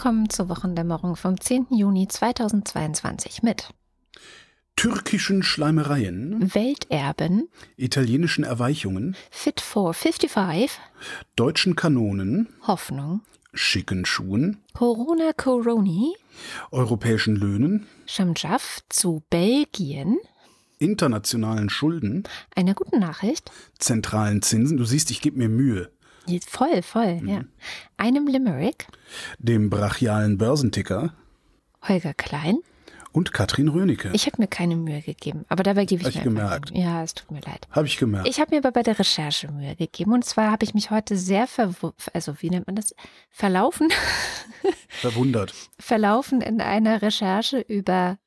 Willkommen 0.00 0.30
zur 0.30 0.48
Wochendämmerung 0.48 1.14
vom 1.14 1.38
10. 1.38 1.66
Juni 1.72 2.08
2022 2.08 3.42
mit 3.42 3.68
türkischen 4.74 5.42
Schleimereien, 5.42 6.54
Welterben, 6.54 7.50
italienischen 7.76 8.42
Erweichungen, 8.42 9.14
Fit 9.30 9.60
for 9.60 9.92
55, 9.92 10.70
deutschen 11.36 11.76
Kanonen, 11.76 12.48
Hoffnung, 12.66 13.20
schicken 13.52 14.06
Schuhen, 14.06 14.62
Corona 14.72 15.34
Coroni, 15.36 16.14
europäischen 16.70 17.36
Löhnen, 17.36 17.86
Shamjaf 18.06 18.80
zu 18.88 19.22
Belgien, 19.28 20.16
internationalen 20.78 21.68
Schulden, 21.68 22.22
einer 22.56 22.72
guten 22.72 23.00
Nachricht, 23.00 23.52
zentralen 23.78 24.40
Zinsen, 24.40 24.78
du 24.78 24.86
siehst, 24.86 25.10
ich 25.10 25.20
gebe 25.20 25.36
mir 25.36 25.50
Mühe, 25.50 25.90
voll, 26.48 26.82
voll, 26.82 27.20
ja, 27.24 27.42
einem 27.96 28.26
Limerick, 28.26 28.86
dem 29.38 29.70
brachialen 29.70 30.38
Börsenticker 30.38 31.14
Holger 31.86 32.14
Klein. 32.14 32.58
und 33.12 33.32
Katrin 33.32 33.68
Rönecke. 33.68 34.10
Ich 34.12 34.26
habe 34.26 34.36
mir 34.38 34.46
keine 34.48 34.76
Mühe 34.76 35.00
gegeben, 35.02 35.44
aber 35.48 35.62
dabei 35.62 35.84
gebe 35.86 36.02
ich 36.02 36.08
Hab 36.08 36.14
ich 36.14 36.30
mir 36.30 36.40
einfach 36.42 36.60
gemerkt. 36.60 36.70
Mühe. 36.72 36.82
Ja, 36.82 37.02
es 37.02 37.14
tut 37.14 37.30
mir 37.30 37.40
leid. 37.40 37.66
Habe 37.70 37.86
ich 37.86 37.96
gemerkt. 37.96 38.28
Ich 38.28 38.38
habe 38.38 38.50
mir 38.54 38.58
aber 38.58 38.70
bei 38.72 38.82
der 38.82 38.98
Recherche 38.98 39.50
Mühe 39.50 39.74
gegeben 39.76 40.12
und 40.12 40.24
zwar 40.24 40.50
habe 40.50 40.64
ich 40.64 40.74
mich 40.74 40.90
heute 40.90 41.16
sehr 41.16 41.46
verwu 41.46 41.92
also 42.12 42.34
wie 42.40 42.50
nennt 42.50 42.66
man 42.66 42.76
das 42.76 42.94
verlaufen 43.30 43.88
Verwundert. 44.88 45.54
verlaufen 45.78 46.40
in 46.42 46.60
einer 46.60 47.02
Recherche 47.02 47.60
über 47.60 48.18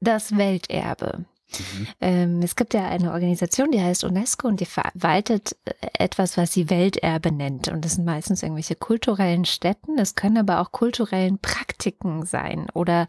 das 0.00 0.36
Welterbe. 0.36 1.24
Mhm. 1.58 1.86
Ähm, 2.00 2.42
es 2.42 2.56
gibt 2.56 2.74
ja 2.74 2.86
eine 2.88 3.12
Organisation, 3.12 3.70
die 3.70 3.80
heißt 3.80 4.04
UNESCO 4.04 4.48
und 4.48 4.60
die 4.60 4.66
verwaltet 4.66 5.56
äh, 5.64 5.72
etwas, 5.98 6.36
was 6.36 6.52
sie 6.52 6.70
Welterbe 6.70 7.32
nennt. 7.32 7.68
Und 7.68 7.84
das 7.84 7.94
sind 7.94 8.04
meistens 8.04 8.42
irgendwelche 8.42 8.76
kulturellen 8.76 9.44
Stätten. 9.44 9.98
Es 9.98 10.14
können 10.14 10.38
aber 10.38 10.60
auch 10.60 10.72
kulturellen 10.72 11.38
Praktiken 11.38 12.26
sein. 12.26 12.68
Oder 12.74 13.08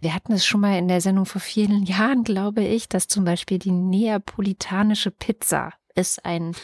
wir 0.00 0.14
hatten 0.14 0.32
es 0.32 0.44
schon 0.46 0.60
mal 0.60 0.78
in 0.78 0.88
der 0.88 1.00
Sendung 1.00 1.26
vor 1.26 1.40
vielen 1.40 1.82
Jahren, 1.82 2.24
glaube 2.24 2.62
ich, 2.62 2.88
dass 2.88 3.08
zum 3.08 3.24
Beispiel 3.24 3.58
die 3.58 3.72
neapolitanische 3.72 5.10
Pizza 5.10 5.72
ist 5.94 6.24
ein 6.24 6.54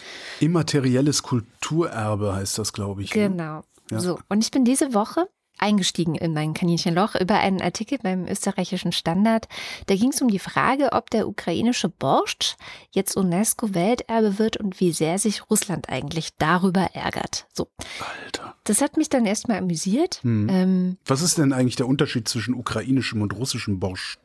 Immaterielles 0.40 1.22
Kulturerbe 1.22 2.34
heißt 2.34 2.58
das, 2.58 2.72
glaube 2.72 3.02
ich. 3.02 3.14
ne? 3.14 3.28
Genau. 3.28 3.62
Ja. 3.90 4.00
So, 4.00 4.18
und 4.28 4.42
ich 4.42 4.50
bin 4.50 4.64
diese 4.64 4.94
Woche 4.94 5.28
eingestiegen 5.58 6.14
in 6.14 6.32
mein 6.32 6.54
Kaninchenloch 6.54 7.14
über 7.14 7.38
einen 7.38 7.60
Artikel 7.60 7.98
beim 7.98 8.26
österreichischen 8.26 8.92
Standard. 8.92 9.48
Da 9.86 9.94
ging 9.94 10.10
es 10.10 10.20
um 10.22 10.28
die 10.28 10.38
Frage, 10.38 10.92
ob 10.92 11.10
der 11.10 11.28
ukrainische 11.28 11.88
Borscht 11.88 12.56
jetzt 12.90 13.16
UNESCO-Welterbe 13.16 14.38
wird 14.38 14.56
und 14.56 14.80
wie 14.80 14.92
sehr 14.92 15.18
sich 15.18 15.50
Russland 15.50 15.88
eigentlich 15.88 16.36
darüber 16.38 16.90
ärgert. 16.94 17.46
So, 17.52 17.68
Alter. 18.24 18.54
das 18.64 18.80
hat 18.80 18.96
mich 18.96 19.08
dann 19.08 19.26
erstmal 19.26 19.58
amüsiert. 19.58 20.20
Hm. 20.22 20.48
Ähm, 20.48 20.96
Was 21.06 21.22
ist 21.22 21.38
denn 21.38 21.52
eigentlich 21.52 21.76
der 21.76 21.88
Unterschied 21.88 22.28
zwischen 22.28 22.54
ukrainischem 22.54 23.22
und 23.22 23.34
russischem 23.34 23.78
Borscht? 23.80 24.18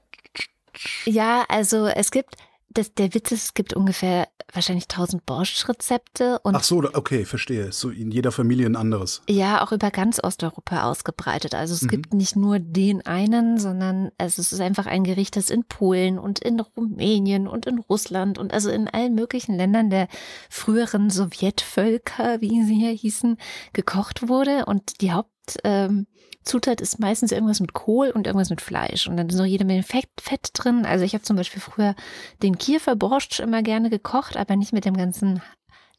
ja, 1.05 1.45
also 1.49 1.87
es 1.87 2.11
gibt, 2.11 2.35
das, 2.73 2.93
der 2.93 3.13
Witz 3.13 3.31
ist, 3.31 3.43
es 3.43 3.53
gibt 3.53 3.73
ungefähr 3.73 4.27
wahrscheinlich 4.53 4.85
1000 4.89 5.25
Borscht-Rezepte 5.25 6.39
und 6.43 6.55
Ach 6.55 6.63
so, 6.63 6.83
okay, 6.93 7.25
verstehe. 7.25 7.71
So 7.71 7.89
in 7.89 8.11
jeder 8.11 8.31
Familie 8.31 8.65
ein 8.65 8.75
anderes. 8.75 9.21
Ja, 9.29 9.63
auch 9.63 9.71
über 9.71 9.91
ganz 9.91 10.21
Osteuropa 10.21 10.83
ausgebreitet. 10.83 11.53
Also 11.55 11.73
es 11.73 11.83
Mhm. 11.83 11.87
gibt 11.87 12.13
nicht 12.13 12.35
nur 12.35 12.59
den 12.59 13.05
einen, 13.05 13.57
sondern 13.59 14.11
es 14.17 14.37
ist 14.39 14.59
einfach 14.59 14.85
ein 14.87 15.03
Gericht, 15.03 15.35
das 15.37 15.49
in 15.49 15.63
Polen 15.65 16.19
und 16.19 16.39
in 16.39 16.59
Rumänien 16.59 17.47
und 17.47 17.65
in 17.65 17.79
Russland 17.79 18.37
und 18.37 18.53
also 18.53 18.69
in 18.69 18.87
allen 18.87 19.15
möglichen 19.15 19.55
Ländern 19.55 19.89
der 19.89 20.07
früheren 20.49 21.09
Sowjetvölker, 21.09 22.41
wie 22.41 22.63
sie 22.63 22.75
hier 22.75 22.91
hießen, 22.91 23.37
gekocht 23.73 24.27
wurde. 24.27 24.65
Und 24.65 25.01
die 25.01 25.11
Hauptzutat 25.11 25.31
ähm, 25.63 26.07
Zutat 26.43 26.81
ist 26.81 26.99
meistens 26.99 27.31
irgendwas 27.31 27.59
mit 27.59 27.73
Kohl 27.73 28.09
und 28.09 28.27
irgendwas 28.27 28.49
mit 28.49 28.61
Fleisch. 28.61 29.07
Und 29.07 29.17
dann 29.17 29.29
ist 29.29 29.37
noch 29.37 29.45
jede 29.45 29.65
Menge 29.65 29.83
Fett, 29.83 30.09
Fett 30.19 30.49
drin. 30.53 30.85
Also 30.85 31.05
ich 31.05 31.13
habe 31.13 31.23
zum 31.23 31.35
Beispiel 31.35 31.61
früher 31.61 31.95
den 32.41 32.57
Kieferborscht 32.57 33.39
immer 33.39 33.61
gerne 33.61 33.89
gekocht, 33.89 34.37
aber 34.37 34.55
nicht 34.55 34.73
mit 34.73 34.85
dem 34.85 34.97
ganzen 34.97 35.41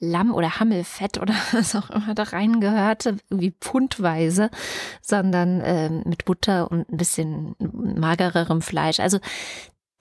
Lamm- 0.03 0.35
oder 0.35 0.59
Hammelfett 0.59 1.19
oder 1.19 1.35
was 1.53 1.77
auch 1.77 1.91
immer 1.91 2.15
da 2.15 2.25
reingehörte, 2.25 3.17
irgendwie 3.31 3.55
pfundweise, 3.61 4.51
sondern 5.01 5.63
ähm, 5.65 6.03
mit 6.05 6.25
Butter 6.25 6.71
und 6.71 6.91
ein 6.91 6.97
bisschen 6.97 7.55
magererem 7.61 8.63
Fleisch. 8.63 8.99
Also 8.99 9.19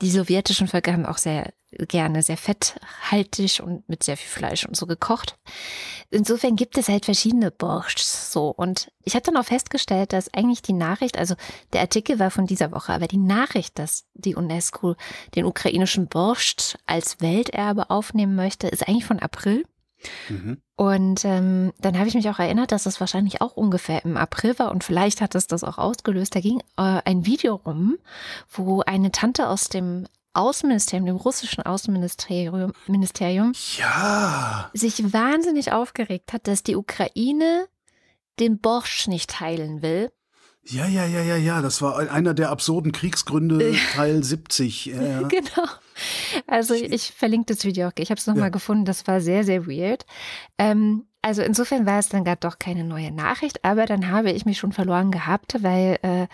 die 0.02 0.12
sowjetischen 0.12 0.68
Völker 0.68 0.94
haben 0.94 1.06
auch 1.06 1.18
sehr 1.18 1.54
gerne 1.72 2.22
sehr 2.22 2.38
fetthaltig 2.38 3.62
und 3.62 3.88
mit 3.88 4.04
sehr 4.04 4.18
viel 4.18 4.30
Fleisch 4.30 4.66
und 4.66 4.76
so 4.76 4.86
gekocht. 4.86 5.38
Insofern 6.10 6.56
gibt 6.56 6.78
es 6.78 6.90
halt 6.90 7.06
verschiedene 7.06 7.50
Borschs 7.50 8.32
so. 8.32 8.50
Und 8.50 8.92
ich 9.04 9.16
habe 9.16 9.24
dann 9.24 9.38
auch 9.38 9.46
festgestellt, 9.46 10.12
dass 10.12 10.34
eigentlich 10.34 10.62
die 10.62 10.74
Nachricht, 10.74 11.18
also 11.18 11.36
der 11.72 11.82
Artikel 11.82 12.20
war 12.20 12.30
von 12.30 12.46
dieser 12.46 12.72
Woche, 12.72 12.92
aber 12.94 13.08
die 13.08 13.18
Nachricht, 13.18 13.80
dass 13.80 14.06
die 14.14 14.36
UNESCO 14.36 14.96
den 15.36 15.46
ukrainischen 15.46 16.08
Borscht 16.08 16.78
als 16.86 17.22
Welterbe 17.22 17.90
aufnehmen 17.90 18.36
möchte, 18.36 18.68
ist 18.68 18.88
eigentlich 18.88 19.06
von 19.06 19.20
April. 19.20 19.64
Mhm. 20.30 20.62
Und 20.76 21.26
ähm, 21.26 21.74
dann 21.80 21.98
habe 21.98 22.08
ich 22.08 22.16
mich 22.16 22.30
auch 22.30 22.40
erinnert, 22.40 22.72
dass 22.72 22.84
das 22.84 23.00
wahrscheinlich 23.00 23.42
auch 23.42 23.56
ungefähr 23.56 24.04
im 24.04 24.18
April 24.18 24.58
war 24.58 24.72
und 24.72 24.84
vielleicht 24.84 25.22
hat 25.22 25.36
es 25.36 25.48
das 25.48 25.64
auch 25.64 25.78
ausgelöst. 25.78 26.36
Da 26.36 26.40
ging 26.42 26.60
äh, 26.78 27.02
ein 27.06 27.26
Video 27.26 27.56
rum, 27.56 27.98
wo 28.50 28.82
eine 28.82 29.12
Tante 29.12 29.48
aus 29.48 29.70
dem 29.70 30.08
Außenministerium, 30.34 31.06
dem 31.06 31.16
russischen 31.18 31.62
Außenministerium, 31.64 32.74
Ministerium, 32.88 33.52
Ja. 33.78 34.70
sich 34.74 35.14
wahnsinnig 35.14 35.72
aufgeregt 35.74 36.32
hat, 36.34 36.48
dass 36.48 36.64
die 36.64 36.76
Ukraine 36.76 37.68
den 38.40 38.60
Borscht 38.60 39.08
nicht 39.08 39.30
teilen 39.30 39.82
will. 39.82 40.12
Ja, 40.66 40.86
ja, 40.86 41.06
ja, 41.06 41.22
ja, 41.22 41.36
ja. 41.38 41.62
Das 41.62 41.82
war 41.82 41.98
einer 42.12 42.34
der 42.34 42.50
absurden 42.50 42.92
Kriegsgründe, 42.92 43.74
Teil 43.94 44.24
70. 44.24 44.86
Ja. 44.86 45.22
Genau. 45.28 45.68
Also 46.48 46.74
ich 46.74 47.12
verlinke 47.12 47.54
das 47.54 47.66
Video 47.66 47.88
auch. 47.88 47.92
Ich 47.98 48.10
habe 48.10 48.20
es 48.20 48.26
nochmal 48.28 48.46
Ja. 48.46 48.50
gefunden. 48.50 48.86
Das 48.86 49.06
war 49.08 49.22
sehr, 49.22 49.44
sehr 49.44 49.68
weird. 49.68 50.06
Ähm, 50.58 51.06
also 51.22 51.42
insofern 51.44 51.86
war 51.86 52.00
es 52.00 52.10
dann 52.10 52.24
gar 52.24 52.36
doch 52.38 52.58
keine 52.58 52.84
neue 52.84 53.12
Nachricht, 53.12 53.64
aber 53.64 53.86
dann 53.86 54.10
habe 54.10 54.32
ich 54.32 54.46
mich 54.46 54.58
schon 54.58 54.72
verloren 54.72 55.12
gehabt, 55.12 55.58
weil 55.62 56.00
äh, 56.02 56.28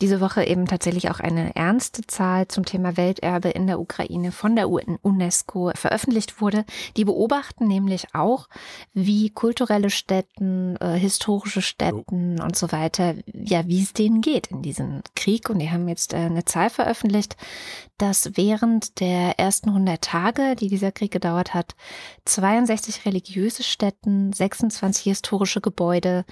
diese 0.00 0.20
Woche 0.20 0.44
eben 0.44 0.66
tatsächlich 0.66 1.10
auch 1.10 1.20
eine 1.20 1.54
ernste 1.54 2.06
Zahl 2.06 2.48
zum 2.48 2.64
Thema 2.64 2.96
Welterbe 2.96 3.50
in 3.50 3.66
der 3.66 3.80
Ukraine 3.80 4.32
von 4.32 4.56
der 4.56 4.70
UN 4.70 4.98
UNESCO 5.02 5.72
veröffentlicht 5.74 6.40
wurde. 6.40 6.64
Die 6.96 7.04
beobachten 7.04 7.66
nämlich 7.66 8.14
auch, 8.14 8.48
wie 8.94 9.30
kulturelle 9.30 9.90
Stätten, 9.90 10.76
äh, 10.76 10.98
historische 10.98 11.62
Stätten 11.62 12.40
und 12.40 12.56
so 12.56 12.72
weiter, 12.72 13.14
ja, 13.32 13.66
wie 13.66 13.82
es 13.82 13.92
denen 13.92 14.22
geht 14.22 14.46
in 14.48 14.62
diesem 14.62 15.02
Krieg. 15.14 15.50
Und 15.50 15.58
die 15.58 15.70
haben 15.70 15.88
jetzt 15.88 16.12
äh, 16.12 16.16
eine 16.16 16.44
Zahl 16.44 16.70
veröffentlicht, 16.70 17.36
dass 17.98 18.36
während 18.36 19.00
der 19.00 19.38
ersten 19.38 19.68
100 19.68 20.00
Tage, 20.00 20.56
die 20.56 20.68
dieser 20.68 20.92
Krieg 20.92 21.10
gedauert 21.10 21.52
hat, 21.52 21.74
62 22.24 23.04
religiöse 23.04 23.62
Stätten, 23.62 24.32
26 24.32 25.04
historische 25.04 25.60
Gebäude, 25.60 26.24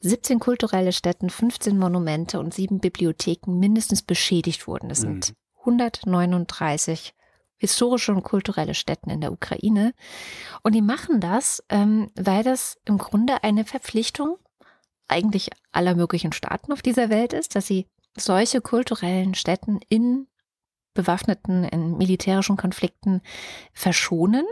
17 0.00 0.38
kulturelle 0.38 0.92
Stätten, 0.92 1.30
15 1.30 1.78
Monumente 1.78 2.38
und 2.38 2.54
sieben 2.54 2.78
Bibliotheken 2.78 3.58
mindestens 3.58 4.02
beschädigt 4.02 4.66
wurden. 4.66 4.88
Das 4.88 5.00
sind 5.00 5.34
139 5.60 7.14
historische 7.56 8.12
und 8.12 8.22
kulturelle 8.22 8.74
Stätten 8.74 9.10
in 9.10 9.20
der 9.20 9.32
Ukraine. 9.32 9.92
Und 10.62 10.74
die 10.74 10.82
machen 10.82 11.20
das, 11.20 11.62
ähm, 11.68 12.10
weil 12.14 12.44
das 12.44 12.78
im 12.84 12.98
Grunde 12.98 13.42
eine 13.42 13.64
Verpflichtung 13.64 14.38
eigentlich 15.08 15.50
aller 15.72 15.94
möglichen 15.94 16.32
Staaten 16.32 16.72
auf 16.72 16.82
dieser 16.82 17.10
Welt 17.10 17.32
ist, 17.32 17.56
dass 17.56 17.66
sie 17.66 17.86
solche 18.16 18.60
kulturellen 18.60 19.34
Stätten 19.34 19.80
in 19.88 20.28
bewaffneten, 20.94 21.64
in 21.64 21.96
militärischen 21.96 22.56
Konflikten 22.56 23.22
verschonen. 23.72 24.44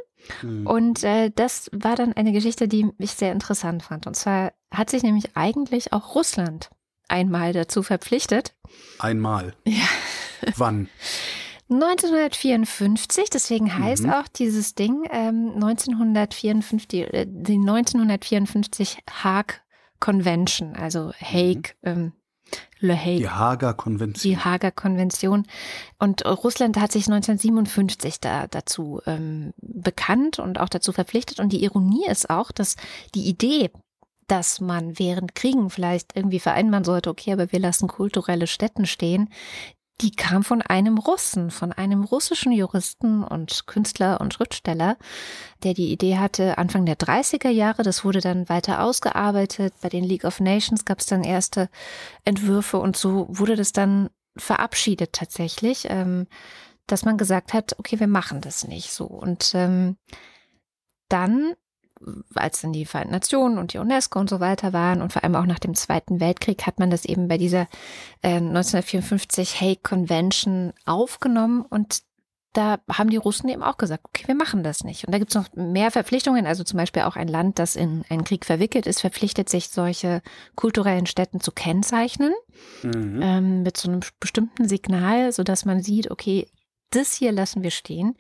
Mhm. 0.42 0.66
Und 0.66 1.04
äh, 1.04 1.30
das 1.34 1.70
war 1.72 1.96
dann 1.96 2.12
eine 2.12 2.32
Geschichte, 2.32 2.68
die 2.68 2.90
ich 2.98 3.12
sehr 3.12 3.32
interessant 3.32 3.82
fand. 3.82 4.06
Und 4.06 4.14
zwar 4.14 4.52
hat 4.72 4.90
sich 4.90 5.02
nämlich 5.02 5.36
eigentlich 5.36 5.92
auch 5.92 6.14
Russland 6.14 6.70
einmal 7.08 7.52
dazu 7.52 7.82
verpflichtet. 7.82 8.54
Einmal. 8.98 9.54
Ja. 9.66 10.52
Wann? 10.56 10.88
1954, 11.70 13.30
deswegen 13.30 13.76
heißt 13.76 14.04
Mhm. 14.04 14.10
auch 14.10 14.28
dieses 14.28 14.74
Ding 14.74 15.04
ähm, 15.10 15.52
1954, 15.54 17.12
äh, 17.12 17.26
die 17.28 17.54
1954 17.58 18.98
Hague 19.10 19.56
Convention, 19.98 20.76
also 20.76 21.12
Hague, 21.18 21.72
ähm, 21.82 22.12
Le 22.78 22.96
Hague. 22.96 23.18
Die 23.18 23.28
Hager 23.28 23.74
Konvention. 23.74 24.30
die 24.30 24.38
Hager 24.38 24.70
Konvention. 24.70 25.46
Und 25.98 26.24
Russland 26.26 26.78
hat 26.78 26.92
sich 26.92 27.06
1957 27.08 28.20
da, 28.20 28.46
dazu 28.46 29.00
ähm, 29.06 29.52
bekannt 29.58 30.38
und 30.38 30.60
auch 30.60 30.68
dazu 30.68 30.92
verpflichtet. 30.92 31.40
Und 31.40 31.52
die 31.52 31.64
Ironie 31.64 32.06
ist 32.06 32.28
auch, 32.28 32.52
dass 32.52 32.76
die 33.14 33.28
Idee, 33.28 33.70
dass 34.26 34.60
man 34.60 34.98
während 34.98 35.34
Kriegen 35.34 35.70
vielleicht 35.70 36.16
irgendwie 36.16 36.40
vereinbaren 36.40 36.84
sollte, 36.84 37.10
okay, 37.10 37.32
aber 37.32 37.52
wir 37.52 37.60
lassen 37.60 37.88
kulturelle 37.88 38.46
Stätten 38.46 38.84
stehen, 38.84 39.30
die 40.00 40.10
kam 40.10 40.44
von 40.44 40.60
einem 40.60 40.98
Russen, 40.98 41.50
von 41.50 41.72
einem 41.72 42.04
russischen 42.04 42.52
Juristen 42.52 43.24
und 43.24 43.66
Künstler 43.66 44.20
und 44.20 44.34
Schriftsteller, 44.34 44.98
der 45.62 45.72
die 45.72 45.90
Idee 45.90 46.18
hatte 46.18 46.58
Anfang 46.58 46.84
der 46.84 46.98
30er 46.98 47.48
Jahre. 47.48 47.82
Das 47.82 48.04
wurde 48.04 48.20
dann 48.20 48.48
weiter 48.48 48.82
ausgearbeitet. 48.82 49.72
Bei 49.80 49.88
den 49.88 50.04
League 50.04 50.24
of 50.24 50.40
Nations 50.40 50.84
gab 50.84 50.98
es 50.98 51.06
dann 51.06 51.24
erste 51.24 51.70
Entwürfe 52.24 52.78
und 52.78 52.96
so 52.96 53.26
wurde 53.30 53.56
das 53.56 53.72
dann 53.72 54.10
verabschiedet 54.36 55.14
tatsächlich, 55.14 55.86
ähm, 55.88 56.26
dass 56.86 57.06
man 57.06 57.16
gesagt 57.16 57.54
hat, 57.54 57.78
okay, 57.78 57.98
wir 57.98 58.06
machen 58.06 58.42
das 58.42 58.68
nicht 58.68 58.92
so. 58.92 59.06
Und 59.06 59.52
ähm, 59.54 59.96
dann 61.08 61.54
als 62.34 62.60
dann 62.60 62.72
die 62.72 62.84
Vereinten 62.84 63.12
Nationen 63.12 63.58
und 63.58 63.72
die 63.72 63.78
UNESCO 63.78 64.18
und 64.18 64.30
so 64.30 64.40
weiter 64.40 64.72
waren 64.72 65.02
und 65.02 65.12
vor 65.12 65.24
allem 65.24 65.36
auch 65.36 65.46
nach 65.46 65.58
dem 65.58 65.74
Zweiten 65.74 66.20
Weltkrieg 66.20 66.66
hat 66.66 66.78
man 66.78 66.90
das 66.90 67.04
eben 67.04 67.28
bei 67.28 67.38
dieser 67.38 67.68
äh, 68.22 68.36
1954 68.36 69.60
Hague 69.60 69.80
Convention 69.82 70.72
aufgenommen 70.84 71.62
und 71.62 72.02
da 72.56 72.78
haben 72.90 73.10
die 73.10 73.18
Russen 73.18 73.48
eben 73.50 73.62
auch 73.62 73.76
gesagt, 73.76 74.04
okay, 74.06 74.26
wir 74.26 74.34
machen 74.34 74.62
das 74.62 74.82
nicht. 74.82 75.04
Und 75.04 75.12
da 75.12 75.18
gibt 75.18 75.30
es 75.30 75.34
noch 75.34 75.54
mehr 75.54 75.90
Verpflichtungen. 75.90 76.46
Also 76.46 76.64
zum 76.64 76.78
Beispiel 76.78 77.02
auch 77.02 77.16
ein 77.16 77.28
Land, 77.28 77.58
das 77.58 77.76
in 77.76 78.04
einen 78.08 78.24
Krieg 78.24 78.46
verwickelt 78.46 78.86
ist, 78.86 79.02
verpflichtet 79.02 79.50
sich, 79.50 79.68
solche 79.68 80.22
kulturellen 80.54 81.04
Städten 81.04 81.40
zu 81.40 81.52
kennzeichnen 81.52 82.32
mhm. 82.82 83.20
ähm, 83.22 83.62
mit 83.62 83.76
so 83.76 83.90
einem 83.90 84.00
bestimmten 84.20 84.66
Signal, 84.68 85.32
sodass 85.32 85.66
man 85.66 85.82
sieht, 85.82 86.10
okay, 86.10 86.48
das 86.90 87.12
hier 87.12 87.32
lassen 87.32 87.62
wir 87.62 87.70
stehen. 87.70 88.16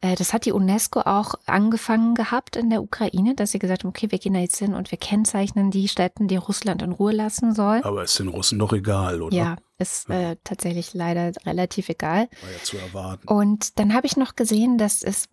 Äh, 0.00 0.14
das 0.14 0.32
hat 0.32 0.44
die 0.44 0.52
UNESCO 0.52 1.00
auch 1.00 1.34
angefangen 1.46 2.14
gehabt 2.14 2.56
in 2.56 2.70
der 2.70 2.82
Ukraine, 2.82 3.34
dass 3.34 3.52
sie 3.52 3.58
gesagt 3.58 3.84
haben, 3.84 3.90
okay, 3.90 4.10
wir 4.10 4.18
gehen 4.18 4.34
da 4.34 4.40
jetzt 4.40 4.58
hin 4.58 4.74
und 4.74 4.90
wir 4.90 4.98
kennzeichnen 4.98 5.70
die 5.70 5.88
Städte, 5.88 6.26
die 6.26 6.36
Russland 6.36 6.82
in 6.82 6.92
Ruhe 6.92 7.12
lassen 7.12 7.54
soll. 7.54 7.80
Aber 7.82 8.04
ist 8.04 8.18
den 8.18 8.28
Russen 8.28 8.58
doch 8.58 8.72
egal, 8.72 9.22
oder? 9.22 9.34
Ja, 9.34 9.56
ist 9.78 10.08
äh, 10.08 10.36
tatsächlich 10.44 10.94
leider 10.94 11.32
relativ 11.44 11.88
egal. 11.88 12.28
War 12.42 12.50
ja 12.50 12.62
zu 12.62 12.78
erwarten. 12.78 13.26
Und 13.26 13.78
dann 13.78 13.92
habe 13.92 14.06
ich 14.06 14.16
noch 14.16 14.36
gesehen, 14.36 14.78
dass 14.78 15.02
es 15.02 15.28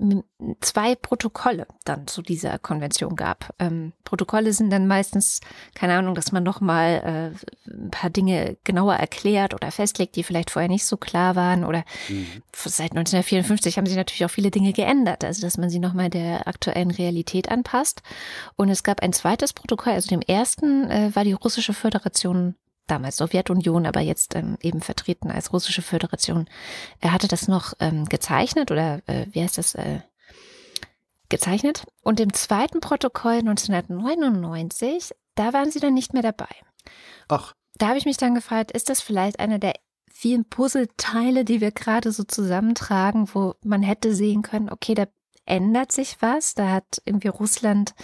zwei 0.62 0.96
Protokolle 0.96 1.68
dann 1.86 2.08
zu 2.08 2.22
dieser 2.22 2.58
Konvention 2.58 3.16
gab. 3.16 3.54
Ähm, 3.60 3.94
Protokolle 4.04 4.54
sind 4.54 4.72
dann 4.72 4.88
meistens, 4.88 5.42
keine 5.76 5.94
Ahnung, 5.94 6.16
dass 6.16 6.32
man 6.32 6.44
nochmal 6.44 7.34
äh, 7.38 7.72
ein 7.72 7.92
paar 7.92 8.10
Dinge 8.10 8.58
genauer 8.64 8.96
erklärt 8.96 9.54
oder 9.54 9.72
festlegt, 9.72 10.16
die 10.16 10.24
vielleicht 10.24 10.50
vorher 10.50 10.70
nicht 10.70 10.86
so 10.86 10.98
klar 10.98 11.36
waren. 11.36 11.64
Oder 11.64 11.84
mhm. 12.10 12.26
seit 12.54 12.92
1954 12.92 13.78
haben 13.78 13.86
sich 13.86 13.96
natürlich 13.96 14.26
auch 14.26 14.32
viele 14.32 14.50
Dinge 14.50 14.74
geändert, 14.74 15.24
also 15.24 15.42
dass 15.42 15.58
man 15.58 15.70
sie 15.70 15.80
nochmal 15.80 16.10
der 16.10 16.48
aktuellen 16.48 16.92
Realität 16.92 17.50
anpasst. 17.50 18.02
Und 18.56 18.70
es 18.70 18.84
gab 18.84 19.02
ein 19.02 19.14
zweites 19.14 19.54
Protokoll, 19.54 19.94
also 19.94 20.10
dem 20.10 20.22
ersten 20.22 20.90
äh, 20.90 21.16
war 21.16 21.24
die 21.24 21.34
Russische 21.34 21.74
Föderation 21.74 22.56
damals 22.92 23.18
Sowjetunion, 23.18 23.86
aber 23.86 24.02
jetzt 24.02 24.36
ähm, 24.36 24.58
eben 24.62 24.82
vertreten 24.82 25.32
als 25.32 25.54
russische 25.54 25.82
Föderation. 25.82 26.48
Er 27.00 27.14
hatte 27.14 27.28
das 27.28 27.48
noch 27.48 27.74
ähm, 27.80 28.06
gezeichnet 28.06 28.72
oder 28.72 29.02
äh, 29.08 29.26
wie 29.32 29.42
heißt 29.42 29.58
das? 29.58 29.76
Äh, 29.76 30.02
gezeichnet. 31.30 31.86
Und 32.04 32.20
im 32.20 32.34
zweiten 32.34 32.82
Protokoll 32.82 33.40
1999, 33.40 35.16
da 35.36 35.54
waren 35.54 35.72
sie 35.72 35.80
dann 35.80 35.94
nicht 35.94 36.14
mehr 36.14 36.22
dabei. 36.22 36.50
Ach. 37.30 37.54
Da 37.76 37.88
habe 37.88 37.98
ich 37.98 38.06
mich 38.06 38.18
dann 38.18 38.36
gefragt, 38.36 38.72
ist 38.72 38.90
das 38.90 39.02
vielleicht 39.02 39.40
einer 39.40 39.58
der 39.58 39.74
vielen 40.12 40.46
Puzzleteile, 40.46 41.46
die 41.46 41.62
wir 41.62 41.72
gerade 41.72 42.12
so 42.12 42.24
zusammentragen, 42.24 43.30
wo 43.34 43.56
man 43.64 43.82
hätte 43.82 44.14
sehen 44.14 44.44
können, 44.44 44.70
okay, 44.70 44.94
da 44.94 45.06
ändert 45.46 45.92
sich 45.92 46.18
was, 46.22 46.54
da 46.54 46.70
hat 46.70 47.02
irgendwie 47.06 47.30
Russland 47.30 47.96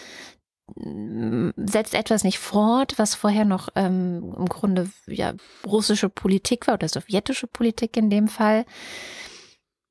setzt 0.76 1.94
etwas 1.94 2.24
nicht 2.24 2.40
fort, 2.40 2.94
was 2.98 3.16
vorher 3.16 3.46
noch 3.46 3.70
ähm, 3.76 4.34
im 4.38 4.46
Grunde 4.48 4.90
ja 5.08 5.34
russische 5.66 6.10
Politik 6.10 6.68
war 6.68 6.76
oder 6.76 6.90
sowjetische 6.90 7.48
Politik 7.48 7.96
in 7.96 8.10
dem 8.10 8.28
Fall. 8.28 8.66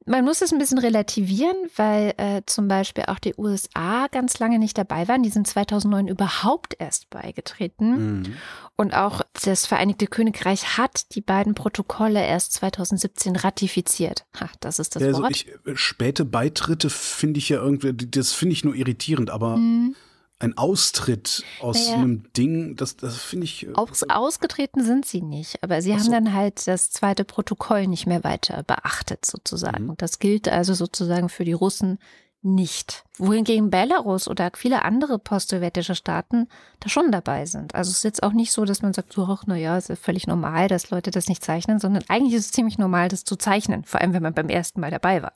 Man 0.08 0.24
muss 0.24 0.40
es 0.40 0.52
ein 0.52 0.60
bisschen 0.60 0.78
relativieren, 0.78 1.56
weil 1.74 2.14
äh, 2.16 2.42
zum 2.46 2.68
Beispiel 2.68 3.04
auch 3.08 3.18
die 3.18 3.34
USA 3.36 4.06
ganz 4.06 4.38
lange 4.38 4.60
nicht 4.60 4.78
dabei 4.78 5.08
waren. 5.08 5.24
Die 5.24 5.30
sind 5.30 5.48
2009 5.48 6.06
überhaupt 6.06 6.76
erst 6.78 7.10
beigetreten. 7.10 8.18
Mhm. 8.18 8.36
Und 8.76 8.94
auch 8.94 9.22
das 9.42 9.66
Vereinigte 9.66 10.06
Königreich 10.06 10.78
hat 10.78 11.16
die 11.16 11.22
beiden 11.22 11.54
Protokolle 11.54 12.24
erst 12.24 12.52
2017 12.52 13.34
ratifiziert. 13.34 14.26
Ha, 14.38 14.48
das 14.60 14.78
ist 14.78 14.94
das 14.94 15.02
ja, 15.02 15.12
Wort. 15.14 15.24
Also 15.24 15.30
ich, 15.30 15.48
äh, 15.66 15.74
späte 15.74 16.24
Beitritte 16.24 16.88
finde 16.88 17.38
ich 17.38 17.48
ja 17.48 17.56
irgendwie, 17.56 17.92
das 17.92 18.32
finde 18.32 18.52
ich 18.52 18.62
nur 18.62 18.76
irritierend, 18.76 19.30
aber 19.30 19.56
mhm 19.56 19.96
ein 20.38 20.56
Austritt 20.58 21.44
aus 21.60 21.86
naja, 21.86 21.98
einem 21.98 22.32
Ding, 22.34 22.76
das, 22.76 22.96
das 22.96 23.16
finde 23.16 23.44
ich. 23.44 23.66
Äh, 23.66 23.72
aus, 23.74 24.02
ausgetreten 24.02 24.84
sind 24.84 25.06
sie 25.06 25.22
nicht, 25.22 25.62
aber 25.62 25.80
sie 25.80 25.92
so. 25.92 25.98
haben 25.98 26.10
dann 26.10 26.32
halt 26.34 26.66
das 26.66 26.90
zweite 26.90 27.24
Protokoll 27.24 27.86
nicht 27.86 28.06
mehr 28.06 28.22
weiter 28.22 28.62
beachtet, 28.62 29.24
sozusagen. 29.24 29.86
Mhm. 29.86 29.94
Das 29.96 30.18
gilt 30.18 30.48
also 30.48 30.74
sozusagen 30.74 31.28
für 31.28 31.44
die 31.44 31.54
Russen 31.54 31.98
nicht. 32.42 33.04
Wohingegen 33.18 33.70
Belarus 33.70 34.28
oder 34.28 34.50
viele 34.54 34.82
andere 34.84 35.18
post-sowjetische 35.18 35.94
Staaten 35.94 36.48
da 36.80 36.88
schon 36.88 37.10
dabei 37.10 37.46
sind. 37.46 37.74
Also 37.74 37.90
es 37.90 37.98
ist 37.98 38.04
jetzt 38.04 38.22
auch 38.22 38.32
nicht 38.32 38.52
so, 38.52 38.64
dass 38.64 38.82
man 38.82 38.92
sagt, 38.92 39.12
so, 39.12 39.24
ach, 39.24 39.46
naja, 39.46 39.76
ist 39.76 39.88
ja 39.88 39.96
völlig 39.96 40.26
normal, 40.26 40.68
dass 40.68 40.90
Leute 40.90 41.10
das 41.10 41.28
nicht 41.28 41.42
zeichnen, 41.42 41.80
sondern 41.80 42.04
eigentlich 42.08 42.34
ist 42.34 42.46
es 42.46 42.52
ziemlich 42.52 42.78
normal, 42.78 43.08
das 43.08 43.24
zu 43.24 43.36
zeichnen, 43.36 43.84
vor 43.84 44.00
allem 44.00 44.12
wenn 44.12 44.22
man 44.22 44.34
beim 44.34 44.48
ersten 44.48 44.80
Mal 44.80 44.90
dabei 44.90 45.22
war. 45.22 45.32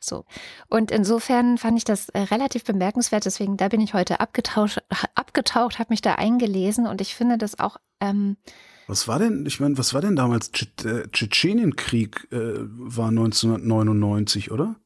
So. 0.00 0.24
Und 0.68 0.90
insofern 0.90 1.58
fand 1.58 1.78
ich 1.78 1.84
das 1.84 2.08
äh, 2.10 2.20
relativ 2.20 2.64
bemerkenswert. 2.64 3.24
Deswegen, 3.24 3.56
da 3.56 3.68
bin 3.68 3.80
ich 3.80 3.94
heute 3.94 4.20
abgetaucht, 4.20 4.82
abgetaucht, 5.14 5.78
habe 5.78 5.92
mich 5.92 6.02
da 6.02 6.14
eingelesen 6.14 6.86
und 6.86 7.00
ich 7.00 7.14
finde 7.14 7.38
das 7.38 7.58
auch. 7.58 7.76
Ähm, 8.00 8.36
was 8.86 9.08
war 9.08 9.18
denn, 9.18 9.44
ich 9.46 9.58
meine, 9.58 9.78
was 9.78 9.94
war 9.94 10.00
denn 10.00 10.16
damals? 10.16 10.50
Äh, 10.84 11.08
Tschetschenienkrieg 11.10 12.28
äh, 12.30 12.54
war 12.60 13.08
1999, 13.08 14.52
oder? 14.52 14.76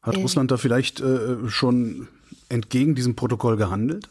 Hat 0.00 0.16
äh, 0.16 0.20
Russland 0.20 0.50
da 0.50 0.56
vielleicht 0.56 1.00
äh, 1.00 1.48
schon 1.48 2.08
entgegen 2.48 2.94
diesem 2.94 3.16
Protokoll 3.16 3.56
gehandelt? 3.56 4.08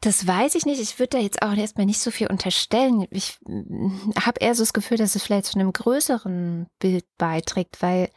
Das 0.00 0.26
weiß 0.26 0.54
ich 0.54 0.64
nicht. 0.64 0.80
Ich 0.80 0.98
würde 0.98 1.16
da 1.16 1.18
jetzt 1.18 1.42
auch 1.42 1.54
erstmal 1.54 1.86
nicht 1.86 1.98
so 1.98 2.10
viel 2.10 2.28
unterstellen. 2.28 3.06
Ich 3.10 3.38
mm, 3.46 4.12
habe 4.20 4.40
eher 4.40 4.54
so 4.54 4.62
das 4.62 4.72
Gefühl, 4.72 4.96
dass 4.96 5.16
es 5.16 5.22
vielleicht 5.22 5.46
zu 5.46 5.58
einem 5.58 5.72
größeren 5.72 6.66
Bild 6.78 7.04
beiträgt, 7.16 7.82
weil 7.82 8.10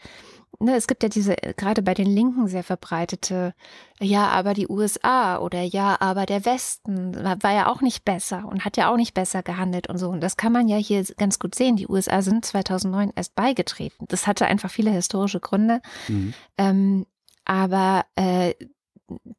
ne, 0.59 0.75
es 0.75 0.87
gibt 0.87 1.03
ja 1.03 1.09
diese, 1.09 1.41
äh, 1.43 1.53
gerade 1.55 1.81
bei 1.81 1.93
den 1.93 2.07
Linken 2.07 2.47
sehr 2.47 2.63
verbreitete, 2.63 3.53
ja, 3.99 4.27
aber 4.27 4.53
die 4.53 4.67
USA 4.67 5.37
oder 5.39 5.61
ja, 5.61 5.97
aber 5.99 6.25
der 6.25 6.45
Westen 6.45 7.15
war 7.15 7.53
ja 7.53 7.67
auch 7.67 7.81
nicht 7.81 8.03
besser 8.05 8.45
und 8.47 8.65
hat 8.65 8.77
ja 8.77 8.91
auch 8.91 8.97
nicht 8.97 9.13
besser 9.13 9.43
gehandelt 9.43 9.87
und 9.87 9.97
so. 9.97 10.09
Und 10.09 10.21
das 10.21 10.37
kann 10.37 10.51
man 10.51 10.67
ja 10.67 10.77
hier 10.77 11.03
ganz 11.17 11.39
gut 11.39 11.55
sehen. 11.55 11.75
Die 11.75 11.87
USA 11.87 12.21
sind 12.21 12.45
2009 12.45 13.11
erst 13.15 13.35
beigetreten. 13.35 14.05
Das 14.07 14.27
hatte 14.27 14.45
einfach 14.45 14.71
viele 14.71 14.91
historische 14.91 15.39
Gründe. 15.39 15.81
Mhm. 16.07 16.33
Ähm, 16.57 17.05
aber 17.45 18.05
äh, 18.15 18.53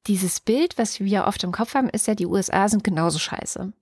dieses 0.07 0.41
Bild, 0.41 0.79
was 0.79 1.01
wir 1.01 1.27
oft 1.27 1.43
im 1.45 1.53
Kopf 1.53 1.75
haben, 1.75 1.89
ist 1.89 2.07
ja, 2.07 2.15
die 2.15 2.27
USA 2.27 2.69
sind 2.69 2.85
genauso 2.85 3.19
scheiße. 3.19 3.73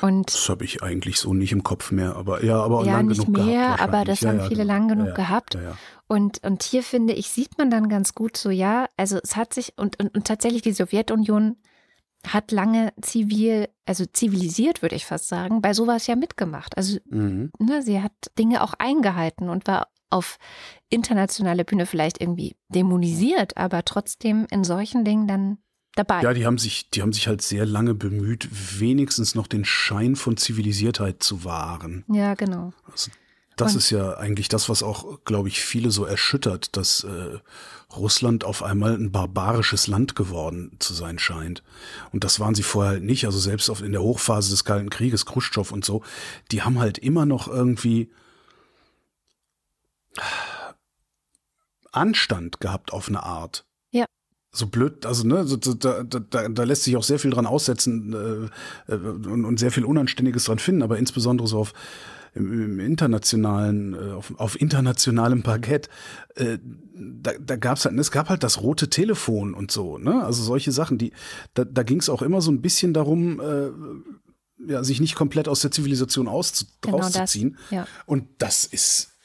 Und 0.00 0.32
das 0.32 0.48
habe 0.48 0.64
ich 0.64 0.82
eigentlich 0.82 1.18
so 1.18 1.34
nicht 1.34 1.52
im 1.52 1.62
Kopf 1.62 1.90
mehr, 1.90 2.16
aber 2.16 2.44
ja, 2.44 2.60
aber 2.60 2.84
ja, 2.84 2.92
lang 2.92 3.06
nicht 3.06 3.26
genug 3.26 3.44
mehr, 3.44 3.74
gehabt, 3.76 3.80
aber 3.80 4.04
das 4.04 4.20
ja, 4.20 4.30
haben 4.30 4.38
ja, 4.38 4.48
viele 4.48 4.62
genau. 4.62 4.74
lang 4.74 4.88
genug 4.88 5.14
gehabt. 5.14 5.58
Und, 6.08 6.44
und 6.44 6.62
hier 6.62 6.82
finde 6.82 7.14
ich, 7.14 7.30
sieht 7.30 7.58
man 7.58 7.70
dann 7.70 7.88
ganz 7.88 8.14
gut 8.14 8.36
so, 8.36 8.50
ja, 8.50 8.86
also 8.96 9.18
es 9.22 9.36
hat 9.36 9.54
sich, 9.54 9.74
und, 9.76 9.98
und, 9.98 10.14
und 10.14 10.26
tatsächlich 10.26 10.62
die 10.62 10.72
Sowjetunion 10.72 11.56
hat 12.26 12.50
lange 12.52 12.92
zivil, 13.00 13.68
also 13.84 14.04
zivilisiert, 14.04 14.82
würde 14.82 14.96
ich 14.96 15.06
fast 15.06 15.28
sagen, 15.28 15.62
bei 15.62 15.72
sowas 15.72 16.06
ja 16.06 16.16
mitgemacht. 16.16 16.76
Also 16.76 16.98
mhm. 17.08 17.50
ne, 17.58 17.82
sie 17.82 18.02
hat 18.02 18.12
Dinge 18.38 18.62
auch 18.62 18.74
eingehalten 18.74 19.48
und 19.48 19.66
war 19.66 19.88
auf 20.10 20.38
internationaler 20.88 21.64
Bühne 21.64 21.86
vielleicht 21.86 22.20
irgendwie 22.20 22.56
dämonisiert, 22.68 23.56
aber 23.56 23.84
trotzdem 23.84 24.46
in 24.50 24.64
solchen 24.64 25.04
Dingen 25.04 25.26
dann 25.26 25.58
dabei. 25.96 26.22
Ja, 26.22 26.32
die 26.32 26.46
haben 26.46 26.58
sich, 26.58 26.90
die 26.90 27.02
haben 27.02 27.12
sich 27.12 27.26
halt 27.26 27.42
sehr 27.42 27.66
lange 27.66 27.94
bemüht, 27.94 28.48
wenigstens 28.80 29.34
noch 29.34 29.46
den 29.46 29.64
Schein 29.64 30.16
von 30.16 30.36
Zivilisiertheit 30.36 31.22
zu 31.22 31.44
wahren. 31.44 32.04
Ja, 32.08 32.34
genau. 32.34 32.72
Also 32.90 33.10
das 33.56 33.72
Und 33.72 33.78
ist 33.78 33.90
ja 33.90 34.18
eigentlich 34.18 34.48
das, 34.48 34.68
was 34.68 34.82
auch, 34.82 35.24
glaube 35.24 35.48
ich, 35.48 35.62
viele 35.62 35.90
so 35.90 36.04
erschüttert, 36.04 36.76
dass 36.76 37.04
äh, 37.04 37.38
Russland 37.96 38.44
auf 38.44 38.62
einmal 38.62 38.94
ein 38.94 39.12
barbarisches 39.12 39.86
Land 39.86 40.14
geworden 40.14 40.76
zu 40.78 40.92
sein 40.92 41.18
scheint. 41.18 41.62
Und 42.12 42.22
das 42.22 42.38
waren 42.38 42.54
sie 42.54 42.62
vorher 42.62 42.92
halt 42.92 43.02
nicht. 43.02 43.24
Also 43.24 43.38
selbst 43.38 43.68
in 43.80 43.92
der 43.92 44.02
Hochphase 44.02 44.50
des 44.50 44.64
Kalten 44.64 44.90
Krieges, 44.90 45.24
Khrushchev 45.24 45.72
und 45.72 45.86
so, 45.86 46.02
die 46.52 46.62
haben 46.62 46.78
halt 46.78 46.98
immer 46.98 47.24
noch 47.24 47.48
irgendwie 47.48 48.10
Anstand 51.92 52.60
gehabt 52.60 52.92
auf 52.92 53.08
eine 53.08 53.22
Art 53.22 53.64
so 54.56 54.66
blöd, 54.66 55.06
also 55.06 55.26
ne, 55.26 55.44
so, 55.46 55.56
da, 55.56 56.02
da, 56.02 56.48
da 56.48 56.64
lässt 56.64 56.84
sich 56.84 56.96
auch 56.96 57.02
sehr 57.02 57.18
viel 57.18 57.30
dran 57.30 57.46
aussetzen 57.46 58.50
äh, 58.88 58.92
äh, 58.92 58.96
und, 58.96 59.44
und 59.44 59.58
sehr 59.58 59.70
viel 59.70 59.84
Unanständiges 59.84 60.44
dran 60.44 60.58
finden, 60.58 60.82
aber 60.82 60.98
insbesondere 60.98 61.48
so 61.48 61.58
auf 61.58 61.72
im, 62.36 62.52
im 62.52 62.80
internationalen, 62.80 63.94
äh, 63.94 64.12
auf, 64.12 64.32
auf 64.38 64.60
internationalem 64.60 65.42
Parkett, 65.42 65.88
äh, 66.34 66.58
da, 66.94 67.32
da 67.40 67.56
gab's 67.56 67.84
halt, 67.84 67.98
es 67.98 68.10
gab 68.10 68.28
halt 68.28 68.42
das 68.42 68.60
rote 68.60 68.90
Telefon 68.90 69.54
und 69.54 69.70
so, 69.70 69.98
ne? 69.98 70.22
Also 70.22 70.42
solche 70.42 70.70
Sachen, 70.70 70.98
die, 70.98 71.12
da, 71.54 71.64
da 71.64 71.82
ging 71.82 71.98
es 71.98 72.08
auch 72.08 72.22
immer 72.22 72.42
so 72.42 72.50
ein 72.50 72.60
bisschen 72.60 72.92
darum, 72.92 73.40
äh, 73.40 73.70
ja, 74.70 74.84
sich 74.84 75.00
nicht 75.00 75.14
komplett 75.14 75.48
aus 75.48 75.60
der 75.60 75.70
Zivilisation 75.70 76.28
aus, 76.28 76.66
genau 76.80 76.98
rauszuziehen. 76.98 77.52
Das, 77.52 77.70
ja. 77.70 77.86
Und 78.06 78.26
das 78.38 78.64
ist 78.66 79.15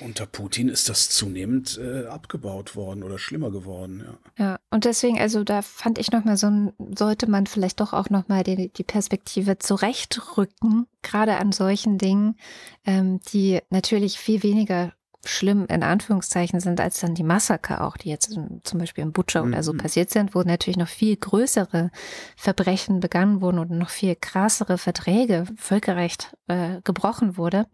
unter 0.00 0.26
Putin 0.26 0.68
ist 0.68 0.88
das 0.88 1.10
zunehmend 1.10 1.78
äh, 1.78 2.06
abgebaut 2.06 2.76
worden 2.76 3.02
oder 3.02 3.18
schlimmer 3.18 3.50
geworden, 3.50 4.04
ja. 4.04 4.44
Ja, 4.44 4.58
und 4.70 4.84
deswegen, 4.84 5.18
also 5.18 5.44
da 5.44 5.62
fand 5.62 5.98
ich 5.98 6.12
nochmal 6.12 6.36
so, 6.36 6.72
sollte 6.96 7.28
man 7.28 7.46
vielleicht 7.46 7.80
doch 7.80 7.92
auch 7.92 8.10
nochmal 8.10 8.42
die, 8.44 8.72
die 8.72 8.84
Perspektive 8.84 9.58
zurechtrücken, 9.58 10.86
gerade 11.02 11.36
an 11.36 11.52
solchen 11.52 11.98
Dingen, 11.98 12.36
ähm, 12.84 13.20
die 13.32 13.60
natürlich 13.70 14.18
viel 14.18 14.42
weniger 14.42 14.92
schlimm 15.24 15.66
in 15.68 15.82
Anführungszeichen 15.82 16.60
sind 16.60 16.80
als 16.80 17.00
dann 17.00 17.14
die 17.14 17.24
Massaker 17.24 17.84
auch, 17.84 17.96
die 17.96 18.08
jetzt 18.08 18.38
zum 18.62 18.78
Beispiel 18.78 19.02
in 19.02 19.12
Butcher 19.12 19.42
oder 19.42 19.62
so 19.62 19.72
mhm. 19.72 19.78
passiert 19.78 20.10
sind, 20.10 20.34
wo 20.34 20.42
natürlich 20.42 20.76
noch 20.76 20.88
viel 20.88 21.16
größere 21.16 21.90
Verbrechen 22.36 23.00
begangen 23.00 23.40
wurden 23.40 23.58
und 23.58 23.70
noch 23.70 23.90
viel 23.90 24.16
krassere 24.16 24.78
Verträge, 24.78 25.44
Völkerrecht 25.56 26.34
äh, 26.46 26.80
gebrochen 26.82 27.36
wurde. 27.36 27.66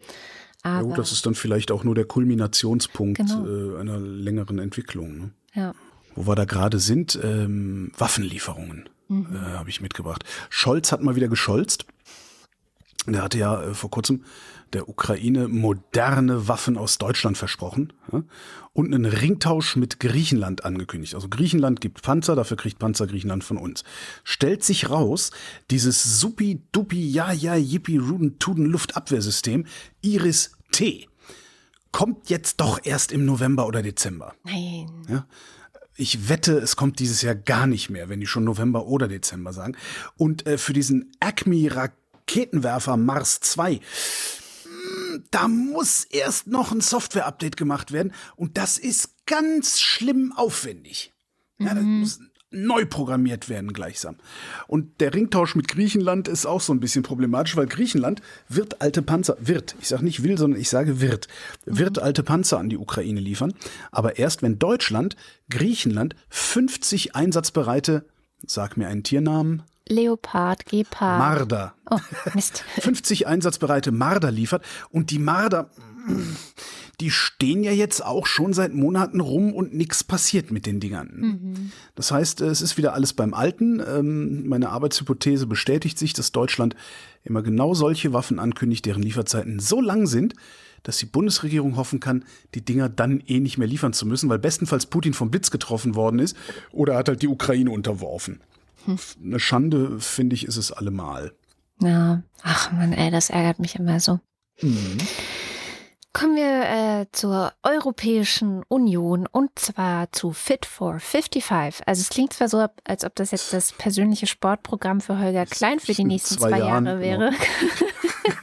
Aber 0.64 0.76
ja, 0.76 0.82
gut, 0.82 0.98
das 0.98 1.12
ist 1.12 1.26
dann 1.26 1.34
vielleicht 1.34 1.70
auch 1.70 1.84
nur 1.84 1.94
der 1.94 2.06
Kulminationspunkt 2.06 3.18
genau. 3.18 3.46
äh, 3.46 3.80
einer 3.80 3.98
längeren 3.98 4.58
Entwicklung. 4.58 5.18
Ne? 5.18 5.30
Ja. 5.52 5.74
Wo 6.16 6.26
wir 6.26 6.34
da 6.34 6.46
gerade 6.46 6.78
sind, 6.78 7.18
ähm, 7.22 7.92
Waffenlieferungen 7.98 8.88
mhm. 9.08 9.26
äh, 9.34 9.38
habe 9.58 9.68
ich 9.68 9.80
mitgebracht. 9.80 10.24
Scholz 10.48 10.90
hat 10.90 11.02
mal 11.02 11.16
wieder 11.16 11.28
gescholzt. 11.28 11.84
Der 13.06 13.22
hatte 13.22 13.38
ja 13.38 13.62
äh, 13.62 13.74
vor 13.74 13.90
kurzem 13.90 14.24
der 14.72 14.88
Ukraine 14.88 15.46
moderne 15.46 16.48
Waffen 16.48 16.76
aus 16.76 16.98
Deutschland 16.98 17.38
versprochen 17.38 17.92
ja, 18.12 18.24
und 18.72 18.92
einen 18.92 19.04
Ringtausch 19.04 19.76
mit 19.76 20.00
Griechenland 20.00 20.64
angekündigt. 20.64 21.14
Also 21.14 21.28
Griechenland 21.28 21.80
gibt 21.80 22.02
Panzer, 22.02 22.34
dafür 22.34 22.56
kriegt 22.56 22.78
Panzer 22.78 23.06
Griechenland 23.06 23.44
von 23.44 23.56
uns. 23.56 23.84
Stellt 24.24 24.64
sich 24.64 24.90
raus, 24.90 25.30
dieses 25.70 26.20
supi-dupi, 26.20 27.08
ja, 27.08 27.32
ja, 27.32 27.54
yippie, 27.54 27.98
ruden, 27.98 28.38
tuden 28.38 28.66
Luftabwehrsystem 28.66 29.66
Iris 30.02 30.56
T 30.72 31.08
kommt 31.94 32.28
jetzt 32.28 32.60
doch 32.60 32.80
erst 32.82 33.12
im 33.12 33.24
November 33.24 33.68
oder 33.68 33.80
Dezember. 33.80 34.34
Nein. 34.42 34.90
Ja, 35.08 35.26
ich 35.96 36.28
wette, 36.28 36.58
es 36.58 36.74
kommt 36.74 36.98
dieses 36.98 37.22
Jahr 37.22 37.36
gar 37.36 37.68
nicht 37.68 37.88
mehr, 37.88 38.08
wenn 38.08 38.18
die 38.18 38.26
schon 38.26 38.42
November 38.42 38.86
oder 38.86 39.06
Dezember 39.06 39.52
sagen. 39.52 39.76
Und 40.16 40.44
äh, 40.44 40.58
für 40.58 40.72
diesen 40.72 41.12
Acme 41.20 41.70
Raketenwerfer 42.28 42.96
Mars 42.96 43.40
2 43.40 43.80
da 45.30 45.48
muss 45.48 46.04
erst 46.04 46.46
noch 46.46 46.72
ein 46.72 46.80
Software-Update 46.80 47.56
gemacht 47.56 47.92
werden 47.92 48.12
und 48.36 48.58
das 48.58 48.78
ist 48.78 49.26
ganz 49.26 49.80
schlimm 49.80 50.32
aufwendig. 50.36 51.12
Ja, 51.58 51.74
das 51.74 51.84
mhm. 51.84 52.00
muss 52.00 52.20
neu 52.50 52.84
programmiert 52.86 53.48
werden 53.48 53.72
gleichsam. 53.72 54.16
Und 54.66 55.00
der 55.00 55.14
Ringtausch 55.14 55.54
mit 55.54 55.68
Griechenland 55.68 56.28
ist 56.28 56.46
auch 56.46 56.60
so 56.60 56.72
ein 56.72 56.80
bisschen 56.80 57.02
problematisch, 57.02 57.56
weil 57.56 57.66
Griechenland 57.66 58.22
wird 58.48 58.80
alte 58.80 59.02
Panzer, 59.02 59.36
wird, 59.40 59.74
ich 59.80 59.88
sage 59.88 60.04
nicht 60.04 60.22
will, 60.22 60.38
sondern 60.38 60.60
ich 60.60 60.68
sage 60.68 61.00
wird, 61.00 61.28
wird 61.64 61.96
mhm. 61.96 62.02
alte 62.02 62.22
Panzer 62.22 62.58
an 62.58 62.68
die 62.68 62.78
Ukraine 62.78 63.20
liefern. 63.20 63.54
Aber 63.90 64.18
erst 64.18 64.42
wenn 64.42 64.58
Deutschland 64.58 65.16
Griechenland 65.48 66.14
50 66.28 67.16
einsatzbereite, 67.16 68.04
sag 68.46 68.76
mir 68.76 68.88
einen 68.88 69.02
Tiernamen, 69.02 69.62
Leopard, 69.88 70.66
Gepard. 70.66 71.18
Marder. 71.18 71.74
Oh, 71.90 71.98
Mist. 72.34 72.64
50 72.80 73.26
einsatzbereite 73.26 73.92
Marder 73.92 74.30
liefert. 74.30 74.64
Und 74.90 75.10
die 75.10 75.18
Marder, 75.18 75.70
die 77.00 77.10
stehen 77.10 77.62
ja 77.62 77.72
jetzt 77.72 78.04
auch 78.04 78.26
schon 78.26 78.52
seit 78.52 78.72
Monaten 78.72 79.20
rum 79.20 79.52
und 79.52 79.74
nichts 79.74 80.02
passiert 80.04 80.50
mit 80.50 80.64
den 80.66 80.80
Dingern. 80.80 81.10
Mhm. 81.16 81.72
Das 81.94 82.12
heißt, 82.12 82.40
es 82.40 82.62
ist 82.62 82.76
wieder 82.76 82.94
alles 82.94 83.12
beim 83.12 83.34
Alten. 83.34 83.82
Ähm, 83.86 84.48
meine 84.48 84.70
Arbeitshypothese 84.70 85.46
bestätigt 85.46 85.98
sich, 85.98 86.12
dass 86.12 86.32
Deutschland 86.32 86.76
immer 87.22 87.42
genau 87.42 87.74
solche 87.74 88.12
Waffen 88.12 88.38
ankündigt, 88.38 88.86
deren 88.86 89.02
Lieferzeiten 89.02 89.58
so 89.58 89.80
lang 89.80 90.06
sind, 90.06 90.34
dass 90.82 90.98
die 90.98 91.06
Bundesregierung 91.06 91.76
hoffen 91.76 92.00
kann, 92.00 92.24
die 92.54 92.64
Dinger 92.64 92.88
dann 92.88 93.22
eh 93.26 93.40
nicht 93.40 93.58
mehr 93.58 93.68
liefern 93.68 93.92
zu 93.92 94.06
müssen, 94.06 94.28
weil 94.28 94.38
bestenfalls 94.38 94.86
Putin 94.86 95.14
vom 95.14 95.30
Blitz 95.30 95.50
getroffen 95.50 95.94
worden 95.94 96.20
ist 96.20 96.36
oder 96.72 96.96
hat 96.96 97.08
halt 97.08 97.22
die 97.22 97.28
Ukraine 97.28 97.70
unterworfen. 97.70 98.40
Eine 99.22 99.40
Schande, 99.40 99.98
finde 100.00 100.34
ich, 100.34 100.46
ist 100.46 100.56
es 100.56 100.72
allemal. 100.72 101.32
Ja, 101.80 102.22
ach 102.42 102.72
man, 102.72 102.92
ey, 102.92 103.10
das 103.10 103.30
ärgert 103.30 103.58
mich 103.58 103.76
immer 103.76 104.00
so. 104.00 104.20
Mhm. 104.60 104.98
Kommen 106.12 106.36
wir 106.36 107.00
äh, 107.00 107.06
zur 107.10 107.52
Europäischen 107.64 108.62
Union 108.68 109.26
und 109.26 109.50
zwar 109.58 110.12
zu 110.12 110.32
Fit 110.32 110.64
for 110.64 111.00
55. 111.00 111.88
Also 111.88 112.02
es 112.02 112.08
klingt 112.08 112.32
zwar 112.32 112.48
so, 112.48 112.68
als 112.84 113.04
ob 113.04 113.16
das 113.16 113.32
jetzt 113.32 113.52
das 113.52 113.72
persönliche 113.72 114.28
Sportprogramm 114.28 115.00
für 115.00 115.18
Holger 115.18 115.44
Klein 115.44 115.80
für 115.80 115.92
die 115.92 116.04
nächsten 116.04 116.38
zwei, 116.38 116.50
zwei 116.50 116.58
Jahre 116.60 117.00
wäre. 117.00 117.32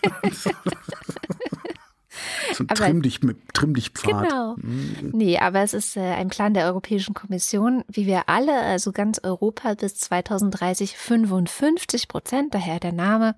Genau. 0.04 0.16
So 2.54 2.64
ein 2.64 2.68
trimm 2.68 3.02
dich, 3.02 3.20
trimm 3.54 3.74
dich 3.74 3.90
Pfad. 3.90 4.24
Genau. 4.24 4.56
Mhm. 4.58 5.12
Nee, 5.14 5.38
aber 5.38 5.62
es 5.62 5.74
ist 5.74 5.98
äh, 5.98 6.02
ein 6.02 6.30
Plan 6.30 6.54
der 6.54 6.66
Europäischen 6.66 7.14
Kommission, 7.14 7.84
wie 7.88 8.06
wir 8.06 8.28
alle, 8.28 8.60
also 8.62 8.92
ganz 8.92 9.20
Europa 9.24 9.74
bis 9.76 9.96
2030 9.96 10.98
55 10.98 12.08
Prozent, 12.08 12.54
daher 12.54 12.80
der 12.80 12.94
Name, 12.94 13.36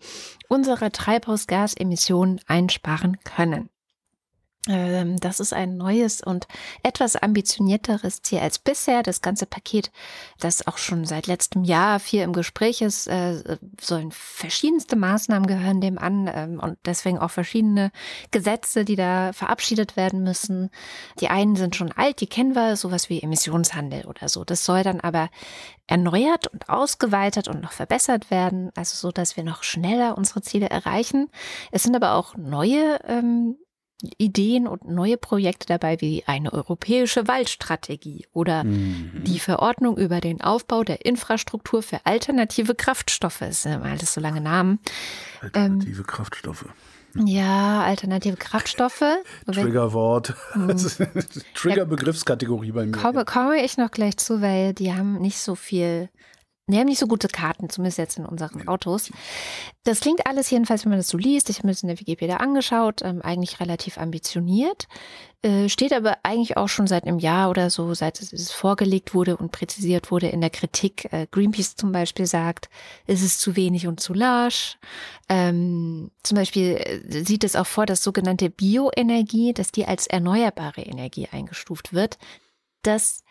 unserer 0.48 0.92
Treibhausgasemissionen 0.92 2.40
einsparen 2.48 3.18
können. 3.24 3.70
Ähm, 4.70 5.20
das 5.20 5.42
ist 5.42 5.52
ein 5.52 5.76
neues 5.76 6.22
und 6.22 6.48
etwas 6.84 7.18
ambitionierteres 7.18 8.22
Ziel 8.22 8.40
als 8.40 8.60
bisher. 8.60 9.04
Das 9.04 9.22
ganze 9.22 9.46
Paket, 9.46 9.92
das 10.40 10.66
auch 10.68 10.78
schon 10.78 11.04
seit 11.04 11.28
letztem 11.28 11.66
Jahr 11.66 12.00
viel 12.00 12.22
im 12.22 12.32
Gespräch 12.32 12.82
ist, 12.82 13.08
äh, 13.08 13.58
sollen 13.80 14.12
verschiedenste 14.12 14.96
Maßnahmen 14.96 15.48
gehören 15.48 15.82
dem 15.82 15.98
an 15.98 16.32
ähm, 16.34 16.60
und 16.62 16.78
deswegen 16.86 17.20
auch 17.20 17.32
verschiedene 17.32 17.92
Gesetze, 18.32 18.86
die 18.86 18.96
da 18.96 19.34
verabschiedet 19.34 19.98
werden 19.98 20.24
müssen. 20.24 20.70
Die 21.20 21.28
einen 21.28 21.58
sind 21.58 21.76
schon 21.76 21.92
alt, 21.92 22.22
die 22.22 22.28
kennen 22.28 22.56
wir, 22.56 22.78
sowas 22.78 23.10
wie 23.10 23.22
Emissionshandel 23.22 24.06
oder 24.06 24.30
so. 24.30 24.46
Das 24.46 24.64
soll 24.64 24.84
dann 24.84 25.02
aber 25.02 25.30
erneuert 25.88 26.48
und 26.48 26.70
ausgeweitet 26.70 27.50
und 27.50 27.62
noch 27.62 27.74
verbessert 27.74 28.32
werden, 28.32 28.72
also 28.76 28.96
so, 28.96 29.12
dass 29.12 29.36
wir 29.36 29.44
noch 29.44 29.64
schneller 29.64 30.18
unsere 30.18 30.42
Ziele 30.42 30.70
erreichen. 30.70 31.30
Es 31.72 31.84
sind 31.84 31.98
aber 31.98 32.14
auch 32.14 32.38
neue 32.38 33.00
ähm, 33.06 33.58
Ideen 34.18 34.68
und 34.68 34.88
neue 34.88 35.18
Projekte 35.18 35.68
dabei, 35.68 36.02
wie 36.02 36.24
eine 36.26 36.52
europäische 36.52 37.28
Waldstrategie 37.28 38.26
oder 38.34 38.64
mhm. 38.64 39.24
die 39.24 39.40
Verordnung 39.40 39.98
über 39.98 40.20
den 40.20 40.42
Aufbau 40.42 40.84
der 40.84 41.06
Infrastruktur 41.06 41.82
für 41.82 42.06
alternative 42.06 42.76
Kraftstoffe. 42.76 43.40
Das 43.40 43.64
sind 43.64 43.82
alles 43.82 44.14
so 44.14 44.22
lange 44.22 44.42
Namen. 44.42 44.80
Alternative 45.42 46.02
ähm, 46.02 46.08
Kraftstoffe. 46.08 46.66
Ja, 47.16 47.84
alternative 47.84 48.38
Kraftstoffe. 48.38 49.04
Triggerwort. 49.46 50.34
Mhm. 50.56 50.76
Trigger-Begriffskategorie 51.54 52.72
bei 52.72 52.86
mir. 52.86 52.92
Komme, 52.92 53.24
komme 53.24 53.64
ich 53.64 53.78
noch 53.78 53.92
gleich 53.92 54.18
zu, 54.18 54.42
weil 54.42 54.74
die 54.74 54.94
haben 54.94 55.22
nicht 55.22 55.38
so 55.38 55.56
viel 55.56 56.10
wir 56.66 56.80
haben 56.80 56.88
nicht 56.88 57.00
so 57.00 57.08
gute 57.08 57.28
Karten, 57.28 57.70
zumindest 57.70 57.98
jetzt 57.98 58.18
in 58.18 58.26
unseren 58.26 58.70
Autos. 58.70 59.12
Das 59.84 60.00
klingt 60.00 60.26
alles 60.26 60.50
jedenfalls, 60.50 60.86
wenn 60.86 60.92
man 60.92 61.00
das 61.00 61.10
so 61.10 61.18
liest, 61.18 61.50
ich 61.50 61.58
habe 61.58 61.68
mir 61.68 61.74
das 61.74 61.84
in 61.84 61.90
der 61.90 62.00
Wikipedia 62.00 62.38
angeschaut, 62.38 63.02
ähm, 63.04 63.22
eigentlich 63.22 63.60
relativ 63.60 63.98
ambitioniert. 63.98 64.88
Äh, 65.42 65.68
steht 65.68 65.92
aber 65.92 66.20
eigentlich 66.24 66.56
auch 66.56 66.70
schon 66.70 66.88
seit 66.88 67.04
einem 67.04 67.20
Jahr 67.20 67.50
oder 67.50 67.70
so, 67.70 67.94
seit 67.94 68.22
es 68.22 68.52
vorgelegt 68.54 69.14
wurde 69.14 69.36
und 69.36 69.52
präzisiert 69.52 70.10
wurde 70.10 70.30
in 70.30 70.40
der 70.40 70.52
Kritik. 70.52 71.12
Äh, 71.12 71.28
Greenpeace 71.30 71.76
zum 71.76 71.92
Beispiel 71.92 72.28
sagt, 72.28 72.70
es 73.08 73.22
ist 73.22 73.42
zu 73.42 73.58
wenig 73.58 73.86
und 73.86 74.00
zu 74.00 74.14
large. 74.14 74.78
Ähm, 75.28 76.12
zum 76.24 76.38
Beispiel 76.38 76.78
äh, 76.78 77.26
sieht 77.26 77.44
es 77.44 77.58
auch 77.58 77.68
vor, 77.68 77.86
dass 77.86 78.04
sogenannte 78.04 78.50
Bioenergie, 78.50 79.54
dass 79.54 79.74
die 79.74 79.86
als 79.86 80.08
erneuerbare 80.08 80.82
Energie 80.82 81.28
eingestuft 81.30 81.92
wird. 81.92 82.18
Das 82.84 83.24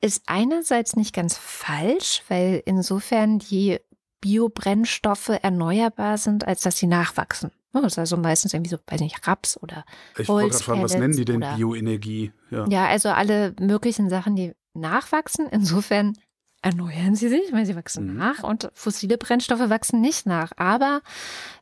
ist 0.00 0.22
einerseits 0.26 0.96
nicht 0.96 1.14
ganz 1.14 1.36
falsch, 1.36 2.22
weil 2.28 2.62
insofern 2.64 3.38
die 3.38 3.78
Biobrennstoffe 4.20 5.30
erneuerbar 5.42 6.18
sind, 6.18 6.46
als 6.46 6.62
dass 6.62 6.78
sie 6.78 6.86
nachwachsen. 6.86 7.50
Das 7.72 7.84
ist 7.84 7.98
also 7.98 8.16
meistens 8.16 8.54
irgendwie 8.54 8.70
so, 8.70 8.78
weiß 8.86 9.00
nicht, 9.00 9.26
Raps 9.26 9.60
oder 9.62 9.84
Ich 10.16 10.28
wollte 10.28 10.50
gerade 10.50 10.64
fragen, 10.64 10.82
was 10.82 10.96
nennen 10.96 11.16
die 11.16 11.24
denn 11.24 11.40
Bioenergie? 11.40 12.32
Ja. 12.50 12.66
ja, 12.68 12.86
also 12.86 13.10
alle 13.10 13.54
möglichen 13.60 14.08
Sachen, 14.08 14.36
die 14.36 14.52
nachwachsen. 14.74 15.46
Insofern 15.50 16.14
erneuern 16.60 17.14
sie 17.14 17.28
sich, 17.28 17.52
weil 17.52 17.66
sie 17.66 17.76
wachsen 17.76 18.12
mhm. 18.12 18.16
nach 18.18 18.42
und 18.42 18.70
fossile 18.74 19.16
Brennstoffe 19.16 19.68
wachsen 19.68 20.00
nicht 20.00 20.26
nach. 20.26 20.50
Aber 20.56 21.02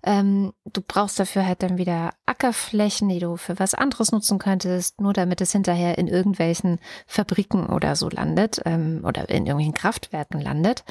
ähm, 0.03 0.53
du 0.65 0.81
brauchst 0.81 1.21
dafür 1.21 1.47
halt 1.47 1.62
dann 1.62 1.76
wieder 1.76 2.15
Ackerflächen, 2.25 3.09
die 3.09 3.19
du 3.19 3.37
für 3.37 3.59
was 3.59 3.75
anderes 3.75 4.12
nutzen 4.12 4.38
könntest, 4.38 5.00
nur 5.00 5.12
damit 5.12 5.41
es 5.41 5.53
hinterher 5.53 5.99
in 5.99 6.09
irgendwelchen 6.09 6.79
Fabriken 7.07 7.67
oder 7.67 7.95
so 7.95 8.09
landet 8.09 8.62
ähm, 8.65 9.03
oder 9.05 9.29
in 9.29 9.47
irgendwelchen 9.47 9.75
Kraftwerken 9.75 10.41
landet. 10.41 10.85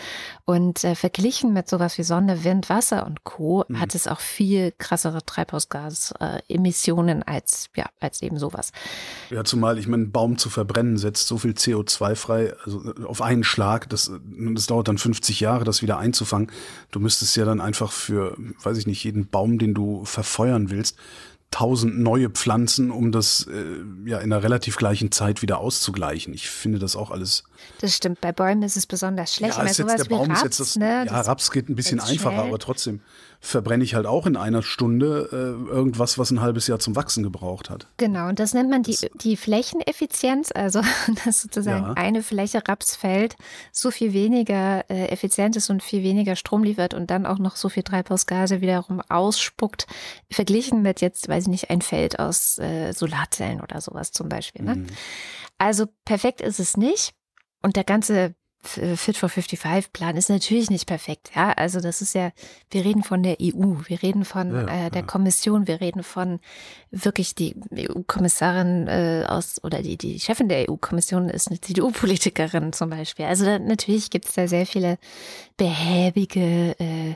Und 0.46 0.84
äh, 0.84 0.94
verglichen 0.94 1.54
mit 1.54 1.68
sowas 1.68 1.98
wie 1.98 2.04
Sonne, 2.04 2.44
Wind, 2.44 2.70
Wasser 2.70 3.08
und 3.08 3.24
Co. 3.24 3.66
Mhm. 3.68 3.80
hat 3.80 3.96
es 3.96 4.08
auch 4.08 4.20
viel 4.20 4.72
krassere 4.78 5.26
Treibhausgasemissionen 5.26 7.22
äh, 7.22 7.26
als, 7.26 7.70
ja, 7.76 7.86
als 8.00 8.22
eben 8.22 8.38
sowas. 8.38 8.72
Ja, 9.32 9.44
zumal 9.44 9.80
ich 9.80 9.88
meine, 9.88 10.06
Baum 10.06 10.38
zu 10.38 10.50
verbrennen 10.50 10.98
setzt 10.98 11.28
so 11.28 11.40
viel 11.40 11.52
CO2 11.52 12.16
frei, 12.16 12.54
also 12.64 12.94
auf 13.08 13.22
einen 13.22 13.44
Schlag, 13.44 13.90
das, 13.96 14.12
das 14.54 14.68
dauert 14.68 14.88
dann 14.88 14.98
50 14.98 15.40
Jahre, 15.40 15.64
das 15.64 15.82
wieder 15.82 15.98
einzufangen. 15.98 16.52
Du 16.92 17.00
müsstest 17.00 17.36
ja 17.38 17.46
dann 17.46 17.62
einfach 17.62 17.92
für, 17.92 18.38
weiß 18.64 18.78
ich 18.78 18.88
nicht, 18.88 19.04
jeden 19.04 19.28
Baum, 19.28 19.58
den 19.58 19.74
du 19.74 20.06
verfeuern 20.06 20.70
willst, 20.70 20.98
tausend 21.52 22.00
neue 22.00 22.30
Pflanzen, 22.30 22.92
um 22.92 23.14
das 23.14 23.48
äh, 23.48 24.10
ja 24.10 24.18
in 24.18 24.34
einer 24.34 24.44
relativ 24.44 24.76
gleichen 24.76 25.12
Zeit 25.12 25.42
wieder 25.42 25.60
auszugleichen. 25.60 26.34
Ich 26.34 26.50
finde 26.50 26.80
das 26.80 26.96
auch 26.98 27.12
alles. 27.12 27.46
Das 27.80 27.96
stimmt. 27.96 28.20
Bei 28.20 28.34
Bäumen 28.34 28.64
ist 28.64 28.76
es 28.76 28.86
besonders 28.86 29.34
schlecht. 29.34 29.58
Ja, 29.58 29.64
ist 29.64 29.78
jetzt 29.78 29.98
der 29.98 30.04
Baum 30.04 30.30
Raps, 30.30 30.40
ist 30.40 30.44
jetzt 30.44 30.60
das, 30.60 30.76
ne? 30.76 31.06
ja, 31.06 31.22
Raps 31.22 31.52
geht 31.52 31.70
ein 31.70 31.76
bisschen 31.76 32.00
einfacher, 32.00 32.36
schnell. 32.36 32.48
aber 32.48 32.60
trotzdem 32.60 33.00
verbrenne 33.40 33.84
ich 33.84 33.96
halt 33.96 34.06
auch 34.06 34.26
in 34.26 34.38
einer 34.38 34.64
Stunde 34.64 35.30
äh, 35.32 35.70
irgendwas, 35.72 36.18
was 36.18 36.32
ein 36.32 36.42
halbes 36.42 36.68
Jahr 36.68 36.80
zum 36.80 36.96
Wachsen 36.96 37.24
gebraucht 37.24 37.70
hat. 37.70 37.88
Genau, 37.98 38.28
und 38.28 38.40
das 38.40 38.54
nennt 38.54 38.70
man 38.70 38.84
die, 38.84 38.98
die 39.16 39.38
Flächeneffizienz, 39.38 40.52
also 40.54 40.82
dass 41.26 41.42
sozusagen 41.42 41.86
ja. 41.86 41.94
eine 41.94 42.24
Fläche 42.24 42.62
Rapsfeld 42.68 43.36
so 43.72 43.92
viel 43.92 44.14
weniger 44.14 44.90
äh, 44.90 45.08
effizient 45.08 45.56
ist 45.56 45.70
und 45.70 45.84
viel 45.84 46.04
weniger 46.04 46.36
Strom 46.36 46.64
liefert 46.64 46.94
und 46.94 47.10
dann 47.10 47.26
auch 47.26 47.40
noch 47.40 47.56
so 47.56 47.70
viel 47.70 47.84
Treibhausgase 47.84 48.62
wiederum 48.62 49.02
ausspuckt, 49.02 49.88
verglichen 50.30 50.82
mit 50.82 51.02
jetzt, 51.02 51.28
weiß 51.28 51.44
ich 51.44 51.50
nicht, 51.50 51.70
ein 51.70 51.82
Feld 51.82 52.20
aus 52.20 52.58
äh, 52.60 52.92
Solarzellen 52.94 53.62
oder 53.62 53.82
sowas 53.82 54.12
zum 54.12 54.30
Beispiel. 54.30 54.64
Ne? 54.64 54.76
Mhm. 54.76 54.88
Also 55.58 55.86
perfekt 56.06 56.42
ist 56.42 56.60
es 56.60 56.78
nicht. 56.78 57.14
Und 57.62 57.76
der 57.76 57.84
ganze 57.84 58.36
Fit 58.68 59.18
for 59.18 59.30
55 59.30 59.94
Plan 59.94 60.18
ist 60.18 60.30
natürlich 60.30 60.70
nicht 60.70 60.86
perfekt. 60.86 61.32
Ja, 61.36 61.52
also 61.52 61.80
das 61.80 62.02
ist 62.02 62.16
ja, 62.16 62.32
wir 62.72 62.86
reden 62.86 63.04
von 63.04 63.24
der 63.24 63.38
EU, 63.42 63.76
wir 63.88 64.02
reden 64.02 64.26
von 64.26 64.54
ja, 64.54 64.88
äh, 64.88 64.90
der 64.90 65.02
ja. 65.02 65.08
Kommission, 65.08 65.68
wir 65.68 65.82
reden 65.82 66.04
von 66.04 66.40
wirklich 66.92 67.36
die 67.36 67.56
EU-Kommissarin 67.74 68.88
äh, 68.88 69.26
aus 69.28 69.64
oder 69.64 69.82
die, 69.82 69.98
die 69.98 70.20
Chefin 70.20 70.50
der 70.50 70.70
EU-Kommission 70.70 71.30
ist 71.30 71.50
eine 71.50 71.62
CDU-Politikerin 71.62 72.74
zum 72.74 72.90
Beispiel. 72.90 73.26
Also 73.26 73.46
da, 73.46 73.60
natürlich 73.60 74.10
gibt 74.10 74.26
es 74.26 74.34
da 74.34 74.48
sehr 74.48 74.66
viele 74.66 74.98
behäbige 75.58 76.76
äh, 76.80 77.16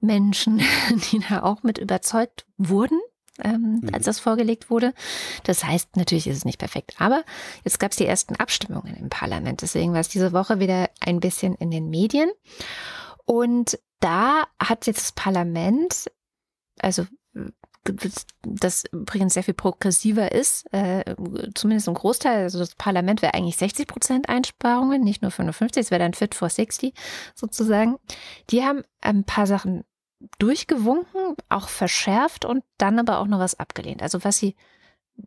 Menschen, 0.00 0.62
die 1.12 1.20
da 1.28 1.42
auch 1.42 1.62
mit 1.62 1.78
überzeugt 1.78 2.46
wurden 2.58 3.00
ähm, 3.42 3.80
mhm. 3.82 3.90
als 3.92 4.04
das 4.04 4.20
vorgelegt 4.20 4.70
wurde. 4.70 4.94
Das 5.44 5.64
heißt, 5.64 5.96
natürlich 5.96 6.26
ist 6.26 6.38
es 6.38 6.44
nicht 6.44 6.58
perfekt. 6.58 6.94
Aber 6.98 7.24
jetzt 7.64 7.78
gab 7.78 7.92
es 7.92 7.96
die 7.96 8.06
ersten 8.06 8.36
Abstimmungen 8.36 8.96
im 8.96 9.08
Parlament. 9.08 9.62
Deswegen 9.62 9.92
war 9.92 10.00
es 10.00 10.08
diese 10.08 10.32
Woche 10.32 10.60
wieder 10.60 10.90
ein 11.00 11.20
bisschen 11.20 11.54
in 11.54 11.70
den 11.70 11.88
Medien. 11.90 12.30
Und 13.24 13.78
da 14.00 14.44
hat 14.60 14.86
jetzt 14.86 15.00
das 15.00 15.12
Parlament, 15.12 16.10
also 16.80 17.06
das 18.42 18.84
übrigens 18.92 19.34
sehr 19.34 19.42
viel 19.42 19.54
progressiver 19.54 20.32
ist, 20.32 20.72
äh, 20.72 21.14
zumindest 21.54 21.88
im 21.88 21.94
Großteil. 21.94 22.42
Also 22.42 22.58
das 22.58 22.74
Parlament 22.74 23.22
wäre 23.22 23.34
eigentlich 23.34 23.56
60 23.56 23.86
Prozent 23.86 24.28
Einsparungen, 24.28 25.02
nicht 25.02 25.22
nur 25.22 25.30
55, 25.30 25.80
es 25.80 25.90
wäre 25.90 26.00
dann 26.00 26.14
Fit 26.14 26.34
for 26.34 26.48
60 26.48 26.94
sozusagen. 27.34 27.96
Die 28.50 28.64
haben 28.64 28.82
ein 29.00 29.24
paar 29.24 29.46
Sachen 29.46 29.84
durchgewunken, 30.38 31.36
auch 31.48 31.68
verschärft 31.68 32.44
und 32.44 32.64
dann 32.78 32.98
aber 32.98 33.18
auch 33.18 33.26
noch 33.26 33.38
was 33.38 33.58
abgelehnt. 33.58 34.02
Also 34.02 34.24
was 34.24 34.38
sie 34.38 34.54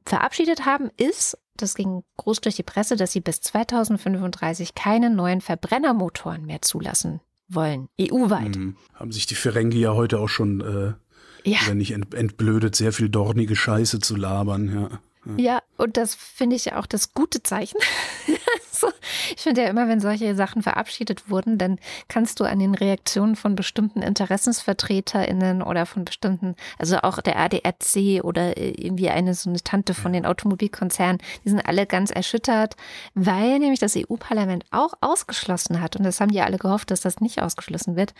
verabschiedet 0.06 0.66
haben, 0.66 0.90
ist, 0.98 1.38
das 1.56 1.76
ging 1.76 2.04
groß 2.18 2.42
durch 2.42 2.56
die 2.56 2.64
Presse, 2.64 2.96
dass 2.96 3.12
sie 3.12 3.22
bis 3.22 3.42
2035 3.42 4.76
keine 4.76 5.10
neuen 5.10 5.42
Verbrennermotoren 5.42 6.46
mehr 6.46 6.62
zulassen 6.62 7.22
wollen, 7.48 7.90
EU-weit. 8.00 8.56
Mhm. 8.56 8.76
Haben 8.94 9.12
sich 9.12 9.26
die 9.26 9.36
Ferengi 9.36 9.80
ja 9.80 9.94
heute 9.94 10.20
auch 10.20 10.30
schon, 10.30 10.62
äh, 10.62 11.50
ja. 11.50 11.74
nicht 11.74 11.92
entblödet, 11.92 12.76
sehr 12.76 12.94
viel 12.94 13.10
dornige 13.10 13.56
Scheiße 13.56 14.00
zu 14.00 14.16
labern, 14.16 14.74
ja. 14.74 15.00
Ja, 15.38 15.62
und 15.78 15.98
das 15.98 16.16
finde 16.16 16.56
ich 16.56 16.66
ja 16.66 16.80
auch 16.80 16.86
das 16.86 17.14
gute 17.14 17.44
Zeichen. 17.44 17.78
ich 19.36 19.42
finde 19.42 19.62
ja 19.62 19.68
immer, 19.68 19.88
wenn 19.88 20.00
solche 20.00 20.36
Sachen 20.36 20.62
verabschiedet 20.62 21.30
wurden, 21.30 21.58
dann 21.58 21.80
kannst 22.08 22.40
du 22.40 22.44
an 22.44 22.60
den 22.60 22.76
Reaktionen 22.76 23.36
von 23.36 23.56
bestimmten 23.56 24.02
InteressensvertreterInnen 24.02 25.62
oder 25.62 25.86
von 25.86 26.06
bestimmten, 26.06 26.56
also 26.78 26.98
auch 27.00 27.22
der 27.22 27.38
ADRC 27.38 28.24
oder 28.24 28.58
irgendwie 28.58 29.10
eine 29.10 29.34
so 29.34 29.50
eine 29.50 29.62
Tante 29.62 29.94
von 29.94 30.14
den 30.14 30.26
Automobilkonzernen, 30.26 31.22
die 31.44 31.50
sind 31.50 31.66
alle 31.66 31.86
ganz 31.86 32.12
erschüttert, 32.12 32.76
weil 33.14 33.60
nämlich 33.60 33.80
das 33.80 33.96
EU-Parlament 33.96 34.66
auch 34.72 34.94
ausgeschlossen 35.02 35.82
hat, 35.82 35.96
und 35.96 36.04
das 36.04 36.20
haben 36.20 36.32
die 36.32 36.42
alle 36.42 36.58
gehofft, 36.58 36.92
dass 36.92 37.02
das 37.02 37.20
nicht 37.20 37.42
ausgeschlossen 37.42 37.96
wird, 37.96 38.14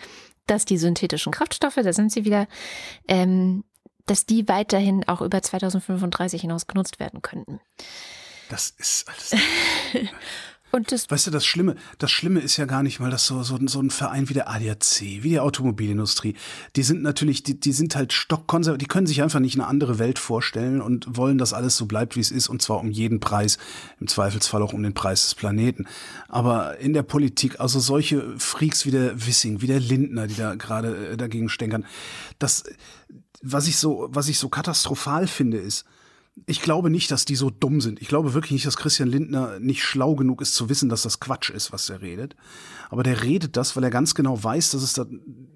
dass 0.48 0.66
die 0.66 0.78
synthetischen 0.78 1.32
Kraftstoffe, 1.32 1.76
da 1.76 1.94
sind 1.94 2.12
sie 2.12 2.26
wieder, 2.26 2.48
ähm, 3.08 3.64
dass 4.06 4.26
die 4.26 4.48
weiterhin 4.48 5.08
auch 5.08 5.22
über 5.22 5.42
2035 5.42 6.42
hinaus 6.42 6.68
genutzt 6.68 7.00
werden 7.00 7.22
könnten. 7.22 7.60
Das 8.50 8.74
ist 8.78 9.08
alles. 9.08 9.32
Und 10.72 10.92
das 10.92 11.10
weißt 11.10 11.28
du, 11.28 11.32
das 11.32 11.46
Schlimme, 11.46 11.76
das 11.98 12.12
Schlimme 12.12 12.42
ist 12.42 12.58
ja 12.58 12.66
gar 12.66 12.84
nicht 12.84 13.00
mal, 13.00 13.10
dass 13.10 13.26
so, 13.26 13.42
so, 13.42 13.58
so 13.66 13.82
ein 13.82 13.90
Verein 13.90 14.30
wie 14.30 14.36
der 14.36 14.50
ADAC, 14.50 15.02
wie 15.02 15.30
die 15.30 15.40
Automobilindustrie, 15.40 16.36
die 16.76 16.84
sind 16.84 17.02
natürlich, 17.02 17.42
die, 17.42 17.60
die 17.60 17.72
sind 17.72 17.96
halt 17.96 18.14
stockkonservativ, 18.14 18.86
die 18.86 18.88
können 18.88 19.08
sich 19.08 19.24
einfach 19.24 19.40
nicht 19.40 19.56
eine 19.56 19.66
andere 19.66 19.98
Welt 19.98 20.20
vorstellen 20.20 20.80
und 20.82 21.18
wollen, 21.18 21.40
dass 21.40 21.54
alles 21.54 21.76
so 21.76 21.88
bleibt, 21.88 22.16
wie 22.16 22.20
es 22.20 22.30
ist, 22.30 22.50
und 22.50 22.62
zwar 22.62 22.80
um 22.80 22.92
jeden 22.92 23.20
Preis, 23.20 23.58
im 24.00 24.08
Zweifelsfall 24.08 24.62
auch 24.62 24.74
um 24.74 24.84
den 24.84 24.94
Preis 24.94 25.24
des 25.24 25.36
Planeten. 25.36 25.88
Aber 26.28 26.78
in 26.78 26.94
der 26.94 27.04
Politik, 27.04 27.60
also 27.60 27.80
solche 27.80 28.38
Freaks 28.38 28.86
wie 28.86 28.92
der 28.92 29.26
Wissing, 29.26 29.62
wie 29.62 29.68
der 29.68 29.80
Lindner, 29.80 30.28
die 30.28 30.36
da 30.36 30.54
gerade 30.54 31.14
äh, 31.14 31.18
dagegen 31.18 31.50
stänkern, 31.50 31.86
das, 32.38 32.64
was 33.42 33.68
ich 33.68 33.78
so, 33.78 34.08
was 34.12 34.28
ich 34.28 34.38
so 34.38 34.50
katastrophal 34.50 35.26
finde, 35.26 35.58
ist, 35.58 35.86
ich 36.46 36.62
glaube 36.62 36.90
nicht, 36.90 37.12
dass 37.12 37.26
die 37.26 37.36
so 37.36 37.50
dumm 37.50 37.82
sind. 37.82 38.02
Ich 38.02 38.08
glaube 38.08 38.34
wirklich 38.34 38.52
nicht, 38.52 38.66
dass 38.66 38.78
Christian 38.78 39.10
Lindner 39.10 39.60
nicht 39.60 39.84
schlau 39.84 40.16
genug 40.16 40.42
ist 40.42 40.56
zu 40.56 40.70
wissen, 40.70 40.90
dass 40.90 41.04
das 41.04 41.20
Quatsch 41.20 41.50
ist, 41.50 41.72
was 41.72 41.90
er 41.90 42.02
redet. 42.02 42.36
Aber 42.90 43.04
der 43.04 43.24
redet 43.24 43.58
das, 43.58 43.76
weil 43.76 43.84
er 43.84 43.90
ganz 43.90 44.16
genau 44.16 44.42
weiß, 44.44 44.72
dass 44.72 44.84
es 44.84 44.94
da 44.94 45.06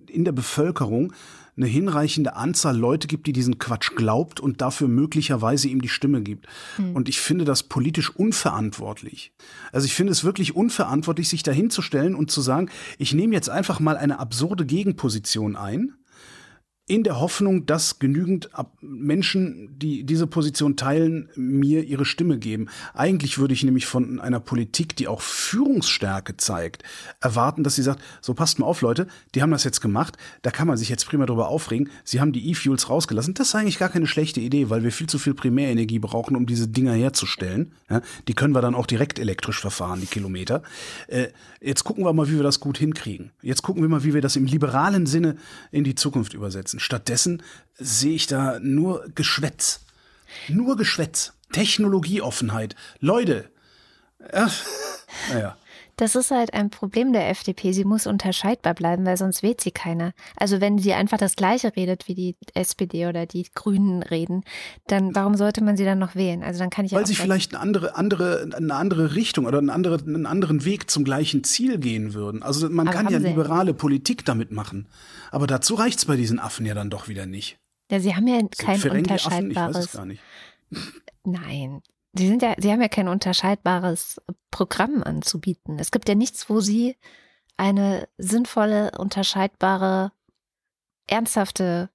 in 0.08 0.26
der 0.26 0.32
Bevölkerung 0.32 1.14
eine 1.56 1.68
hinreichende 1.68 2.36
Anzahl 2.36 2.76
Leute 2.76 3.08
gibt, 3.08 3.28
die 3.28 3.34
diesen 3.34 3.60
Quatsch 3.60 3.92
glaubt 3.96 4.40
und 4.40 4.62
dafür 4.62 4.88
möglicherweise 4.88 5.68
ihm 5.68 5.82
die 5.82 5.90
Stimme 5.90 6.22
gibt. 6.22 6.48
Mhm. 6.78 6.96
Und 6.96 7.10
ich 7.10 7.20
finde 7.20 7.46
das 7.46 7.64
politisch 7.64 8.10
unverantwortlich. 8.10 9.34
Also 9.72 9.86
ich 9.86 9.94
finde 9.94 10.12
es 10.12 10.24
wirklich 10.24 10.56
unverantwortlich, 10.56 11.30
sich 11.30 11.44
dahinzustellen 11.44 12.16
und 12.16 12.32
zu 12.32 12.42
sagen, 12.42 12.70
ich 12.98 13.14
nehme 13.14 13.36
jetzt 13.36 13.50
einfach 13.50 13.80
mal 13.80 13.98
eine 13.98 14.20
absurde 14.20 14.66
Gegenposition 14.66 15.56
ein 15.56 15.94
in 16.86 17.04
der 17.04 17.22
Hoffnung, 17.22 17.66
dass 17.66 18.00
genügend 18.00 18.50
Menschen, 18.82 19.80
die 19.80 20.04
diese 20.04 20.28
Position 20.28 20.76
teilen, 20.76 21.30
mir 21.34 21.86
ihre 21.86 22.04
Stimme 22.04 22.38
geben. 22.38 22.68
Eigentlich 22.94 23.38
würde 23.38 23.54
ich 23.54 23.64
nämlich 23.64 23.86
von 23.86 24.20
einer 24.20 24.42
Politik, 24.42 24.94
die 24.98 25.08
auch 25.08 25.22
Führungsstärke 25.22 26.36
zeigt, 26.36 26.84
erwarten, 27.22 27.64
dass 27.64 27.76
sie 27.76 27.84
sagt, 27.84 28.02
so 28.20 28.34
passt 28.34 28.60
mal 28.60 28.66
auf, 28.66 28.82
Leute, 28.82 29.08
die 29.34 29.42
haben 29.42 29.52
das 29.52 29.64
jetzt 29.64 29.80
gemacht, 29.80 30.18
da 30.42 30.52
kann 30.52 30.68
man 30.68 30.76
sich 30.76 30.90
jetzt 30.90 31.06
prima 31.06 31.26
drüber 31.26 31.48
aufregen, 31.48 31.90
sie 32.04 32.20
haben 32.20 32.34
die 32.34 32.50
E-Fuels 32.50 32.90
rausgelassen. 32.90 33.34
Das 33.34 33.48
ist 33.48 33.56
eigentlich 33.56 33.80
gar 33.80 33.90
keine 33.90 34.08
schlechte 34.08 34.42
Idee, 34.42 34.70
weil 34.70 34.84
wir 34.84 34.92
viel 34.92 35.08
zu 35.08 35.20
viel 35.20 35.34
Primärenergie 35.34 36.00
brauchen, 36.00 36.36
um 36.36 36.46
diese 36.46 36.68
Dinger 36.68 36.94
herzustellen. 36.94 37.72
Ja, 37.90 38.02
die 38.28 38.34
können 38.34 38.54
wir 38.54 38.62
dann 38.62 38.76
auch 38.76 38.88
direkt 38.88 39.20
elektrisch 39.20 39.62
verfahren, 39.62 40.02
die 40.02 40.08
Kilometer. 40.08 40.64
Äh, 41.08 41.28
jetzt 41.62 41.86
gucken 41.86 42.04
wir 42.04 42.12
mal, 42.12 42.28
wie 42.28 42.36
wir 42.36 42.44
das 42.44 42.60
gut 42.60 42.78
hinkriegen. 42.78 43.32
Jetzt 43.42 43.62
gucken 43.62 43.82
wir 43.82 43.88
mal, 43.88 44.04
wie 44.04 44.14
wir 44.14 44.22
das 44.22 44.36
im 44.36 44.46
liberalen 44.46 45.06
Sinne 45.06 45.38
in 45.72 45.86
die 45.86 45.96
Zukunft 45.96 46.34
übersetzen 46.34 46.73
setzen. 46.74 46.80
Stattdessen 46.80 47.44
sehe 47.76 48.16
ich 48.16 48.28
da 48.28 48.60
nur 48.60 49.08
Geschwätz. 49.16 49.82
Nur 50.48 50.78
Geschwätz. 50.78 51.34
Technologieoffenheit. 51.52 52.76
Leute. 53.00 53.50
Ja, 54.34 54.50
naja. 55.30 55.58
Das 55.96 56.16
ist 56.16 56.32
halt 56.32 56.54
ein 56.54 56.70
Problem 56.70 57.14
der 57.14 57.30
FDP. 57.30 57.72
Sie 57.72 57.84
muss 57.84 58.08
unterscheidbar 58.08 58.74
bleiben, 58.74 59.06
weil 59.06 59.18
sonst 59.18 59.44
wählt 59.44 59.62
sie 59.62 59.72
keiner. 59.72 60.14
Also 60.36 60.60
wenn 60.60 60.78
sie 60.78 60.94
einfach 60.94 61.18
das 61.18 61.36
Gleiche 61.36 61.76
redet, 61.76 62.08
wie 62.08 62.16
die 62.16 62.36
SPD 62.54 63.08
oder 63.08 63.26
die 63.26 63.48
Grünen 63.54 64.02
reden, 64.02 64.44
dann 64.88 65.16
warum 65.16 65.36
sollte 65.36 65.64
man 65.64 65.78
sie 65.78 65.86
dann 65.86 66.00
noch 66.00 66.16
wählen? 66.16 66.44
Also 66.44 66.60
dann 66.60 66.70
kann 66.70 66.86
ich 66.86 66.92
weil 66.94 67.06
sie 67.06 67.16
vielleicht 67.16 67.54
eine 67.54 67.62
andere, 67.62 67.96
andere, 67.96 68.50
eine 68.56 68.74
andere 68.74 69.16
Richtung 69.16 69.46
oder 69.46 69.60
einen, 69.60 69.70
andere, 69.70 70.00
einen 70.00 70.26
anderen 70.26 70.66
Weg 70.66 70.90
zum 70.90 71.04
gleichen 71.04 71.44
Ziel 71.44 71.78
gehen 71.78 72.14
würden. 72.14 72.42
Also 72.42 72.70
man 72.70 72.88
Aber 72.88 72.98
kann 72.98 73.10
ja 73.10 73.20
liberale 73.20 73.74
Politik 73.74 74.26
damit 74.26 74.52
machen. 74.52 74.88
Aber 75.32 75.48
dazu 75.48 75.76
reicht 75.76 76.00
es 76.00 76.06
bei 76.06 76.16
diesen 76.16 76.40
Affen 76.40 76.66
ja 76.66 76.74
dann 76.74 76.90
doch 76.90 77.08
wieder 77.08 77.26
nicht. 77.26 77.58
Ja, 77.92 78.00
sie 78.00 78.16
haben 78.16 78.28
ja 78.28 78.40
kein 78.58 78.82
unterscheidbares. 78.82 79.52
Ich 79.52 79.56
weiß 79.56 79.86
es 79.86 79.92
gar 79.92 80.06
nicht. 80.06 80.22
Nein, 81.24 81.82
Sie 82.16 82.28
sind 82.28 82.42
ja, 82.42 82.56
Sie 82.58 82.72
haben 82.72 82.82
ja 82.82 82.90
kein 82.90 83.08
unterscheidbares 83.08 84.22
Programm 84.52 85.04
anzubieten. 85.04 85.80
Es 85.80 85.92
gibt 85.92 86.08
ja 86.08 86.16
nichts, 86.16 86.50
wo 86.50 86.60
Sie 86.60 86.96
eine 87.58 88.08
sinnvolle, 88.18 88.92
unterscheidbare, 88.98 90.12
ernsthafte, 91.08 91.90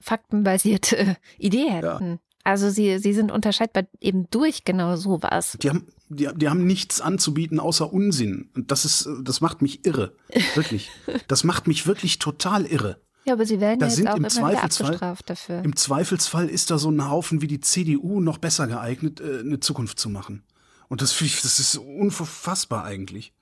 faktenbasierte 0.00 1.16
Idee 1.38 1.70
hätten. 1.70 2.10
Ja. 2.10 2.18
Also 2.46 2.68
sie, 2.68 2.98
sie 2.98 3.14
sind 3.14 3.32
unterscheidbar 3.32 3.84
eben 4.00 4.28
durch 4.30 4.64
genau 4.64 4.96
sowas. 4.96 5.56
Die 5.62 5.70
haben, 5.70 5.86
die, 6.10 6.28
die 6.36 6.48
haben 6.50 6.66
nichts 6.66 7.00
anzubieten 7.00 7.58
außer 7.58 7.90
Unsinn. 7.90 8.50
Und 8.54 8.70
das 8.70 8.84
ist, 8.84 9.08
das 9.22 9.40
macht 9.40 9.62
mich 9.62 9.86
irre. 9.86 10.14
Wirklich. 10.54 10.90
Das 11.28 11.42
macht 11.42 11.66
mich 11.66 11.86
wirklich 11.86 12.18
total 12.18 12.66
irre. 12.66 13.00
Ja, 13.24 13.32
aber 13.34 13.46
sie 13.46 13.60
werden 13.60 13.80
da 13.80 13.86
ja 13.86 13.92
jetzt 13.92 14.06
auch 14.06 14.16
im 14.16 14.24
immer 14.24 14.50
wieder 14.50 14.62
abgestraft 14.62 15.30
dafür. 15.30 15.64
Im 15.64 15.76
Zweifelsfall 15.76 16.48
ist 16.48 16.70
da 16.70 16.78
so 16.78 16.90
ein 16.90 17.08
Haufen 17.08 17.40
wie 17.40 17.46
die 17.46 17.60
CDU 17.60 18.20
noch 18.20 18.38
besser 18.38 18.66
geeignet, 18.66 19.20
äh, 19.20 19.40
eine 19.40 19.60
Zukunft 19.60 19.98
zu 19.98 20.10
machen. 20.10 20.42
Und 20.88 21.00
das, 21.00 21.16
das 21.18 21.58
ist 21.58 21.76
unfassbar 21.76 22.84
eigentlich. 22.84 23.32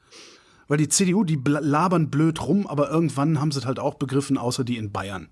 Weil 0.69 0.79
die 0.79 0.89
CDU, 0.89 1.25
die 1.25 1.41
labern 1.45 2.11
blöd 2.11 2.47
rum, 2.47 2.67
aber 2.67 2.91
irgendwann 2.91 3.41
haben 3.41 3.51
sie 3.51 3.59
es 3.59 3.67
halt 3.67 3.79
auch 3.81 3.95
begriffen, 3.95 4.39
außer 4.39 4.65
die 4.65 4.77
in 4.77 4.93
Bayern. 4.93 5.29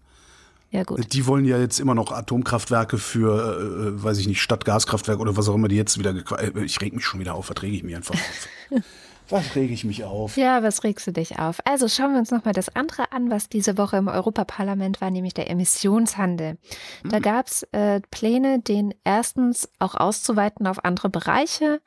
Ja, 0.71 0.85
gut. 0.85 1.13
Die 1.13 1.27
wollen 1.27 1.45
ja 1.45 1.59
jetzt 1.59 1.81
immer 1.81 1.95
noch 1.95 2.13
Atomkraftwerke 2.13 2.99
für, 2.99 3.59
äh, 3.59 3.89
äh 3.89 4.03
weiß 4.03 4.19
ich 4.19 4.29
nicht, 4.29 4.41
Stadtgaskraftwerke 4.41 5.21
oder 5.21 5.37
was 5.37 5.49
auch 5.49 5.55
immer 5.55 5.69
die 5.69 5.77
jetzt 5.77 5.99
wieder. 5.99 6.15
Äh, 6.39 6.65
ich 6.65 6.81
reg 6.81 6.93
mich 6.93 7.05
schon 7.05 7.21
wieder 7.21 7.35
auf, 7.35 7.47
verträge 7.47 7.77
ich 7.77 7.83
mich 7.83 7.97
einfach 7.97 8.15
auf. 8.15 8.49
Was 9.31 9.55
rege 9.55 9.73
ich 9.73 9.85
mich 9.85 10.05
auf? 10.05 10.37
Ja, 10.37 10.63
was 10.63 10.85
regst 10.85 11.07
du 11.07 11.13
dich 11.13 11.39
auf? 11.39 11.61
Also 11.65 11.89
schauen 11.89 12.13
wir 12.13 12.19
uns 12.19 12.31
nochmal 12.31 12.55
das 12.55 12.75
andere 12.75 13.13
an, 13.13 13.31
was 13.31 13.49
diese 13.49 13.79
Woche 13.79 13.97
im 13.97 14.09
Europaparlament 14.09 15.01
war, 15.01 15.11
nämlich 15.11 15.35
der 15.35 15.49
Emissionshandel. 15.49 16.59
Da 17.05 17.19
mhm. 17.19 17.23
gab 17.23 17.47
es 17.47 17.63
äh, 17.73 18.01
Pläne, 18.11 18.61
den 18.61 18.95
erstens 19.05 19.69
auch 19.79 19.95
auszuweiten 19.95 20.67
auf 20.67 20.85
andere 20.85 21.09
Bereiche. 21.09 21.81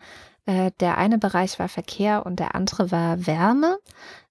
Äh, 0.46 0.72
der 0.82 0.98
eine 0.98 1.18
Bereich 1.18 1.58
war 1.58 1.70
Verkehr 1.70 2.26
und 2.26 2.40
der 2.40 2.54
andere 2.54 2.92
war 2.92 3.26
Wärme, 3.26 3.80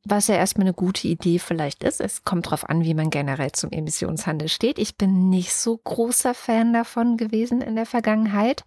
was 0.05 0.27
ja 0.27 0.35
erstmal 0.35 0.67
eine 0.67 0.75
gute 0.75 1.09
Idee 1.09 1.39
vielleicht 1.39 1.83
ist. 1.83 2.03
Es 2.03 2.23
kommt 2.23 2.47
darauf 2.47 2.69
an, 2.69 2.85
wie 2.85 2.93
man 2.93 3.09
generell 3.09 3.53
zum 3.53 3.71
Emissionshandel 3.71 4.49
steht. 4.49 4.79
Ich 4.79 4.99
bin 4.99 5.31
nicht 5.31 5.55
so 5.55 5.77
großer 5.79 6.35
Fan 6.35 6.75
davon 6.75 7.17
gewesen 7.17 7.63
in 7.63 7.77
der 7.77 7.87
Vergangenheit, 7.87 8.65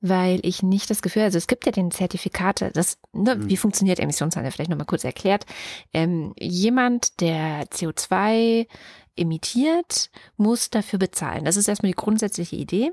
weil 0.00 0.40
ich 0.42 0.64
nicht 0.64 0.90
das 0.90 1.00
Gefühl, 1.00 1.22
also 1.22 1.38
es 1.38 1.46
gibt 1.46 1.64
ja 1.66 1.72
den 1.72 1.92
Zertifikate, 1.92 2.72
das, 2.72 2.98
ne, 3.12 3.36
mhm. 3.36 3.48
wie 3.48 3.56
funktioniert 3.56 4.00
Emissionshandel, 4.00 4.50
vielleicht 4.50 4.70
nochmal 4.70 4.86
kurz 4.86 5.04
erklärt. 5.04 5.46
Ähm, 5.92 6.32
jemand, 6.38 7.20
der 7.20 7.66
CO2 7.68 8.66
emittiert, 9.14 10.10
muss 10.36 10.70
dafür 10.70 10.98
bezahlen. 10.98 11.44
Das 11.44 11.56
ist 11.56 11.68
erstmal 11.68 11.92
die 11.92 11.96
grundsätzliche 11.96 12.56
Idee. 12.56 12.90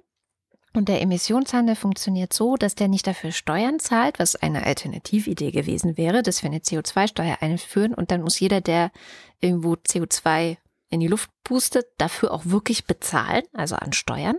Und 0.73 0.89
der 0.89 1.01
Emissionshandel 1.01 1.75
funktioniert 1.75 2.33
so, 2.33 2.55
dass 2.55 2.75
der 2.75 2.87
nicht 2.87 3.07
dafür 3.07 3.31
Steuern 3.31 3.79
zahlt, 3.79 4.19
was 4.19 4.35
eine 4.35 4.65
Alternatividee 4.65 5.51
gewesen 5.51 5.97
wäre, 5.97 6.21
dass 6.21 6.43
wir 6.43 6.49
eine 6.49 6.59
CO2-Steuer 6.59 7.37
einführen 7.41 7.93
und 7.93 8.11
dann 8.11 8.21
muss 8.21 8.39
jeder, 8.39 8.61
der 8.61 8.91
irgendwo 9.39 9.73
CO2 9.73 10.57
in 10.89 10.99
die 10.99 11.07
Luft 11.07 11.29
pustet, 11.47 11.85
dafür 11.97 12.33
auch 12.33 12.41
wirklich 12.43 12.87
bezahlen, 12.87 13.43
also 13.53 13.77
an 13.77 13.93
Steuern. 13.93 14.35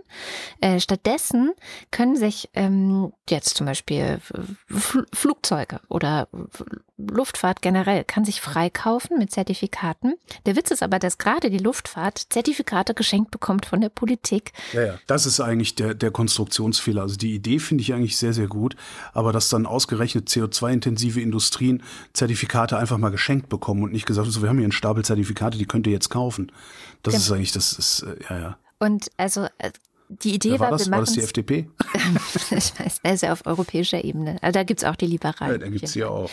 Äh, 0.61 0.79
stattdessen 0.79 1.53
können 1.89 2.15
sich 2.15 2.51
ähm, 2.53 3.11
jetzt 3.27 3.57
zum 3.57 3.65
Beispiel 3.65 4.19
Fl 4.67 5.07
Flugzeuge 5.11 5.79
oder 5.89 6.27
Luftfahrt 6.99 7.63
generell 7.63 8.03
kann 8.03 8.25
sich 8.25 8.41
freikaufen 8.41 9.17
mit 9.17 9.31
Zertifikaten. 9.31 10.15
Der 10.45 10.55
Witz 10.55 10.69
ist 10.69 10.83
aber, 10.83 10.99
dass 10.99 11.17
gerade 11.17 11.49
die 11.49 11.57
Luftfahrt 11.57 12.27
Zertifikate 12.29 12.93
geschenkt 12.93 13.31
bekommt 13.31 13.65
von 13.65 13.81
der 13.81 13.89
Politik. 13.89 14.51
Ja, 14.73 14.85
ja. 14.85 14.99
Das 15.07 15.25
ist 15.25 15.39
eigentlich 15.39 15.73
der, 15.73 15.95
der 15.95 16.11
Konstruktionsfehler. 16.11 17.01
Also 17.01 17.15
die 17.15 17.33
Idee 17.33 17.57
finde 17.57 17.81
ich 17.81 17.93
eigentlich 17.93 18.17
sehr, 18.17 18.33
sehr 18.33 18.47
gut, 18.47 18.75
aber 19.13 19.31
dass 19.31 19.49
dann 19.49 19.65
ausgerechnet 19.65 20.27
CO2-intensive 20.27 21.21
Industrien 21.21 21.81
Zertifikate 22.13 22.77
einfach 22.77 22.99
mal 22.99 23.09
geschenkt 23.09 23.49
bekommen 23.49 23.81
und 23.81 23.93
nicht 23.93 24.05
gesagt, 24.05 24.29
so, 24.29 24.43
wir 24.43 24.49
haben 24.49 24.57
hier 24.57 24.65
einen 24.65 24.71
Stapel 24.73 25.03
Zertifikate, 25.03 25.57
die 25.57 25.65
könnt 25.65 25.87
ihr 25.87 25.93
jetzt 25.93 26.09
kaufen. 26.09 26.51
Das 27.03 27.13
genau. 27.13 27.23
ist 27.23 27.31
eigentlich, 27.31 27.51
das 27.51 27.73
ist, 27.73 28.03
äh, 28.03 28.15
ja, 28.29 28.39
ja. 28.39 28.57
Und 28.79 29.09
also 29.17 29.47
äh, 29.57 29.71
die 30.09 30.33
Idee 30.33 30.53
Wer 30.53 30.59
war, 30.59 30.71
war, 30.71 30.77
das? 30.79 30.89
war 30.89 30.99
das 31.01 31.13
die 31.13 31.21
FDP? 31.21 31.69
ich 32.51 32.79
weiß, 32.79 33.01
also 33.03 33.27
auf 33.27 33.45
europäischer 33.45 34.03
Ebene. 34.03 34.37
Also 34.41 34.53
da 34.53 34.63
gibt 34.63 34.81
es 34.81 34.83
auch 34.83 34.95
die 34.95 35.05
Liberalen. 35.05 35.51
Ja, 35.51 35.57
da 35.59 35.69
gibt 35.69 35.83
es 35.83 35.93
ja 35.93 36.07
auch. 36.07 36.31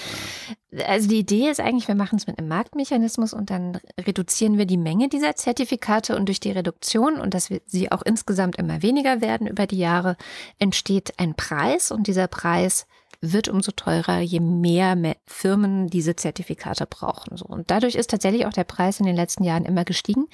Ja. 0.71 0.87
Also 0.87 1.09
die 1.09 1.19
Idee 1.19 1.51
ist 1.51 1.61
eigentlich, 1.61 1.87
wir 1.87 1.95
machen 1.95 2.17
es 2.17 2.27
mit 2.27 2.39
einem 2.39 2.49
Marktmechanismus 2.49 3.35
und 3.35 3.51
dann 3.51 3.79
reduzieren 4.01 4.57
wir 4.57 4.65
die 4.65 4.79
Menge 4.79 5.11
dieser 5.11 5.37
Zertifikate 5.37 6.17
und 6.17 6.27
durch 6.27 6.41
die 6.41 6.53
Reduktion 6.53 7.21
und 7.21 7.35
dass 7.35 7.51
wir 7.51 7.61
sie 7.67 7.93
auch 7.93 8.01
insgesamt 8.03 8.57
immer 8.57 8.81
weniger 8.81 9.21
werden 9.21 9.47
über 9.47 9.67
die 9.67 9.79
Jahre, 9.79 10.17
entsteht 10.59 11.13
ein 11.19 11.35
Preis 11.35 11.91
und 11.91 12.07
dieser 12.07 12.29
Preis 12.29 12.87
wird 13.21 13.49
umso 13.49 13.73
teurer, 13.73 14.21
je 14.21 14.41
mehr 14.41 14.97
Firmen 15.27 15.89
diese 15.89 16.17
Zertifikate 16.17 16.87
brauchen. 16.87 17.37
So. 17.37 17.45
Und 17.45 17.71
dadurch 17.71 17.95
ist 17.95 18.11
tatsächlich 18.11 18.47
auch 18.47 18.53
der 18.53 18.65
Preis 18.65 19.01
in 19.01 19.07
den 19.07 19.17
letzten 19.17 19.45
Jahren 19.45 19.65
immer 19.65 19.85
gestiegen. 19.85 20.27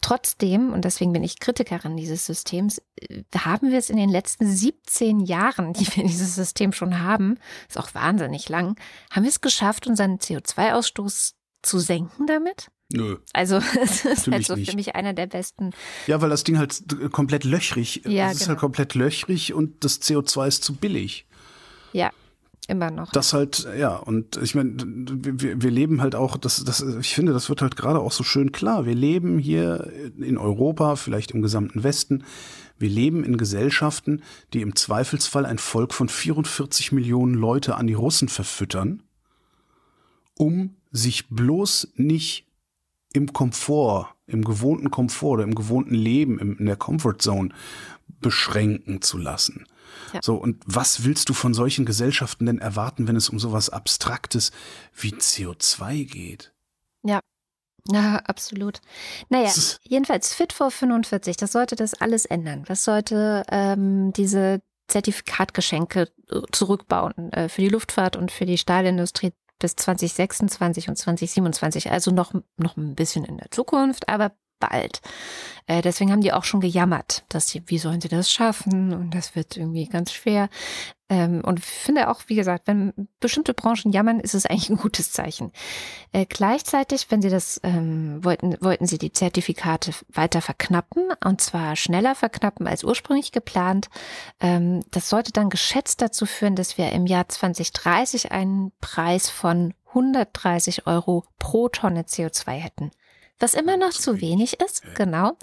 Trotzdem, 0.00 0.72
und 0.72 0.84
deswegen 0.84 1.12
bin 1.12 1.22
ich 1.22 1.40
Kritikerin 1.40 1.96
dieses 1.96 2.26
Systems, 2.26 2.82
äh, 2.96 3.22
haben 3.36 3.70
wir 3.70 3.78
es 3.78 3.90
in 3.90 3.96
den 3.96 4.10
letzten 4.10 4.46
17 4.46 5.20
Jahren, 5.20 5.72
die 5.72 5.86
wir 5.96 6.04
dieses 6.04 6.34
System 6.34 6.72
schon 6.72 7.00
haben, 7.00 7.38
ist 7.68 7.78
auch 7.78 7.94
wahnsinnig 7.94 8.48
lang, 8.48 8.78
haben 9.10 9.24
wir 9.24 9.30
es 9.30 9.40
geschafft, 9.40 9.86
unseren 9.86 10.18
CO2-Ausstoß 10.18 11.34
zu 11.62 11.78
senken 11.78 12.26
damit? 12.26 12.68
Nö. 12.92 13.18
Also 13.32 13.56
es 13.82 14.04
ist 14.04 14.28
halt 14.28 14.46
so 14.46 14.56
für 14.56 14.74
mich 14.74 14.94
einer 14.94 15.12
der 15.12 15.26
besten. 15.26 15.70
Ja, 16.06 16.20
weil 16.20 16.30
das 16.30 16.44
Ding 16.44 16.58
halt 16.58 16.82
komplett 17.12 17.44
löchrig. 17.44 18.02
Ja, 18.04 18.30
es 18.30 18.40
ist 18.40 18.40
halt 18.40 18.40
genau. 18.40 18.48
halt 18.48 18.58
komplett 18.58 18.94
löchrig 18.94 19.54
und 19.54 19.84
das 19.84 20.00
CO2 20.02 20.48
ist 20.48 20.64
zu 20.64 20.74
billig. 20.74 21.26
Ja, 21.92 22.10
immer 22.68 22.90
noch. 22.90 23.10
Das 23.12 23.32
halt, 23.32 23.68
ja, 23.76 23.96
und 23.96 24.36
ich 24.36 24.54
meine, 24.54 24.74
wir, 24.78 25.60
wir 25.60 25.70
leben 25.70 26.00
halt 26.00 26.14
auch, 26.14 26.36
das, 26.36 26.64
das, 26.64 26.80
ich 26.80 27.14
finde, 27.14 27.32
das 27.32 27.48
wird 27.48 27.62
halt 27.62 27.76
gerade 27.76 28.00
auch 28.00 28.12
so 28.12 28.22
schön 28.22 28.52
klar. 28.52 28.86
Wir 28.86 28.94
leben 28.94 29.38
hier 29.38 29.92
in 30.18 30.38
Europa, 30.38 30.96
vielleicht 30.96 31.32
im 31.32 31.42
gesamten 31.42 31.82
Westen, 31.82 32.24
wir 32.78 32.88
leben 32.88 33.24
in 33.24 33.36
Gesellschaften, 33.36 34.22
die 34.54 34.62
im 34.62 34.74
Zweifelsfall 34.74 35.44
ein 35.44 35.58
Volk 35.58 35.92
von 35.92 36.08
44 36.08 36.92
Millionen 36.92 37.34
Leute 37.34 37.76
an 37.76 37.86
die 37.86 37.94
Russen 37.94 38.28
verfüttern, 38.28 39.02
um 40.34 40.76
sich 40.90 41.28
bloß 41.28 41.92
nicht 41.96 42.46
im 43.12 43.32
Komfort, 43.32 44.14
im 44.26 44.44
gewohnten 44.44 44.90
Komfort 44.90 45.34
oder 45.34 45.44
im 45.44 45.54
gewohnten 45.54 45.94
Leben, 45.94 46.38
in 46.38 46.66
der 46.66 46.76
Comfort 46.76 47.18
Zone 47.18 47.50
beschränken 48.20 49.02
zu 49.02 49.18
lassen. 49.18 49.66
Ja. 50.12 50.20
So, 50.22 50.36
und 50.36 50.62
was 50.66 51.04
willst 51.04 51.28
du 51.28 51.34
von 51.34 51.54
solchen 51.54 51.84
Gesellschaften 51.84 52.46
denn 52.46 52.58
erwarten, 52.58 53.08
wenn 53.08 53.16
es 53.16 53.28
um 53.28 53.38
sowas 53.38 53.70
Abstraktes 53.70 54.52
wie 54.94 55.12
CO2 55.14 56.04
geht? 56.04 56.52
Ja. 57.02 57.20
Ja, 57.88 58.16
absolut. 58.26 58.80
Naja, 59.30 59.50
jedenfalls 59.82 60.34
Fit 60.34 60.52
for 60.52 60.70
45, 60.70 61.38
das 61.38 61.52
sollte 61.52 61.76
das 61.76 61.94
alles 61.94 62.26
ändern. 62.26 62.64
Das 62.66 62.84
sollte 62.84 63.42
ähm, 63.50 64.12
diese 64.12 64.60
Zertifikatgeschenke 64.88 66.08
äh, 66.30 66.40
zurückbauen 66.52 67.32
äh, 67.32 67.48
für 67.48 67.62
die 67.62 67.68
Luftfahrt 67.68 68.16
und 68.16 68.30
für 68.30 68.44
die 68.44 68.58
Stahlindustrie 68.58 69.32
bis 69.58 69.76
2026 69.76 70.88
und 70.88 70.96
2027, 70.96 71.90
also 71.90 72.10
noch, 72.10 72.34
noch 72.56 72.76
ein 72.76 72.94
bisschen 72.94 73.24
in 73.24 73.36
der 73.36 73.50
Zukunft, 73.50 74.08
aber 74.08 74.32
bald. 74.60 75.00
Äh, 75.66 75.82
deswegen 75.82 76.12
haben 76.12 76.20
die 76.20 76.32
auch 76.32 76.44
schon 76.44 76.60
gejammert, 76.60 77.24
dass 77.28 77.48
sie, 77.48 77.62
wie 77.66 77.78
sollen 77.78 78.00
sie 78.00 78.08
das 78.08 78.30
schaffen? 78.30 78.92
Und 78.92 79.14
das 79.14 79.34
wird 79.34 79.56
irgendwie 79.56 79.86
ganz 79.86 80.12
schwer. 80.12 80.48
Ähm, 81.08 81.42
und 81.44 81.58
ich 81.58 81.64
finde 81.64 82.08
auch, 82.08 82.22
wie 82.28 82.36
gesagt, 82.36 82.66
wenn 82.66 82.92
bestimmte 83.18 83.52
Branchen 83.52 83.92
jammern, 83.92 84.20
ist 84.20 84.34
es 84.34 84.46
eigentlich 84.46 84.70
ein 84.70 84.76
gutes 84.76 85.12
Zeichen. 85.12 85.52
Äh, 86.12 86.26
gleichzeitig, 86.26 87.06
wenn 87.10 87.20
sie 87.20 87.30
das 87.30 87.60
ähm, 87.64 88.24
wollten, 88.24 88.56
wollten 88.60 88.86
sie 88.86 88.98
die 88.98 89.12
Zertifikate 89.12 89.92
weiter 90.08 90.40
verknappen 90.40 91.04
und 91.24 91.40
zwar 91.40 91.74
schneller 91.74 92.14
verknappen 92.14 92.66
als 92.68 92.84
ursprünglich 92.84 93.32
geplant. 93.32 93.90
Ähm, 94.40 94.82
das 94.92 95.08
sollte 95.08 95.32
dann 95.32 95.50
geschätzt 95.50 96.00
dazu 96.00 96.26
führen, 96.26 96.54
dass 96.54 96.78
wir 96.78 96.92
im 96.92 97.06
Jahr 97.06 97.28
2030 97.28 98.30
einen 98.30 98.72
Preis 98.80 99.28
von 99.30 99.74
130 99.88 100.86
Euro 100.86 101.24
pro 101.38 101.68
Tonne 101.68 102.02
CO2 102.02 102.52
hätten 102.52 102.92
was 103.40 103.54
immer 103.54 103.76
noch 103.76 103.90
zu 103.90 104.20
wenig 104.20 104.60
ist, 104.60 104.82
genau. 104.94 105.36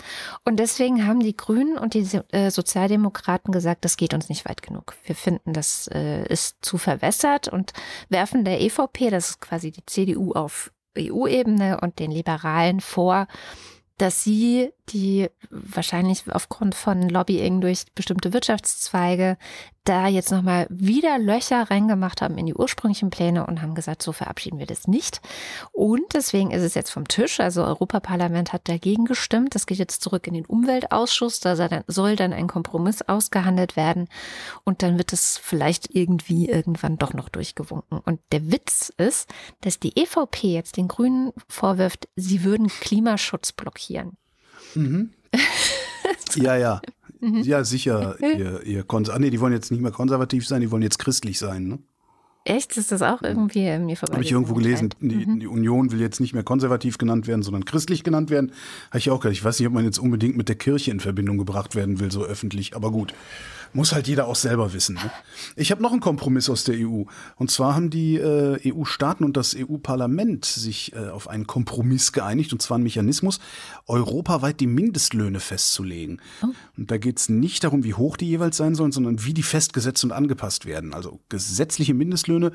Und 0.45 0.57
deswegen 0.57 1.05
haben 1.05 1.19
die 1.19 1.36
Grünen 1.36 1.77
und 1.77 1.93
die 1.93 2.07
äh, 2.31 2.51
Sozialdemokraten 2.51 3.51
gesagt, 3.51 3.83
das 3.83 3.97
geht 3.97 4.13
uns 4.13 4.29
nicht 4.29 4.47
weit 4.47 4.62
genug. 4.62 4.95
Wir 5.03 5.15
finden, 5.15 5.53
das 5.53 5.88
äh, 5.93 6.25
ist 6.27 6.57
zu 6.62 6.77
verwässert 6.77 7.47
und 7.47 7.73
werfen 8.10 8.45
der 8.45 8.62
EVP, 8.62 9.10
das 9.10 9.31
ist 9.31 9.41
quasi 9.41 9.71
die 9.71 9.86
CDU 9.86 10.31
auf 10.33 10.71
EU-Ebene 10.97 11.79
und 11.81 11.99
den 11.99 12.12
Liberalen 12.12 12.79
vor, 12.79 13.27
dass 13.97 14.23
sie, 14.23 14.71
die 14.89 15.27
wahrscheinlich 15.49 16.23
aufgrund 16.31 16.75
von 16.75 17.10
Lobbying 17.10 17.62
durch 17.62 17.86
bestimmte 17.95 18.31
Wirtschaftszweige 18.31 19.38
da 19.88 20.08
jetzt 20.08 20.32
nochmal 20.32 20.67
wieder 20.69 21.17
Löcher 21.17 21.69
reingemacht 21.69 22.21
haben 22.21 22.38
in 22.38 22.45
die 22.45 22.54
ursprünglichen 22.54 23.10
Pläne 23.10 23.45
und 23.45 23.62
haben 23.62 23.76
gesagt, 23.76 24.04
so 24.04 24.12
verabschieden 24.12 24.60
wir 24.60 24.65
das 24.65 24.88
nicht. 24.88 25.21
Und 25.71 26.13
deswegen 26.13 26.52
ist 26.52 26.63
es 26.63 26.73
jetzt 26.73 26.89
vom 26.89 27.08
Tisch. 27.08 27.39
Also 27.39 27.63
Europaparlament 27.63 28.54
hat 28.54 28.67
dagegen 28.67 29.06
gestimmt. 29.06 29.56
Das 29.56 29.65
geht 29.65 29.78
jetzt 29.78 30.02
zurück 30.02 30.28
in 30.28 30.34
den 30.34 30.45
Umweltausschuss. 30.45 31.39
Da 31.39 31.56
soll 31.88 32.15
dann 32.15 32.34
ein 32.34 32.47
Kompromiss 32.47 33.02
ausgehandelt 33.02 33.76
werden. 33.76 34.10
Und 34.63 34.84
dann 34.84 34.97
wird 34.97 35.13
es 35.13 35.38
vielleicht 35.38 35.95
irgendwie 35.95 36.50
irgendwann 36.50 36.97
doch 36.97 37.13
noch 37.13 37.30
durchgewunken. 37.30 38.00
Und 38.00 38.19
der 38.32 38.52
Witz 38.52 38.91
ist, 38.97 39.30
dass 39.62 39.80
die 39.80 39.97
EVP 39.97 40.47
jetzt 40.47 40.78
den 40.78 40.88
Grünen 40.88 41.32
vorwirft, 41.47 42.10
sie 42.15 42.43
würden 42.43 42.67
Klimaschutz 42.67 43.54
blockieren. 43.54 44.17
Mhm. 44.76 45.13
ja, 46.36 46.56
ja. 46.56 46.82
Mhm. 47.19 47.41
Ja, 47.41 47.63
sicher. 47.63 48.15
Ihr, 48.21 48.63
ihr 48.63 48.86
ah, 48.88 49.19
nee, 49.19 49.30
die 49.30 49.39
wollen 49.39 49.53
jetzt 49.53 49.71
nicht 49.71 49.82
mehr 49.82 49.91
konservativ 49.91 50.47
sein, 50.47 50.62
die 50.62 50.71
wollen 50.71 50.84
jetzt 50.84 50.99
christlich 50.99 51.39
sein, 51.39 51.67
ne? 51.67 51.80
Echt? 52.47 52.77
Ist 52.77 52.93
das 52.93 53.01
auch 53.01 53.23
irgendwie 53.23 53.77
mir 53.77 53.97
vorbei? 53.97 54.13
Habe 54.13 54.23
ich 54.23 54.32
irgendwo 54.32 54.53
gelesen, 54.53 54.89
die, 55.01 55.25
mhm. 55.25 55.39
die, 55.41 55.47
Union 55.47 55.91
will 55.91 55.99
jetzt 55.99 56.21
nicht 56.21 56.34
mehr 56.34 56.43
konservativ 56.43 56.97
genannt 56.97 57.27
werden, 57.27 57.43
sondern 57.43 57.65
christlich 57.65 58.06
genannt 58.06 58.30
werden. 58.30 58.53
Habe 58.89 58.99
ich 58.99 59.10
auch 59.10 59.19
gedacht. 59.19 59.34
Ich 59.34 59.43
weiß 59.43 59.60
nicht, 59.60 59.67
ob 59.67 59.73
man 59.73 59.84
jetzt 59.84 59.99
unbedingt 59.99 60.38
mit 60.38 60.47
der 60.47 60.56
Kirche 60.56 60.91
in 60.91 61.01
Verbindung 61.01 61.38
gebracht 61.38 61.75
werden 61.75 61.99
will, 61.99 62.10
so 62.10 62.23
öffentlich, 62.23 62.73
aber 62.73 62.91
gut. 62.91 63.13
Muss 63.73 63.93
halt 63.93 64.08
jeder 64.08 64.27
auch 64.27 64.36
selber 64.36 64.73
wissen. 64.73 64.95
Ne? 64.95 65.12
Ich 65.56 65.71
habe 65.71 65.82
noch 65.82 65.91
einen 65.91 66.01
Kompromiss 66.01 66.49
aus 66.49 66.63
der 66.63 66.75
EU. 66.77 67.03
Und 67.36 67.51
zwar 67.51 67.75
haben 67.75 67.89
die 67.89 68.15
äh, 68.15 68.73
EU-Staaten 68.73 69.23
und 69.23 69.38
das 69.38 69.56
EU-Parlament 69.58 70.45
sich 70.45 70.93
äh, 70.93 71.10
auf 71.10 71.27
einen 71.27 71.47
Kompromiss 71.47 72.12
geeinigt, 72.12 72.53
und 72.53 72.62
zwar 72.62 72.75
einen 72.75 72.84
Mechanismus, 72.84 73.39
europaweit 73.88 74.60
die 74.60 74.67
Mindestlöhne 74.67 75.39
festzulegen. 75.39 76.21
Oh. 76.41 76.47
Und 76.77 76.91
da 76.91 76.97
geht 76.97 77.19
es 77.19 77.30
nicht 77.30 77.63
darum, 77.63 77.84
wie 77.84 77.93
hoch 77.93 78.17
die 78.17 78.27
jeweils 78.27 78.58
sein 78.58 78.75
sollen, 78.75 78.91
sondern 78.91 79.25
wie 79.25 79.34
die 79.34 79.43
festgesetzt 79.43 80.03
und 80.03 80.12
angepasst 80.12 80.65
werden. 80.65 80.93
Also 80.93 81.19
gesetzliche 81.30 81.93
Mindestlöhne 81.93 82.51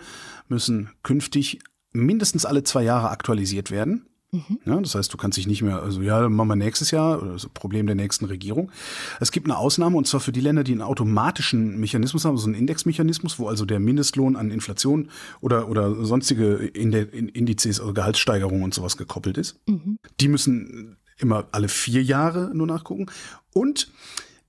müssen 0.48 0.90
künftig 1.02 1.60
mindestens 1.92 2.44
alle 2.44 2.64
zwei 2.64 2.82
Jahre 2.82 3.10
aktualisiert 3.10 3.70
werden. 3.70 4.06
Mhm. 4.32 4.58
Ja, 4.64 4.80
das 4.80 4.94
heißt, 4.94 5.12
du 5.12 5.18
kannst 5.18 5.36
dich 5.36 5.46
nicht 5.46 5.60
mehr, 5.60 5.82
also 5.82 6.00
ja, 6.00 6.26
machen 6.30 6.48
wir 6.48 6.56
nächstes 6.56 6.90
Jahr, 6.90 7.22
das 7.22 7.46
Problem 7.48 7.86
der 7.86 7.94
nächsten 7.94 8.24
Regierung. 8.24 8.72
Es 9.20 9.30
gibt 9.30 9.46
eine 9.46 9.58
Ausnahme 9.58 9.98
und 9.98 10.06
zwar 10.06 10.20
für 10.20 10.32
die 10.32 10.40
Länder, 10.40 10.64
die 10.64 10.72
einen 10.72 10.80
automatischen 10.80 11.78
Mechanismus 11.78 12.24
haben, 12.24 12.38
so 12.38 12.46
einen 12.46 12.54
Indexmechanismus, 12.54 13.38
wo 13.38 13.48
also 13.48 13.66
der 13.66 13.78
Mindestlohn 13.78 14.36
an 14.36 14.50
Inflation 14.50 15.10
oder, 15.42 15.68
oder 15.68 16.04
sonstige 16.06 16.54
Indizes, 16.54 17.78
also 17.78 17.92
Gehaltssteigerungen 17.92 18.64
und 18.64 18.72
sowas 18.72 18.96
gekoppelt 18.96 19.36
ist. 19.36 19.60
Mhm. 19.66 19.98
Die 20.18 20.28
müssen 20.28 20.96
immer 21.18 21.46
alle 21.52 21.68
vier 21.68 22.02
Jahre 22.02 22.50
nur 22.54 22.66
nachgucken. 22.66 23.06
Und 23.52 23.92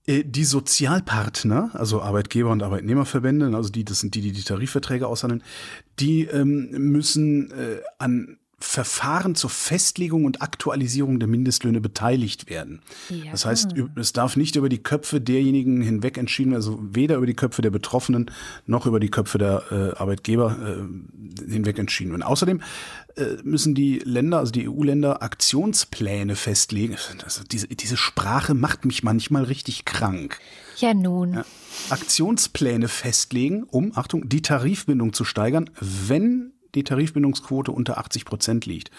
äh, 0.06 0.24
die 0.24 0.46
Sozialpartner, 0.46 1.72
also 1.74 2.02
Arbeitgeber 2.02 2.52
und 2.52 2.64
Arbeitnehmerverbände, 2.64 3.54
also 3.54 3.70
die, 3.70 3.84
das 3.84 4.00
sind 4.00 4.16
die, 4.16 4.22
die 4.22 4.32
die 4.32 4.44
Tarifverträge 4.44 5.08
aushandeln, 5.08 5.44
die 6.00 6.24
ähm, 6.24 6.70
müssen 6.72 7.52
äh, 7.52 7.82
an 8.00 8.38
Verfahren 8.64 9.36
zur 9.36 9.50
Festlegung 9.50 10.24
und 10.24 10.42
Aktualisierung 10.42 11.20
der 11.20 11.28
Mindestlöhne 11.28 11.82
beteiligt 11.82 12.50
werden. 12.50 12.82
Ja. 13.10 13.32
Das 13.32 13.46
heißt, 13.46 13.76
es 13.96 14.14
darf 14.14 14.38
nicht 14.38 14.56
über 14.56 14.70
die 14.70 14.82
Köpfe 14.82 15.20
derjenigen 15.20 15.82
hinweg 15.82 16.18
entschieden 16.18 16.52
werden, 16.52 16.64
also 16.64 16.80
weder 16.82 17.18
über 17.18 17.26
die 17.26 17.36
Köpfe 17.36 17.62
der 17.62 17.72
Betroffenen 17.72 18.32
noch 18.66 18.86
über 18.86 19.02
die 19.02 19.10
Köpfe 19.10 19.38
der 19.38 19.64
äh, 19.70 20.00
Arbeitgeber 20.00 20.58
äh, 20.58 21.52
hinweg 21.52 21.78
entschieden 21.78 22.12
werden. 22.12 22.24
Außerdem 22.24 22.62
äh, 23.16 23.36
müssen 23.44 23.76
die 23.76 24.00
Länder, 24.00 24.40
also 24.40 24.54
die 24.54 24.68
EU-Länder, 24.68 25.22
Aktionspläne 25.22 26.36
festlegen. 26.36 26.96
Also 27.24 27.44
diese, 27.44 27.68
diese 27.68 27.98
Sprache 27.98 28.54
macht 28.54 28.86
mich 28.86 29.04
manchmal 29.04 29.44
richtig 29.44 29.84
krank. 29.84 30.40
Ja, 30.78 30.94
nun. 30.94 31.34
Ja. 31.34 31.46
Aktionspläne 31.90 32.88
festlegen, 32.88 33.64
um, 33.64 33.92
Achtung, 33.96 34.30
die 34.30 34.42
Tarifbindung 34.42 35.12
zu 35.12 35.26
steigern, 35.26 35.70
wenn 35.80 36.53
die 36.76 36.84
Tarifbindungsquote 36.84 37.72
unter 37.72 37.98
80 37.98 38.26
Prozent 38.26 38.66
liegt. 38.66 38.92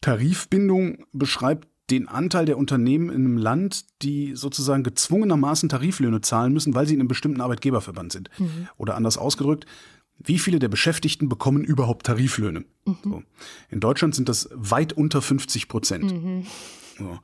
Tarifbindung 0.00 1.04
beschreibt 1.12 1.68
den 1.90 2.08
Anteil 2.08 2.46
der 2.46 2.56
Unternehmen 2.56 3.10
in 3.10 3.24
einem 3.24 3.36
Land, 3.36 3.84
die 4.02 4.34
sozusagen 4.34 4.84
gezwungenermaßen 4.84 5.68
Tariflöhne 5.68 6.22
zahlen 6.22 6.52
müssen, 6.52 6.74
weil 6.74 6.86
sie 6.86 6.94
in 6.94 7.00
einem 7.00 7.08
bestimmten 7.08 7.40
Arbeitgeberverband 7.40 8.12
sind. 8.12 8.30
Mhm. 8.38 8.68
Oder 8.76 8.94
anders 8.94 9.18
ausgedrückt, 9.18 9.66
wie 10.18 10.38
viele 10.38 10.58
der 10.58 10.68
Beschäftigten 10.68 11.28
bekommen 11.28 11.62
überhaupt 11.62 12.06
Tariflöhne? 12.06 12.64
Mhm. 12.86 12.96
So. 13.02 13.22
In 13.70 13.80
Deutschland 13.80 14.14
sind 14.14 14.28
das 14.28 14.48
weit 14.52 14.92
unter 14.92 15.20
50 15.20 15.68
Prozent. 15.68 16.12
Mhm. 16.12 16.46
So. 16.98 17.18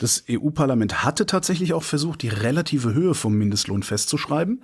Das 0.00 0.24
EU-Parlament 0.30 1.02
hatte 1.02 1.26
tatsächlich 1.26 1.72
auch 1.72 1.82
versucht, 1.82 2.22
die 2.22 2.28
relative 2.28 2.94
Höhe 2.94 3.14
vom 3.14 3.34
Mindestlohn 3.34 3.82
festzuschreiben. 3.82 4.62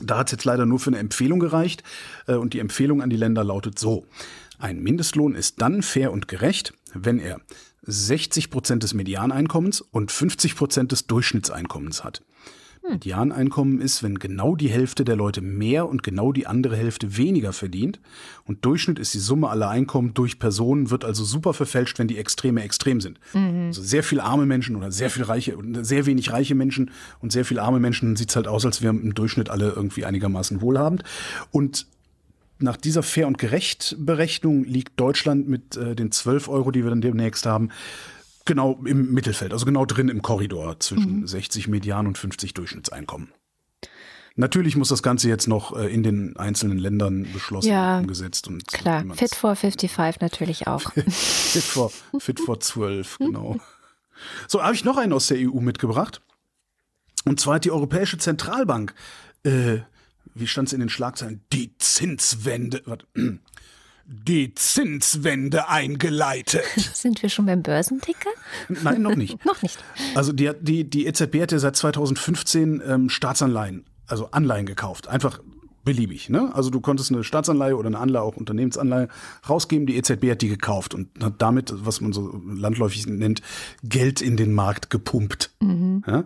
Da 0.00 0.18
hat 0.18 0.28
es 0.28 0.32
jetzt 0.32 0.44
leider 0.44 0.66
nur 0.66 0.78
für 0.78 0.90
eine 0.90 0.98
Empfehlung 0.98 1.38
gereicht. 1.38 1.82
Äh, 2.26 2.34
und 2.34 2.54
die 2.54 2.60
Empfehlung 2.60 3.02
an 3.02 3.10
die 3.10 3.16
Länder 3.16 3.44
lautet 3.44 3.78
so. 3.78 4.06
Ein 4.58 4.82
Mindestlohn 4.82 5.34
ist 5.34 5.60
dann 5.60 5.82
fair 5.82 6.12
und 6.12 6.28
gerecht, 6.28 6.72
wenn 6.94 7.18
er 7.18 7.40
60 7.82 8.50
Prozent 8.50 8.82
des 8.84 8.94
Medianeinkommens 8.94 9.80
und 9.80 10.12
50 10.12 10.56
Prozent 10.56 10.92
des 10.92 11.06
Durchschnittseinkommens 11.06 12.04
hat. 12.04 12.22
Hm. 12.82 12.94
Medianeinkommen 12.94 13.80
ist, 13.80 14.02
wenn 14.02 14.18
genau 14.18 14.56
die 14.56 14.68
Hälfte 14.68 15.04
der 15.04 15.16
Leute 15.16 15.40
mehr 15.40 15.88
und 15.88 16.02
genau 16.02 16.32
die 16.32 16.46
andere 16.46 16.76
Hälfte 16.76 17.16
weniger 17.16 17.52
verdient. 17.52 18.00
Und 18.44 18.64
Durchschnitt 18.64 18.98
ist 18.98 19.14
die 19.14 19.18
Summe 19.18 19.50
aller 19.50 19.68
Einkommen 19.68 20.14
durch 20.14 20.38
Personen, 20.38 20.90
wird 20.90 21.04
also 21.04 21.24
super 21.24 21.54
verfälscht, 21.54 21.98
wenn 21.98 22.08
die 22.08 22.18
Extreme 22.18 22.62
extrem 22.62 23.00
sind. 23.00 23.20
Mhm. 23.34 23.66
Also 23.66 23.82
sehr 23.82 24.02
viel 24.02 24.20
arme 24.20 24.46
Menschen 24.46 24.74
oder 24.76 24.90
sehr 24.90 25.10
viel 25.10 25.22
reiche, 25.22 25.56
sehr 25.82 26.06
wenig 26.06 26.32
reiche 26.32 26.54
Menschen 26.54 26.90
und 27.20 27.30
sehr 27.30 27.44
viel 27.44 27.58
arme 27.58 27.78
Menschen, 27.78 28.08
dann 28.08 28.16
sieht's 28.16 28.34
halt 28.34 28.48
aus, 28.48 28.66
als 28.66 28.82
wären 28.82 29.00
im 29.02 29.14
Durchschnitt 29.14 29.48
alle 29.48 29.70
irgendwie 29.70 30.04
einigermaßen 30.04 30.60
wohlhabend. 30.60 31.04
Und 31.52 31.86
nach 32.58 32.76
dieser 32.76 33.02
Fair- 33.02 33.26
und 33.26 33.38
Gerecht-Berechnung 33.38 34.64
liegt 34.64 34.98
Deutschland 34.98 35.48
mit 35.48 35.76
äh, 35.76 35.94
den 35.94 36.10
12 36.12 36.48
Euro, 36.48 36.70
die 36.70 36.82
wir 36.82 36.90
dann 36.90 37.00
demnächst 37.00 37.46
haben, 37.46 37.70
Genau 38.44 38.80
im 38.84 39.12
Mittelfeld, 39.12 39.52
also 39.52 39.64
genau 39.64 39.84
drin 39.84 40.08
im 40.08 40.22
Korridor 40.22 40.80
zwischen 40.80 41.20
mhm. 41.20 41.26
60 41.26 41.68
Median 41.68 42.06
und 42.06 42.18
50 42.18 42.54
Durchschnittseinkommen. 42.54 43.28
Natürlich 44.34 44.76
muss 44.76 44.88
das 44.88 45.02
Ganze 45.02 45.28
jetzt 45.28 45.46
noch 45.46 45.76
äh, 45.76 45.92
in 45.92 46.02
den 46.02 46.36
einzelnen 46.36 46.78
Ländern 46.78 47.26
beschlossen 47.32 47.68
ja, 47.68 47.98
umgesetzt 47.98 48.48
und 48.48 48.66
klar. 48.66 49.04
Fit 49.14 49.34
for 49.34 49.54
55 49.54 50.20
natürlich 50.20 50.66
auch. 50.66 50.90
fit 51.08 51.62
for 51.62 51.92
Fit 52.18 52.40
for 52.40 52.58
12, 52.58 53.18
genau. 53.18 53.58
So 54.48 54.62
habe 54.62 54.74
ich 54.74 54.84
noch 54.84 54.96
einen 54.96 55.12
aus 55.12 55.26
der 55.26 55.38
EU 55.38 55.60
mitgebracht. 55.60 56.22
Und 57.24 57.40
zwar 57.40 57.56
hat 57.56 57.64
die 57.64 57.70
Europäische 57.70 58.18
Zentralbank, 58.18 58.94
äh, 59.44 59.78
wie 60.34 60.46
stand 60.46 60.68
es 60.68 60.72
in 60.72 60.80
den 60.80 60.88
Schlagzeilen, 60.88 61.42
die 61.52 61.76
Zinswende, 61.78 62.82
warte, 62.86 63.06
die 64.06 64.54
Zinswende 64.54 65.68
eingeleitet. 65.68 66.64
Sind 66.94 67.22
wir 67.22 67.28
schon 67.28 67.46
beim 67.46 67.62
Börsenticker? 67.62 68.30
Nein, 68.68 69.02
noch 69.02 69.16
nicht. 69.16 69.44
noch 69.44 69.62
nicht. 69.62 69.78
Also 70.14 70.32
die, 70.32 70.50
die, 70.60 70.84
die 70.88 71.06
EZB 71.06 71.42
hat 71.42 71.52
ja 71.52 71.58
seit 71.58 71.76
2015 71.76 72.82
ähm, 72.86 73.08
Staatsanleihen, 73.08 73.84
also 74.06 74.30
Anleihen 74.30 74.66
gekauft. 74.66 75.08
Einfach 75.08 75.40
beliebig. 75.84 76.28
Ne? 76.28 76.50
Also 76.54 76.70
du 76.70 76.80
konntest 76.80 77.12
eine 77.12 77.24
Staatsanleihe 77.24 77.76
oder 77.76 77.88
eine 77.88 77.98
Anleihe, 77.98 78.22
auch 78.22 78.36
Unternehmensanleihe 78.36 79.08
rausgeben. 79.48 79.86
Die 79.86 79.96
EZB 79.96 80.30
hat 80.30 80.42
die 80.42 80.48
gekauft 80.48 80.94
und 80.94 81.08
hat 81.22 81.34
damit, 81.38 81.72
was 81.84 82.00
man 82.00 82.12
so 82.12 82.40
landläufig 82.46 83.06
nennt, 83.06 83.42
Geld 83.82 84.20
in 84.20 84.36
den 84.36 84.52
Markt 84.52 84.90
gepumpt. 84.90 85.50
Mhm. 85.60 86.04
Ja? 86.06 86.24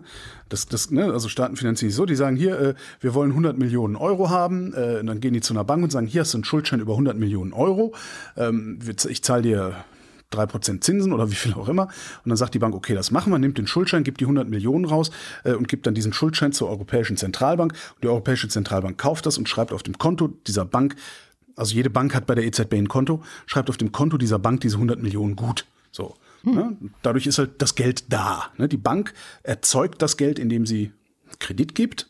Das, 0.49 0.67
das, 0.67 0.91
ne? 0.91 1.11
Also 1.11 1.29
Staaten 1.29 1.55
finanzieren 1.55 1.89
sich 1.89 1.95
so, 1.95 2.05
die 2.05 2.15
sagen 2.15 2.37
hier, 2.37 2.59
äh, 2.59 2.73
wir 2.99 3.13
wollen 3.13 3.31
100 3.31 3.57
Millionen 3.57 3.95
Euro 3.95 4.29
haben. 4.29 4.73
Äh, 4.73 4.99
und 4.99 5.07
dann 5.07 5.19
gehen 5.19 5.33
die 5.33 5.41
zu 5.41 5.53
einer 5.53 5.63
Bank 5.63 5.83
und 5.83 5.91
sagen, 5.91 6.07
hier 6.07 6.21
hast 6.21 6.33
du 6.33 6.37
einen 6.37 6.45
Schuldschein 6.45 6.79
über 6.79 6.93
100 6.93 7.17
Millionen 7.17 7.53
Euro. 7.53 7.93
Ähm, 8.35 8.79
ich 9.09 9.23
zahle 9.23 9.41
dir 9.41 9.75
drei 10.29 10.45
Prozent 10.45 10.83
Zinsen 10.83 11.13
oder 11.13 11.31
wie 11.31 11.35
viel 11.35 11.53
auch 11.53 11.69
immer. 11.69 11.83
Und 12.23 12.29
dann 12.29 12.37
sagt 12.37 12.53
die 12.53 12.59
Bank, 12.59 12.75
okay, 12.75 12.93
das 12.93 13.11
machen 13.11 13.31
wir, 13.31 13.39
nimmt 13.39 13.57
den 13.57 13.67
Schuldschein, 13.67 14.03
gibt 14.03 14.19
die 14.19 14.25
100 14.25 14.47
Millionen 14.47 14.85
raus 14.85 15.11
äh, 15.43 15.53
und 15.53 15.67
gibt 15.67 15.87
dann 15.87 15.93
diesen 15.93 16.13
Schuldschein 16.13 16.51
zur 16.51 16.69
Europäischen 16.69 17.17
Zentralbank. 17.17 17.73
Und 17.95 18.03
die 18.03 18.07
Europäische 18.07 18.47
Zentralbank 18.47 18.97
kauft 18.97 19.25
das 19.25 19.37
und 19.37 19.47
schreibt 19.47 19.71
auf 19.71 19.83
dem 19.83 19.97
Konto 19.97 20.29
dieser 20.47 20.65
Bank, 20.65 20.95
also 21.55 21.73
jede 21.73 21.89
Bank 21.89 22.13
hat 22.13 22.27
bei 22.27 22.35
der 22.35 22.45
EZB 22.45 22.73
ein 22.73 22.87
Konto, 22.87 23.23
schreibt 23.45 23.69
auf 23.69 23.77
dem 23.77 23.91
Konto 23.91 24.17
dieser 24.17 24.39
Bank 24.39 24.61
diese 24.61 24.75
100 24.75 25.01
Millionen 25.01 25.35
gut. 25.35 25.65
So. 25.91 26.15
Hm. 26.43 26.55
Ne? 26.55 26.77
Dadurch 27.01 27.25
ist 27.25 27.39
halt 27.39 27.61
das 27.61 27.75
Geld 27.75 28.11
da. 28.13 28.51
Ne? 28.57 28.67
Die 28.67 28.77
Bank 28.77 29.13
erzeugt 29.43 30.01
das 30.01 30.17
Geld, 30.17 30.39
indem 30.39 30.65
sie 30.65 30.91
Kredit 31.39 31.73
gibt 31.75 32.09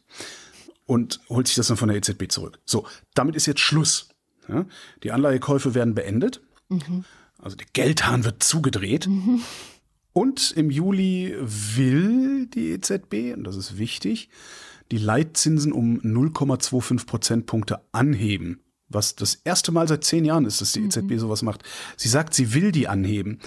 und 0.85 1.21
holt 1.29 1.47
sich 1.47 1.55
das 1.55 1.67
dann 1.67 1.77
von 1.77 1.89
der 1.89 1.97
EZB 1.97 2.29
zurück. 2.29 2.59
So, 2.65 2.85
damit 3.13 3.35
ist 3.35 3.45
jetzt 3.45 3.61
Schluss. 3.61 4.09
Ja? 4.47 4.65
Die 5.03 5.11
Anleihekäufe 5.11 5.75
werden 5.75 5.95
beendet. 5.95 6.41
Mhm. 6.69 7.05
Also 7.39 7.55
der 7.55 7.67
Geldhahn 7.73 8.25
wird 8.25 8.43
zugedreht. 8.43 9.07
Mhm. 9.07 9.41
Und 10.13 10.51
im 10.55 10.71
Juli 10.71 11.35
will 11.39 12.47
die 12.47 12.71
EZB, 12.71 13.35
und 13.35 13.43
das 13.43 13.55
ist 13.55 13.77
wichtig, 13.77 14.29
die 14.91 14.97
Leitzinsen 14.97 15.71
um 15.71 15.99
0,25 15.99 17.05
Prozentpunkte 17.05 17.81
anheben. 17.91 18.61
Was 18.89 19.15
das 19.15 19.35
erste 19.43 19.71
Mal 19.73 19.87
seit 19.87 20.05
zehn 20.05 20.23
Jahren 20.23 20.45
ist, 20.45 20.61
dass 20.61 20.71
die 20.71 20.85
EZB 20.85 21.11
mhm. 21.11 21.19
sowas 21.19 21.41
macht. 21.41 21.63
Sie 21.97 22.07
sagt, 22.07 22.33
sie 22.33 22.53
will 22.53 22.71
die 22.71 22.87
anheben. 22.87 23.39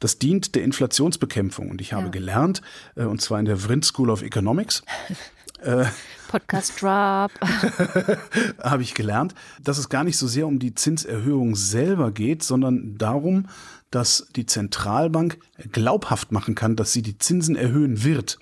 Das 0.00 0.18
dient 0.18 0.54
der 0.54 0.64
Inflationsbekämpfung. 0.64 1.70
Und 1.70 1.80
ich 1.80 1.94
habe 1.94 2.04
ja. 2.04 2.10
gelernt, 2.10 2.60
äh, 2.94 3.04
und 3.04 3.22
zwar 3.22 3.38
in 3.40 3.46
der 3.46 3.56
Vrindt 3.56 3.86
School 3.86 4.10
of 4.10 4.22
Economics, 4.22 4.82
äh, 5.62 5.86
Podcast 6.28 6.80
Drop. 6.80 7.30
Habe 8.62 8.82
ich 8.82 8.94
gelernt, 8.94 9.34
dass 9.62 9.78
es 9.78 9.88
gar 9.88 10.04
nicht 10.04 10.16
so 10.16 10.26
sehr 10.26 10.46
um 10.46 10.58
die 10.58 10.74
Zinserhöhung 10.74 11.56
selber 11.56 12.10
geht, 12.10 12.42
sondern 12.42 12.96
darum, 12.96 13.48
dass 13.90 14.28
die 14.34 14.46
Zentralbank 14.46 15.38
glaubhaft 15.70 16.32
machen 16.32 16.54
kann, 16.54 16.76
dass 16.76 16.92
sie 16.92 17.02
die 17.02 17.18
Zinsen 17.18 17.56
erhöhen 17.56 18.02
wird. 18.02 18.38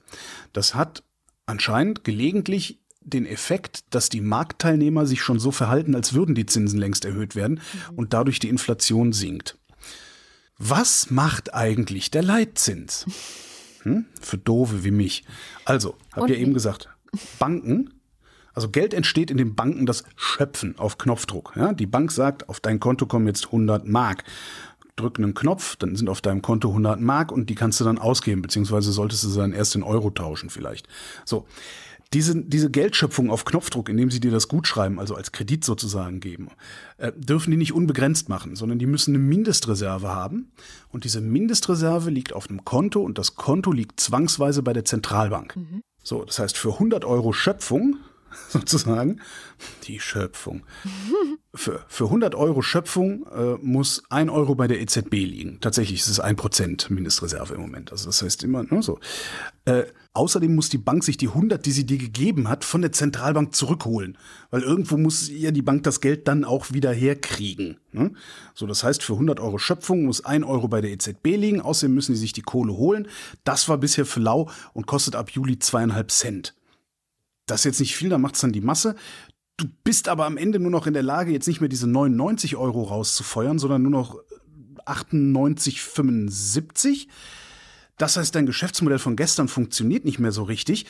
Das 0.52 0.74
hat 0.74 1.02
anscheinend 1.46 2.04
gelegentlich 2.04 2.80
den 3.00 3.26
Effekt, 3.26 3.84
dass 3.90 4.08
die 4.08 4.20
Marktteilnehmer 4.20 5.06
sich 5.06 5.22
schon 5.22 5.40
so 5.40 5.50
verhalten, 5.50 5.94
als 5.94 6.14
würden 6.14 6.34
die 6.34 6.46
Zinsen 6.46 6.78
längst 6.78 7.04
erhöht 7.04 7.34
werden 7.34 7.54
mhm. 7.54 7.98
und 7.98 8.12
dadurch 8.12 8.38
die 8.38 8.48
Inflation 8.48 9.12
sinkt. 9.12 9.58
Was 10.58 11.10
macht 11.10 11.54
eigentlich 11.54 12.10
der 12.10 12.22
Leitzins? 12.22 13.06
Hm? 13.82 14.04
Für 14.20 14.36
Dove 14.36 14.84
wie 14.84 14.90
mich. 14.90 15.24
Also, 15.64 15.96
habt 16.12 16.28
ihr 16.28 16.36
eben 16.36 16.52
gesagt, 16.52 16.90
Banken, 17.38 17.90
Also 18.52 18.68
Geld 18.68 18.94
entsteht 18.94 19.30
in 19.30 19.36
den 19.36 19.54
Banken 19.54 19.86
das 19.86 20.04
Schöpfen 20.16 20.78
auf 20.78 20.98
Knopfdruck. 20.98 21.52
Ja? 21.56 21.72
Die 21.72 21.86
Bank 21.86 22.10
sagt, 22.12 22.48
auf 22.48 22.60
dein 22.60 22.80
Konto 22.80 23.06
kommen 23.06 23.26
jetzt 23.26 23.46
100 23.46 23.86
Mark. 23.86 24.24
Drück 24.96 25.18
einen 25.18 25.34
Knopf, 25.34 25.76
dann 25.76 25.96
sind 25.96 26.08
auf 26.08 26.20
deinem 26.20 26.42
Konto 26.42 26.68
100 26.68 27.00
Mark 27.00 27.32
und 27.32 27.48
die 27.48 27.54
kannst 27.54 27.80
du 27.80 27.84
dann 27.84 27.98
ausgeben, 27.98 28.42
beziehungsweise 28.42 28.92
solltest 28.92 29.24
du 29.24 29.34
dann 29.34 29.52
erst 29.52 29.74
in 29.74 29.82
Euro 29.82 30.10
tauschen 30.10 30.50
vielleicht. 30.50 30.88
So. 31.24 31.46
Diese, 32.12 32.34
diese 32.34 32.72
Geldschöpfung 32.72 33.30
auf 33.30 33.44
Knopfdruck, 33.44 33.88
indem 33.88 34.10
sie 34.10 34.18
dir 34.18 34.32
das 34.32 34.48
Gutschreiben, 34.48 34.98
also 34.98 35.14
als 35.14 35.30
Kredit 35.30 35.64
sozusagen 35.64 36.18
geben, 36.18 36.48
äh, 36.98 37.12
dürfen 37.16 37.52
die 37.52 37.56
nicht 37.56 37.72
unbegrenzt 37.72 38.28
machen, 38.28 38.56
sondern 38.56 38.80
die 38.80 38.86
müssen 38.86 39.14
eine 39.14 39.22
Mindestreserve 39.22 40.08
haben. 40.08 40.50
Und 40.88 41.04
diese 41.04 41.20
Mindestreserve 41.20 42.10
liegt 42.10 42.32
auf 42.32 42.50
einem 42.50 42.64
Konto 42.64 43.00
und 43.00 43.16
das 43.16 43.36
Konto 43.36 43.70
liegt 43.70 44.00
zwangsweise 44.00 44.64
bei 44.64 44.72
der 44.72 44.84
Zentralbank. 44.84 45.54
Mhm. 45.54 45.82
So, 46.02 46.24
das 46.24 46.38
heißt, 46.38 46.56
für 46.56 46.74
100 46.74 47.04
Euro 47.04 47.32
Schöpfung 47.32 47.96
sozusagen, 48.48 49.20
die 49.84 50.00
Schöpfung. 50.00 50.62
Für, 51.52 51.84
für 51.88 52.04
100 52.04 52.36
Euro 52.36 52.62
Schöpfung 52.62 53.26
äh, 53.26 53.56
muss 53.60 54.04
ein 54.08 54.30
Euro 54.30 54.54
bei 54.54 54.68
der 54.68 54.80
EZB 54.80 55.14
liegen. 55.14 55.58
Tatsächlich 55.60 55.98
ist 55.98 56.06
es 56.06 56.20
ein 56.20 56.36
Prozent 56.36 56.88
Mindestreserve 56.90 57.54
im 57.54 57.60
Moment. 57.60 57.90
Also 57.90 58.06
das 58.06 58.22
heißt 58.22 58.44
immer 58.44 58.62
ne, 58.62 58.84
so. 58.84 59.00
Äh, 59.64 59.82
außerdem 60.12 60.54
muss 60.54 60.68
die 60.68 60.78
Bank 60.78 61.04
sich 61.04 61.16
die 61.16 61.28
100, 61.28 61.64
die 61.64 61.70
sie 61.70 61.86
dir 61.86 61.98
gegeben 61.98 62.48
hat, 62.48 62.64
von 62.64 62.82
der 62.82 62.92
Zentralbank 62.92 63.54
zurückholen, 63.54 64.18
weil 64.50 64.62
irgendwo 64.62 64.96
muss 64.96 65.28
ihr 65.28 65.52
die 65.52 65.62
Bank 65.62 65.84
das 65.84 66.00
Geld 66.00 66.26
dann 66.26 66.44
auch 66.44 66.72
wieder 66.72 66.92
herkriegen. 66.92 67.78
Ne? 67.92 68.12
So, 68.54 68.66
das 68.66 68.82
heißt, 68.82 69.02
für 69.02 69.14
100 69.14 69.40
Euro 69.40 69.58
Schöpfung 69.58 70.04
muss 70.04 70.24
ein 70.24 70.44
Euro 70.44 70.68
bei 70.68 70.80
der 70.80 70.90
EZB 70.90 71.36
liegen. 71.36 71.60
Außerdem 71.60 71.94
müssen 71.94 72.14
sie 72.14 72.20
sich 72.20 72.32
die 72.32 72.42
Kohle 72.42 72.72
holen. 72.72 73.08
Das 73.44 73.68
war 73.68 73.78
bisher 73.78 74.06
für 74.06 74.20
lau 74.20 74.50
und 74.72 74.86
kostet 74.86 75.14
ab 75.14 75.30
Juli 75.30 75.58
zweieinhalb 75.58 76.10
Cent. 76.10 76.54
Das 77.46 77.60
ist 77.60 77.64
jetzt 77.64 77.80
nicht 77.80 77.96
viel, 77.96 78.08
da 78.08 78.18
macht 78.18 78.36
es 78.36 78.40
dann 78.40 78.52
die 78.52 78.60
Masse. 78.60 78.94
Du 79.56 79.66
bist 79.84 80.08
aber 80.08 80.26
am 80.26 80.36
Ende 80.36 80.58
nur 80.58 80.70
noch 80.70 80.86
in 80.86 80.94
der 80.94 81.02
Lage, 81.02 81.32
jetzt 81.32 81.46
nicht 81.46 81.60
mehr 81.60 81.68
diese 81.68 81.86
99 81.86 82.56
Euro 82.56 82.84
rauszufeuern, 82.84 83.58
sondern 83.58 83.82
nur 83.82 83.90
noch 83.90 84.18
98,75. 84.86 87.08
Das 88.00 88.16
heißt, 88.16 88.34
dein 88.34 88.46
Geschäftsmodell 88.46 88.98
von 88.98 89.14
gestern 89.14 89.46
funktioniert 89.46 90.06
nicht 90.06 90.18
mehr 90.18 90.32
so 90.32 90.42
richtig. 90.42 90.86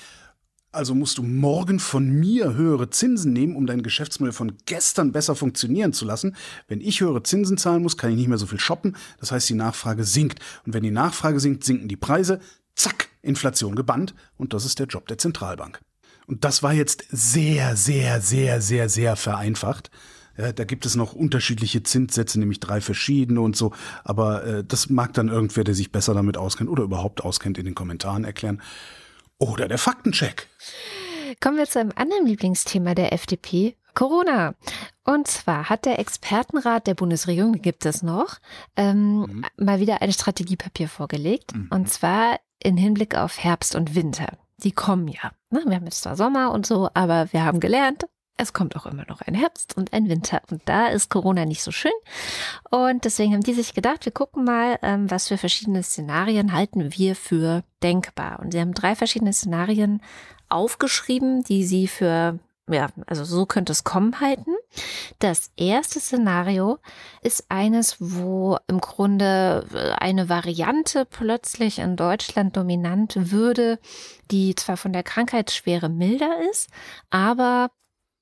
Also 0.71 0.95
musst 0.95 1.19
du 1.19 1.25
morgen 1.25 1.81
von 1.81 2.09
mir 2.09 2.55
höhere 2.55 2.89
Zinsen 2.91 3.33
nehmen, 3.33 3.57
um 3.57 3.67
dein 3.67 3.83
Geschäftsmodell 3.83 4.33
von 4.33 4.57
gestern 4.65 5.11
besser 5.11 5.35
funktionieren 5.35 5.93
zu 5.93 6.05
lassen. 6.05 6.37
Wenn 6.69 6.81
ich 6.81 7.01
höhere 7.01 7.25
Zinsen 7.25 7.59
zahlen 7.59 7.83
muss, 7.83 7.97
kann 7.97 8.11
ich 8.11 8.17
nicht 8.17 8.29
mehr 8.29 8.39
so 8.39 8.47
viel 8.47 8.61
shoppen. 8.61 8.97
Das 9.19 9.33
heißt, 9.33 9.49
die 9.49 9.55
Nachfrage 9.55 10.05
sinkt. 10.05 10.39
Und 10.65 10.73
wenn 10.73 10.85
die 10.85 10.93
Nachfrage 10.93 11.41
sinkt, 11.41 11.65
sinken 11.65 11.89
die 11.89 11.97
Preise. 11.97 12.39
Zack, 12.77 13.09
Inflation 13.23 13.75
gebannt. 13.75 14.15
Und 14.37 14.55
das 14.55 14.65
ist 14.65 14.79
der 14.79 14.87
Job 14.87 15.09
der 15.09 15.19
Zentralbank. 15.19 15.81
Und 16.29 16.45
das 16.45 16.63
war 16.63 16.75
jetzt 16.75 17.07
sehr, 17.11 17.75
sehr, 17.75 18.21
sehr, 18.21 18.61
sehr, 18.61 18.89
sehr 18.89 19.17
vereinfacht. 19.17 19.91
Da 20.37 20.65
gibt 20.65 20.87
es 20.87 20.97
noch 20.97 21.13
unterschiedliche 21.13 21.83
Zinssätze, 21.83 22.39
nämlich 22.39 22.61
drei 22.61 22.81
verschiedene 22.81 23.41
und 23.41 23.57
so. 23.57 23.73
Aber 24.05 24.45
äh, 24.45 24.65
das 24.65 24.89
mag 24.89 25.13
dann 25.15 25.29
irgendwer, 25.29 25.65
der 25.65 25.75
sich 25.75 25.93
besser 25.93 26.15
damit 26.15 26.37
auskennt 26.37 26.71
oder 26.71 26.83
überhaupt 26.83 27.23
auskennt, 27.23 27.59
in 27.59 27.65
den 27.65 27.75
Kommentaren 27.75 28.25
erklären. 28.25 28.63
Oder 29.39 29.69
der 29.69 29.79
Faktencheck. 29.79 30.49
Kommen 31.41 31.57
wir 31.57 31.67
zu 31.67 31.81
einem 31.81 31.93
anderen 31.95 32.27
Lieblingsthema 32.27 32.95
der 32.95 33.13
FDP. 33.13 33.77
Corona. 33.95 34.55
Und 35.05 35.27
zwar 35.27 35.69
hat 35.69 35.85
der 35.85 35.99
Expertenrat 35.99 36.87
der 36.87 36.95
Bundesregierung, 36.95 37.61
gibt 37.61 37.85
es 37.87 38.03
noch, 38.03 38.39
ähm, 38.77 39.21
mhm. 39.21 39.45
mal 39.57 39.81
wieder 39.81 40.01
ein 40.01 40.13
Strategiepapier 40.13 40.89
vorgelegt. 40.89 41.55
Mhm. 41.55 41.69
Und 41.71 41.91
zwar 41.91 42.39
in 42.63 42.77
Hinblick 42.77 43.17
auf 43.17 43.43
Herbst 43.43 43.75
und 43.75 43.95
Winter 43.97 44.39
die 44.63 44.73
kommen 44.73 45.09
ja. 45.09 45.33
Ne? 45.51 45.63
Wir 45.67 45.77
haben 45.77 45.85
jetzt 45.85 46.03
zwar 46.03 46.17
Sommer 46.17 46.53
und 46.53 46.67
so, 46.67 46.91
aber 46.95 47.33
wir 47.33 47.45
haben 47.45 47.61
gelernt, 47.61 48.07
es 48.37 48.53
kommt 48.53 48.75
auch 48.77 48.87
immer 48.87 49.05
noch 49.07 49.21
ein 49.21 49.35
Herbst 49.35 49.77
und 49.77 49.93
ein 49.93 50.09
Winter. 50.09 50.41
Und 50.51 50.63
da 50.65 50.87
ist 50.87 51.11
Corona 51.11 51.45
nicht 51.45 51.63
so 51.63 51.71
schön. 51.71 51.93
Und 52.71 53.05
deswegen 53.05 53.35
haben 53.35 53.43
die 53.43 53.53
sich 53.53 53.75
gedacht, 53.75 54.05
wir 54.07 54.13
gucken 54.13 54.45
mal, 54.45 54.79
ähm, 54.83 55.11
was 55.11 55.29
für 55.29 55.37
verschiedene 55.37 55.83
Szenarien 55.83 56.53
halten 56.53 56.97
wir 56.97 57.17
für 57.17 57.63
denkbar. 57.83 58.41
Und 58.41 58.53
sie 58.53 58.61
haben 58.61 58.73
drei 58.73 58.95
verschiedene 58.97 59.33
Szenarien 59.33 60.01
aufgeschrieben, 60.49 61.45
die 61.45 61.65
sie 61.65 61.87
für 61.87 62.39
ja, 62.73 62.89
also 63.07 63.25
so 63.25 63.47
könnte 63.47 63.73
es 63.73 63.85
kommen 63.85 64.21
halten. 64.21 64.55
Das 65.19 65.51
erste 65.57 66.01
Szenario 66.01 66.79
ist 67.23 67.47
eines, 67.49 67.97
wo 67.99 68.59
im 68.69 68.81
Grunde 68.81 69.67
äh, 69.75 69.91
eine 69.99 70.29
Variante 70.29 71.05
plötzlich 71.05 71.79
in 71.81 71.97
Deutschland 71.97 72.57
dominant 72.57 73.33
würde, 73.33 73.79
die 74.31 74.55
zwar 74.55 74.77
von 74.77 74.93
der 74.93 75.03
Krankheitsschwere 75.03 75.89
milder 75.89 76.49
ist, 76.51 76.71
aber 77.11 77.71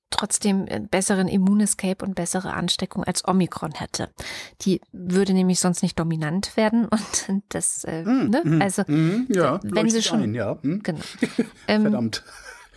trotzdem 0.09 0.65
besseren 0.89 1.27
Immunescape 1.27 2.05
und 2.05 2.15
bessere 2.15 2.53
Ansteckung 2.53 3.03
als 3.03 3.27
Omikron 3.27 3.71
hätte. 3.71 4.09
Die 4.61 4.81
würde 4.91 5.33
nämlich 5.33 5.59
sonst 5.59 5.83
nicht 5.83 5.99
dominant 5.99 6.55
werden 6.57 6.85
und 7.27 7.43
das, 7.49 7.83
äh, 7.83 8.03
mm, 8.03 8.29
ne? 8.29 8.41
Mm, 8.43 8.61
also 8.61 8.83
mm, 8.87 9.27
ja, 9.29 9.59
wenn 9.63 9.89
sie 9.89 10.01
schon, 10.01 10.21
ein, 10.21 10.33
ja. 10.33 10.57
Hm. 10.61 10.83
genau. 10.83 10.99
Verdammt. 11.67 12.23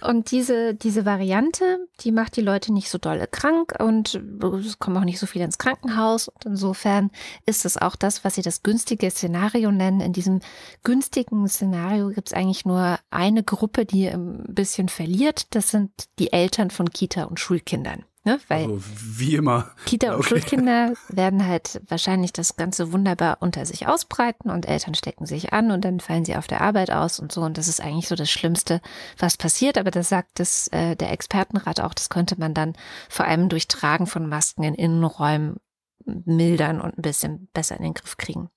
Und 0.05 0.31
diese, 0.31 0.75
diese 0.75 1.05
Variante, 1.05 1.87
die 2.01 2.13
macht 2.13 2.37
die 2.37 2.41
Leute 2.41 2.73
nicht 2.73 2.91
so 2.91 2.99
dolle 2.99 3.27
krank 3.27 3.75
und 3.79 4.21
es 4.65 4.79
kommen 4.79 4.97
auch 4.97 5.05
nicht 5.05 5.19
so 5.19 5.27
viele 5.27 5.45
ins 5.45 5.59
Krankenhaus. 5.59 6.29
Und 6.29 6.45
insofern 6.45 7.11
ist 7.47 7.65
es 7.65 7.77
auch 7.77 7.95
das, 7.95 8.25
was 8.25 8.35
sie 8.35 8.43
das 8.43 8.63
günstige 8.63 9.11
Szenario 9.11 9.71
nennen. 9.71 10.01
In 10.01 10.13
diesem 10.13 10.41
günstigen 10.83 11.47
Szenario 11.49 12.09
gibt 12.09 12.29
es 12.29 12.35
eigentlich 12.35 12.65
nur 12.65 12.99
eine 13.11 13.45
Gruppe, 13.45 13.85
die 13.85 14.09
ein 14.09 14.45
bisschen 14.49 14.89
verliert. 14.89 15.55
Das 15.55 15.71
sind 15.71 15.91
die 16.19 16.33
Eltern 16.33 16.71
von 16.71 16.91
Kita- 16.91 17.25
und 17.25 17.39
Schulkindern. 17.39 18.05
Ne? 18.25 18.39
Weil 18.47 18.71
also, 18.71 18.81
wie 19.01 19.35
immer. 19.35 19.73
Kita- 19.85 20.13
und 20.13 20.21
okay. 20.21 20.29
Schulkinder 20.29 20.95
werden 21.09 21.45
halt 21.45 21.81
wahrscheinlich 21.89 22.33
das 22.33 22.57
Ganze 22.57 22.93
wunderbar 22.93 23.39
unter 23.41 23.67
sich 23.67 23.89
ausbreiten 23.89 24.49
und 24.49 24.67
Eltern 24.67 24.95
stecken 24.95 25.27
sich 25.27 25.53
an 25.53 25.73
und 25.73 25.85
dann 25.85 25.99
fallen 25.99 26.25
sie 26.25 26.37
auf 26.37 26.47
der 26.47 26.61
Arbeit 26.61 26.93
aus 26.93 27.19
und 27.19 27.33
so. 27.33 27.41
Und 27.43 27.59
das 27.59 27.67
ist 27.67 27.81
eigentlich 27.81 28.07
so 28.07 28.15
das 28.15 28.31
Schlimmste, 28.31 28.81
was 29.19 29.37
passiert. 29.37 29.77
Aber 29.77 29.91
das 29.91 30.09
sagt 30.09 30.39
das, 30.39 30.69
äh, 30.69 30.95
der 30.95 31.11
Expertenrat 31.11 31.81
auch, 31.81 31.95
das 31.95 32.11
könnte 32.11 32.39
man 32.39 32.55
dann 32.55 32.75
vor 33.09 33.27
allem 33.27 33.49
durch 33.49 33.67
Tragen 33.67 34.07
von 34.07 34.29
Masken 34.29 34.63
in 34.63 34.75
Innenräumen 34.75 35.57
mildern 36.05 36.81
und 36.81 36.99
ein 36.99 37.03
bisschen 37.03 37.49
besser 37.53 37.77
in 37.77 37.83
den 37.83 37.95
Griff 37.95 38.17
kriegen. 38.17 38.51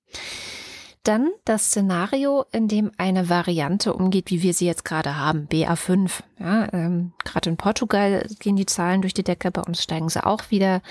Dann 1.06 1.30
das 1.46 1.68
Szenario, 1.68 2.46
in 2.52 2.68
dem 2.68 2.92
eine 2.98 3.30
Variante 3.30 3.94
umgeht, 3.94 4.32
wie 4.32 4.42
wir 4.42 4.56
sie 4.56 4.66
jetzt 4.66 4.86
gerade 4.86 5.16
haben, 5.16 5.48
BA5. 5.48 6.24
Ja, 6.40 6.68
ähm, 6.74 7.14
gerade 7.24 7.52
in 7.52 7.58
Portugal 7.58 8.28
gehen 8.40 8.56
die 8.56 8.66
Zahlen 8.66 9.02
durch 9.02 9.14
die 9.14 9.24
Decke, 9.24 9.52
bei 9.52 9.62
uns 9.62 9.84
steigen 9.84 10.10
sie 10.10 10.26
auch 10.26 10.50
wieder. 10.50 10.82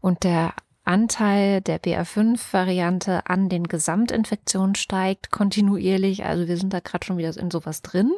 Und 0.00 0.24
der 0.24 0.54
Anteil 0.82 1.60
der 1.60 1.80
BA5-Variante 1.80 3.26
an 3.26 3.48
den 3.48 3.68
Gesamtinfektionen 3.68 4.74
steigt 4.74 5.30
kontinuierlich. 5.30 6.24
Also 6.24 6.48
wir 6.48 6.56
sind 6.56 6.72
da 6.72 6.80
gerade 6.80 7.06
schon 7.06 7.16
wieder 7.16 7.36
in 7.36 7.52
sowas 7.52 7.82
drin. 7.82 8.10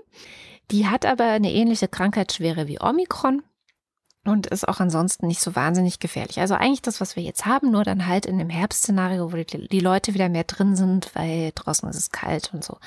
Die 0.70 0.86
hat 0.86 1.04
aber 1.04 1.24
eine 1.24 1.52
ähnliche 1.52 1.86
Krankheitsschwere 1.86 2.66
wie 2.66 2.80
Omikron 2.80 3.42
und 4.24 4.46
ist 4.46 4.68
auch 4.68 4.80
ansonsten 4.80 5.26
nicht 5.26 5.40
so 5.40 5.56
wahnsinnig 5.56 5.98
gefährlich. 5.98 6.40
Also 6.40 6.54
eigentlich 6.54 6.82
das, 6.82 7.00
was 7.00 7.16
wir 7.16 7.22
jetzt 7.22 7.44
haben, 7.46 7.70
nur 7.70 7.84
dann 7.84 8.06
halt 8.06 8.26
in 8.26 8.38
dem 8.38 8.50
Herbstszenario, 8.50 9.32
wo 9.32 9.36
die, 9.36 9.68
die 9.68 9.80
Leute 9.80 10.14
wieder 10.14 10.28
mehr 10.28 10.44
drin 10.44 10.76
sind, 10.76 11.14
weil 11.14 11.52
draußen 11.54 11.88
ist 11.88 11.96
es 11.96 12.10
kalt 12.10 12.50
und 12.52 12.64
so. 12.64 12.78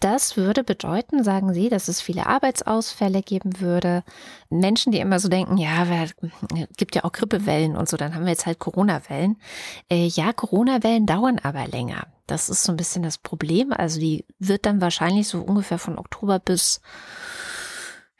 Das 0.00 0.38
würde 0.38 0.64
bedeuten, 0.64 1.22
sagen 1.22 1.52
Sie, 1.52 1.68
dass 1.68 1.88
es 1.88 2.00
viele 2.00 2.26
Arbeitsausfälle 2.26 3.22
geben 3.22 3.60
würde. 3.60 4.02
Menschen, 4.48 4.92
die 4.92 4.98
immer 4.98 5.20
so 5.20 5.28
denken, 5.28 5.58
ja, 5.58 5.84
es 5.84 6.14
gibt 6.78 6.94
ja 6.94 7.04
auch 7.04 7.12
Grippewellen 7.12 7.76
und 7.76 7.86
so, 7.86 7.98
dann 7.98 8.14
haben 8.14 8.24
wir 8.24 8.30
jetzt 8.30 8.46
halt 8.46 8.58
Corona-Wellen. 8.58 9.36
Äh, 9.90 10.06
ja, 10.06 10.32
Corona-Wellen 10.32 11.04
dauern 11.04 11.38
aber 11.42 11.68
länger. 11.68 12.06
Das 12.26 12.48
ist 12.48 12.62
so 12.62 12.72
ein 12.72 12.78
bisschen 12.78 13.02
das 13.02 13.18
Problem. 13.18 13.74
Also 13.74 14.00
die 14.00 14.24
wird 14.38 14.64
dann 14.64 14.80
wahrscheinlich 14.80 15.28
so 15.28 15.42
ungefähr 15.42 15.78
von 15.78 15.98
Oktober 15.98 16.38
bis 16.38 16.80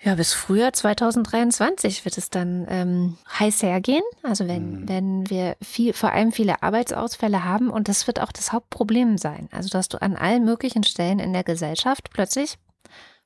ja, 0.02 0.14
bis 0.14 0.32
Frühjahr 0.32 0.72
2023 0.72 2.06
wird 2.06 2.16
es 2.16 2.30
dann 2.30 2.66
ähm, 2.70 3.18
heiß 3.38 3.62
hergehen. 3.62 4.02
Also 4.22 4.48
wenn, 4.48 4.80
mhm. 4.82 4.88
wenn 4.88 5.30
wir 5.30 5.56
viel, 5.60 5.92
vor 5.92 6.12
allem 6.12 6.32
viele 6.32 6.62
Arbeitsausfälle 6.62 7.44
haben 7.44 7.68
und 7.68 7.88
das 7.88 8.06
wird 8.06 8.18
auch 8.18 8.32
das 8.32 8.52
Hauptproblem 8.52 9.18
sein. 9.18 9.50
Also 9.52 9.68
dass 9.68 9.88
du 9.88 10.00
an 10.00 10.16
allen 10.16 10.44
möglichen 10.44 10.84
Stellen 10.84 11.18
in 11.18 11.34
der 11.34 11.44
Gesellschaft 11.44 12.08
plötzlich 12.10 12.56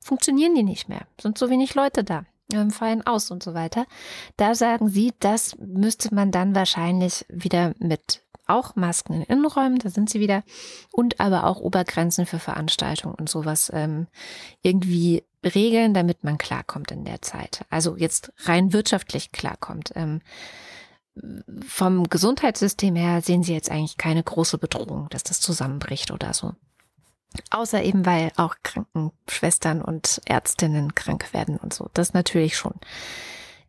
funktionieren 0.01 0.53
die 0.53 0.63
nicht 0.63 0.89
mehr. 0.89 1.07
Sind 1.19 1.37
so 1.37 1.49
wenig 1.49 1.75
Leute 1.75 2.03
da, 2.03 2.25
ähm, 2.51 2.71
fallen 2.71 3.07
aus 3.07 3.31
und 3.31 3.41
so 3.41 3.53
weiter. 3.53 3.85
Da 4.35 4.53
sagen 4.53 4.89
sie, 4.89 5.13
das 5.19 5.55
müsste 5.57 6.13
man 6.13 6.31
dann 6.31 6.55
wahrscheinlich 6.55 7.25
wieder 7.29 7.73
mit 7.79 8.21
auch 8.47 8.75
Masken 8.75 9.13
in 9.13 9.21
Innenräumen, 9.23 9.79
da 9.79 9.89
sind 9.89 10.09
sie 10.09 10.19
wieder, 10.19 10.43
und 10.91 11.19
aber 11.19 11.45
auch 11.45 11.59
Obergrenzen 11.59 12.25
für 12.25 12.39
Veranstaltungen 12.39 13.15
und 13.15 13.29
sowas 13.29 13.71
ähm, 13.73 14.07
irgendwie 14.61 15.23
regeln, 15.43 15.93
damit 15.93 16.23
man 16.23 16.37
klarkommt 16.37 16.91
in 16.91 17.05
der 17.05 17.21
Zeit. 17.21 17.65
Also 17.69 17.95
jetzt 17.97 18.31
rein 18.45 18.73
wirtschaftlich 18.73 19.31
klarkommt. 19.31 19.91
Ähm, 19.95 20.21
vom 21.65 22.09
Gesundheitssystem 22.09 22.95
her 22.95 23.21
sehen 23.21 23.43
Sie 23.43 23.53
jetzt 23.53 23.71
eigentlich 23.71 23.97
keine 23.97 24.23
große 24.23 24.57
Bedrohung, 24.57 25.07
dass 25.09 25.23
das 25.23 25.39
zusammenbricht 25.39 26.11
oder 26.11 26.33
so. 26.33 26.53
Außer 27.51 27.83
eben, 27.83 28.05
weil 28.05 28.31
auch 28.37 28.55
Krankenschwestern 28.63 29.81
und 29.81 30.21
Ärztinnen 30.25 30.95
krank 30.95 31.33
werden 31.33 31.57
und 31.57 31.73
so. 31.73 31.89
Das 31.93 32.13
natürlich 32.13 32.57
schon. 32.57 32.73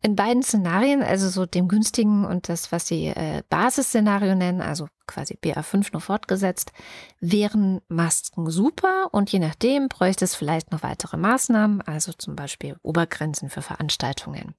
In 0.03 0.15
beiden 0.15 0.43
Szenarien, 0.43 1.03
also 1.03 1.29
so 1.29 1.47
dem 1.47 1.69
günstigen 1.69 2.25
und 2.25 2.49
das, 2.49 2.71
was 2.71 2.87
sie 2.87 3.09
äh, 3.09 3.43
Basisszenario 3.49 4.35
nennen, 4.35 4.61
also 4.61 4.89
quasi 5.07 5.39
BA5 5.43 5.89
nur 5.93 6.01
fortgesetzt, 6.01 6.73
wären 7.21 7.81
Masken 7.89 8.51
super 8.51 9.09
und 9.13 9.31
je 9.33 9.39
nachdem 9.39 9.89
bräuchte 9.89 10.25
es 10.25 10.35
vielleicht 10.35 10.71
noch 10.73 10.83
weitere 10.83 11.17
Maßnahmen, 11.17 11.83
also 11.83 12.13
zum 12.13 12.37
Beispiel 12.37 12.77
Obergrenzen 12.83 13.51
für 13.51 13.63
Veranstaltungen. 13.63 14.55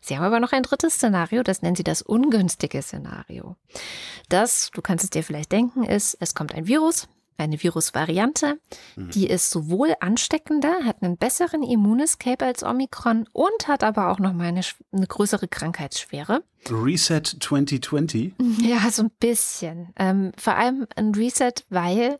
Sie 0.00 0.16
haben 0.16 0.24
aber 0.24 0.40
noch 0.40 0.52
ein 0.52 0.62
drittes 0.62 0.94
Szenario, 0.94 1.42
das 1.42 1.62
nennen 1.62 1.76
sie 1.76 1.84
das 1.84 2.02
ungünstige 2.02 2.82
Szenario. 2.82 3.56
Das, 4.28 4.70
du 4.72 4.82
kannst 4.82 5.04
es 5.04 5.10
dir 5.10 5.22
vielleicht 5.22 5.52
denken, 5.52 5.84
ist, 5.84 6.16
es 6.20 6.34
kommt 6.34 6.54
ein 6.54 6.66
Virus, 6.66 7.08
eine 7.40 7.62
Virusvariante. 7.62 8.58
Mhm. 8.96 9.10
Die 9.10 9.26
ist 9.28 9.50
sowohl 9.50 9.94
ansteckender, 10.00 10.84
hat 10.84 11.02
einen 11.02 11.16
besseren 11.16 11.62
Immunescape 11.62 12.44
als 12.44 12.62
Omikron 12.62 13.26
und 13.32 13.68
hat 13.68 13.82
aber 13.84 14.10
auch 14.10 14.18
noch 14.18 14.32
mal 14.32 14.48
eine, 14.48 14.62
eine 14.92 15.06
größere 15.06 15.48
Krankheitsschwere. 15.48 16.42
Reset 16.68 17.22
2020? 17.22 18.34
Ja, 18.60 18.90
so 18.90 19.04
ein 19.04 19.10
bisschen. 19.18 19.92
Ähm, 19.96 20.32
vor 20.36 20.56
allem 20.56 20.86
ein 20.96 21.14
Reset, 21.14 21.52
weil 21.70 22.18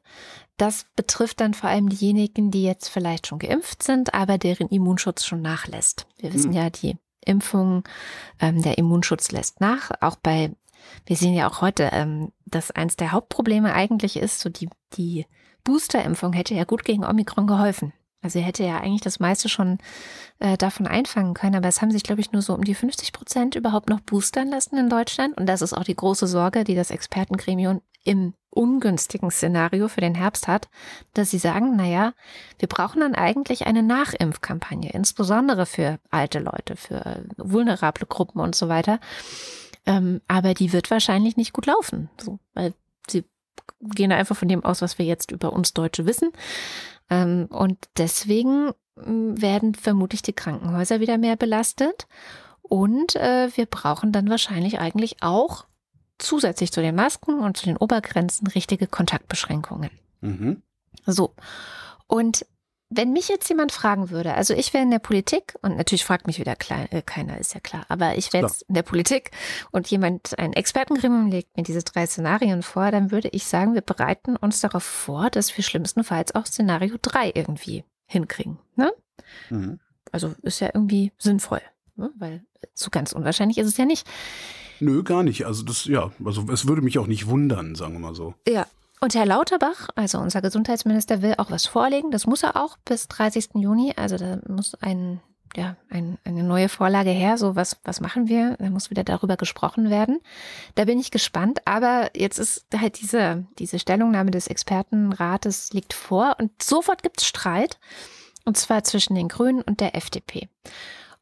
das 0.56 0.86
betrifft 0.96 1.40
dann 1.40 1.54
vor 1.54 1.70
allem 1.70 1.88
diejenigen, 1.88 2.50
die 2.50 2.64
jetzt 2.64 2.88
vielleicht 2.88 3.26
schon 3.26 3.38
geimpft 3.38 3.82
sind, 3.82 4.14
aber 4.14 4.38
deren 4.38 4.68
Immunschutz 4.68 5.24
schon 5.24 5.42
nachlässt. 5.42 6.06
Wir 6.18 6.32
wissen 6.32 6.50
mhm. 6.50 6.56
ja, 6.56 6.70
die 6.70 6.96
Impfung, 7.24 7.84
ähm, 8.40 8.62
der 8.62 8.78
Immunschutz 8.78 9.30
lässt 9.32 9.60
nach. 9.60 9.90
Auch 10.00 10.16
bei 10.16 10.50
wir 11.06 11.16
sehen 11.16 11.34
ja 11.34 11.48
auch 11.48 11.60
heute, 11.60 11.90
ähm, 11.92 12.32
dass 12.50 12.70
eins 12.70 12.96
der 12.96 13.12
Hauptprobleme 13.12 13.72
eigentlich 13.72 14.16
ist, 14.16 14.40
so 14.40 14.48
die, 14.48 14.68
die 14.94 15.26
Boosterimpfung 15.64 16.32
hätte 16.32 16.54
ja 16.54 16.64
gut 16.64 16.84
gegen 16.84 17.04
Omikron 17.04 17.46
geholfen. 17.46 17.92
Also 18.22 18.38
er 18.38 18.44
hätte 18.44 18.64
ja 18.64 18.78
eigentlich 18.78 19.00
das 19.00 19.18
meiste 19.18 19.48
schon 19.48 19.78
äh, 20.38 20.58
davon 20.58 20.86
einfangen 20.86 21.32
können, 21.32 21.56
aber 21.56 21.68
es 21.68 21.80
haben 21.80 21.90
sich, 21.90 22.02
glaube 22.02 22.20
ich, 22.20 22.32
nur 22.32 22.42
so 22.42 22.54
um 22.54 22.64
die 22.64 22.74
50 22.74 23.12
Prozent 23.12 23.54
überhaupt 23.54 23.88
noch 23.88 24.00
boostern 24.00 24.48
lassen 24.48 24.76
in 24.76 24.90
Deutschland. 24.90 25.36
Und 25.38 25.46
das 25.46 25.62
ist 25.62 25.72
auch 25.72 25.84
die 25.84 25.96
große 25.96 26.26
Sorge, 26.26 26.64
die 26.64 26.74
das 26.74 26.90
Expertengremium 26.90 27.80
im 28.04 28.34
ungünstigen 28.50 29.30
Szenario 29.30 29.88
für 29.88 30.00
den 30.00 30.14
Herbst 30.14 30.48
hat, 30.48 30.68
dass 31.14 31.30
sie 31.30 31.38
sagen, 31.38 31.76
naja, 31.76 32.12
wir 32.58 32.68
brauchen 32.68 33.00
dann 33.00 33.14
eigentlich 33.14 33.66
eine 33.66 33.82
Nachimpfkampagne, 33.82 34.90
insbesondere 34.92 35.66
für 35.66 35.98
alte 36.10 36.40
Leute, 36.40 36.76
für 36.76 37.24
vulnerable 37.36 38.06
Gruppen 38.06 38.40
und 38.40 38.54
so 38.54 38.68
weiter. 38.68 38.98
Ähm, 39.90 40.20
aber 40.28 40.54
die 40.54 40.72
wird 40.72 40.88
wahrscheinlich 40.92 41.36
nicht 41.36 41.52
gut 41.52 41.66
laufen, 41.66 42.10
so, 42.20 42.38
weil 42.54 42.74
sie 43.08 43.24
gehen 43.80 44.12
einfach 44.12 44.36
von 44.36 44.46
dem 44.46 44.64
aus, 44.64 44.82
was 44.82 44.98
wir 44.98 45.04
jetzt 45.04 45.32
über 45.32 45.52
uns 45.52 45.74
Deutsche 45.74 46.06
wissen. 46.06 46.30
Ähm, 47.08 47.48
und 47.50 47.76
deswegen 47.96 48.68
mm, 48.94 49.42
werden 49.42 49.74
vermutlich 49.74 50.22
die 50.22 50.32
Krankenhäuser 50.32 51.00
wieder 51.00 51.18
mehr 51.18 51.34
belastet. 51.34 52.06
Und 52.62 53.16
äh, 53.16 53.48
wir 53.56 53.66
brauchen 53.66 54.12
dann 54.12 54.30
wahrscheinlich 54.30 54.78
eigentlich 54.78 55.24
auch 55.24 55.66
zusätzlich 56.18 56.70
zu 56.70 56.80
den 56.82 56.94
Masken 56.94 57.40
und 57.40 57.56
zu 57.56 57.64
den 57.64 57.76
Obergrenzen 57.76 58.46
richtige 58.46 58.86
Kontaktbeschränkungen. 58.86 59.90
Mhm. 60.20 60.62
So. 61.04 61.34
Und 62.06 62.46
wenn 62.90 63.12
mich 63.12 63.28
jetzt 63.28 63.48
jemand 63.48 63.70
fragen 63.70 64.10
würde, 64.10 64.34
also 64.34 64.52
ich 64.52 64.74
wäre 64.74 64.82
in 64.82 64.90
der 64.90 64.98
Politik 64.98 65.54
und 65.62 65.76
natürlich 65.76 66.04
fragt 66.04 66.26
mich 66.26 66.40
wieder 66.40 66.56
klein, 66.56 66.88
äh, 66.90 67.02
keiner, 67.02 67.38
ist 67.38 67.54
ja 67.54 67.60
klar, 67.60 67.86
aber 67.88 68.18
ich 68.18 68.32
wäre 68.32 68.46
jetzt 68.46 68.62
in 68.62 68.74
der 68.74 68.82
Politik 68.82 69.30
und 69.70 69.88
jemand, 69.88 70.36
ein 70.38 70.52
Expertengremium 70.52 71.30
legt 71.30 71.56
mir 71.56 71.62
diese 71.62 71.84
drei 71.84 72.04
Szenarien 72.06 72.62
vor, 72.62 72.90
dann 72.90 73.12
würde 73.12 73.28
ich 73.28 73.44
sagen, 73.44 73.74
wir 73.74 73.80
bereiten 73.80 74.34
uns 74.36 74.60
darauf 74.60 74.82
vor, 74.82 75.30
dass 75.30 75.56
wir 75.56 75.62
schlimmstenfalls 75.62 76.34
auch 76.34 76.46
Szenario 76.46 76.96
drei 77.00 77.30
irgendwie 77.32 77.84
hinkriegen. 78.06 78.58
Ne? 78.74 78.92
Mhm. 79.50 79.78
Also 80.10 80.34
ist 80.42 80.60
ja 80.60 80.70
irgendwie 80.74 81.12
sinnvoll, 81.16 81.62
ne? 81.94 82.10
weil 82.18 82.42
so 82.74 82.90
ganz 82.90 83.12
unwahrscheinlich 83.12 83.58
ist 83.58 83.68
es 83.68 83.76
ja 83.76 83.84
nicht. 83.84 84.04
Nö, 84.80 85.04
gar 85.04 85.22
nicht. 85.22 85.46
Also 85.46 85.62
das, 85.62 85.84
ja, 85.84 86.10
also 86.24 86.46
es 86.50 86.66
würde 86.66 86.82
mich 86.82 86.98
auch 86.98 87.06
nicht 87.06 87.28
wundern, 87.28 87.76
sagen 87.76 87.92
wir 87.92 88.00
mal 88.00 88.14
so. 88.14 88.34
Ja, 88.48 88.66
und 89.00 89.14
Herr 89.14 89.24
Lauterbach, 89.24 89.88
also 89.94 90.18
unser 90.18 90.42
Gesundheitsminister, 90.42 91.22
will 91.22 91.34
auch 91.38 91.50
was 91.50 91.64
vorlegen. 91.66 92.10
Das 92.10 92.26
muss 92.26 92.42
er 92.42 92.56
auch 92.56 92.76
bis 92.84 93.08
30. 93.08 93.50
Juni. 93.54 93.94
Also 93.96 94.18
da 94.18 94.38
muss 94.46 94.74
ein, 94.74 95.20
ja, 95.56 95.76
ein, 95.88 96.18
eine 96.24 96.42
neue 96.42 96.68
Vorlage 96.68 97.08
her. 97.08 97.38
So, 97.38 97.56
was, 97.56 97.78
was 97.82 98.02
machen 98.02 98.28
wir? 98.28 98.56
Da 98.58 98.68
muss 98.68 98.90
wieder 98.90 99.02
darüber 99.02 99.38
gesprochen 99.38 99.88
werden. 99.88 100.20
Da 100.74 100.84
bin 100.84 101.00
ich 101.00 101.10
gespannt. 101.10 101.66
Aber 101.66 102.10
jetzt 102.14 102.38
ist 102.38 102.66
halt 102.76 103.00
diese, 103.00 103.46
diese 103.58 103.78
Stellungnahme 103.78 104.32
des 104.32 104.48
Expertenrates 104.48 105.72
liegt 105.72 105.94
vor 105.94 106.36
und 106.38 106.62
sofort 106.62 107.02
gibt 107.02 107.20
es 107.20 107.26
Streit. 107.26 107.78
Und 108.44 108.58
zwar 108.58 108.84
zwischen 108.84 109.14
den 109.14 109.28
Grünen 109.28 109.62
und 109.62 109.80
der 109.80 109.94
FDP. 109.94 110.48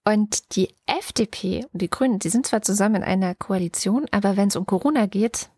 Und 0.05 0.57
die 0.57 0.74
FDP 0.87 1.66
und 1.72 1.83
die 1.83 1.91
Grünen, 1.91 2.18
die 2.18 2.31
sind 2.31 2.47
zwar 2.47 2.62
zusammen 2.62 2.97
in 2.97 3.03
einer 3.05 3.35
Koalition, 3.35 4.07
aber 4.11 4.37
wenn 4.37 4.49
es 4.49 4.57
um 4.57 4.66
Corona 4.66 5.07
geht, 5.07 5.49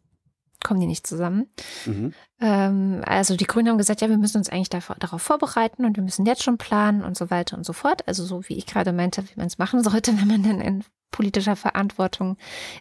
kommen 0.65 0.81
die 0.81 0.87
nicht 0.87 1.07
zusammen. 1.07 1.49
Mhm. 1.87 2.15
Ähm, 2.41 3.03
also 3.05 3.37
die 3.37 3.47
Grünen 3.47 3.69
haben 3.69 3.79
gesagt, 3.79 4.01
ja, 4.01 4.09
wir 4.09 4.19
müssen 4.19 4.39
uns 4.39 4.49
eigentlich 4.49 4.71
darauf, 4.71 4.97
darauf 4.99 5.23
vorbereiten 5.23 5.85
und 5.85 5.97
wir 5.97 6.03
müssen 6.03 6.27
jetzt 6.27 6.43
schon 6.43 6.59
planen 6.59 7.03
und 7.03 7.17
so 7.17 7.31
weiter 7.31 7.57
und 7.57 7.65
so 7.65 7.73
fort. 7.73 8.07
Also 8.09 8.25
so 8.25 8.49
wie 8.49 8.57
ich 8.57 8.67
gerade 8.67 8.93
meinte, 8.93 9.23
wie 9.25 9.37
man 9.37 9.47
es 9.47 9.59
machen 9.59 9.83
sollte, 9.85 10.19
wenn 10.19 10.29
man 10.29 10.43
dann 10.43 10.61
in 10.61 10.85
politischer 11.11 11.57
Verantwortung 11.57 12.37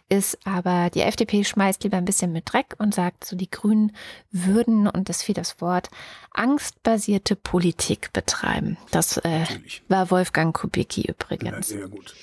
ist. 0.08 0.38
Aber 0.46 0.90
die 0.90 1.00
FDP 1.00 1.44
schmeißt 1.44 1.82
lieber 1.84 1.96
ein 1.96 2.04
bisschen 2.04 2.32
mit 2.32 2.52
Dreck 2.52 2.74
und 2.78 2.94
sagt, 2.94 3.24
so 3.24 3.36
die 3.36 3.50
Grünen 3.50 3.92
würden, 4.30 4.86
und 4.86 5.08
das 5.08 5.22
fiel 5.22 5.34
das 5.34 5.60
Wort, 5.60 5.90
angstbasierte 6.30 7.36
Politik 7.36 8.12
betreiben. 8.12 8.78
Das 8.90 9.18
äh, 9.18 9.44
war 9.88 10.10
Wolfgang 10.10 10.56
Kubicki 10.56 11.02
übrigens. 11.02 11.70
Ja, 11.70 11.78
sehr 11.78 11.88
gut. 11.88 12.14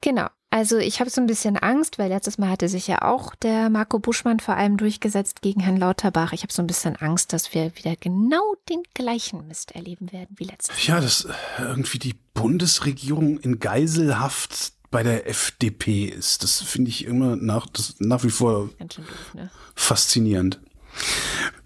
Genau. 0.00 0.28
Also 0.52 0.78
ich 0.78 0.98
habe 0.98 1.10
so 1.10 1.20
ein 1.20 1.28
bisschen 1.28 1.56
Angst, 1.56 1.98
weil 1.98 2.08
letztes 2.08 2.36
Mal 2.36 2.50
hatte 2.50 2.68
sich 2.68 2.88
ja 2.88 3.02
auch 3.02 3.36
der 3.36 3.70
Marco 3.70 4.00
Buschmann 4.00 4.40
vor 4.40 4.56
allem 4.56 4.76
durchgesetzt 4.76 5.42
gegen 5.42 5.60
Herrn 5.60 5.76
Lauterbach. 5.76 6.32
Ich 6.32 6.42
habe 6.42 6.52
so 6.52 6.60
ein 6.60 6.66
bisschen 6.66 6.96
Angst, 6.96 7.32
dass 7.32 7.54
wir 7.54 7.76
wieder 7.76 7.94
genau 7.94 8.56
den 8.68 8.82
gleichen 8.92 9.46
Mist 9.46 9.72
erleben 9.76 10.10
werden 10.10 10.34
wie 10.36 10.44
letztes 10.44 10.76
Mal. 10.76 10.94
Ja, 10.96 11.00
dass 11.00 11.28
irgendwie 11.58 12.00
die 12.00 12.16
Bundesregierung 12.34 13.38
in 13.38 13.60
Geiselhaft 13.60 14.72
bei 14.90 15.04
der 15.04 15.28
FDP 15.28 16.06
ist. 16.06 16.42
Das 16.42 16.60
finde 16.60 16.90
ich 16.90 17.04
immer 17.04 17.36
nach, 17.36 17.68
das 17.68 17.94
nach 18.00 18.24
wie 18.24 18.30
vor 18.30 18.70
doof, 18.78 19.34
ne? 19.34 19.50
faszinierend. 19.76 20.60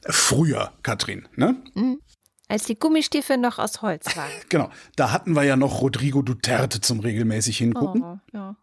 Früher, 0.07 0.73
Katrin, 0.83 1.27
ne? 1.37 1.57
Mhm. 1.75 2.01
Als 2.49 2.65
die 2.65 2.79
Gummistiefel 2.79 3.39
noch 3.39 3.59
aus 3.59 3.81
Holz 3.81 4.15
waren. 4.15 4.31
genau. 4.51 4.71
Da 4.97 5.11
hatten 5.11 5.35
wir 5.35 5.45
ja 5.45 5.57
noch 5.57 5.81
Rodrigo 5.81 6.21
Duterte 6.21 6.83
zum 6.83 7.01
regelmäßig 7.01 7.57
hingucken. 7.57 8.03
Oh, 8.03 8.19
ja. 8.35 8.57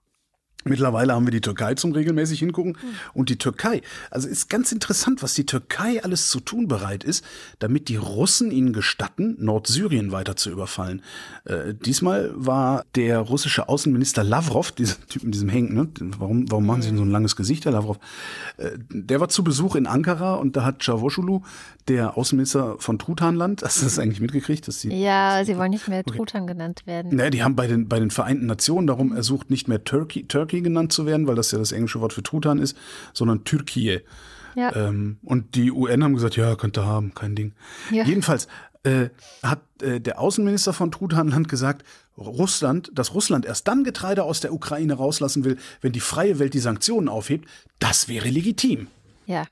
Mittlerweile 0.63 1.13
haben 1.13 1.25
wir 1.25 1.31
die 1.31 1.41
Türkei 1.41 1.75
zum 1.75 1.91
regelmäßig 1.91 2.39
hingucken. 2.39 2.73
Mhm. 2.73 2.95
Und 3.13 3.29
die 3.29 3.37
Türkei, 3.37 3.81
also 4.09 4.27
ist 4.27 4.49
ganz 4.49 4.71
interessant, 4.71 5.23
was 5.23 5.33
die 5.33 5.45
Türkei 5.45 6.03
alles 6.03 6.29
zu 6.29 6.39
tun 6.39 6.67
bereit 6.67 7.03
ist, 7.03 7.25
damit 7.59 7.89
die 7.89 7.95
Russen 7.95 8.51
ihnen 8.51 8.73
gestatten, 8.73 9.35
Nordsyrien 9.39 10.11
weiter 10.11 10.35
zu 10.35 10.49
überfallen. 10.49 11.01
Äh, 11.45 11.73
diesmal 11.73 12.31
war 12.35 12.85
der 12.95 13.19
russische 13.19 13.69
Außenminister 13.69 14.23
Lavrov, 14.23 14.71
dieser 14.71 14.95
Typ 15.07 15.23
mit 15.23 15.33
diesem 15.33 15.49
Hängen, 15.49 15.73
ne? 15.73 15.87
warum, 16.17 16.49
warum 16.51 16.65
machen 16.65 16.81
Sie 16.81 16.89
denn 16.89 16.97
so 16.97 17.03
ein 17.03 17.11
langes 17.11 17.35
Gesicht, 17.35 17.65
Herr 17.65 17.71
Lavrov? 17.71 17.99
Äh, 18.57 18.71
der 18.89 19.19
war 19.19 19.29
zu 19.29 19.43
Besuch 19.43 19.75
in 19.75 19.87
Ankara 19.87 20.35
und 20.35 20.55
da 20.55 20.63
hat 20.63 20.79
Cavusoglu, 20.79 21.41
der 21.87 22.17
Außenminister 22.17 22.75
von 22.79 22.99
Trutanland, 22.99 23.61
hast 23.63 23.81
du 23.81 23.85
das 23.85 23.99
eigentlich 23.99 24.21
mitgekriegt? 24.21 24.67
Dass 24.67 24.81
sie, 24.81 24.93
ja, 24.93 25.43
sie 25.45 25.57
wollen 25.57 25.71
nicht 25.71 25.87
mehr 25.87 26.03
okay. 26.05 26.17
Trutan 26.17 26.47
genannt 26.47 26.83
werden. 26.85 27.15
Naja, 27.15 27.29
die 27.29 27.43
haben 27.43 27.55
bei 27.55 27.67
den, 27.67 27.87
bei 27.87 27.99
den 27.99 28.11
Vereinten 28.11 28.45
Nationen 28.45 28.87
darum 28.87 29.15
ersucht, 29.15 29.49
nicht 29.49 29.67
mehr 29.67 29.83
Turkey, 29.83 30.23
Turkey 30.27 30.50
Turkey 30.51 30.61
genannt 30.61 30.91
zu 30.91 31.05
werden, 31.05 31.27
weil 31.27 31.35
das 31.35 31.51
ja 31.51 31.57
das 31.57 31.71
englische 31.71 32.01
Wort 32.01 32.13
für 32.13 32.23
Truthahn 32.23 32.59
ist, 32.59 32.77
sondern 33.13 33.43
Türkei. 33.43 34.03
Ja. 34.55 34.75
Ähm, 34.75 35.17
und 35.23 35.55
die 35.55 35.71
UN 35.71 36.03
haben 36.03 36.13
gesagt, 36.13 36.35
ja, 36.35 36.55
könnte 36.55 36.85
haben, 36.85 37.13
kein 37.13 37.35
Ding. 37.35 37.53
Ja. 37.89 38.03
Jedenfalls 38.03 38.47
äh, 38.83 39.09
hat 39.43 39.61
äh, 39.81 40.01
der 40.01 40.19
Außenminister 40.19 40.73
von 40.73 40.91
Truthahnland 40.91 41.47
gesagt, 41.47 41.85
Russland, 42.17 42.91
dass 42.93 43.13
Russland 43.13 43.45
erst 43.45 43.67
dann 43.67 43.85
Getreide 43.85 44.23
aus 44.23 44.41
der 44.41 44.53
Ukraine 44.53 44.93
rauslassen 44.93 45.45
will, 45.45 45.57
wenn 45.79 45.93
die 45.93 46.01
freie 46.01 46.37
Welt 46.39 46.53
die 46.53 46.59
Sanktionen 46.59 47.07
aufhebt, 47.07 47.47
das 47.79 48.09
wäre 48.09 48.27
legitim. 48.27 48.87
Ja. 49.25 49.45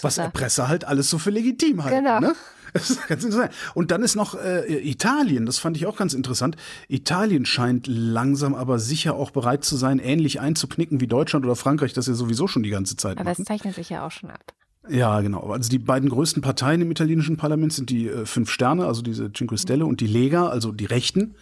Was 0.00 0.18
Erpresser 0.18 0.68
halt 0.68 0.84
alles 0.84 1.08
so 1.08 1.18
für 1.18 1.30
legitim 1.30 1.84
halten. 1.84 2.04
Genau. 2.04 2.18
Ne? 2.18 2.34
Das 2.82 2.90
ist 2.90 3.06
ganz 3.06 3.22
interessant. 3.22 3.52
Und 3.74 3.90
dann 3.90 4.02
ist 4.02 4.16
noch 4.16 4.34
äh, 4.34 4.64
Italien, 4.88 5.44
das 5.44 5.58
fand 5.58 5.76
ich 5.76 5.86
auch 5.86 5.96
ganz 5.96 6.14
interessant. 6.14 6.56
Italien 6.88 7.44
scheint 7.44 7.86
langsam 7.86 8.54
aber 8.54 8.78
sicher 8.78 9.14
auch 9.14 9.30
bereit 9.30 9.62
zu 9.64 9.76
sein, 9.76 9.98
ähnlich 9.98 10.40
einzuknicken 10.40 11.00
wie 11.00 11.06
Deutschland 11.06 11.44
oder 11.44 11.54
Frankreich, 11.54 11.92
das 11.92 12.06
ja 12.06 12.14
sowieso 12.14 12.48
schon 12.48 12.62
die 12.62 12.70
ganze 12.70 12.96
Zeit 12.96 13.18
Aber 13.18 13.30
es 13.30 13.44
zeichnet 13.44 13.74
sich 13.74 13.90
ja 13.90 14.06
auch 14.06 14.10
schon 14.10 14.30
ab. 14.30 14.54
Ja, 14.88 15.20
genau. 15.20 15.50
Also 15.50 15.70
die 15.70 15.78
beiden 15.78 16.08
größten 16.08 16.42
Parteien 16.42 16.80
im 16.80 16.90
italienischen 16.90 17.36
Parlament 17.36 17.72
sind 17.72 17.90
die 17.90 18.08
äh, 18.08 18.26
Fünf 18.26 18.50
Sterne, 18.50 18.86
also 18.86 19.02
diese 19.02 19.32
Cinque 19.32 19.58
Stelle, 19.58 19.86
und 19.86 20.00
die 20.00 20.06
Lega, 20.06 20.48
also 20.48 20.72
die 20.72 20.86
Rechten. 20.86 21.34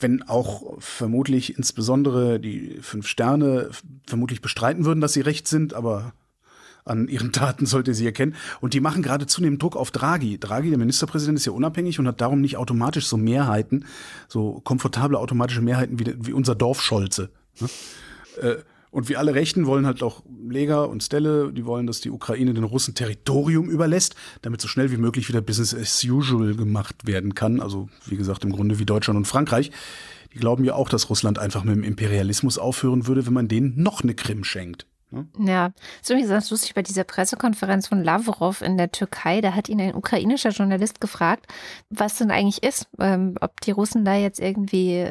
Wenn 0.00 0.22
auch 0.24 0.74
vermutlich 0.78 1.56
insbesondere 1.56 2.40
die 2.40 2.78
Fünf 2.82 3.06
Sterne 3.06 3.70
vermutlich 4.06 4.42
bestreiten 4.42 4.84
würden, 4.84 5.00
dass 5.00 5.12
sie 5.12 5.20
recht 5.20 5.46
sind, 5.46 5.72
aber 5.72 6.12
an 6.84 7.08
ihren 7.08 7.32
Taten 7.32 7.66
sollte 7.66 7.94
sie 7.94 8.06
erkennen. 8.06 8.34
Und 8.60 8.74
die 8.74 8.80
machen 8.80 9.02
gerade 9.02 9.26
zunehmend 9.26 9.62
Druck 9.62 9.76
auf 9.76 9.90
Draghi. 9.90 10.38
Draghi, 10.38 10.68
der 10.68 10.78
Ministerpräsident, 10.78 11.38
ist 11.38 11.46
ja 11.46 11.52
unabhängig 11.52 11.98
und 11.98 12.06
hat 12.06 12.20
darum 12.20 12.40
nicht 12.40 12.56
automatisch 12.56 13.06
so 13.06 13.16
Mehrheiten, 13.16 13.86
so 14.28 14.60
komfortable 14.64 15.18
automatische 15.18 15.62
Mehrheiten 15.62 15.98
wie, 15.98 16.14
wie 16.18 16.32
unser 16.32 16.54
Dorfscholze. 16.54 17.30
Ne? 17.60 17.68
Äh, 18.40 18.56
und 18.90 19.08
wie 19.08 19.16
alle 19.16 19.34
Rechten 19.34 19.66
wollen 19.66 19.86
halt 19.86 20.04
auch 20.04 20.22
Lega 20.48 20.84
und 20.84 21.02
Stelle, 21.02 21.52
die 21.52 21.66
wollen, 21.66 21.88
dass 21.88 22.00
die 22.00 22.10
Ukraine 22.10 22.54
den 22.54 22.62
Russen 22.62 22.94
Territorium 22.94 23.68
überlässt, 23.68 24.14
damit 24.42 24.60
so 24.60 24.68
schnell 24.68 24.92
wie 24.92 24.98
möglich 24.98 25.28
wieder 25.28 25.40
Business 25.40 25.74
as 25.74 26.04
usual 26.04 26.54
gemacht 26.54 27.04
werden 27.04 27.34
kann. 27.34 27.58
Also 27.58 27.88
wie 28.06 28.16
gesagt, 28.16 28.44
im 28.44 28.52
Grunde 28.52 28.78
wie 28.78 28.86
Deutschland 28.86 29.16
und 29.16 29.24
Frankreich. 29.24 29.72
Die 30.32 30.38
glauben 30.38 30.62
ja 30.62 30.74
auch, 30.74 30.88
dass 30.88 31.10
Russland 31.10 31.40
einfach 31.40 31.64
mit 31.64 31.74
dem 31.74 31.82
Imperialismus 31.82 32.56
aufhören 32.56 33.08
würde, 33.08 33.26
wenn 33.26 33.32
man 33.32 33.48
denen 33.48 33.82
noch 33.82 34.02
eine 34.02 34.14
Krim 34.14 34.44
schenkt. 34.44 34.86
Ne? 35.14 35.28
Ja, 35.38 35.72
so 36.02 36.16
wie 36.16 36.26
ganz 36.26 36.50
lustig 36.50 36.74
bei 36.74 36.82
dieser 36.82 37.04
Pressekonferenz 37.04 37.86
von 37.88 38.02
Lavrov 38.02 38.60
in 38.60 38.76
der 38.76 38.92
Türkei, 38.92 39.40
da 39.40 39.54
hat 39.54 39.68
ihn 39.68 39.80
ein 39.80 39.94
ukrainischer 39.94 40.50
Journalist 40.50 41.00
gefragt, 41.00 41.46
was 41.88 42.18
denn 42.18 42.30
eigentlich 42.30 42.62
ist, 42.62 42.88
ähm, 42.98 43.36
ob 43.40 43.60
die 43.60 43.70
Russen 43.70 44.04
da 44.04 44.14
jetzt 44.14 44.40
irgendwie 44.40 45.06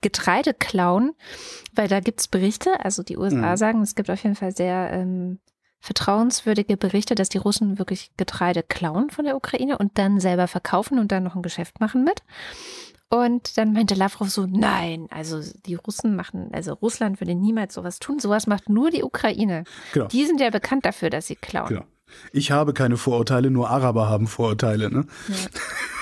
Getreide 0.00 0.54
klauen, 0.54 1.12
weil 1.74 1.88
da 1.88 2.00
gibt 2.00 2.20
es 2.20 2.28
Berichte, 2.28 2.84
also 2.84 3.02
die 3.02 3.18
USA 3.18 3.52
mhm. 3.52 3.56
sagen, 3.56 3.82
es 3.82 3.94
gibt 3.94 4.10
auf 4.10 4.22
jeden 4.22 4.36
Fall 4.36 4.54
sehr 4.54 4.90
ähm, 4.92 5.40
vertrauenswürdige 5.80 6.76
Berichte, 6.76 7.14
dass 7.14 7.30
die 7.30 7.38
Russen 7.38 7.78
wirklich 7.78 8.12
Getreide 8.16 8.62
klauen 8.62 9.10
von 9.10 9.24
der 9.24 9.36
Ukraine 9.36 9.78
und 9.78 9.96
dann 9.98 10.20
selber 10.20 10.46
verkaufen 10.46 10.98
und 10.98 11.10
dann 11.10 11.22
noch 11.22 11.34
ein 11.34 11.42
Geschäft 11.42 11.80
machen 11.80 12.04
mit. 12.04 12.22
Und 13.12 13.58
dann 13.58 13.72
meinte 13.72 13.96
Lavrov 13.96 14.30
so, 14.30 14.46
nein, 14.46 15.08
also 15.10 15.40
die 15.66 15.74
Russen 15.74 16.14
machen, 16.14 16.50
also 16.52 16.74
Russland 16.74 17.20
würde 17.20 17.34
niemals 17.34 17.74
sowas 17.74 17.98
tun. 17.98 18.20
Sowas 18.20 18.46
macht 18.46 18.68
nur 18.68 18.90
die 18.90 19.02
Ukraine. 19.02 19.64
Genau. 19.92 20.06
Die 20.06 20.24
sind 20.24 20.40
ja 20.40 20.50
bekannt 20.50 20.86
dafür, 20.86 21.10
dass 21.10 21.26
sie 21.26 21.34
klauen. 21.34 21.68
Genau. 21.68 21.84
Ich 22.32 22.52
habe 22.52 22.72
keine 22.72 22.96
Vorurteile, 22.96 23.50
nur 23.50 23.68
Araber 23.68 24.08
haben 24.08 24.28
Vorurteile. 24.28 24.90
Ne? 24.90 25.06
Ja. 25.28 25.34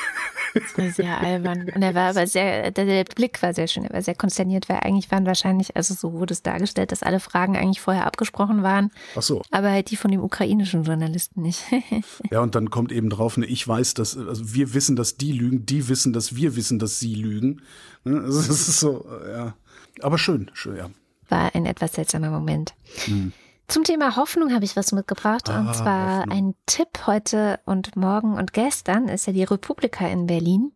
Sehr 0.95 1.21
albern. 1.21 1.71
Und 1.75 1.83
er 1.83 1.95
war 1.95 2.11
aber 2.11 2.27
sehr, 2.27 2.71
der, 2.71 2.85
der, 2.85 3.05
Blick 3.05 3.43
war 3.43 3.55
sehr 3.55 3.67
schön, 3.67 3.85
er 3.85 3.93
war 3.93 4.03
sehr 4.03 4.15
konsterniert, 4.15 4.69
weil 4.69 4.79
eigentlich 4.79 5.11
waren 5.11 5.27
wahrscheinlich, 5.27 5.77
also 5.77 5.95
so 5.95 6.13
wurde 6.13 6.33
es 6.33 6.43
dargestellt, 6.43 6.93
dass 6.93 7.03
alle 7.03 7.21
Fragen 7.21 7.57
eigentlich 7.57 7.81
vorher 7.81 8.07
abgesprochen 8.07 8.63
waren. 8.63 8.91
Ach 9.17 9.23
so. 9.23 9.43
Aber 9.51 9.71
halt 9.71 9.91
die 9.91 9.97
von 9.97 10.11
dem 10.11 10.23
ukrainischen 10.23 10.85
Journalisten 10.85 11.43
nicht. 11.43 11.65
ja, 12.31 12.41
und 12.41 12.55
dann 12.55 12.71
kommt 12.71 12.93
eben 12.93 13.11
drauf, 13.11 13.37
ne, 13.37 13.47
ich 13.47 13.67
weiß, 13.67 13.95
dass, 13.95 14.17
also 14.17 14.55
wir 14.55 14.75
wissen, 14.75 14.97
dass 14.97 15.17
die 15.17 15.33
lügen, 15.33 15.67
die 15.67 15.89
wissen, 15.89 16.13
dass 16.13 16.35
wir 16.35 16.57
wissen, 16.57 16.79
dass 16.79 17.01
sie 17.01 17.15
lügen. 17.15 17.63
Ne, 18.05 18.23
das 18.27 18.49
ist 18.49 18.81
so, 18.81 19.05
ja. 19.31 19.55
Aber 20.01 20.19
schön, 20.19 20.51
schön, 20.55 20.77
ja. 20.77 20.91
War 21.29 21.55
ein 21.55 21.67
etwas 21.67 21.93
seltsamer 21.93 22.31
Moment. 22.31 22.75
Hm. 23.05 23.33
Zum 23.69 23.85
Thema 23.85 24.17
Hoffnung 24.17 24.55
habe 24.55 24.65
ich 24.65 24.77
was 24.77 24.93
mitgebracht. 24.93 25.51
Ah, 25.51 25.61
und 25.61 25.75
zwar 25.75 26.21
Hoffnung. 26.21 26.37
ein 26.37 26.55
Tipp 26.65 27.07
heute 27.07 27.61
und 27.67 27.97
morgen 27.97 28.35
und 28.35 28.55
gestern 28.55 29.09
ist 29.09 29.27
ja 29.27 29.35
die 29.35 29.45
Republika 29.45 30.07
in 30.07 30.27
Berlin. 30.27 30.73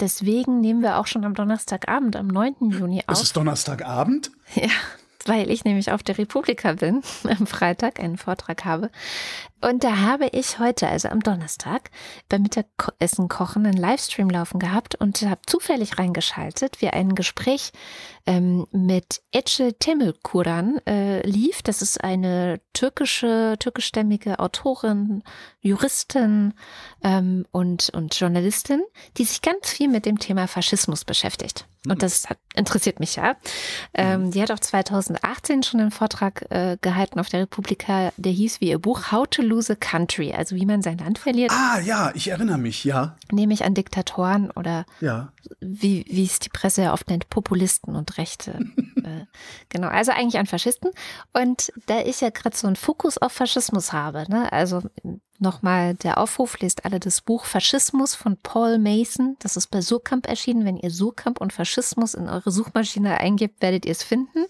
Deswegen 0.00 0.60
nehmen 0.60 0.80
wir 0.80 0.96
auch 0.98 1.06
schon 1.06 1.26
am 1.26 1.34
Donnerstagabend, 1.34 2.16
am 2.16 2.28
9. 2.28 2.70
Juni 2.70 3.02
auf. 3.06 3.16
Es 3.16 3.22
ist 3.22 3.36
Donnerstagabend? 3.36 4.30
Ja, 4.54 4.70
weil 5.26 5.50
ich 5.50 5.64
nämlich 5.64 5.92
auf 5.92 6.02
der 6.02 6.16
Republika 6.16 6.72
bin, 6.72 7.02
am 7.24 7.46
Freitag 7.46 8.00
einen 8.00 8.16
Vortrag 8.16 8.64
habe. 8.64 8.90
Und 9.60 9.84
da 9.84 9.98
habe 9.98 10.28
ich 10.28 10.58
heute, 10.58 10.88
also 10.88 11.08
am 11.08 11.20
Donnerstag, 11.20 11.90
beim 12.28 12.42
Mittagessen 12.42 13.28
kochen 13.28 13.66
einen 13.66 13.76
Livestream 13.76 14.30
laufen 14.30 14.58
gehabt 14.58 14.94
und 14.94 15.20
habe 15.22 15.42
zufällig 15.46 15.98
reingeschaltet, 15.98 16.80
wie 16.80 16.88
ein 16.88 17.14
Gespräch 17.14 17.72
ähm, 18.26 18.66
mit 18.72 19.22
Ece 19.32 19.74
Temelkuran 19.78 20.78
äh, 20.86 21.26
lief. 21.26 21.62
Das 21.62 21.82
ist 21.82 22.02
eine 22.02 22.60
türkische, 22.72 23.56
türkischstämmige 23.58 24.38
Autorin, 24.38 25.22
Juristin 25.60 26.54
ähm, 27.02 27.46
und, 27.50 27.90
und 27.90 28.18
Journalistin, 28.18 28.82
die 29.16 29.24
sich 29.24 29.42
ganz 29.42 29.70
viel 29.70 29.88
mit 29.88 30.06
dem 30.06 30.18
Thema 30.18 30.48
Faschismus 30.48 31.04
beschäftigt. 31.04 31.66
Und 31.86 31.92
hm. 31.92 31.98
das 31.98 32.28
hat, 32.28 32.38
interessiert 32.54 33.00
mich 33.00 33.16
ja. 33.16 33.36
Ähm, 33.94 34.24
hm. 34.24 34.30
die 34.32 34.42
hat 34.42 34.50
auch 34.50 34.58
2018 34.58 35.62
schon 35.62 35.80
einen 35.80 35.90
Vortrag 35.90 36.46
äh, 36.50 36.76
gehalten 36.80 37.18
auf 37.20 37.28
der 37.28 37.40
Republika, 37.40 38.12
der 38.16 38.32
hieß 38.32 38.60
wie 38.60 38.68
ihr 38.68 38.78
Buch 38.78 39.12
How 39.12 39.26
to 39.26 39.42
Lose 39.50 39.76
Country, 39.76 40.32
also 40.32 40.56
wie 40.56 40.64
man 40.64 40.80
sein 40.80 40.98
Land 40.98 41.18
verliert. 41.18 41.50
Ah 41.52 41.80
ja, 41.80 42.12
ich 42.14 42.28
erinnere 42.28 42.58
mich, 42.58 42.84
ja. 42.84 43.16
Nämlich 43.30 43.64
an 43.64 43.74
Diktatoren 43.74 44.50
oder 44.52 44.86
ja. 45.00 45.32
wie, 45.60 46.06
wie 46.08 46.24
es 46.24 46.38
die 46.38 46.48
Presse 46.48 46.82
ja 46.82 46.92
oft 46.92 47.10
nennt, 47.10 47.28
Populisten 47.28 47.96
und 47.96 48.16
Rechte. 48.16 48.52
äh, 49.04 49.26
genau, 49.68 49.88
also 49.88 50.12
eigentlich 50.12 50.38
an 50.38 50.46
Faschisten. 50.46 50.90
Und 51.32 51.72
da 51.86 52.00
ich 52.00 52.20
ja 52.20 52.30
gerade 52.30 52.56
so 52.56 52.66
einen 52.66 52.76
Fokus 52.76 53.18
auf 53.18 53.32
Faschismus 53.32 53.92
habe, 53.92 54.24
ne, 54.28 54.52
also 54.52 54.82
Nochmal 55.40 55.94
der 55.94 56.18
Aufruf, 56.18 56.58
lest 56.60 56.84
alle 56.84 57.00
das 57.00 57.22
Buch 57.22 57.46
Faschismus 57.46 58.14
von 58.14 58.36
Paul 58.42 58.78
Mason. 58.78 59.36
Das 59.38 59.56
ist 59.56 59.68
bei 59.68 59.80
Surkamp 59.80 60.28
erschienen. 60.28 60.66
Wenn 60.66 60.76
ihr 60.76 60.90
Surkamp 60.90 61.40
und 61.40 61.54
Faschismus 61.54 62.12
in 62.12 62.28
eure 62.28 62.50
Suchmaschine 62.50 63.18
eingibt, 63.18 63.62
werdet 63.62 63.86
ihr 63.86 63.92
es 63.92 64.02
finden. 64.02 64.44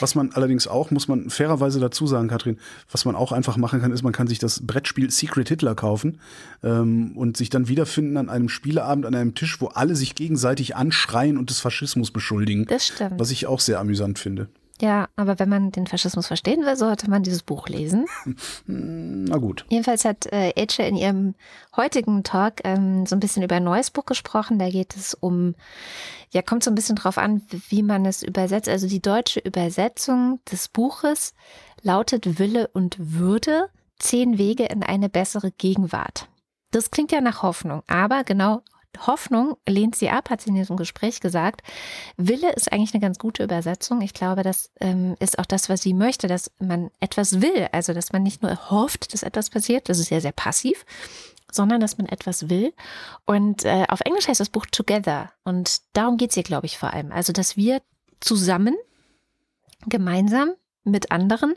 Was 0.00 0.14
man 0.14 0.32
allerdings 0.32 0.66
auch, 0.66 0.90
muss 0.90 1.08
man 1.08 1.30
fairerweise 1.30 1.80
dazu 1.80 2.06
sagen, 2.06 2.28
Katrin, 2.28 2.58
was 2.92 3.06
man 3.06 3.16
auch 3.16 3.32
einfach 3.32 3.56
machen 3.56 3.80
kann, 3.80 3.90
ist, 3.90 4.02
man 4.02 4.12
kann 4.12 4.26
sich 4.26 4.38
das 4.38 4.66
Brettspiel 4.66 5.10
Secret 5.10 5.48
Hitler 5.48 5.74
kaufen 5.74 6.20
ähm, 6.62 7.16
und 7.16 7.38
sich 7.38 7.48
dann 7.48 7.66
wiederfinden 7.66 8.18
an 8.18 8.28
einem 8.28 8.50
Spieleabend 8.50 9.06
an 9.06 9.14
einem 9.14 9.34
Tisch, 9.34 9.60
wo 9.62 9.68
alle 9.68 9.96
sich 9.96 10.14
gegenseitig 10.14 10.76
anschreien 10.76 11.38
und 11.38 11.48
des 11.48 11.60
Faschismus 11.60 12.10
beschuldigen. 12.10 12.66
Das 12.66 12.88
stimmt. 12.88 13.18
Was 13.18 13.30
ich 13.30 13.46
auch 13.46 13.60
sehr 13.60 13.80
amüsant 13.80 14.18
finde. 14.18 14.48
Ja, 14.80 15.08
aber 15.14 15.38
wenn 15.38 15.48
man 15.48 15.70
den 15.70 15.86
Faschismus 15.86 16.26
verstehen 16.26 16.64
will, 16.64 16.74
sollte 16.74 17.08
man 17.08 17.22
dieses 17.22 17.44
Buch 17.44 17.68
lesen. 17.68 18.06
Na 18.66 19.36
gut. 19.36 19.64
Jedenfalls 19.68 20.04
hat 20.04 20.26
äh, 20.32 20.50
Ece 20.56 20.80
in 20.80 20.96
ihrem 20.96 21.34
heutigen 21.76 22.24
Talk 22.24 22.54
ähm, 22.64 23.06
so 23.06 23.14
ein 23.14 23.20
bisschen 23.20 23.44
über 23.44 23.54
ein 23.56 23.64
neues 23.64 23.92
Buch 23.92 24.04
gesprochen. 24.04 24.58
Da 24.58 24.68
geht 24.68 24.96
es 24.96 25.14
um, 25.14 25.54
ja, 26.32 26.42
kommt 26.42 26.64
so 26.64 26.72
ein 26.72 26.74
bisschen 26.74 26.96
drauf 26.96 27.18
an, 27.18 27.42
wie 27.68 27.84
man 27.84 28.04
es 28.04 28.24
übersetzt. 28.24 28.68
Also 28.68 28.88
die 28.88 29.00
deutsche 29.00 29.38
Übersetzung 29.38 30.40
des 30.50 30.68
Buches 30.68 31.34
lautet 31.82 32.40
Wille 32.40 32.68
und 32.72 32.96
Würde, 32.98 33.68
zehn 34.00 34.38
Wege 34.38 34.64
in 34.64 34.82
eine 34.82 35.08
bessere 35.08 35.52
Gegenwart. 35.52 36.28
Das 36.72 36.90
klingt 36.90 37.12
ja 37.12 37.20
nach 37.20 37.42
Hoffnung, 37.42 37.84
aber 37.86 38.24
genau 38.24 38.62
Hoffnung 39.06 39.56
lehnt 39.68 39.96
sie 39.96 40.10
ab, 40.10 40.30
hat 40.30 40.40
sie 40.40 40.50
in 40.50 40.54
diesem 40.54 40.76
Gespräch 40.76 41.20
gesagt. 41.20 41.62
Wille 42.16 42.52
ist 42.52 42.72
eigentlich 42.72 42.94
eine 42.94 43.00
ganz 43.00 43.18
gute 43.18 43.42
Übersetzung. 43.42 44.00
Ich 44.00 44.14
glaube, 44.14 44.42
das 44.42 44.70
ähm, 44.80 45.16
ist 45.20 45.38
auch 45.38 45.46
das, 45.46 45.68
was 45.68 45.82
sie 45.82 45.94
möchte, 45.94 46.26
dass 46.26 46.50
man 46.58 46.90
etwas 47.00 47.40
will. 47.40 47.68
Also, 47.72 47.92
dass 47.92 48.12
man 48.12 48.22
nicht 48.22 48.42
nur 48.42 48.70
hofft, 48.70 49.12
dass 49.12 49.22
etwas 49.22 49.50
passiert, 49.50 49.88
das 49.88 49.98
ist 49.98 50.10
ja 50.10 50.20
sehr 50.20 50.32
passiv, 50.32 50.84
sondern 51.50 51.80
dass 51.80 51.98
man 51.98 52.06
etwas 52.06 52.48
will. 52.48 52.72
Und 53.26 53.64
äh, 53.64 53.86
auf 53.88 54.00
Englisch 54.00 54.28
heißt 54.28 54.40
das 54.40 54.50
Buch 54.50 54.66
Together. 54.66 55.32
Und 55.44 55.80
darum 55.92 56.16
geht 56.16 56.30
es 56.30 56.36
ihr, 56.36 56.42
glaube 56.42 56.66
ich, 56.66 56.78
vor 56.78 56.92
allem. 56.92 57.12
Also, 57.12 57.32
dass 57.32 57.56
wir 57.56 57.82
zusammen, 58.20 58.76
gemeinsam 59.86 60.52
mit 60.84 61.10
anderen 61.10 61.54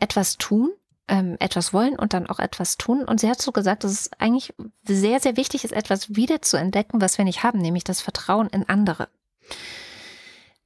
etwas 0.00 0.36
tun, 0.36 0.70
ähm, 1.08 1.36
etwas 1.40 1.72
wollen 1.72 1.98
und 1.98 2.12
dann 2.12 2.28
auch 2.28 2.38
etwas 2.38 2.76
tun. 2.76 3.04
Und 3.04 3.20
sie 3.20 3.28
hat 3.28 3.40
so 3.40 3.52
gesagt, 3.52 3.84
dass 3.84 3.92
es 3.92 4.10
eigentlich 4.18 4.54
sehr, 4.84 5.20
sehr 5.20 5.36
wichtig 5.36 5.64
ist, 5.64 5.72
etwas 5.72 6.14
wieder 6.14 6.42
zu 6.42 6.56
entdecken, 6.56 7.00
was 7.00 7.18
wir 7.18 7.24
nicht 7.24 7.42
haben, 7.42 7.58
nämlich 7.58 7.84
das 7.84 8.00
Vertrauen 8.00 8.48
in 8.48 8.68
andere. 8.68 9.08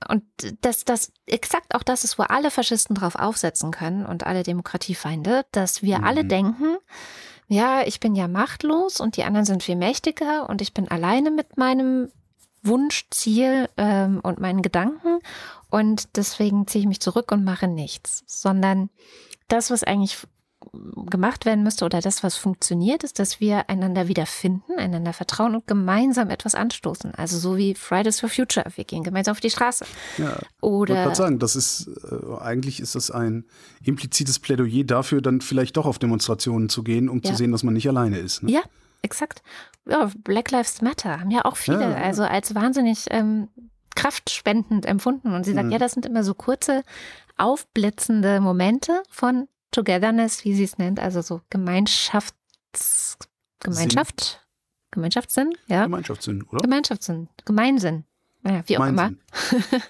Und 0.08 0.24
dass 0.62 0.84
das 0.84 1.12
exakt 1.26 1.74
auch 1.74 1.82
das 1.82 2.04
ist, 2.04 2.18
wo 2.18 2.24
alle 2.24 2.50
Faschisten 2.50 2.96
drauf 2.96 3.14
aufsetzen 3.14 3.70
können 3.70 4.04
und 4.04 4.26
alle 4.26 4.42
Demokratiefeinde, 4.42 5.46
dass 5.52 5.82
wir 5.82 5.98
mhm. 5.98 6.04
alle 6.04 6.24
denken, 6.24 6.76
ja, 7.46 7.82
ich 7.82 8.00
bin 8.00 8.14
ja 8.14 8.28
machtlos 8.28 9.00
und 9.00 9.16
die 9.16 9.24
anderen 9.24 9.44
sind 9.44 9.62
viel 9.62 9.76
mächtiger 9.76 10.48
und 10.48 10.60
ich 10.60 10.74
bin 10.74 10.88
alleine 10.88 11.30
mit 11.30 11.56
meinem 11.56 12.10
Wunsch, 12.62 13.06
Ziel 13.10 13.68
ähm, 13.76 14.20
und 14.22 14.40
meinen 14.40 14.62
Gedanken 14.62 15.18
und 15.70 16.16
deswegen 16.16 16.66
ziehe 16.66 16.82
ich 16.82 16.88
mich 16.88 17.00
zurück 17.00 17.32
und 17.32 17.44
mache 17.44 17.68
nichts, 17.68 18.22
sondern 18.26 18.88
das, 19.52 19.70
was 19.70 19.84
eigentlich 19.84 20.26
gemacht 21.10 21.44
werden 21.44 21.64
müsste 21.64 21.84
oder 21.84 22.00
das, 22.00 22.22
was 22.22 22.36
funktioniert, 22.36 23.04
ist, 23.04 23.18
dass 23.18 23.40
wir 23.40 23.68
einander 23.68 24.08
wiederfinden, 24.08 24.78
einander 24.78 25.12
vertrauen 25.12 25.54
und 25.54 25.66
gemeinsam 25.66 26.30
etwas 26.30 26.54
anstoßen. 26.54 27.14
Also 27.14 27.38
so 27.38 27.56
wie 27.56 27.74
Fridays 27.74 28.20
for 28.20 28.28
Future. 28.28 28.64
Wir 28.76 28.84
gehen 28.84 29.02
gemeinsam 29.02 29.32
auf 29.32 29.40
die 29.40 29.50
Straße. 29.50 29.84
Ja, 30.18 30.38
oder. 30.60 30.94
Ich 30.94 31.04
wollte 31.04 31.16
sagen, 31.16 31.38
das 31.38 31.56
ist, 31.56 31.88
äh, 32.10 32.40
eigentlich 32.40 32.80
ist 32.80 32.94
das 32.94 33.10
ein 33.10 33.44
implizites 33.82 34.38
Plädoyer 34.38 34.84
dafür, 34.84 35.20
dann 35.20 35.40
vielleicht 35.40 35.76
doch 35.76 35.86
auf 35.86 35.98
Demonstrationen 35.98 36.68
zu 36.68 36.82
gehen, 36.82 37.08
um 37.08 37.20
ja. 37.22 37.30
zu 37.30 37.36
sehen, 37.36 37.52
dass 37.52 37.64
man 37.64 37.74
nicht 37.74 37.88
alleine 37.88 38.18
ist. 38.18 38.42
Ne? 38.42 38.52
Ja, 38.52 38.60
exakt. 39.02 39.42
Ja, 39.88 40.10
Black 40.18 40.50
Lives 40.50 40.80
Matter 40.80 41.20
haben 41.20 41.30
ja 41.30 41.44
auch 41.44 41.56
viele, 41.56 41.80
ja, 41.80 41.94
also 41.94 42.22
als 42.22 42.54
wahnsinnig 42.54 43.06
ähm, 43.10 43.48
kraftspendend 43.94 44.86
empfunden. 44.86 45.34
Und 45.34 45.44
sie 45.44 45.52
sagt, 45.52 45.66
mhm. 45.66 45.72
ja, 45.72 45.78
das 45.78 45.92
sind 45.92 46.06
immer 46.06 46.24
so 46.24 46.34
kurze, 46.34 46.82
aufblitzende 47.42 48.40
Momente 48.40 49.02
von 49.10 49.48
Togetherness, 49.70 50.44
wie 50.44 50.54
sie 50.54 50.64
es 50.64 50.78
nennt, 50.78 51.00
also 51.00 51.22
so 51.22 51.40
Gemeinschafts, 51.50 53.18
Gemeinschaft, 53.60 54.20
Sinn. 54.20 54.38
Gemeinschaftssinn, 54.92 55.54
ja. 55.66 55.84
Gemeinschaftssinn, 55.84 56.42
oder? 56.44 56.60
Gemeinschaftssinn, 56.60 57.28
Gemeinsinn, 57.44 58.04
ja, 58.44 58.62
wie 58.66 58.78
auch 58.78 58.86
Gemeinsinn. 58.86 59.18
immer. 59.50 59.82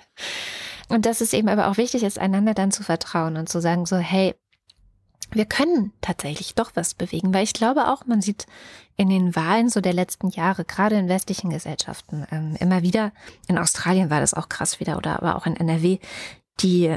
und 0.88 1.06
dass 1.06 1.20
es 1.20 1.32
eben 1.32 1.48
aber 1.48 1.68
auch 1.68 1.76
wichtig 1.76 2.04
ist, 2.04 2.18
einander 2.18 2.54
dann 2.54 2.70
zu 2.70 2.82
vertrauen 2.82 3.36
und 3.36 3.48
zu 3.48 3.60
sagen 3.60 3.86
so, 3.86 3.96
hey, 3.96 4.34
wir 5.34 5.46
können 5.46 5.92
tatsächlich 6.00 6.54
doch 6.54 6.72
was 6.74 6.94
bewegen, 6.94 7.32
weil 7.34 7.44
ich 7.44 7.54
glaube 7.54 7.88
auch, 7.88 8.06
man 8.06 8.20
sieht 8.20 8.46
in 8.96 9.08
den 9.08 9.34
Wahlen 9.34 9.68
so 9.68 9.80
der 9.80 9.94
letzten 9.94 10.28
Jahre, 10.28 10.64
gerade 10.64 10.96
in 10.96 11.08
westlichen 11.08 11.50
Gesellschaften, 11.50 12.26
ähm, 12.30 12.56
immer 12.60 12.82
wieder, 12.82 13.12
in 13.48 13.58
Australien 13.58 14.10
war 14.10 14.20
das 14.20 14.34
auch 14.34 14.48
krass 14.48 14.78
wieder 14.78 14.96
oder 14.96 15.16
aber 15.16 15.36
auch 15.36 15.46
in 15.46 15.56
NRW, 15.56 15.98
die, 16.60 16.96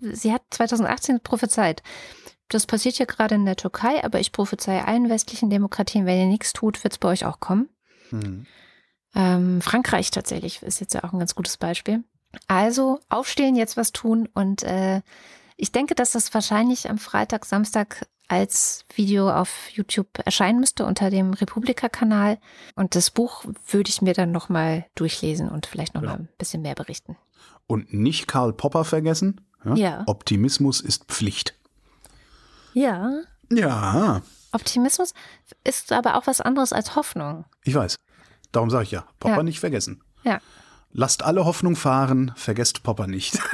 sie 0.00 0.32
hat 0.32 0.40
2018 0.48 1.20
prophezeit. 1.20 1.82
Das 2.48 2.64
passiert 2.64 2.96
hier 2.96 3.04
gerade 3.04 3.34
in 3.34 3.44
der 3.44 3.56
Türkei, 3.56 4.02
aber 4.02 4.18
ich 4.18 4.32
prophezeie 4.32 4.86
allen 4.86 5.10
westlichen 5.10 5.50
Demokratien, 5.50 6.06
wenn 6.06 6.18
ihr 6.18 6.26
nichts 6.26 6.54
tut, 6.54 6.82
wird 6.82 6.94
es 6.94 6.98
bei 6.98 7.08
euch 7.08 7.26
auch 7.26 7.38
kommen. 7.38 7.68
Mhm. 8.10 8.46
Ähm, 9.14 9.60
Frankreich 9.60 10.10
tatsächlich 10.10 10.62
ist 10.62 10.80
jetzt 10.80 10.94
ja 10.94 11.04
auch 11.04 11.12
ein 11.12 11.18
ganz 11.18 11.34
gutes 11.34 11.56
Beispiel. 11.56 12.04
Also 12.46 13.00
aufstehen, 13.08 13.56
jetzt 13.56 13.76
was 13.76 13.92
tun 13.92 14.28
und 14.34 14.62
äh, 14.62 15.00
ich 15.56 15.72
denke, 15.72 15.94
dass 15.94 16.12
das 16.12 16.32
wahrscheinlich 16.34 16.88
am 16.88 16.98
Freitag, 16.98 17.44
Samstag 17.44 18.06
als 18.28 18.84
Video 18.94 19.30
auf 19.30 19.70
YouTube 19.70 20.18
erscheinen 20.24 20.60
müsste 20.60 20.84
unter 20.84 21.10
dem 21.10 21.32
Republika-Kanal. 21.32 22.38
Und 22.76 22.94
das 22.94 23.10
Buch 23.10 23.44
würde 23.66 23.88
ich 23.88 24.02
mir 24.02 24.12
dann 24.12 24.30
nochmal 24.30 24.86
durchlesen 24.94 25.48
und 25.48 25.66
vielleicht 25.66 25.94
nochmal 25.94 26.12
ja. 26.12 26.18
ein 26.18 26.28
bisschen 26.36 26.62
mehr 26.62 26.74
berichten. 26.74 27.16
Und 27.66 27.92
nicht 27.92 28.28
Karl 28.28 28.52
Popper 28.52 28.84
vergessen. 28.84 29.40
Ja? 29.64 29.74
ja. 29.74 30.02
Optimismus 30.06 30.80
ist 30.80 31.06
Pflicht. 31.06 31.54
Ja. 32.74 33.10
Ja. 33.50 34.22
Optimismus 34.52 35.14
ist 35.64 35.92
aber 35.92 36.16
auch 36.16 36.26
was 36.26 36.40
anderes 36.40 36.72
als 36.72 36.94
Hoffnung. 36.94 37.46
Ich 37.64 37.74
weiß. 37.74 37.96
Darum 38.52 38.70
sage 38.70 38.84
ich 38.84 38.90
ja, 38.90 39.04
Popper 39.20 39.38
ja. 39.38 39.42
nicht 39.42 39.60
vergessen. 39.60 40.02
Ja. 40.24 40.40
Lasst 40.92 41.22
alle 41.22 41.44
Hoffnung 41.44 41.76
fahren, 41.76 42.32
vergesst 42.34 42.82
Popper 42.82 43.06
nicht. 43.06 43.38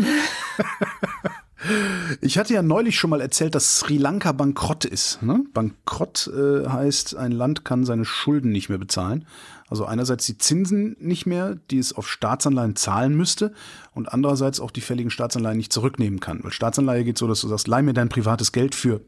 ich 2.20 2.38
hatte 2.38 2.54
ja 2.54 2.62
neulich 2.62 2.96
schon 2.96 3.10
mal 3.10 3.20
erzählt, 3.20 3.54
dass 3.54 3.80
Sri 3.80 3.96
Lanka 3.96 4.32
bankrott 4.32 4.84
ist. 4.84 5.22
Ne? 5.22 5.44
Bankrott 5.52 6.28
äh, 6.28 6.68
heißt, 6.68 7.16
ein 7.16 7.32
Land 7.32 7.64
kann 7.64 7.84
seine 7.84 8.04
Schulden 8.04 8.52
nicht 8.52 8.68
mehr 8.68 8.78
bezahlen. 8.78 9.26
Also 9.68 9.84
einerseits 9.84 10.26
die 10.26 10.38
Zinsen 10.38 10.96
nicht 11.00 11.26
mehr, 11.26 11.56
die 11.70 11.78
es 11.78 11.92
auf 11.92 12.08
Staatsanleihen 12.08 12.76
zahlen 12.76 13.16
müsste 13.16 13.52
und 13.92 14.12
andererseits 14.12 14.60
auch 14.60 14.70
die 14.70 14.82
fälligen 14.82 15.10
Staatsanleihen 15.10 15.56
nicht 15.56 15.72
zurücknehmen 15.72 16.20
kann. 16.20 16.44
Weil 16.44 16.52
Staatsanleihe 16.52 17.04
geht 17.04 17.18
so, 17.18 17.26
dass 17.26 17.40
du 17.40 17.48
sagst, 17.48 17.66
leih 17.66 17.82
mir 17.82 17.94
dein 17.94 18.08
privates 18.08 18.52
Geld 18.52 18.74
für 18.74 19.00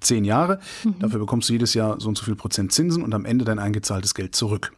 zehn 0.00 0.24
Jahre. 0.24 0.60
Mhm. 0.84 1.00
Dafür 1.00 1.20
bekommst 1.20 1.48
du 1.48 1.52
jedes 1.52 1.74
Jahr 1.74 2.00
so 2.00 2.08
und 2.08 2.16
so 2.16 2.24
viel 2.24 2.36
Prozent 2.36 2.72
Zinsen 2.72 3.02
und 3.02 3.12
am 3.12 3.24
Ende 3.24 3.44
dein 3.44 3.58
eingezahltes 3.58 4.14
Geld 4.14 4.34
zurück. 4.34 4.72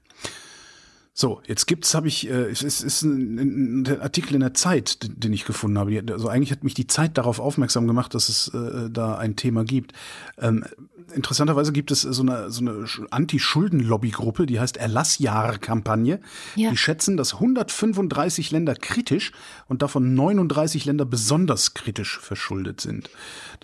So, 1.18 1.40
jetzt 1.46 1.64
gibt's, 1.64 1.94
habe 1.94 2.08
ich, 2.08 2.28
äh, 2.28 2.50
es 2.50 2.60
ist, 2.60 2.82
ist 2.82 3.00
ein, 3.00 3.86
ein, 3.86 4.00
Artikel 4.02 4.34
in 4.34 4.40
der 4.40 4.52
Zeit, 4.52 5.02
den, 5.02 5.18
den 5.18 5.32
ich 5.32 5.46
gefunden 5.46 5.78
habe. 5.78 6.04
Also 6.12 6.28
eigentlich 6.28 6.52
hat 6.52 6.62
mich 6.62 6.74
die 6.74 6.88
Zeit 6.88 7.16
darauf 7.16 7.40
aufmerksam 7.40 7.86
gemacht, 7.86 8.12
dass 8.12 8.28
es 8.28 8.48
äh, 8.48 8.90
da 8.90 9.16
ein 9.16 9.34
Thema 9.34 9.64
gibt. 9.64 9.94
Ähm, 10.36 10.66
interessanterweise 11.14 11.72
gibt 11.72 11.90
es 11.90 12.02
so 12.02 12.20
eine, 12.20 12.50
so 12.50 12.60
eine 12.60 12.86
Anti-Schulden-Lobby-Gruppe, 13.08 14.44
die 14.44 14.60
heißt 14.60 14.76
Erlassjahr-Kampagne. 14.76 16.20
Ja. 16.54 16.68
Die 16.68 16.76
schätzen, 16.76 17.16
dass 17.16 17.32
135 17.32 18.50
Länder 18.50 18.74
kritisch 18.74 19.32
und 19.68 19.80
davon 19.80 20.14
39 20.14 20.84
Länder 20.84 21.06
besonders 21.06 21.72
kritisch 21.72 22.20
verschuldet 22.20 22.82
sind. 22.82 23.08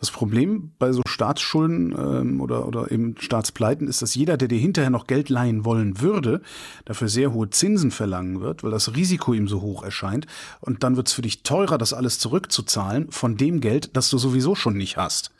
Das 0.02 0.10
Problem 0.10 0.72
bei 0.80 0.90
so 0.90 1.00
Staatsschulden 1.06 1.94
ähm, 1.96 2.40
oder, 2.40 2.66
oder 2.66 2.90
eben 2.90 3.14
Staatspleiten 3.20 3.86
ist, 3.86 4.02
dass 4.02 4.16
jeder, 4.16 4.36
der 4.36 4.48
dir 4.48 4.58
hinterher 4.58 4.90
noch 4.90 5.06
Geld 5.06 5.28
leihen 5.28 5.64
wollen 5.64 6.00
würde, 6.00 6.42
dafür 6.86 7.06
sehr 7.06 7.32
hohe 7.32 7.50
Zinsen 7.50 7.92
verlangen 7.92 8.40
wird, 8.40 8.64
weil 8.64 8.72
das 8.72 8.96
Risiko 8.96 9.32
ihm 9.32 9.46
so 9.46 9.60
hoch 9.60 9.84
erscheint. 9.84 10.26
Und 10.58 10.82
dann 10.82 10.96
wird 10.96 11.06
es 11.06 11.12
für 11.12 11.22
dich 11.22 11.44
teurer, 11.44 11.78
das 11.78 11.92
alles 11.92 12.18
zurückzuzahlen 12.18 13.12
von 13.12 13.36
dem 13.36 13.60
Geld, 13.60 13.96
das 13.96 14.10
du 14.10 14.18
sowieso 14.18 14.56
schon 14.56 14.76
nicht 14.76 14.96
hast. 14.96 15.30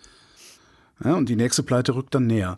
Ja, 1.02 1.14
und 1.14 1.28
die 1.28 1.34
nächste 1.34 1.64
Pleite 1.64 1.96
rückt 1.96 2.14
dann 2.14 2.28
näher. 2.28 2.54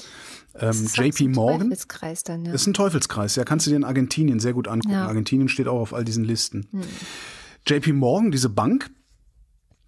Ähm, 0.60 0.86
JP 0.92 1.28
Morgan. 1.28 1.70
Teufelskreis 1.70 2.22
dann, 2.22 2.44
ja. 2.44 2.52
Ist 2.52 2.66
ein 2.66 2.74
Teufelskreis, 2.74 3.34
ja, 3.36 3.44
kannst 3.44 3.64
du 3.64 3.70
dir 3.70 3.76
in 3.76 3.84
Argentinien 3.84 4.40
sehr 4.40 4.52
gut 4.52 4.68
angucken. 4.68 4.92
Ja. 4.92 5.06
Argentinien 5.06 5.48
steht 5.48 5.68
auch 5.68 5.80
auf 5.80 5.94
all 5.94 6.04
diesen 6.04 6.24
Listen. 6.24 6.68
Hm. 6.70 6.82
JP 7.66 7.94
Morgan, 7.94 8.30
diese 8.30 8.50
Bank, 8.50 8.90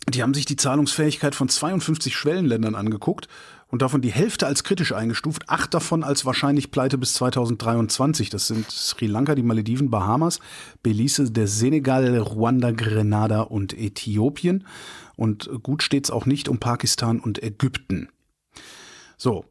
die 0.09 0.23
haben 0.23 0.35
sich 0.35 0.45
die 0.45 0.57
Zahlungsfähigkeit 0.57 1.35
von 1.35 1.49
52 1.49 2.15
Schwellenländern 2.15 2.75
angeguckt 2.75 3.29
und 3.69 3.83
davon 3.83 4.01
die 4.01 4.13
Hälfte 4.13 4.47
als 4.47 4.63
kritisch 4.63 4.93
eingestuft, 4.93 5.49
acht 5.49 5.75
davon 5.75 6.05
als 6.05 6.25
wahrscheinlich 6.25 6.71
pleite 6.71 6.99
bis 6.99 7.15
2023. 7.15 8.31
Das 8.31 8.47
sind 8.47 8.71
Sri 8.71 9.07
Lanka, 9.07 9.35
die 9.35 9.43
Malediven, 9.43 9.91
Bahamas, 9.91 10.39
Belize, 10.83 11.31
der 11.31 11.49
Senegal, 11.49 12.17
Ruanda, 12.19 12.71
Grenada 12.71 13.41
und 13.41 13.77
Äthiopien. 13.77 14.65
Und 15.17 15.51
gut 15.63 15.83
steht's 15.83 16.11
auch 16.11 16.27
nicht 16.27 16.49
um 16.49 16.59
Pakistan 16.59 17.19
und 17.19 17.43
Ägypten. 17.43 18.09
So. 19.17 19.45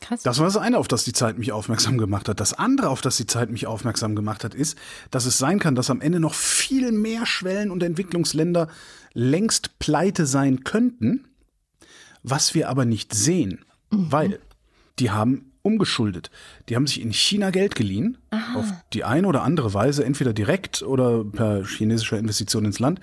Krass. 0.00 0.22
Das 0.22 0.38
war 0.38 0.46
das 0.46 0.56
eine, 0.56 0.78
auf 0.78 0.88
das 0.88 1.04
die 1.04 1.12
Zeit 1.12 1.38
mich 1.38 1.52
aufmerksam 1.52 1.98
gemacht 1.98 2.28
hat. 2.28 2.40
Das 2.40 2.54
andere, 2.54 2.88
auf 2.88 3.02
das 3.02 3.18
die 3.18 3.26
Zeit 3.26 3.50
mich 3.50 3.66
aufmerksam 3.66 4.16
gemacht 4.16 4.44
hat, 4.44 4.54
ist, 4.54 4.78
dass 5.10 5.26
es 5.26 5.36
sein 5.36 5.58
kann, 5.58 5.74
dass 5.74 5.90
am 5.90 6.00
Ende 6.00 6.20
noch 6.20 6.34
viel 6.34 6.90
mehr 6.90 7.26
Schwellen- 7.26 7.70
und 7.70 7.82
Entwicklungsländer 7.82 8.68
längst 9.12 9.78
pleite 9.78 10.24
sein 10.24 10.64
könnten, 10.64 11.28
was 12.22 12.54
wir 12.54 12.68
aber 12.68 12.86
nicht 12.86 13.14
sehen, 13.14 13.64
mhm. 13.90 14.12
weil 14.12 14.40
die 14.98 15.10
haben 15.10 15.52
umgeschuldet. 15.62 16.30
Die 16.68 16.76
haben 16.76 16.86
sich 16.86 17.02
in 17.02 17.12
China 17.12 17.50
Geld 17.50 17.74
geliehen, 17.74 18.16
Aha. 18.30 18.58
auf 18.58 18.66
die 18.94 19.04
eine 19.04 19.26
oder 19.26 19.42
andere 19.42 19.74
Weise, 19.74 20.04
entweder 20.04 20.32
direkt 20.32 20.82
oder 20.82 21.24
per 21.24 21.66
chinesischer 21.66 22.18
Investition 22.18 22.64
ins 22.64 22.78
Land, 22.78 23.00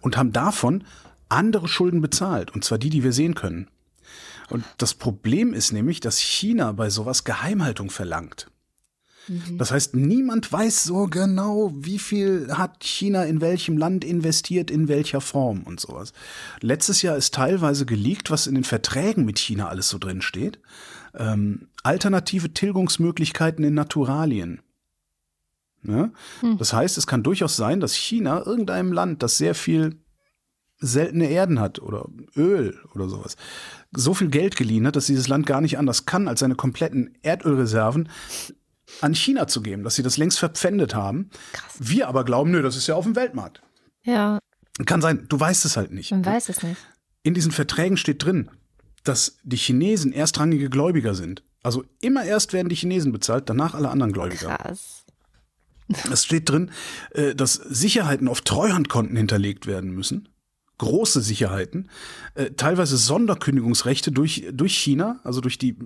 und 0.00 0.16
haben 0.16 0.32
davon 0.32 0.84
andere 1.28 1.66
Schulden 1.66 2.00
bezahlt, 2.00 2.54
und 2.54 2.64
zwar 2.64 2.78
die, 2.78 2.90
die 2.90 3.02
wir 3.02 3.12
sehen 3.12 3.34
können. 3.34 3.68
Und 4.50 4.64
das 4.78 4.94
Problem 4.94 5.52
ist 5.52 5.72
nämlich, 5.72 6.00
dass 6.00 6.18
China 6.18 6.72
bei 6.72 6.90
sowas 6.90 7.24
Geheimhaltung 7.24 7.90
verlangt. 7.90 8.48
Mhm. 9.28 9.58
Das 9.58 9.72
heißt, 9.72 9.94
niemand 9.94 10.52
weiß 10.52 10.84
so 10.84 11.06
genau, 11.06 11.72
wie 11.74 11.98
viel 11.98 12.48
hat 12.52 12.84
China 12.84 13.24
in 13.24 13.40
welchem 13.40 13.76
Land 13.76 14.04
investiert, 14.04 14.70
in 14.70 14.88
welcher 14.88 15.20
Form 15.20 15.62
und 15.62 15.80
sowas. 15.80 16.12
Letztes 16.60 17.02
Jahr 17.02 17.16
ist 17.16 17.34
teilweise 17.34 17.86
geleakt, 17.86 18.30
was 18.30 18.46
in 18.46 18.54
den 18.54 18.64
Verträgen 18.64 19.24
mit 19.24 19.38
China 19.38 19.68
alles 19.68 19.88
so 19.88 19.98
drin 19.98 20.22
steht. 20.22 20.60
Ähm, 21.14 21.68
alternative 21.82 22.52
Tilgungsmöglichkeiten 22.52 23.64
in 23.64 23.74
Naturalien. 23.74 24.60
Ja? 25.82 26.10
Mhm. 26.42 26.58
Das 26.58 26.72
heißt, 26.72 26.98
es 26.98 27.06
kann 27.06 27.22
durchaus 27.22 27.56
sein, 27.56 27.80
dass 27.80 27.94
China 27.94 28.44
irgendeinem 28.44 28.92
Land, 28.92 29.22
das 29.22 29.38
sehr 29.38 29.54
viel 29.54 29.96
seltene 30.78 31.30
Erden 31.30 31.58
hat 31.58 31.78
oder 31.78 32.06
Öl 32.36 32.78
oder 32.94 33.08
sowas, 33.08 33.36
so 33.92 34.14
viel 34.14 34.28
Geld 34.28 34.56
geliehen 34.56 34.86
hat, 34.86 34.96
dass 34.96 35.06
dieses 35.06 35.28
Land 35.28 35.46
gar 35.46 35.60
nicht 35.60 35.78
anders 35.78 36.06
kann, 36.06 36.28
als 36.28 36.40
seine 36.40 36.54
kompletten 36.54 37.16
Erdölreserven 37.22 38.08
an 39.00 39.14
China 39.14 39.46
zu 39.48 39.62
geben, 39.62 39.82
dass 39.84 39.96
sie 39.96 40.02
das 40.02 40.16
längst 40.16 40.38
verpfändet 40.38 40.94
haben. 40.94 41.30
Krass. 41.52 41.74
Wir 41.78 42.08
aber 42.08 42.24
glauben, 42.24 42.50
nö, 42.50 42.62
das 42.62 42.76
ist 42.76 42.86
ja 42.86 42.94
auf 42.94 43.04
dem 43.04 43.16
Weltmarkt. 43.16 43.62
Ja. 44.04 44.38
Kann 44.84 45.00
sein, 45.00 45.26
du 45.28 45.38
weißt 45.38 45.64
es 45.64 45.76
halt 45.76 45.90
nicht. 45.92 46.10
Man 46.10 46.24
weiß 46.24 46.48
es 46.48 46.62
nicht. 46.62 46.80
In 47.22 47.34
diesen 47.34 47.52
Verträgen 47.52 47.96
steht 47.96 48.24
drin, 48.24 48.50
dass 49.04 49.38
die 49.42 49.56
Chinesen 49.56 50.12
erstrangige 50.12 50.70
Gläubiger 50.70 51.14
sind. 51.14 51.42
Also 51.62 51.84
immer 52.00 52.24
erst 52.24 52.52
werden 52.52 52.68
die 52.68 52.76
Chinesen 52.76 53.12
bezahlt, 53.12 53.48
danach 53.48 53.74
alle 53.74 53.88
anderen 53.88 54.12
Gläubiger. 54.12 54.56
Krass. 54.56 55.04
Es 56.12 56.24
steht 56.24 56.48
drin, 56.48 56.70
äh, 57.12 57.34
dass 57.34 57.54
Sicherheiten 57.54 58.28
auf 58.28 58.40
Treuhandkonten 58.40 59.16
hinterlegt 59.16 59.66
werden 59.66 59.90
müssen. 59.90 60.28
Große 60.78 61.20
Sicherheiten. 61.20 61.88
Äh, 62.34 62.50
teilweise 62.52 62.96
Sonderkündigungsrechte 62.96 64.12
durch, 64.12 64.46
durch 64.52 64.76
China, 64.76 65.20
also 65.24 65.40
durch 65.40 65.58
die 65.58 65.78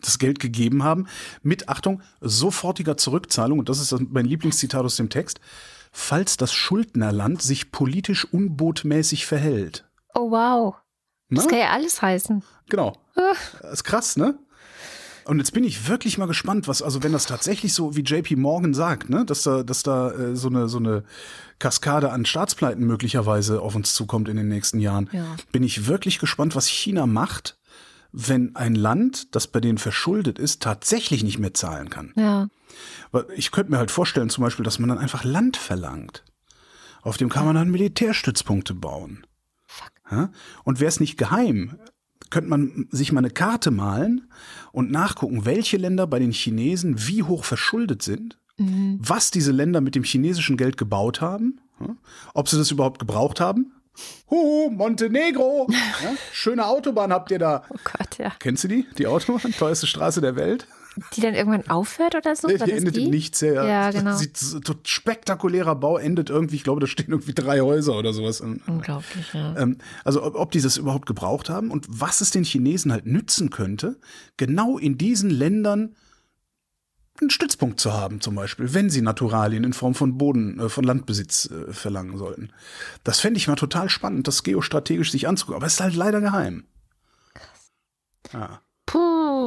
das 0.00 0.18
Geld 0.18 0.40
gegeben 0.40 0.82
haben, 0.82 1.06
mit 1.42 1.68
Achtung, 1.68 2.02
sofortiger 2.20 2.96
Zurückzahlung, 2.96 3.58
und 3.58 3.68
das 3.68 3.80
ist 3.80 3.94
mein 4.10 4.24
Lieblingszitat 4.24 4.82
aus 4.84 4.96
dem 4.96 5.10
Text, 5.10 5.40
falls 5.92 6.36
das 6.36 6.52
Schuldnerland 6.52 7.42
sich 7.42 7.70
politisch 7.70 8.24
unbotmäßig 8.24 9.26
verhält. 9.26 9.88
Oh 10.14 10.30
wow. 10.30 10.76
Na? 11.28 11.36
Das 11.36 11.48
kann 11.48 11.58
ja 11.58 11.70
alles 11.70 12.00
heißen. 12.02 12.42
Genau. 12.68 12.96
Das 13.14 13.72
ist 13.72 13.84
krass, 13.84 14.16
ne? 14.16 14.38
Und 15.26 15.38
jetzt 15.38 15.52
bin 15.52 15.64
ich 15.64 15.88
wirklich 15.88 16.18
mal 16.18 16.26
gespannt, 16.26 16.66
was, 16.66 16.82
also 16.82 17.02
wenn 17.02 17.12
das 17.12 17.26
tatsächlich 17.26 17.74
so 17.74 17.94
wie 17.94 18.00
JP 18.00 18.36
Morgan 18.36 18.74
sagt, 18.74 19.10
ne, 19.10 19.24
dass 19.24 19.42
da, 19.42 19.62
dass 19.62 19.82
da 19.82 20.10
äh, 20.10 20.34
so 20.34 20.48
eine 20.48 20.68
so 20.68 20.78
eine 20.78 21.04
Kaskade 21.60 22.10
an 22.10 22.24
Staatspleiten 22.24 22.84
möglicherweise 22.84 23.60
auf 23.62 23.76
uns 23.76 23.94
zukommt 23.94 24.28
in 24.28 24.36
den 24.36 24.48
nächsten 24.48 24.80
Jahren, 24.80 25.08
ja. 25.12 25.36
bin 25.52 25.62
ich 25.62 25.86
wirklich 25.86 26.18
gespannt, 26.18 26.56
was 26.56 26.66
China 26.66 27.06
macht, 27.06 27.58
wenn 28.12 28.56
ein 28.56 28.74
Land, 28.74 29.36
das 29.36 29.46
bei 29.46 29.60
denen 29.60 29.78
verschuldet 29.78 30.40
ist, 30.40 30.62
tatsächlich 30.62 31.22
nicht 31.22 31.38
mehr 31.38 31.54
zahlen 31.54 31.90
kann. 31.90 32.12
Ja. 32.16 32.48
Ich 33.36 33.52
könnte 33.52 33.70
mir 33.70 33.78
halt 33.78 33.92
vorstellen, 33.92 34.30
zum 34.30 34.42
Beispiel, 34.42 34.64
dass 34.64 34.80
man 34.80 34.88
dann 34.88 34.98
einfach 34.98 35.22
Land 35.22 35.56
verlangt. 35.56 36.24
Auf 37.02 37.16
dem 37.16 37.28
kann 37.28 37.44
man 37.44 37.54
dann 37.54 37.70
Militärstützpunkte 37.70 38.74
bauen. 38.74 39.26
Fuck. 39.66 40.30
Und 40.64 40.80
wäre 40.80 40.88
es 40.88 40.98
nicht 40.98 41.16
geheim, 41.16 41.78
könnte 42.30 42.50
man 42.50 42.88
sich 42.90 43.12
mal 43.12 43.20
eine 43.20 43.30
Karte 43.30 43.70
malen 43.70 44.30
und 44.72 44.90
nachgucken, 44.90 45.44
welche 45.44 45.76
Länder 45.76 46.06
bei 46.06 46.18
den 46.18 46.32
Chinesen 46.32 47.06
wie 47.06 47.22
hoch 47.22 47.44
verschuldet 47.44 48.02
sind, 48.02 48.39
mhm. 48.60 48.98
was 49.00 49.30
diese 49.30 49.52
Länder 49.52 49.80
mit 49.80 49.94
dem 49.94 50.04
chinesischen 50.04 50.56
Geld 50.56 50.76
gebaut 50.76 51.20
haben, 51.20 51.60
ob 52.34 52.48
sie 52.48 52.58
das 52.58 52.70
überhaupt 52.70 52.98
gebraucht 52.98 53.40
haben. 53.40 53.72
Huhu, 54.30 54.70
Montenegro! 54.70 55.66
Ja, 55.70 56.14
schöne 56.32 56.66
Autobahn 56.66 57.12
habt 57.12 57.30
ihr 57.30 57.38
da. 57.38 57.64
Oh 57.70 57.76
Gott, 57.84 58.18
ja. 58.18 58.32
Kennst 58.38 58.64
du 58.64 58.68
die? 58.68 58.86
Die 58.96 59.06
Autobahn? 59.06 59.52
Teuerste 59.52 59.86
Straße 59.86 60.20
der 60.20 60.36
Welt? 60.36 60.66
Die 61.14 61.20
dann 61.20 61.34
irgendwann 61.34 61.68
aufhört 61.68 62.14
oder 62.14 62.34
so? 62.34 62.48
Nee, 62.48 62.58
die 62.58 62.72
endet 62.72 62.96
in 62.96 63.10
nichts. 63.10 63.40
Ja, 63.40 63.66
ja 63.66 63.90
genau. 63.90 64.16
Sieht 64.16 64.36
so, 64.36 64.60
spektakulärer 64.84 65.76
Bau 65.76 65.98
endet 65.98 66.30
irgendwie, 66.30 66.56
ich 66.56 66.64
glaube, 66.64 66.80
da 66.80 66.86
stehen 66.86 67.10
irgendwie 67.10 67.34
drei 67.34 67.60
Häuser 67.60 67.96
oder 67.96 68.12
sowas. 68.12 68.40
Unglaublich, 68.40 69.32
ja. 69.32 69.56
Ähm, 69.56 69.78
also 70.04 70.22
ob, 70.22 70.34
ob 70.34 70.50
die 70.50 70.60
das 70.60 70.76
überhaupt 70.76 71.06
gebraucht 71.06 71.48
haben 71.48 71.70
und 71.70 71.86
was 71.88 72.20
es 72.20 72.30
den 72.30 72.44
Chinesen 72.44 72.92
halt 72.92 73.06
nützen 73.06 73.50
könnte, 73.50 73.98
genau 74.36 74.78
in 74.78 74.98
diesen 74.98 75.30
Ländern 75.30 75.94
einen 77.20 77.30
Stützpunkt 77.30 77.80
zu 77.80 77.92
haben, 77.92 78.20
zum 78.20 78.34
Beispiel, 78.34 78.74
wenn 78.74 78.90
sie 78.90 79.02
Naturalien 79.02 79.64
in 79.64 79.72
Form 79.72 79.94
von 79.94 80.18
Boden, 80.18 80.58
äh, 80.58 80.68
von 80.68 80.84
Landbesitz 80.84 81.50
äh, 81.50 81.72
verlangen 81.72 82.16
sollten. 82.18 82.52
Das 83.04 83.20
fände 83.20 83.38
ich 83.38 83.48
mal 83.48 83.56
total 83.56 83.88
spannend, 83.88 84.28
das 84.28 84.42
geostrategisch 84.42 85.10
sich 85.10 85.28
anzugucken. 85.28 85.56
Aber 85.56 85.66
es 85.66 85.74
ist 85.74 85.80
halt 85.80 85.94
leider 85.94 86.20
geheim. 86.20 86.64
Krass. 87.34 87.72
Ja. 88.32 88.60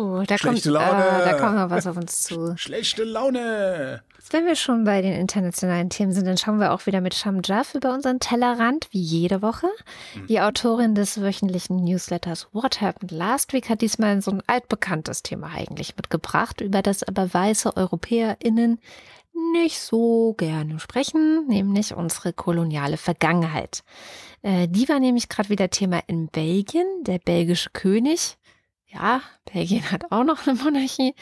Puh, 0.03 0.23
da 0.27 0.37
Schlechte 0.37 0.69
kommt, 0.69 0.83
Laune. 0.83 1.05
Äh, 1.05 1.23
da 1.23 1.33
kommt 1.39 1.55
noch 1.55 1.69
was 1.69 1.87
auf 1.87 1.95
uns 1.95 2.23
zu. 2.23 2.53
Schlechte 2.57 3.05
Laune. 3.05 4.03
Wenn 4.31 4.45
wir 4.45 4.55
schon 4.55 4.83
bei 4.83 5.01
den 5.01 5.13
internationalen 5.13 5.89
Themen 5.89 6.11
sind, 6.11 6.27
dann 6.27 6.37
schauen 6.37 6.59
wir 6.59 6.73
auch 6.73 6.85
wieder 6.85 6.99
mit 6.99 7.13
Sham 7.13 7.39
Jaff 7.41 7.73
über 7.73 7.93
unseren 7.93 8.19
Tellerrand, 8.19 8.89
wie 8.91 8.99
jede 8.99 9.41
Woche. 9.41 9.67
Mhm. 10.15 10.27
Die 10.27 10.41
Autorin 10.41 10.93
des 10.93 11.21
wöchentlichen 11.21 11.85
Newsletters 11.85 12.49
What 12.51 12.81
Happened 12.81 13.11
Last 13.11 13.53
Week 13.53 13.69
hat 13.69 13.79
diesmal 13.79 14.21
so 14.21 14.31
ein 14.31 14.43
altbekanntes 14.45 15.23
Thema 15.23 15.51
eigentlich 15.55 15.95
mitgebracht, 15.95 16.59
über 16.59 16.81
das 16.81 17.03
aber 17.03 17.33
weiße 17.33 17.77
EuropäerInnen 17.77 18.79
nicht 19.53 19.79
so 19.79 20.33
gerne 20.37 20.79
sprechen, 20.79 21.47
nämlich 21.47 21.95
unsere 21.95 22.33
koloniale 22.33 22.97
Vergangenheit. 22.97 23.83
Äh, 24.41 24.67
die 24.67 24.89
war 24.89 24.99
nämlich 24.99 25.29
gerade 25.29 25.49
wieder 25.49 25.69
Thema 25.69 26.01
in 26.07 26.27
Belgien. 26.27 26.85
Der 27.03 27.19
belgische 27.19 27.69
König 27.71 28.37
ja, 28.93 29.21
Belgien 29.51 29.91
hat 29.91 30.11
auch 30.11 30.23
noch 30.23 30.47
eine 30.47 30.55
Monarchie, 30.57 31.13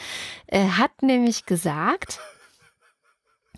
äh, 0.47 0.67
hat 0.67 1.01
nämlich 1.01 1.45
gesagt, 1.45 2.19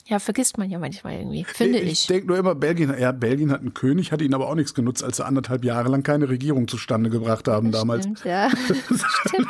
ja, 0.05 0.19
vergisst 0.19 0.57
man 0.57 0.69
ja 0.69 0.79
manchmal 0.79 1.13
irgendwie, 1.13 1.45
finde 1.45 1.79
ich. 1.79 1.91
Ich 1.91 2.07
denke 2.07 2.27
nur 2.27 2.37
immer, 2.37 2.55
Belgien, 2.55 2.93
ja, 2.99 3.11
Belgien 3.11 3.51
hat 3.51 3.61
einen 3.61 3.73
König, 3.73 4.11
hat 4.11 4.21
ihn 4.21 4.33
aber 4.33 4.49
auch 4.49 4.55
nichts 4.55 4.73
genutzt, 4.73 5.03
als 5.03 5.17
sie 5.17 5.25
anderthalb 5.25 5.63
Jahre 5.63 5.89
lang 5.89 6.03
keine 6.03 6.27
Regierung 6.27 6.67
zustande 6.67 7.09
gebracht 7.09 7.47
haben 7.47 7.71
das 7.71 7.81
damals. 7.81 8.03
Stimmt, 8.03 8.25
ja. 8.25 8.49
stimmt. 9.27 9.47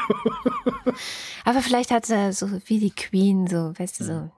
Aber 1.46 1.62
vielleicht 1.62 1.92
hat 1.92 2.10
er 2.10 2.34
so 2.34 2.48
wie 2.66 2.80
die 2.80 2.92
Queen, 2.92 3.48
so, 3.48 3.74
weißt 3.78 4.00
du, 4.00 4.04
so. 4.04 4.32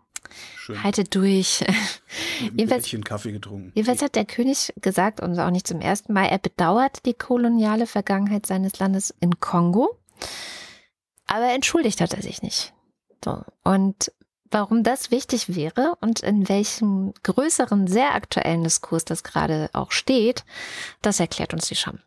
Schön. 0.57 0.82
Haltet 0.84 1.13
durch. 1.13 1.63
Jedenfalls, 2.55 2.89
Kaffee 3.03 3.32
getrunken. 3.32 3.71
Jedenfalls 3.76 4.01
hat 4.01 4.15
der 4.15 4.26
König 4.26 4.73
gesagt, 4.82 5.19
und 5.19 5.38
auch 5.38 5.51
nicht 5.51 5.67
zum 5.67 5.82
ersten 5.82 6.13
Mal, 6.13 6.26
er 6.26 6.39
bedauert 6.39 7.05
die 7.05 7.13
koloniale 7.13 7.86
Vergangenheit 7.86 8.45
seines 8.45 8.80
Landes 8.80 9.13
in 9.19 9.39
Kongo. 9.39 9.97
Aber 11.28 11.51
entschuldigt 11.51 12.01
hat 12.01 12.13
er 12.13 12.22
sich 12.22 12.41
nicht. 12.41 12.74
So. 13.24 13.43
Und 13.63 14.11
warum 14.51 14.84
das 14.84 15.11
wichtig 15.11 15.55
wäre 15.55 15.95
und 16.01 16.22
in 16.22 16.47
welchem 16.47 17.13
größeren, 17.24 17.88
sehr 17.88 18.13
aktuellen 18.13 18.63
Diskurs 18.63 19.05
das 19.05 19.24
gerade 19.24 19.70
auch 19.74 19.91
steht, 19.91 20.45
das 21.01 21.20
erklärt 21.20 21.53
uns 21.53 21.68
die 21.68 21.76
Scham. 21.76 21.99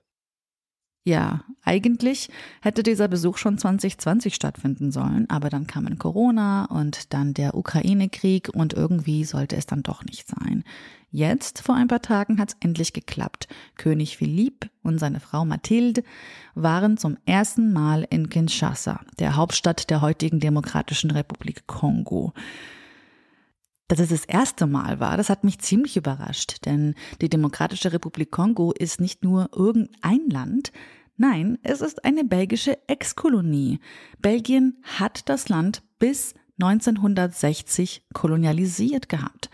Ja, 1.08 1.42
eigentlich 1.64 2.28
hätte 2.60 2.82
dieser 2.82 3.08
Besuch 3.08 3.38
schon 3.38 3.56
2020 3.56 4.34
stattfinden 4.34 4.92
sollen, 4.92 5.24
aber 5.30 5.48
dann 5.48 5.66
kamen 5.66 5.98
Corona 5.98 6.66
und 6.66 7.14
dann 7.14 7.32
der 7.32 7.54
Ukraine-Krieg 7.54 8.50
und 8.52 8.74
irgendwie 8.74 9.24
sollte 9.24 9.56
es 9.56 9.64
dann 9.64 9.82
doch 9.82 10.04
nicht 10.04 10.28
sein. 10.28 10.64
Jetzt, 11.10 11.62
vor 11.62 11.76
ein 11.76 11.88
paar 11.88 12.02
Tagen, 12.02 12.38
hat 12.38 12.50
es 12.50 12.56
endlich 12.60 12.92
geklappt. 12.92 13.48
König 13.78 14.18
Philipp 14.18 14.68
und 14.82 14.98
seine 14.98 15.18
Frau 15.18 15.46
Mathilde 15.46 16.02
waren 16.54 16.98
zum 16.98 17.16
ersten 17.24 17.72
Mal 17.72 18.06
in 18.10 18.28
Kinshasa, 18.28 19.00
der 19.18 19.34
Hauptstadt 19.34 19.88
der 19.88 20.02
heutigen 20.02 20.40
Demokratischen 20.40 21.10
Republik 21.10 21.66
Kongo. 21.66 22.34
Dass 23.88 24.00
es 24.00 24.10
das 24.10 24.26
erste 24.26 24.66
Mal 24.66 25.00
war, 25.00 25.16
das 25.16 25.30
hat 25.30 25.44
mich 25.44 25.60
ziemlich 25.60 25.96
überrascht, 25.96 26.66
denn 26.66 26.94
die 27.22 27.30
Demokratische 27.30 27.90
Republik 27.94 28.30
Kongo 28.30 28.72
ist 28.72 29.00
nicht 29.00 29.24
nur 29.24 29.48
irgendein 29.56 30.28
Land, 30.28 30.72
nein, 31.18 31.58
es 31.62 31.80
ist 31.80 32.04
eine 32.04 32.24
belgische 32.24 32.78
Exkolonie. 32.88 33.80
Belgien 34.20 34.82
hat 34.82 35.28
das 35.28 35.48
Land 35.48 35.82
bis 35.98 36.34
1960 36.60 38.06
kolonialisiert 38.14 39.08
gehabt. 39.08 39.50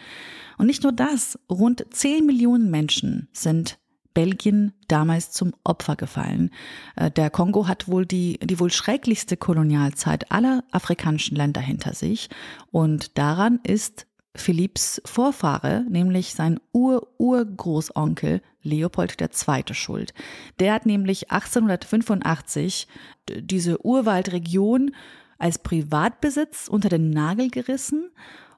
Und 0.56 0.66
nicht 0.66 0.82
nur 0.82 0.92
das, 0.92 1.38
rund 1.50 1.84
10 1.90 2.24
Millionen 2.24 2.70
Menschen 2.70 3.28
sind 3.32 3.78
Belgien 4.14 4.72
damals 4.86 5.32
zum 5.32 5.52
Opfer 5.64 5.96
gefallen. 5.96 6.50
Äh, 6.96 7.10
der 7.10 7.30
Kongo 7.30 7.66
hat 7.66 7.88
wohl 7.88 8.06
die, 8.06 8.38
die 8.38 8.60
wohl 8.60 8.70
schrecklichste 8.70 9.36
Kolonialzeit 9.36 10.30
aller 10.30 10.62
afrikanischen 10.70 11.36
Länder 11.36 11.60
hinter 11.60 11.94
sich. 11.94 12.30
Und 12.70 13.18
daran 13.18 13.58
ist 13.64 14.06
Philipps 14.37 15.01
Vorfahre, 15.05 15.85
nämlich 15.89 16.35
sein 16.35 16.59
Ur-Urgroßonkel 16.72 18.43
Leopold 18.62 19.20
II. 19.20 19.74
schuld. 19.74 20.12
Der 20.59 20.72
hat 20.72 20.87
nämlich 20.87 21.30
1885 21.30 22.89
diese 23.28 23.85
Urwaldregion 23.85 24.95
als 25.39 25.59
Privatbesitz 25.59 26.68
unter 26.68 26.89
den 26.89 27.11
Nagel 27.11 27.51
gerissen 27.51 28.11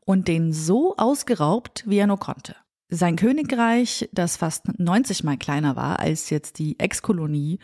und 0.04 0.28
den 0.28 0.52
so 0.52 0.96
ausgeraubt, 0.96 1.84
wie 1.86 1.98
er 1.98 2.06
nur 2.06 2.20
konnte. 2.20 2.56
Sein 2.88 3.16
Königreich, 3.16 4.08
das 4.12 4.36
fast 4.36 4.78
90 4.78 5.24
mal 5.24 5.36
kleiner 5.36 5.74
war 5.74 5.98
als 5.98 6.30
jetzt 6.30 6.60
die 6.60 6.78
Ex-Kolonie, 6.78 7.58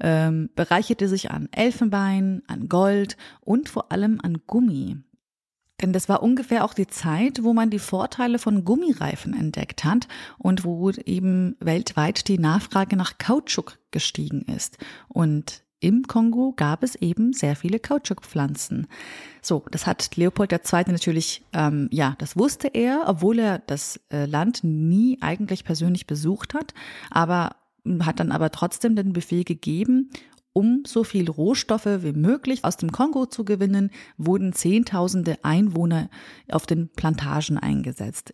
ähm, 0.00 0.50
bereicherte 0.56 1.06
sich 1.08 1.30
an 1.30 1.48
Elfenbein, 1.52 2.42
an 2.48 2.68
Gold 2.68 3.16
und 3.40 3.68
vor 3.68 3.92
allem 3.92 4.20
an 4.20 4.38
Gummi. 4.48 4.96
Denn 5.80 5.92
das 5.92 6.08
war 6.08 6.22
ungefähr 6.22 6.64
auch 6.64 6.74
die 6.74 6.86
Zeit, 6.86 7.42
wo 7.42 7.52
man 7.52 7.70
die 7.70 7.78
Vorteile 7.80 8.38
von 8.38 8.64
Gummireifen 8.64 9.34
entdeckt 9.34 9.84
hat 9.84 10.06
und 10.38 10.64
wo 10.64 10.90
eben 10.90 11.56
weltweit 11.60 12.28
die 12.28 12.38
Nachfrage 12.38 12.96
nach 12.96 13.18
Kautschuk 13.18 13.78
gestiegen 13.90 14.42
ist. 14.42 14.78
Und 15.08 15.64
im 15.80 16.04
Kongo 16.04 16.54
gab 16.56 16.82
es 16.82 16.94
eben 16.94 17.34
sehr 17.34 17.56
viele 17.56 17.78
Kautschukpflanzen. 17.78 18.86
So, 19.42 19.66
das 19.70 19.86
hat 19.86 20.16
Leopold 20.16 20.52
II. 20.52 20.84
natürlich, 20.86 21.44
ähm, 21.52 21.88
ja, 21.92 22.14
das 22.18 22.38
wusste 22.38 22.68
er, 22.68 23.02
obwohl 23.06 23.38
er 23.38 23.58
das 23.58 24.00
äh, 24.10 24.24
Land 24.24 24.64
nie 24.64 25.18
eigentlich 25.20 25.64
persönlich 25.64 26.06
besucht 26.06 26.54
hat, 26.54 26.72
aber 27.10 27.56
hat 28.00 28.18
dann 28.18 28.32
aber 28.32 28.50
trotzdem 28.50 28.96
den 28.96 29.12
Befehl 29.12 29.44
gegeben, 29.44 30.08
um 30.54 30.84
so 30.86 31.04
viel 31.04 31.28
Rohstoffe 31.28 31.98
wie 32.00 32.12
möglich 32.12 32.64
aus 32.64 32.78
dem 32.78 32.92
Kongo 32.92 33.26
zu 33.26 33.44
gewinnen, 33.44 33.90
wurden 34.16 34.54
Zehntausende 34.54 35.36
Einwohner 35.42 36.08
auf 36.50 36.64
den 36.64 36.88
Plantagen 36.88 37.58
eingesetzt. 37.58 38.32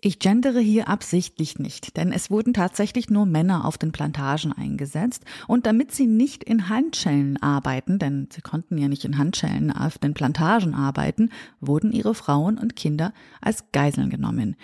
Ich 0.00 0.20
gendere 0.20 0.60
hier 0.60 0.86
absichtlich 0.86 1.58
nicht, 1.58 1.96
denn 1.96 2.12
es 2.12 2.30
wurden 2.30 2.54
tatsächlich 2.54 3.10
nur 3.10 3.26
Männer 3.26 3.64
auf 3.64 3.78
den 3.78 3.90
Plantagen 3.90 4.52
eingesetzt 4.52 5.24
und 5.48 5.66
damit 5.66 5.90
sie 5.90 6.06
nicht 6.06 6.44
in 6.44 6.68
Handschellen 6.68 7.36
arbeiten, 7.42 7.98
denn 7.98 8.28
sie 8.30 8.40
konnten 8.40 8.78
ja 8.78 8.86
nicht 8.86 9.04
in 9.04 9.18
Handschellen 9.18 9.72
auf 9.72 9.98
den 9.98 10.14
Plantagen 10.14 10.76
arbeiten, 10.76 11.30
wurden 11.60 11.90
ihre 11.90 12.14
Frauen 12.14 12.58
und 12.58 12.76
Kinder 12.76 13.12
als 13.40 13.72
Geiseln 13.72 14.08
genommen. 14.08 14.54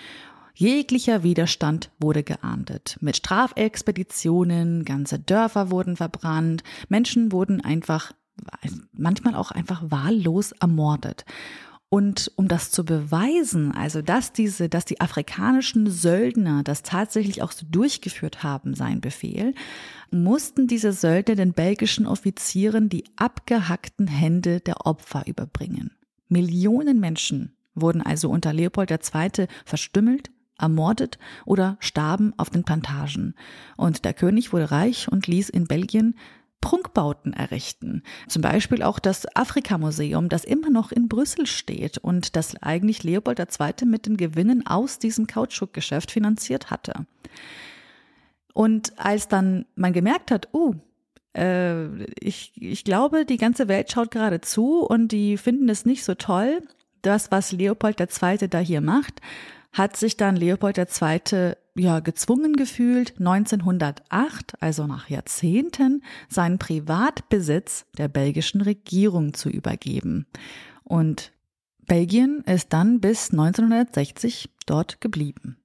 Jeglicher 0.54 1.24
Widerstand 1.24 1.90
wurde 1.98 2.22
geahndet. 2.22 2.96
Mit 3.00 3.16
Strafexpeditionen, 3.16 4.84
ganze 4.84 5.18
Dörfer 5.18 5.70
wurden 5.70 5.96
verbrannt, 5.96 6.62
Menschen 6.88 7.32
wurden 7.32 7.60
einfach, 7.60 8.12
manchmal 8.92 9.34
auch 9.34 9.50
einfach 9.50 9.82
wahllos 9.90 10.52
ermordet. 10.52 11.24
Und 11.88 12.32
um 12.36 12.48
das 12.48 12.70
zu 12.70 12.84
beweisen, 12.84 13.72
also 13.72 14.02
dass 14.02 14.32
diese, 14.32 14.68
dass 14.68 14.84
die 14.84 15.00
afrikanischen 15.00 15.88
Söldner 15.90 16.62
das 16.64 16.82
tatsächlich 16.82 17.42
auch 17.42 17.52
so 17.52 17.66
durchgeführt 17.68 18.42
haben, 18.42 18.74
sein 18.74 19.00
Befehl, 19.00 19.54
mussten 20.10 20.66
diese 20.66 20.92
Söldner 20.92 21.34
den 21.36 21.52
belgischen 21.52 22.06
Offizieren 22.06 22.88
die 22.88 23.04
abgehackten 23.16 24.06
Hände 24.06 24.60
der 24.60 24.86
Opfer 24.86 25.24
überbringen. 25.26 25.92
Millionen 26.28 27.00
Menschen 27.00 27.56
wurden 27.74 28.02
also 28.02 28.30
unter 28.30 28.52
Leopold 28.52 28.90
II. 28.90 29.46
verstümmelt, 29.64 30.30
ermordet 30.58 31.18
oder 31.44 31.76
starben 31.80 32.32
auf 32.36 32.50
den 32.50 32.64
Plantagen. 32.64 33.34
Und 33.76 34.04
der 34.04 34.14
König 34.14 34.52
wurde 34.52 34.70
reich 34.70 35.08
und 35.10 35.26
ließ 35.26 35.48
in 35.48 35.66
Belgien 35.66 36.16
Prunkbauten 36.60 37.34
errichten. 37.34 38.02
Zum 38.26 38.40
Beispiel 38.40 38.82
auch 38.82 38.98
das 38.98 39.26
Afrika-Museum, 39.36 40.30
das 40.30 40.44
immer 40.44 40.70
noch 40.70 40.92
in 40.92 41.08
Brüssel 41.08 41.46
steht 41.46 41.98
und 41.98 42.36
das 42.36 42.56
eigentlich 42.62 43.02
Leopold 43.02 43.38
II. 43.38 43.86
mit 43.86 44.06
den 44.06 44.16
Gewinnen 44.16 44.66
aus 44.66 44.98
diesem 44.98 45.26
Kautschukgeschäft 45.26 46.10
finanziert 46.10 46.70
hatte. 46.70 47.06
Und 48.54 48.98
als 48.98 49.28
dann 49.28 49.66
man 49.74 49.92
gemerkt 49.92 50.30
hat, 50.30 50.48
uh, 50.54 50.74
ich, 52.18 52.52
ich 52.54 52.84
glaube, 52.84 53.26
die 53.26 53.36
ganze 53.36 53.68
Welt 53.68 53.92
schaut 53.92 54.10
gerade 54.10 54.40
zu 54.40 54.86
und 54.86 55.08
die 55.08 55.36
finden 55.36 55.68
es 55.68 55.84
nicht 55.84 56.04
so 56.04 56.14
toll, 56.14 56.62
das, 57.02 57.30
was 57.30 57.52
Leopold 57.52 58.00
II. 58.00 58.48
da 58.48 58.58
hier 58.58 58.80
macht, 58.80 59.20
hat 59.74 59.96
sich 59.96 60.16
dann 60.16 60.36
Leopold 60.36 60.78
II. 60.78 61.52
ja 61.74 62.00
gezwungen 62.00 62.54
gefühlt, 62.54 63.14
1908, 63.18 64.54
also 64.62 64.86
nach 64.86 65.10
Jahrzehnten, 65.10 66.02
seinen 66.28 66.58
Privatbesitz 66.58 67.84
der 67.98 68.08
belgischen 68.08 68.60
Regierung 68.60 69.34
zu 69.34 69.50
übergeben. 69.50 70.26
Und 70.84 71.32
Belgien 71.86 72.42
ist 72.46 72.72
dann 72.72 73.00
bis 73.00 73.32
1960 73.32 74.48
dort 74.64 75.00
geblieben. 75.00 75.58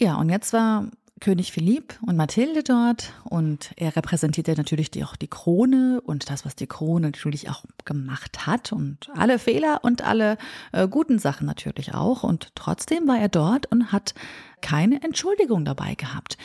Ja, 0.00 0.14
und 0.14 0.30
jetzt 0.30 0.52
war 0.52 0.88
König 1.20 1.52
Philipp 1.52 1.98
und 2.06 2.16
Mathilde 2.16 2.62
dort 2.62 3.12
und 3.24 3.72
er 3.76 3.96
repräsentierte 3.96 4.54
natürlich 4.54 4.90
die, 4.90 5.04
auch 5.04 5.16
die 5.16 5.28
Krone 5.28 6.00
und 6.00 6.30
das, 6.30 6.44
was 6.44 6.56
die 6.56 6.66
Krone 6.66 7.06
natürlich 7.06 7.50
auch 7.50 7.64
gemacht 7.84 8.46
hat 8.46 8.72
und 8.72 9.08
alle 9.14 9.38
Fehler 9.38 9.80
und 9.82 10.02
alle 10.02 10.38
äh, 10.72 10.88
guten 10.88 11.18
Sachen 11.18 11.46
natürlich 11.46 11.94
auch. 11.94 12.22
Und 12.22 12.54
trotzdem 12.54 13.06
war 13.08 13.18
er 13.18 13.28
dort 13.28 13.66
und 13.66 13.92
hat 13.92 14.14
keine 14.60 15.02
Entschuldigung 15.02 15.64
dabei 15.64 15.94
gehabt. 15.94 16.38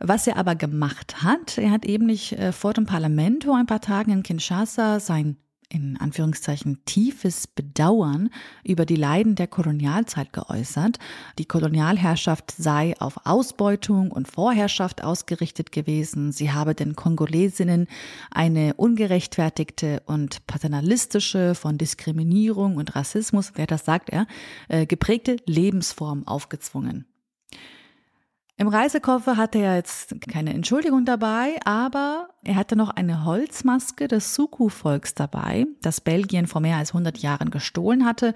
Was 0.00 0.26
er 0.26 0.36
aber 0.36 0.54
gemacht 0.54 1.22
hat, 1.22 1.58
er 1.58 1.70
hat 1.70 1.84
eben 1.84 2.06
nicht 2.06 2.32
äh, 2.32 2.52
vor 2.52 2.72
dem 2.72 2.86
Parlament 2.86 3.44
vor 3.44 3.56
ein 3.56 3.66
paar 3.66 3.80
Tagen 3.80 4.12
in 4.12 4.22
Kinshasa 4.22 5.00
sein 5.00 5.36
in 5.70 5.96
Anführungszeichen 5.98 6.84
tiefes 6.84 7.46
Bedauern 7.46 8.30
über 8.64 8.86
die 8.86 8.96
Leiden 8.96 9.34
der 9.34 9.46
Kolonialzeit 9.46 10.32
geäußert. 10.32 10.98
Die 11.38 11.44
Kolonialherrschaft 11.44 12.52
sei 12.52 12.94
auf 12.98 13.26
Ausbeutung 13.26 14.10
und 14.10 14.28
Vorherrschaft 14.28 15.04
ausgerichtet 15.04 15.70
gewesen. 15.72 16.32
Sie 16.32 16.52
habe 16.52 16.74
den 16.74 16.96
Kongolesinnen 16.96 17.86
eine 18.30 18.74
ungerechtfertigte 18.74 20.02
und 20.06 20.46
paternalistische 20.46 21.54
von 21.54 21.76
Diskriminierung 21.76 22.76
und 22.76 22.96
Rassismus, 22.96 23.52
wer 23.54 23.66
das 23.66 23.84
sagt 23.84 24.10
er, 24.10 24.26
äh, 24.68 24.86
geprägte 24.86 25.36
Lebensform 25.44 26.26
aufgezwungen. 26.26 27.04
Im 28.60 28.66
Reisekoffer 28.66 29.36
hatte 29.36 29.58
er 29.60 29.76
jetzt 29.76 30.20
keine 30.28 30.52
Entschuldigung 30.52 31.04
dabei, 31.04 31.60
aber 31.64 32.30
er 32.42 32.56
hatte 32.56 32.74
noch 32.74 32.90
eine 32.90 33.24
Holzmaske 33.24 34.08
des 34.08 34.34
Suku-Volks 34.34 35.14
dabei, 35.14 35.66
das 35.80 36.00
Belgien 36.00 36.48
vor 36.48 36.60
mehr 36.60 36.76
als 36.76 36.90
100 36.90 37.18
Jahren 37.18 37.50
gestohlen 37.50 38.04
hatte. 38.04 38.34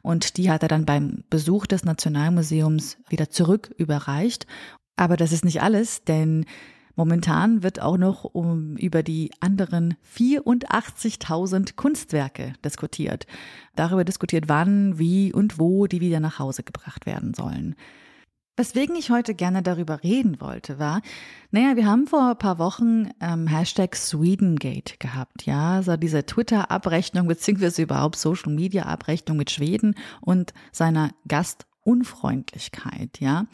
Und 0.00 0.36
die 0.36 0.48
hat 0.48 0.62
er 0.62 0.68
dann 0.68 0.86
beim 0.86 1.24
Besuch 1.28 1.66
des 1.66 1.84
Nationalmuseums 1.84 2.98
wieder 3.08 3.30
zurück 3.30 3.74
überreicht. 3.76 4.46
Aber 4.94 5.16
das 5.16 5.32
ist 5.32 5.44
nicht 5.44 5.60
alles, 5.60 6.04
denn 6.04 6.46
Momentan 6.96 7.64
wird 7.64 7.82
auch 7.82 7.96
noch 7.96 8.22
um, 8.22 8.76
über 8.76 9.02
die 9.02 9.32
anderen 9.40 9.96
84.000 10.16 11.74
Kunstwerke 11.74 12.52
diskutiert. 12.64 13.26
Darüber 13.74 14.04
diskutiert, 14.04 14.44
wann, 14.46 14.96
wie 14.96 15.32
und 15.32 15.58
wo 15.58 15.88
die 15.88 16.00
wieder 16.00 16.20
nach 16.20 16.38
Hause 16.38 16.62
gebracht 16.62 17.04
werden 17.04 17.34
sollen. 17.34 17.74
Weswegen 18.56 18.94
ich 18.94 19.10
heute 19.10 19.34
gerne 19.34 19.62
darüber 19.62 20.04
reden 20.04 20.40
wollte, 20.40 20.78
war, 20.78 21.02
naja, 21.50 21.74
wir 21.74 21.86
haben 21.86 22.06
vor 22.06 22.30
ein 22.30 22.38
paar 22.38 22.60
Wochen 22.60 23.10
ähm, 23.20 23.48
Hashtag 23.48 23.96
Swedengate 23.96 24.96
gehabt, 25.00 25.44
ja, 25.44 25.82
so 25.82 25.96
diese 25.96 26.24
Twitter-Abrechnung 26.24 27.26
beziehungsweise 27.26 27.82
überhaupt 27.82 28.14
Social-Media-Abrechnung 28.14 29.36
mit 29.36 29.50
Schweden 29.50 29.96
und 30.20 30.54
seiner 30.70 31.10
Gastunfreundlichkeit, 31.26 33.18
ja. 33.18 33.46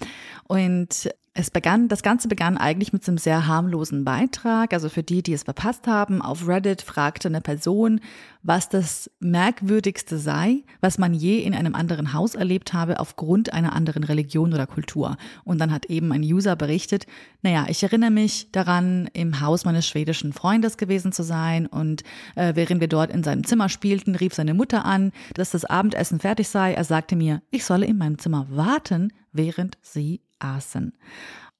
Und 0.46 1.08
es 1.32 1.50
begann, 1.52 1.86
das 1.86 2.02
Ganze 2.02 2.26
begann 2.26 2.58
eigentlich 2.58 2.92
mit 2.92 3.06
einem 3.06 3.16
sehr 3.16 3.46
harmlosen 3.46 4.04
Beitrag. 4.04 4.72
Also 4.72 4.88
für 4.88 5.04
die, 5.04 5.22
die 5.22 5.32
es 5.32 5.44
verpasst 5.44 5.86
haben, 5.86 6.22
auf 6.22 6.48
Reddit 6.48 6.82
fragte 6.82 7.28
eine 7.28 7.40
Person, 7.40 8.00
was 8.42 8.68
das 8.68 9.08
Merkwürdigste 9.20 10.18
sei, 10.18 10.64
was 10.80 10.98
man 10.98 11.14
je 11.14 11.38
in 11.38 11.54
einem 11.54 11.76
anderen 11.76 12.14
Haus 12.14 12.34
erlebt 12.34 12.72
habe 12.72 12.98
aufgrund 12.98 13.52
einer 13.52 13.74
anderen 13.74 14.02
Religion 14.02 14.52
oder 14.52 14.66
Kultur. 14.66 15.16
Und 15.44 15.60
dann 15.60 15.70
hat 15.70 15.86
eben 15.86 16.10
ein 16.10 16.22
User 16.22 16.56
berichtet, 16.56 17.06
naja, 17.42 17.66
ich 17.68 17.84
erinnere 17.84 18.10
mich 18.10 18.50
daran, 18.50 19.08
im 19.12 19.40
Haus 19.40 19.64
meines 19.64 19.86
schwedischen 19.86 20.32
Freundes 20.32 20.78
gewesen 20.78 21.12
zu 21.12 21.22
sein 21.22 21.66
und 21.66 22.02
äh, 22.34 22.56
während 22.56 22.80
wir 22.80 22.88
dort 22.88 23.12
in 23.12 23.22
seinem 23.22 23.44
Zimmer 23.44 23.68
spielten, 23.68 24.16
rief 24.16 24.34
seine 24.34 24.54
Mutter 24.54 24.84
an, 24.84 25.12
dass 25.34 25.52
das 25.52 25.64
Abendessen 25.64 26.18
fertig 26.18 26.48
sei. 26.48 26.72
Er 26.72 26.84
sagte 26.84 27.14
mir, 27.14 27.40
ich 27.52 27.64
solle 27.64 27.86
in 27.86 27.98
meinem 27.98 28.18
Zimmer 28.18 28.46
warten, 28.50 29.12
während 29.32 29.78
sie 29.80 30.22
aßen. 30.40 30.92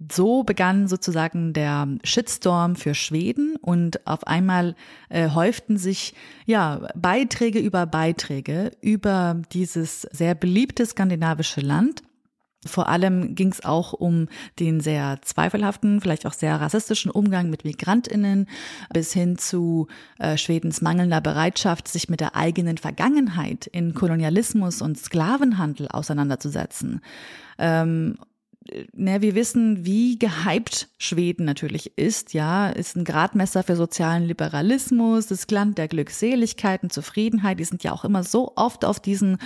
So 0.09 0.45
begann 0.45 0.89
sozusagen 0.89 1.53
der 1.53 1.87
Shitstorm 2.05 2.74
für 2.74 2.95
Schweden 2.95 3.57
und 3.57 4.07
auf 4.07 4.26
einmal 4.26 4.74
äh, 5.11 5.28
häuften 5.31 5.76
sich 5.76 6.14
ja 6.47 6.89
Beiträge 6.97 7.59
über 7.59 7.85
Beiträge 7.85 8.70
über 8.81 9.43
dieses 9.53 10.03
sehr 10.11 10.35
beliebte 10.35 10.87
skandinavische 10.87 11.61
Land. 11.61 12.03
Vor 12.66 12.89
allem 12.89 13.35
ging 13.35 13.53
es 13.53 13.64
auch 13.64 13.95
um 13.95 14.28
den 14.59 14.81
sehr 14.81 15.18
zweifelhaften, 15.22 16.01
vielleicht 16.01 16.26
auch 16.26 16.35
sehr 16.35 16.61
rassistischen 16.61 17.11
Umgang 17.11 17.49
mit 17.49 17.64
Migrantinnen 17.64 18.49
bis 18.93 19.12
hin 19.12 19.39
zu 19.39 19.87
äh, 20.18 20.37
Schwedens 20.37 20.83
mangelnder 20.83 21.22
Bereitschaft, 21.22 21.89
sich 21.89 22.09
mit 22.09 22.20
der 22.20 22.37
eigenen 22.37 22.76
Vergangenheit 22.76 23.66
in 23.66 23.95
Kolonialismus 23.95 24.83
und 24.83 24.99
Sklavenhandel 24.99 25.89
auseinanderzusetzen. 25.89 27.01
Ähm, 27.59 28.16
ne, 28.92 29.22
wir 29.22 29.34
wissen, 29.34 29.84
wie 29.84 30.18
gehypt 30.18 30.88
Schweden 30.98 31.44
natürlich 31.44 31.96
ist, 31.96 32.34
ja, 32.34 32.68
ist 32.70 32.96
ein 32.96 33.04
Gradmesser 33.04 33.62
für 33.62 33.76
sozialen 33.76 34.24
Liberalismus, 34.24 35.26
das 35.26 35.50
Land 35.50 35.78
der 35.78 35.88
Glückseligkeit 35.88 36.82
und 36.82 36.92
Zufriedenheit, 36.92 37.58
die 37.58 37.64
sind 37.64 37.82
ja 37.84 37.92
auch 37.92 38.04
immer 38.04 38.22
so 38.22 38.52
oft 38.56 38.84
auf 38.84 39.00
diesen 39.00 39.38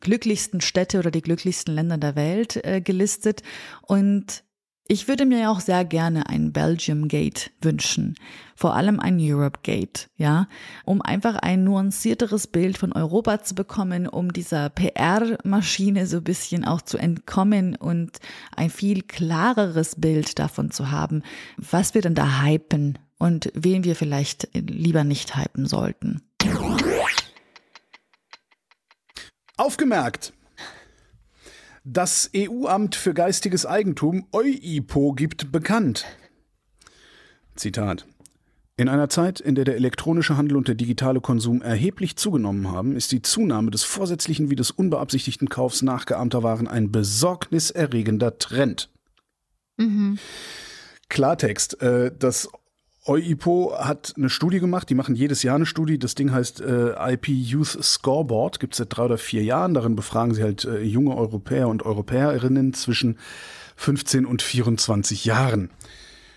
glücklichsten 0.00 0.60
Städte 0.60 0.98
oder 0.98 1.10
die 1.10 1.22
glücklichsten 1.22 1.74
Länder 1.74 1.98
der 1.98 2.16
Welt 2.16 2.64
äh, 2.64 2.80
gelistet. 2.80 3.42
Und 3.82 4.42
ich 4.88 5.08
würde 5.08 5.24
mir 5.24 5.50
auch 5.50 5.60
sehr 5.60 5.84
gerne 5.84 6.28
ein 6.28 6.52
Belgium 6.52 7.08
Gate 7.08 7.50
wünschen, 7.60 8.16
vor 8.56 8.74
allem 8.74 9.00
ein 9.00 9.18
Europe 9.20 9.60
Gate, 9.62 10.08
ja, 10.16 10.48
um 10.84 11.00
einfach 11.00 11.36
ein 11.36 11.64
nuancierteres 11.64 12.46
Bild 12.48 12.76
von 12.76 12.92
Europa 12.92 13.42
zu 13.42 13.54
bekommen, 13.54 14.06
um 14.08 14.32
dieser 14.32 14.70
PR-Maschine 14.70 16.06
so 16.06 16.18
ein 16.18 16.24
bisschen 16.24 16.64
auch 16.64 16.82
zu 16.82 16.98
entkommen 16.98 17.76
und 17.76 18.18
ein 18.56 18.70
viel 18.70 19.02
klareres 19.02 19.96
Bild 19.96 20.38
davon 20.38 20.70
zu 20.70 20.90
haben, 20.90 21.22
was 21.56 21.94
wir 21.94 22.02
denn 22.02 22.14
da 22.14 22.42
hypen 22.42 22.98
und 23.18 23.52
wen 23.54 23.84
wir 23.84 23.94
vielleicht 23.94 24.48
lieber 24.52 25.04
nicht 25.04 25.36
hypen 25.36 25.66
sollten. 25.66 26.22
Aufgemerkt! 29.56 30.32
Das 31.84 32.30
EU-Amt 32.36 32.94
für 32.94 33.12
geistiges 33.12 33.66
Eigentum 33.66 34.26
EUIPO 34.32 35.14
gibt 35.14 35.50
bekannt. 35.50 36.04
Zitat. 37.56 38.06
In 38.76 38.88
einer 38.88 39.08
Zeit, 39.08 39.40
in 39.40 39.54
der 39.54 39.64
der 39.64 39.76
elektronische 39.76 40.36
Handel 40.36 40.56
und 40.56 40.68
der 40.68 40.76
digitale 40.76 41.20
Konsum 41.20 41.60
erheblich 41.60 42.16
zugenommen 42.16 42.70
haben, 42.70 42.96
ist 42.96 43.10
die 43.12 43.20
Zunahme 43.20 43.70
des 43.70 43.82
vorsätzlichen 43.82 44.48
wie 44.48 44.56
des 44.56 44.70
unbeabsichtigten 44.70 45.48
Kaufs 45.48 45.82
nachgeahmter 45.82 46.42
Waren 46.42 46.68
ein 46.68 46.92
besorgniserregender 46.92 48.38
Trend. 48.38 48.88
Mhm. 49.76 50.18
Klartext, 51.08 51.82
äh, 51.82 52.12
das 52.16 52.48
EUIPO 53.04 53.74
hat 53.78 54.14
eine 54.16 54.30
Studie 54.30 54.60
gemacht, 54.60 54.88
die 54.88 54.94
machen 54.94 55.16
jedes 55.16 55.42
Jahr 55.42 55.56
eine 55.56 55.66
Studie. 55.66 55.98
Das 55.98 56.14
Ding 56.14 56.30
heißt 56.30 56.60
äh, 56.60 57.12
IP 57.12 57.28
Youth 57.28 57.82
Scoreboard, 57.82 58.60
gibt 58.60 58.74
es 58.74 58.78
seit 58.78 58.96
drei 58.96 59.04
oder 59.04 59.18
vier 59.18 59.42
Jahren. 59.42 59.74
Darin 59.74 59.96
befragen 59.96 60.34
sie 60.34 60.42
halt 60.42 60.64
äh, 60.64 60.82
junge 60.82 61.16
Europäer 61.16 61.68
und 61.68 61.84
Europäerinnen 61.84 62.74
zwischen 62.74 63.18
15 63.76 64.24
und 64.24 64.42
24 64.42 65.24
Jahren 65.24 65.70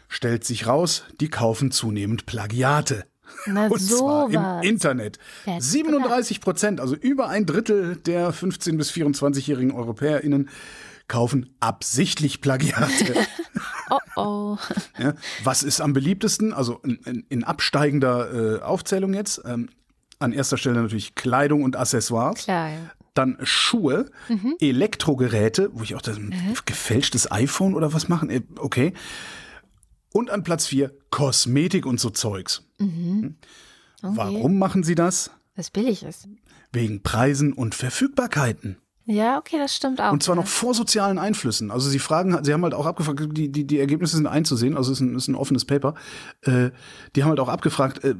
stellt 0.08 0.44
sich 0.44 0.66
raus, 0.66 1.04
die 1.20 1.30
kaufen 1.30 1.72
zunehmend 1.72 2.26
Plagiate. 2.26 3.06
Na, 3.46 3.68
und 3.70 3.80
zwar 3.80 4.30
im 4.32 4.68
Internet. 4.68 5.20
37 5.46 6.42
Prozent, 6.42 6.80
also 6.80 6.96
über 6.96 7.30
ein 7.30 7.46
Drittel 7.46 7.98
der 7.98 8.34
15- 8.34 8.78
bis 8.78 8.92
24-jährigen 8.92 9.72
EuropäerInnen 9.72 10.50
kaufen 11.08 11.56
absichtlich 11.60 12.42
Plagiate. 12.42 13.14
oh 13.90 14.00
oh. 14.16 14.58
Ja, 14.98 15.14
was 15.44 15.64
ist 15.64 15.82
am 15.82 15.94
beliebtesten? 15.94 16.54
Also 16.54 16.80
in, 16.84 17.26
in 17.30 17.44
absteigender 17.44 18.58
äh, 18.58 18.62
Aufzählung 18.62 19.14
jetzt. 19.14 19.42
Ähm, 19.46 19.70
an 20.20 20.32
erster 20.32 20.58
Stelle 20.58 20.82
natürlich 20.82 21.16
Kleidung 21.16 21.64
und 21.64 21.76
Accessoires. 21.76 22.44
Klar, 22.44 22.70
ja. 22.70 22.78
Dann 23.14 23.38
Schuhe, 23.44 24.12
mhm. 24.28 24.56
Elektrogeräte, 24.60 25.70
wo 25.74 25.84
ich 25.84 25.96
auch 25.96 26.02
das 26.02 26.20
mhm. 26.20 26.34
gefälschtes 26.66 27.32
iPhone 27.32 27.74
oder 27.74 27.94
was 27.94 28.08
machen. 28.10 28.30
Äh, 28.30 28.42
okay. 28.58 28.94
Und 30.12 30.30
an 30.30 30.44
Platz 30.44 30.68
4 30.68 30.92
Kosmetik 31.12 31.86
und 31.86 32.00
so 32.00 32.10
Zeugs. 32.10 32.64
Mhm. 32.80 33.36
Okay. 34.02 34.16
Warum 34.16 34.60
machen 34.60 34.84
sie 34.84 34.96
das? 34.96 35.32
Was 35.56 35.72
billig 35.72 36.04
ist. 36.04 36.28
Wegen 36.72 37.04
Preisen 37.04 37.54
und 37.54 37.76
Verfügbarkeiten. 37.76 38.78
Ja, 39.06 39.38
okay, 39.38 39.58
das 39.58 39.76
stimmt 39.76 40.02
auch. 40.02 40.12
Und 40.12 40.24
zwar 40.24 40.36
noch 40.36 40.48
vor 40.48 40.74
sozialen 40.74 41.20
Einflüssen. 41.20 41.72
Also 41.72 41.90
sie 41.90 42.00
fragen, 42.00 42.44
sie 42.44 42.54
haben 42.54 42.64
halt 42.64 42.74
auch 42.74 42.86
abgefragt, 42.86 43.22
die, 43.32 43.52
die, 43.52 43.66
die 43.66 43.80
Ergebnisse 43.80 44.16
sind 44.18 44.28
einzusehen, 44.28 44.76
also 44.76 44.92
es 44.92 45.00
ist 45.00 45.02
ein, 45.02 45.16
ist 45.16 45.28
ein 45.28 45.36
offenes 45.36 45.66
Paper. 45.66 45.94
Äh, 46.42 46.72
die 47.16 47.24
haben 47.24 47.30
halt 47.30 47.40
auch 47.40 47.50
abgefragt, 47.50 48.04
äh, 48.04 48.16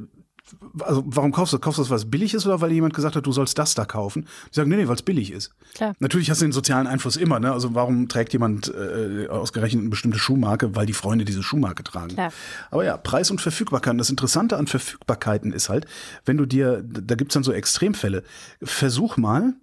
also 0.80 1.02
warum 1.06 1.32
kaufst 1.32 1.52
du 1.52 1.56
das? 1.56 1.62
Kaufst 1.62 1.78
du 1.78 1.82
das, 1.82 1.90
weil 1.90 1.96
es 1.96 2.10
billig 2.10 2.34
ist 2.34 2.46
oder 2.46 2.60
weil 2.60 2.70
jemand 2.70 2.94
gesagt 2.94 3.16
hat, 3.16 3.26
du 3.26 3.32
sollst 3.32 3.58
das 3.58 3.74
da 3.74 3.84
kaufen? 3.84 4.28
Die 4.50 4.54
sagen, 4.54 4.70
nee, 4.70 4.76
nee, 4.76 4.86
weil 4.86 4.94
es 4.94 5.02
billig 5.02 5.32
ist. 5.32 5.50
Klar. 5.74 5.94
Natürlich 5.98 6.30
hast 6.30 6.40
du 6.40 6.44
den 6.44 6.52
sozialen 6.52 6.86
Einfluss 6.86 7.16
immer, 7.16 7.40
ne? 7.40 7.52
Also 7.52 7.74
warum 7.74 8.08
trägt 8.08 8.32
jemand 8.32 8.72
äh, 8.72 9.26
ausgerechnet 9.28 9.80
eine 9.80 9.90
bestimmte 9.90 10.18
Schuhmarke? 10.18 10.76
Weil 10.76 10.86
die 10.86 10.92
Freunde 10.92 11.24
diese 11.24 11.42
Schuhmarke 11.42 11.82
tragen. 11.82 12.14
Klar. 12.14 12.32
Aber 12.70 12.84
ja, 12.84 12.96
Preis 12.96 13.30
und 13.30 13.40
Verfügbarkeit. 13.40 13.98
Das 13.98 14.10
Interessante 14.10 14.56
an 14.56 14.68
Verfügbarkeiten 14.68 15.52
ist 15.52 15.68
halt, 15.68 15.86
wenn 16.24 16.36
du 16.36 16.46
dir, 16.46 16.82
da 16.84 17.16
gibt's 17.16 17.34
dann 17.34 17.42
so 17.42 17.52
Extremfälle. 17.52 18.22
Versuch 18.62 19.16
mal 19.16 19.54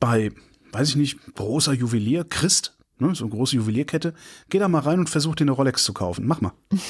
bei, 0.00 0.32
weiß 0.72 0.90
ich 0.90 0.96
nicht, 0.96 1.18
großer 1.34 1.72
Juwelier, 1.72 2.24
Christ, 2.24 2.76
ne, 2.98 3.14
so 3.14 3.24
eine 3.24 3.34
große 3.34 3.56
Juwelierkette, 3.56 4.14
geh 4.48 4.58
da 4.58 4.68
mal 4.68 4.80
rein 4.80 4.98
und 4.98 5.10
versuch 5.10 5.34
dir 5.34 5.44
eine 5.44 5.52
Rolex 5.52 5.84
zu 5.84 5.92
kaufen. 5.92 6.26
Mach 6.26 6.40
mal. 6.40 6.52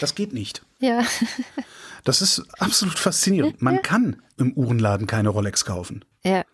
Das 0.00 0.16
geht 0.16 0.32
nicht. 0.32 0.66
Ja. 0.80 1.04
Das 2.02 2.20
ist 2.20 2.42
absolut 2.58 2.98
faszinierend. 2.98 3.62
Man 3.62 3.80
kann 3.80 4.20
im 4.36 4.52
Uhrenladen 4.54 5.06
keine 5.06 5.28
Rolex 5.28 5.64
kaufen. 5.64 6.04
Ja. 6.24 6.44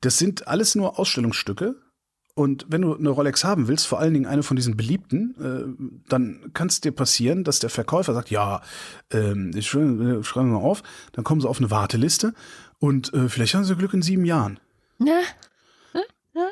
Das 0.00 0.16
sind 0.16 0.48
alles 0.48 0.74
nur 0.74 0.98
Ausstellungsstücke. 0.98 1.76
Und 2.34 2.66
wenn 2.68 2.82
du 2.82 2.94
eine 2.94 3.08
Rolex 3.08 3.44
haben 3.44 3.66
willst, 3.66 3.86
vor 3.86 3.98
allen 3.98 4.12
Dingen 4.12 4.26
eine 4.26 4.42
von 4.42 4.56
diesen 4.56 4.76
beliebten, 4.76 5.34
äh, 5.40 6.02
dann 6.08 6.50
kann 6.52 6.68
es 6.68 6.82
dir 6.82 6.92
passieren, 6.92 7.44
dass 7.44 7.60
der 7.60 7.70
Verkäufer 7.70 8.12
sagt, 8.12 8.30
ja, 8.30 8.60
ähm, 9.10 9.52
ich 9.54 9.68
schreibe, 9.68 10.22
schreibe 10.22 10.48
mal 10.48 10.58
auf, 10.58 10.82
dann 11.12 11.24
kommen 11.24 11.40
sie 11.40 11.48
auf 11.48 11.58
eine 11.58 11.70
Warteliste 11.70 12.34
und 12.78 13.12
äh, 13.14 13.28
vielleicht 13.28 13.54
haben 13.54 13.64
sie 13.64 13.76
Glück 13.76 13.94
in 13.94 14.02
sieben 14.02 14.24
Jahren. 14.24 14.60
Ja. 14.98 15.20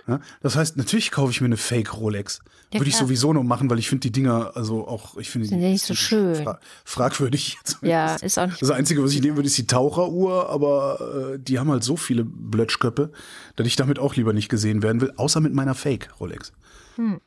Ja, 0.07 0.21
das 0.41 0.57
heißt, 0.57 0.77
natürlich 0.77 1.11
kaufe 1.11 1.31
ich 1.31 1.41
mir 1.41 1.47
eine 1.47 1.57
Fake 1.57 1.95
Rolex. 1.97 2.41
Ja, 2.73 2.81
Würde 2.81 2.89
ich 2.89 2.97
sowieso 2.97 3.33
noch 3.33 3.43
machen, 3.43 3.69
weil 3.71 3.79
ich 3.79 3.89
finde 3.89 4.01
die 4.01 4.13
Dinger, 4.13 4.53
also 4.55 4.89
auch, 4.89 5.17
ich 5.19 5.31
finde 5.31 5.49
die 5.49 5.55
ja 5.55 5.61
nicht 5.61 5.85
so 5.85 5.95
schön. 5.95 6.43
Fra 6.43 6.59
fragwürdig. 6.85 7.59
Ja, 7.83 8.15
ist 8.17 8.39
auch 8.39 8.47
nicht. 8.47 8.63
Das 8.63 8.71
Einzige, 8.71 9.03
was 9.03 9.13
ich 9.13 9.21
nehmen 9.21 9.37
würde, 9.37 9.47
ist 9.47 9.59
die 9.59 9.67
Taucheruhr, 9.67 10.49
aber 10.51 11.35
äh, 11.35 11.39
die 11.39 11.59
haben 11.59 11.71
halt 11.71 11.85
so 11.85 11.97
viele 11.97 12.25
Blötschköppe, 12.25 13.13
dass 13.57 13.67
ich 13.67 13.77
damit 13.77 13.99
auch 13.99 14.17
lieber 14.17 14.33
nicht 14.33 14.49
gesehen 14.49 14.83
werden 14.83 15.01
will, 15.01 15.13
außer 15.17 15.41
mit 15.41 15.53
meiner 15.53 15.75
Fake 15.75 16.09
Rolex. 16.19 16.53
Hm. 16.97 17.21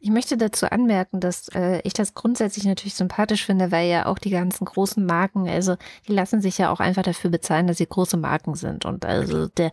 Ich 0.00 0.10
möchte 0.10 0.36
dazu 0.36 0.70
anmerken, 0.70 1.18
dass 1.18 1.48
äh, 1.48 1.80
ich 1.82 1.92
das 1.92 2.14
grundsätzlich 2.14 2.64
natürlich 2.64 2.94
sympathisch 2.94 3.44
finde, 3.44 3.72
weil 3.72 3.88
ja 3.88 4.06
auch 4.06 4.18
die 4.18 4.30
ganzen 4.30 4.64
großen 4.64 5.04
Marken, 5.04 5.48
also 5.48 5.76
die 6.06 6.12
lassen 6.12 6.40
sich 6.40 6.56
ja 6.58 6.70
auch 6.70 6.78
einfach 6.78 7.02
dafür 7.02 7.30
bezahlen, 7.30 7.66
dass 7.66 7.78
sie 7.78 7.86
große 7.86 8.16
Marken 8.16 8.54
sind. 8.54 8.84
Und 8.84 9.04
also 9.04 9.48
der, 9.48 9.72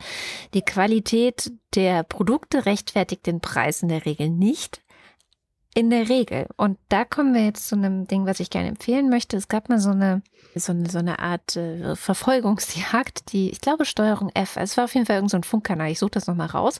die 0.55 0.63
Qualität 0.63 1.51
der 1.75 2.03
Produkte 2.03 2.65
rechtfertigt 2.65 3.27
den 3.27 3.39
Preis 3.39 3.83
in 3.83 3.89
der 3.89 4.05
Regel 4.05 4.29
nicht. 4.29 4.81
In 5.77 5.89
der 5.89 6.07
Regel. 6.07 6.47
Und 6.55 6.77
da 6.87 7.03
kommen 7.03 7.33
wir 7.33 7.43
jetzt 7.43 7.67
zu 7.67 7.75
einem 7.75 8.07
Ding, 8.07 8.25
was 8.25 8.39
ich 8.39 8.49
gerne 8.49 8.69
empfehlen 8.69 9.09
möchte. 9.09 9.35
Es 9.35 9.49
gab 9.49 9.67
mal 9.67 9.77
so 9.77 9.89
eine, 9.89 10.21
so 10.55 10.71
eine, 10.71 10.89
so 10.89 10.99
eine 10.99 11.19
Art 11.19 11.57
äh, 11.57 11.97
Verfolgungsjagd, 11.97 13.33
die, 13.33 13.49
ich 13.49 13.59
glaube, 13.59 13.83
Steuerung 13.83 14.29
F, 14.33 14.55
es 14.55 14.77
war 14.77 14.85
auf 14.85 14.93
jeden 14.93 15.05
Fall 15.05 15.17
irgendein 15.17 15.43
so 15.43 15.49
Funkkanal, 15.49 15.91
ich 15.91 15.99
suche 15.99 16.11
das 16.11 16.27
nochmal 16.27 16.47
raus, 16.47 16.79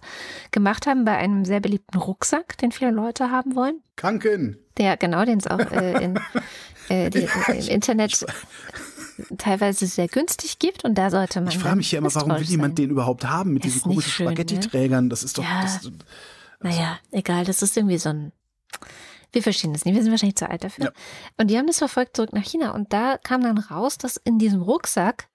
gemacht 0.52 0.88
haben 0.88 1.04
bei 1.04 1.18
einem 1.18 1.44
sehr 1.44 1.60
beliebten 1.60 1.98
Rucksack, 1.98 2.58
den 2.60 2.72
viele 2.72 2.92
Leute 2.92 3.32
haben 3.32 3.56
wollen. 3.56 3.82
Kanken. 3.98 4.58
Der, 4.78 4.96
genau, 4.96 5.26
den 5.26 5.40
es 5.40 5.48
auch 5.48 5.60
äh, 5.60 6.02
in, 6.02 6.20
äh, 6.88 7.10
die, 7.10 7.28
im 7.50 7.68
Internet 7.68 8.26
teilweise 9.38 9.88
sehr 9.88 10.08
günstig 10.08 10.58
gibt 10.58 10.86
und 10.86 10.98
da 10.98 11.10
sollte 11.10 11.42
man. 11.42 11.50
Ich 11.50 11.60
frage 11.60 11.76
mich 11.76 11.92
ja 11.92 12.00
immer, 12.00 12.16
warum 12.16 12.32
will 12.32 12.44
jemand 12.44 12.78
den 12.78 12.92
überhaupt 12.92 13.26
haben 13.26 13.52
mit 13.52 13.66
diesen 13.66 13.82
komischen 13.82 14.26
ne? 14.26 14.32
Spaghetti-Trägern? 14.32 15.10
Das 15.10 15.24
ist 15.24 15.38
doch. 15.38 15.44
Ja. 15.44 15.64
Das, 15.64 15.78
also. 15.78 15.92
Naja, 16.62 16.98
egal, 17.12 17.44
das 17.44 17.62
ist 17.62 17.76
irgendwie 17.76 17.98
so 17.98 18.10
ein 18.10 18.32
wir 19.32 19.44
verstehen 19.44 19.74
das 19.74 19.86
nicht. 19.86 19.96
Wir 19.96 20.02
sind 20.02 20.12
wahrscheinlich 20.12 20.38
zu 20.38 20.50
alt 20.50 20.64
dafür. 20.64 20.86
Ja. 20.86 20.92
Und 21.38 21.52
die 21.52 21.58
haben 21.58 21.68
das 21.68 21.80
verfolgt 21.80 22.16
zurück 22.16 22.34
nach 22.34 22.44
China. 22.44 22.72
Und 22.72 22.94
da 22.94 23.18
kam 23.18 23.42
dann 23.42 23.58
raus, 23.58 23.98
dass 23.98 24.18
in 24.18 24.40
diesem 24.40 24.62
Rucksack 24.62 25.28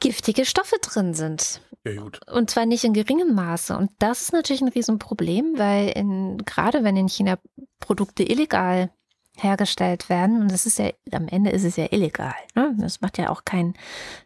giftige 0.00 0.44
Stoffe 0.44 0.76
drin 0.80 1.14
sind. 1.14 1.60
Ja, 1.84 2.00
gut. 2.00 2.20
Und 2.30 2.50
zwar 2.50 2.66
nicht 2.66 2.84
in 2.84 2.92
geringem 2.92 3.34
Maße. 3.34 3.76
Und 3.76 3.90
das 3.98 4.22
ist 4.22 4.32
natürlich 4.32 4.62
ein 4.62 4.68
Riesenproblem, 4.68 5.54
weil 5.56 5.88
in, 5.90 6.38
gerade 6.38 6.84
wenn 6.84 6.96
in 6.96 7.08
China 7.08 7.38
Produkte 7.80 8.22
illegal 8.22 8.90
hergestellt 9.36 10.08
werden. 10.08 10.42
Und 10.42 10.50
das 10.50 10.66
ist 10.66 10.78
ja, 10.78 10.90
am 11.12 11.28
Ende 11.28 11.50
ist 11.50 11.64
es 11.64 11.76
ja 11.76 11.86
illegal. 11.90 12.34
Ne? 12.54 12.74
Das 12.78 13.00
macht 13.00 13.18
ja 13.18 13.30
auch 13.30 13.44
kein, 13.44 13.74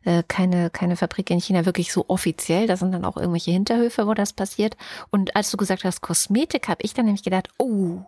äh, 0.04 0.22
keine, 0.26 0.70
keine 0.70 0.96
Fabrik 0.96 1.30
in 1.30 1.40
China 1.40 1.66
wirklich 1.66 1.92
so 1.92 2.04
offiziell. 2.08 2.66
Da 2.66 2.76
sind 2.76 2.92
dann 2.92 3.04
auch 3.04 3.16
irgendwelche 3.16 3.50
Hinterhöfe, 3.50 4.06
wo 4.06 4.14
das 4.14 4.32
passiert. 4.32 4.76
Und 5.10 5.36
als 5.36 5.50
du 5.50 5.56
gesagt 5.56 5.84
hast, 5.84 6.00
Kosmetik, 6.00 6.68
habe 6.68 6.82
ich 6.82 6.94
dann 6.94 7.06
nämlich 7.06 7.24
gedacht, 7.24 7.48
oh, 7.58 8.02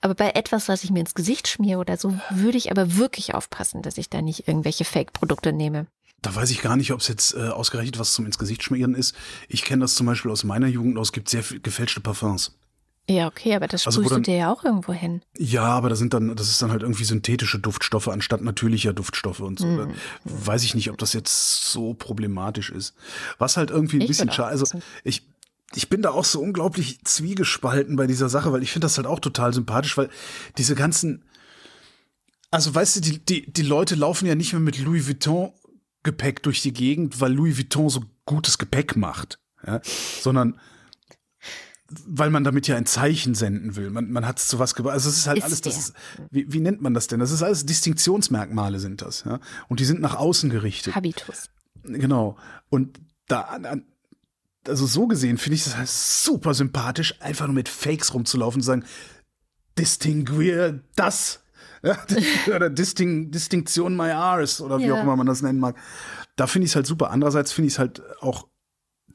aber 0.00 0.14
bei 0.14 0.30
etwas, 0.30 0.68
was 0.68 0.84
ich 0.84 0.90
mir 0.90 1.00
ins 1.00 1.14
Gesicht 1.14 1.48
schmiere 1.48 1.80
oder 1.80 1.96
so, 1.96 2.14
würde 2.30 2.58
ich 2.58 2.70
aber 2.70 2.96
wirklich 2.96 3.34
aufpassen, 3.34 3.82
dass 3.82 3.98
ich 3.98 4.10
da 4.10 4.22
nicht 4.22 4.48
irgendwelche 4.48 4.84
Fake-Produkte 4.84 5.52
nehme. 5.52 5.86
Da 6.22 6.34
weiß 6.34 6.50
ich 6.50 6.60
gar 6.60 6.76
nicht, 6.76 6.92
ob 6.92 7.00
es 7.00 7.08
jetzt 7.08 7.34
äh, 7.34 7.48
ausgerechnet 7.48 7.98
was 7.98 8.12
zum 8.12 8.26
ins 8.26 8.38
Gesicht 8.38 8.62
schmieren 8.62 8.94
ist. 8.94 9.14
Ich 9.48 9.64
kenne 9.64 9.80
das 9.80 9.94
zum 9.94 10.06
Beispiel 10.06 10.30
aus 10.30 10.44
meiner 10.44 10.66
Jugend 10.66 10.98
aus, 10.98 11.12
gibt 11.12 11.30
sehr 11.30 11.42
gefälschte 11.62 12.00
Parfums. 12.00 12.58
Ja, 13.10 13.26
okay, 13.26 13.56
aber 13.56 13.66
das 13.66 13.86
also 13.86 14.00
sprühst 14.00 14.12
also, 14.12 14.22
du 14.22 14.30
dir 14.30 14.36
ja 14.36 14.52
auch 14.52 14.62
irgendwo 14.62 14.92
hin. 14.92 15.22
Ja, 15.36 15.64
aber 15.64 15.88
das 15.88 15.98
sind 15.98 16.14
dann, 16.14 16.36
das 16.36 16.48
ist 16.48 16.62
dann 16.62 16.70
halt 16.70 16.82
irgendwie 16.82 17.02
synthetische 17.02 17.58
Duftstoffe 17.58 18.06
anstatt 18.06 18.40
natürlicher 18.40 18.92
Duftstoffe 18.92 19.40
und 19.40 19.58
so. 19.58 19.66
Mm. 19.66 19.92
Weiß 20.24 20.62
ich 20.62 20.76
nicht, 20.76 20.90
ob 20.90 20.98
das 20.98 21.12
jetzt 21.12 21.72
so 21.72 21.92
problematisch 21.94 22.70
ist. 22.70 22.94
Was 23.38 23.56
halt 23.56 23.70
irgendwie 23.70 23.96
ein 23.96 24.02
ich 24.02 24.06
bisschen 24.06 24.30
schade, 24.30 24.50
also 24.50 24.78
ich, 25.02 25.26
ich 25.74 25.88
bin 25.88 26.02
da 26.02 26.10
auch 26.10 26.24
so 26.24 26.40
unglaublich 26.40 27.04
zwiegespalten 27.04 27.96
bei 27.96 28.06
dieser 28.06 28.28
Sache, 28.28 28.52
weil 28.52 28.62
ich 28.62 28.70
finde 28.70 28.84
das 28.84 28.96
halt 28.96 29.08
auch 29.08 29.18
total 29.18 29.52
sympathisch, 29.52 29.96
weil 29.96 30.08
diese 30.56 30.76
ganzen, 30.76 31.24
also 32.52 32.72
weißt 32.72 32.96
du, 32.96 33.00
die, 33.00 33.18
die, 33.18 33.52
die 33.52 33.62
Leute 33.62 33.96
laufen 33.96 34.26
ja 34.26 34.36
nicht 34.36 34.52
mehr 34.52 34.60
mit 34.60 34.78
Louis 34.78 35.08
Vuitton 35.08 35.52
Gepäck 36.04 36.44
durch 36.44 36.62
die 36.62 36.72
Gegend, 36.72 37.20
weil 37.20 37.32
Louis 37.32 37.58
Vuitton 37.58 37.88
so 37.88 38.04
gutes 38.24 38.56
Gepäck 38.56 38.96
macht, 38.96 39.40
ja? 39.66 39.80
sondern 39.84 40.60
weil 42.06 42.30
man 42.30 42.44
damit 42.44 42.68
ja 42.68 42.76
ein 42.76 42.86
Zeichen 42.86 43.34
senden 43.34 43.76
will. 43.76 43.90
Man, 43.90 44.10
man 44.10 44.26
hat 44.26 44.38
zu 44.38 44.58
was 44.58 44.74
gebracht. 44.74 44.94
Also 44.94 45.08
es 45.08 45.18
ist 45.18 45.26
halt 45.26 45.38
ist 45.38 45.44
alles, 45.44 45.60
das 45.60 45.78
ist, 45.78 45.94
wie, 46.30 46.52
wie 46.52 46.60
nennt 46.60 46.80
man 46.80 46.94
das 46.94 47.08
denn? 47.08 47.20
Das 47.20 47.32
ist 47.32 47.42
alles 47.42 47.66
Distinktionsmerkmale 47.66 48.78
sind 48.78 49.02
das, 49.02 49.24
ja. 49.24 49.40
Und 49.68 49.80
die 49.80 49.84
sind 49.84 50.00
nach 50.00 50.14
außen 50.14 50.50
gerichtet. 50.50 50.94
Habitus. 50.94 51.50
Genau. 51.82 52.36
Und 52.68 53.00
da, 53.26 53.58
also 54.66 54.86
so 54.86 55.06
gesehen 55.06 55.38
finde 55.38 55.56
ich 55.56 55.64
das 55.64 55.76
halt 55.76 55.88
super 55.88 56.54
sympathisch, 56.54 57.20
einfach 57.20 57.46
nur 57.46 57.54
mit 57.54 57.68
Fakes 57.68 58.14
rumzulaufen 58.14 58.60
und 58.60 58.64
sagen, 58.64 58.84
distinguier 59.78 60.80
das. 60.94 61.42
Ja, 61.82 61.96
oder 62.54 62.68
Disting, 62.70 63.30
Distinktion 63.30 63.96
My 63.96 64.10
Rs 64.10 64.60
oder 64.60 64.78
wie 64.78 64.86
ja. 64.86 64.94
auch 64.94 65.02
immer 65.02 65.16
man 65.16 65.26
das 65.26 65.42
nennen 65.42 65.58
mag. 65.58 65.76
Da 66.36 66.46
finde 66.46 66.66
ich 66.66 66.72
es 66.72 66.76
halt 66.76 66.86
super. 66.86 67.10
Andererseits 67.10 67.52
finde 67.52 67.68
ich 67.68 67.74
es 67.74 67.78
halt 67.78 68.02
auch 68.20 68.46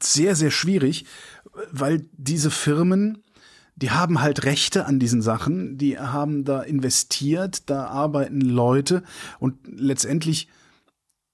sehr, 0.02 0.34
sehr 0.36 0.50
schwierig, 0.50 1.06
weil 1.70 2.06
diese 2.12 2.50
Firmen, 2.50 3.22
die 3.76 3.90
haben 3.90 4.20
halt 4.20 4.44
Rechte 4.44 4.86
an 4.86 4.98
diesen 4.98 5.22
Sachen, 5.22 5.78
die 5.78 5.98
haben 5.98 6.44
da 6.44 6.62
investiert, 6.62 7.68
da 7.68 7.86
arbeiten 7.86 8.40
Leute 8.40 9.02
und 9.38 9.56
letztendlich 9.66 10.48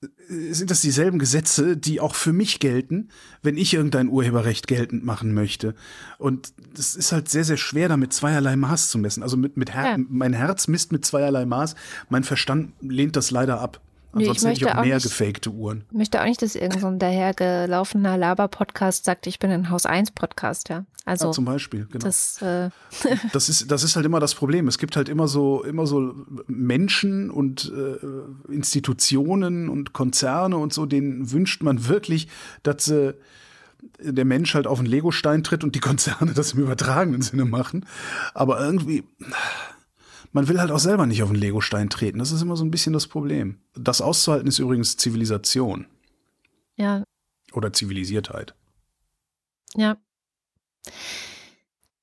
äh, 0.02 0.52
sind 0.52 0.70
das 0.70 0.80
dieselben 0.80 1.18
Gesetze, 1.18 1.76
die 1.76 2.00
auch 2.00 2.14
für 2.14 2.32
mich 2.32 2.58
gelten, 2.58 3.08
wenn 3.42 3.56
ich 3.56 3.74
irgendein 3.74 4.08
Urheberrecht 4.08 4.66
geltend 4.66 5.04
machen 5.04 5.34
möchte. 5.34 5.74
Und 6.18 6.52
das 6.74 6.96
ist 6.96 7.12
halt 7.12 7.28
sehr, 7.28 7.44
sehr 7.44 7.56
schwer, 7.56 7.88
damit 7.88 8.12
zweierlei 8.12 8.56
Maß 8.56 8.90
zu 8.90 8.98
messen. 8.98 9.22
Also 9.22 9.36
mit, 9.36 9.56
mit 9.56 9.74
Her 9.74 9.96
ja. 9.96 10.04
mein 10.08 10.32
Herz 10.32 10.68
misst 10.68 10.92
mit 10.92 11.04
zweierlei 11.04 11.46
Maß, 11.46 11.76
mein 12.08 12.24
Verstand 12.24 12.72
lehnt 12.80 13.16
das 13.16 13.30
leider 13.30 13.60
ab. 13.60 13.80
Ansonsten 14.12 14.46
nee, 14.46 14.52
ich 14.52 14.60
hätte 14.60 14.70
ich 14.70 14.76
auch 14.76 14.84
mehr 14.84 14.94
nicht, 14.96 15.04
gefakte 15.04 15.50
Uhren. 15.50 15.84
Ich 15.90 15.96
möchte 15.96 16.20
auch 16.20 16.26
nicht, 16.26 16.42
dass 16.42 16.54
irgendein 16.54 16.80
so 16.80 16.98
dahergelaufener 16.98 18.18
Laber-Podcast 18.18 19.06
sagt, 19.06 19.26
ich 19.26 19.38
bin 19.38 19.50
ein 19.50 19.70
Haus 19.70 19.86
1-Podcast, 19.86 20.68
ja. 20.68 20.84
Also 21.04 21.26
ja, 21.26 21.32
zum 21.32 21.44
Beispiel, 21.46 21.86
genau. 21.90 22.04
Das, 22.04 22.40
äh 22.42 22.70
das, 23.32 23.48
ist, 23.48 23.70
das 23.70 23.82
ist 23.82 23.96
halt 23.96 24.06
immer 24.06 24.20
das 24.20 24.34
Problem. 24.34 24.68
Es 24.68 24.78
gibt 24.78 24.96
halt 24.96 25.08
immer 25.08 25.28
so, 25.28 25.64
immer 25.64 25.86
so 25.86 26.14
Menschen 26.46 27.30
und 27.30 27.72
äh, 27.74 28.52
Institutionen 28.52 29.68
und 29.68 29.94
Konzerne 29.94 30.58
und 30.58 30.72
so, 30.72 30.86
denen 30.86 31.32
wünscht 31.32 31.62
man 31.62 31.88
wirklich, 31.88 32.28
dass 32.62 32.88
äh, 32.88 33.14
der 33.98 34.24
Mensch 34.24 34.54
halt 34.54 34.66
auf 34.66 34.78
einen 34.78 34.88
Legostein 34.88 35.42
tritt 35.42 35.64
und 35.64 35.74
die 35.74 35.80
Konzerne 35.80 36.32
das 36.34 36.52
im 36.52 36.60
übertragenen 36.60 37.22
Sinne 37.22 37.46
machen. 37.46 37.86
Aber 38.34 38.60
irgendwie 38.60 39.04
man 40.32 40.48
will 40.48 40.60
halt 40.60 40.70
auch 40.70 40.78
selber 40.78 41.06
nicht 41.06 41.22
auf 41.22 41.30
den 41.30 41.38
Legostein 41.38 41.90
treten. 41.90 42.18
Das 42.18 42.32
ist 42.32 42.42
immer 42.42 42.56
so 42.56 42.64
ein 42.64 42.70
bisschen 42.70 42.92
das 42.92 43.06
Problem. 43.06 43.60
Das 43.74 44.00
auszuhalten 44.00 44.48
ist 44.48 44.58
übrigens 44.58 44.96
Zivilisation. 44.96 45.86
Ja. 46.76 47.04
Oder 47.52 47.72
Zivilisiertheit. 47.72 48.54
Ja. 49.74 49.96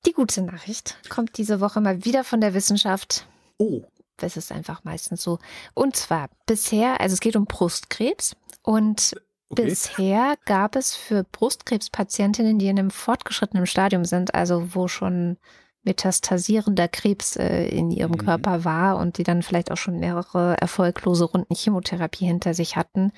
Die 0.06 0.12
gute 0.12 0.42
Nachricht 0.42 0.96
kommt 1.08 1.36
diese 1.36 1.60
Woche 1.60 1.80
mal 1.80 2.04
wieder 2.04 2.24
von 2.24 2.40
der 2.40 2.54
Wissenschaft. 2.54 3.26
Oh. 3.58 3.82
Das 4.16 4.36
ist 4.36 4.52
einfach 4.52 4.84
meistens 4.84 5.22
so. 5.22 5.38
Und 5.74 5.96
zwar 5.96 6.30
bisher, 6.46 7.00
also 7.00 7.14
es 7.14 7.20
geht 7.20 7.36
um 7.36 7.46
Brustkrebs 7.46 8.36
und 8.62 9.14
Okay. 9.52 9.64
Bisher 9.64 10.36
gab 10.44 10.76
es 10.76 10.94
für 10.94 11.24
Brustkrebspatientinnen, 11.24 12.60
die 12.60 12.68
in 12.68 12.78
einem 12.78 12.90
fortgeschrittenen 12.92 13.66
Stadium 13.66 14.04
sind, 14.04 14.32
also 14.32 14.76
wo 14.76 14.86
schon 14.86 15.38
metastasierender 15.82 16.88
Krebs 16.88 17.36
äh, 17.36 17.66
in 17.68 17.90
ihrem 17.90 18.12
mhm. 18.12 18.18
Körper 18.18 18.64
war 18.64 18.98
und 18.98 19.18
die 19.18 19.22
dann 19.22 19.42
vielleicht 19.42 19.70
auch 19.72 19.76
schon 19.76 19.98
mehrere 19.98 20.56
erfolglose 20.60 21.24
Runden 21.24 21.54
Chemotherapie 21.54 22.26
hinter 22.26 22.54
sich 22.54 22.76
hatten, 22.76 23.12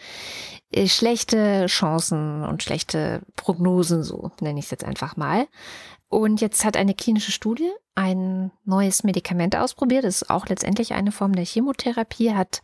äh, 0.71 0.87
schlechte 0.87 1.67
Chancen 1.67 2.45
und 2.45 2.63
schlechte 2.63 3.23
Prognosen, 3.37 4.03
so 4.05 4.31
nenne 4.41 4.59
ich 4.59 4.67
es 4.67 4.71
jetzt 4.71 4.85
einfach 4.85 5.17
mal. 5.17 5.47
Und 6.09 6.43
jetzt 6.43 6.65
hat 6.67 6.77
eine 6.77 6.95
klinische 6.95 7.33
Studie 7.33 7.71
ein 7.95 8.51
neues 8.65 9.03
Medikament 9.03 9.57
ausprobiert. 9.57 10.05
Das 10.05 10.23
ist 10.23 10.31
auch 10.31 10.47
letztendlich 10.47 10.93
eine 10.93 11.11
Form 11.11 11.35
der 11.35 11.47
Chemotherapie, 11.47 12.35
hat 12.35 12.61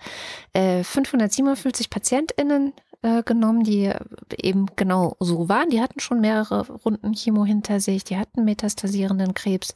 äh, 0.52 0.84
557 0.84 1.88
PatientInnen 1.88 2.74
äh, 3.02 3.22
genommen, 3.22 3.64
die 3.64 3.92
eben 4.36 4.66
genau 4.76 5.16
so 5.20 5.48
waren. 5.48 5.70
Die 5.70 5.80
hatten 5.80 6.00
schon 6.00 6.20
mehrere 6.20 6.66
Runden 6.68 7.12
Chemo 7.12 7.44
hinter 7.44 7.80
sich, 7.80 8.04
die 8.04 8.16
hatten 8.16 8.44
metastasierenden 8.44 9.34
Krebs. 9.34 9.74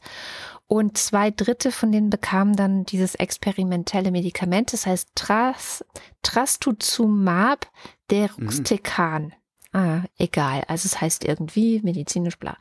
Und 0.67 0.97
zwei 0.97 1.31
Drittel 1.31 1.71
von 1.71 1.91
denen 1.91 2.09
bekamen 2.09 2.55
dann 2.55 2.83
dieses 2.85 3.15
experimentelle 3.15 4.11
Medikament, 4.11 4.73
das 4.73 4.85
heißt 4.85 5.09
Tras, 5.15 5.85
Trastuzumab 6.21 7.67
deruxtecan. 8.11 9.23
Mhm. 9.23 9.33
Ah, 9.75 10.03
egal. 10.17 10.63
Also 10.67 10.85
es 10.85 11.01
heißt 11.01 11.25
irgendwie 11.25 11.81
medizinisch 11.83 12.37
bla. 12.37 12.57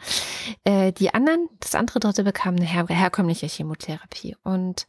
Äh, 0.65 0.93
die 0.93 1.13
anderen, 1.13 1.49
das 1.61 1.75
andere 1.75 2.01
Drittel 2.01 2.25
bekamen 2.25 2.59
eine 2.59 2.67
her 2.67 2.87
herkömmliche 2.89 3.47
Chemotherapie. 3.47 4.35
Und 4.43 4.87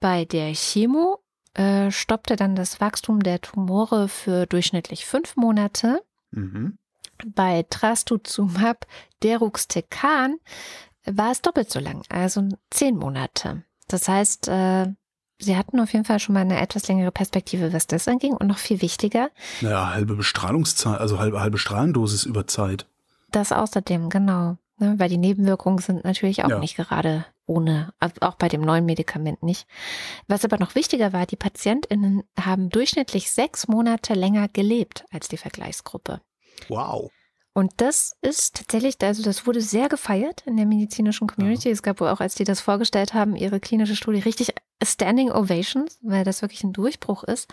bei 0.00 0.24
der 0.24 0.52
Chemo 0.54 1.21
äh, 1.54 1.90
stoppte 1.90 2.36
dann 2.36 2.56
das 2.56 2.80
Wachstum 2.80 3.22
der 3.22 3.40
Tumore 3.40 4.08
für 4.08 4.46
durchschnittlich 4.46 5.06
fünf 5.06 5.36
Monate. 5.36 6.02
Mhm. 6.30 6.78
Bei 7.26 7.64
Trastuzumab 7.68 8.86
deruxtecan 9.22 10.36
war 11.04 11.32
es 11.32 11.42
doppelt 11.42 11.70
so 11.70 11.78
lang, 11.78 12.02
also 12.08 12.48
zehn 12.70 12.96
Monate. 12.96 13.64
Das 13.88 14.08
heißt, 14.08 14.48
äh, 14.48 14.86
sie 15.38 15.56
hatten 15.56 15.80
auf 15.80 15.92
jeden 15.92 16.04
Fall 16.04 16.18
schon 16.18 16.34
mal 16.34 16.40
eine 16.40 16.60
etwas 16.60 16.88
längere 16.88 17.12
Perspektive, 17.12 17.72
was 17.72 17.86
das 17.86 18.08
anging. 18.08 18.34
Und 18.34 18.46
noch 18.46 18.58
viel 18.58 18.80
wichtiger. 18.80 19.30
Naja, 19.60 19.90
halbe 19.90 20.14
Bestrahlungszeit, 20.14 21.00
also 21.00 21.18
halbe, 21.18 21.40
halbe 21.40 21.58
Strahlendosis 21.58 22.24
über 22.24 22.46
Zeit. 22.46 22.86
Das 23.30 23.52
außerdem, 23.52 24.08
genau. 24.08 24.56
Ne, 24.78 24.94
weil 24.98 25.08
die 25.08 25.18
Nebenwirkungen 25.18 25.78
sind 25.78 26.04
natürlich 26.04 26.44
auch 26.44 26.50
ja. 26.50 26.58
nicht 26.58 26.76
gerade 26.76 27.24
ohne, 27.46 27.92
auch 28.20 28.34
bei 28.36 28.48
dem 28.48 28.60
neuen 28.60 28.86
Medikament 28.86 29.42
nicht. 29.42 29.66
Was 30.28 30.44
aber 30.44 30.58
noch 30.58 30.74
wichtiger 30.74 31.12
war, 31.12 31.26
die 31.26 31.36
PatientInnen 31.36 32.22
haben 32.38 32.70
durchschnittlich 32.70 33.30
sechs 33.30 33.68
Monate 33.68 34.14
länger 34.14 34.48
gelebt 34.48 35.04
als 35.10 35.28
die 35.28 35.36
Vergleichsgruppe. 35.36 36.20
Wow. 36.68 37.10
Und 37.54 37.72
das 37.76 38.16
ist 38.22 38.56
tatsächlich, 38.56 38.96
also 39.02 39.22
das 39.22 39.46
wurde 39.46 39.60
sehr 39.60 39.88
gefeiert 39.88 40.42
in 40.46 40.56
der 40.56 40.64
medizinischen 40.64 41.26
Community. 41.26 41.68
Ja. 41.68 41.72
Es 41.72 41.82
gab 41.82 42.00
wohl 42.00 42.08
auch, 42.08 42.20
als 42.20 42.34
die 42.34 42.44
das 42.44 42.60
vorgestellt 42.60 43.12
haben, 43.12 43.36
ihre 43.36 43.60
klinische 43.60 43.96
Studie 43.96 44.20
richtig 44.20 44.54
Standing 44.84 45.30
Ovations, 45.30 45.98
weil 46.02 46.24
das 46.24 46.42
wirklich 46.42 46.64
ein 46.64 46.72
Durchbruch 46.72 47.24
ist. 47.24 47.52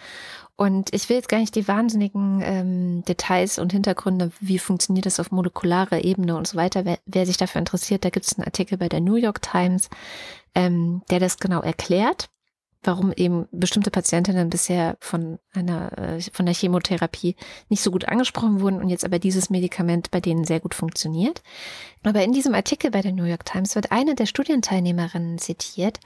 Und 0.55 0.93
ich 0.93 1.07
will 1.09 1.17
jetzt 1.17 1.29
gar 1.29 1.39
nicht 1.39 1.55
die 1.55 1.67
wahnsinnigen 1.67 2.41
ähm, 2.43 3.05
Details 3.05 3.59
und 3.59 3.71
Hintergründe, 3.71 4.31
wie 4.39 4.59
funktioniert 4.59 5.05
das 5.05 5.19
auf 5.19 5.31
molekularer 5.31 6.03
Ebene 6.03 6.35
und 6.35 6.47
so 6.47 6.57
weiter. 6.57 6.85
Wer, 6.85 6.99
wer 7.05 7.25
sich 7.25 7.37
dafür 7.37 7.59
interessiert, 7.59 8.03
da 8.03 8.09
gibt 8.09 8.25
es 8.25 8.37
einen 8.37 8.45
Artikel 8.45 8.77
bei 8.77 8.89
der 8.89 8.99
New 8.99 9.15
York 9.15 9.41
Times, 9.41 9.89
ähm, 10.55 11.01
der 11.09 11.19
das 11.19 11.37
genau 11.37 11.61
erklärt 11.61 12.29
warum 12.83 13.11
eben 13.11 13.47
bestimmte 13.51 13.91
Patientinnen 13.91 14.49
bisher 14.49 14.95
von 15.01 15.37
einer 15.53 15.97
äh, 15.97 16.21
von 16.31 16.45
der 16.45 16.55
Chemotherapie 16.55 17.35
nicht 17.67 17.81
so 17.81 17.91
gut 17.91 18.07
angesprochen 18.07 18.61
wurden 18.61 18.81
und 18.81 18.89
jetzt 18.89 19.03
aber 19.03 19.19
dieses 19.19 19.49
Medikament 19.49 20.11
bei 20.11 20.21
denen 20.21 20.45
sehr 20.45 20.59
gut 20.59 20.73
funktioniert. 20.73 21.41
Aber 22.03 22.23
in 22.23 22.31
diesem 22.31 22.53
Artikel 22.53 22.91
bei 22.91 23.01
der 23.01 23.11
New 23.11 23.25
York 23.25 23.45
Times 23.45 23.75
wird 23.75 23.91
eine 23.91 24.15
der 24.15 24.27
Studienteilnehmerinnen 24.27 25.39
zitiert 25.39 25.99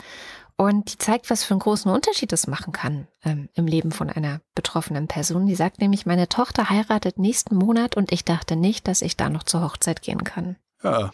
und 0.57 0.93
die 0.93 0.97
zeigt, 0.97 1.29
was 1.29 1.43
für 1.43 1.53
einen 1.53 1.59
großen 1.59 1.91
Unterschied 1.91 2.31
das 2.31 2.47
machen 2.47 2.73
kann 2.73 3.07
ähm, 3.23 3.49
im 3.53 3.67
Leben 3.67 3.91
von 3.91 4.09
einer 4.09 4.41
betroffenen 4.55 5.07
Person. 5.07 5.45
Die 5.45 5.55
sagt 5.55 5.79
nämlich, 5.79 6.05
meine 6.05 6.29
Tochter 6.29 6.69
heiratet 6.69 7.17
nächsten 7.17 7.55
Monat 7.55 7.97
und 7.97 8.11
ich 8.11 8.23
dachte 8.25 8.55
nicht, 8.55 8.87
dass 8.87 9.01
ich 9.01 9.17
da 9.17 9.29
noch 9.29 9.43
zur 9.43 9.61
Hochzeit 9.61 10.01
gehen 10.01 10.23
kann. 10.23 10.57
Ja. 10.83 11.11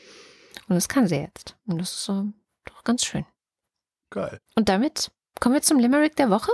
Und 0.68 0.76
das 0.76 0.88
kann 0.88 1.08
sie 1.08 1.18
jetzt. 1.18 1.56
Und 1.66 1.80
das 1.80 1.94
ist 1.94 2.10
äh, 2.10 2.24
doch 2.66 2.84
ganz 2.84 3.06
schön. 3.06 3.26
Geil. 4.10 4.40
Und 4.56 4.70
damit 4.70 5.12
Kommen 5.40 5.56
wir 5.56 5.62
zum 5.62 5.80
Limerick 5.80 6.16
der 6.18 6.30
Woche. 6.30 6.52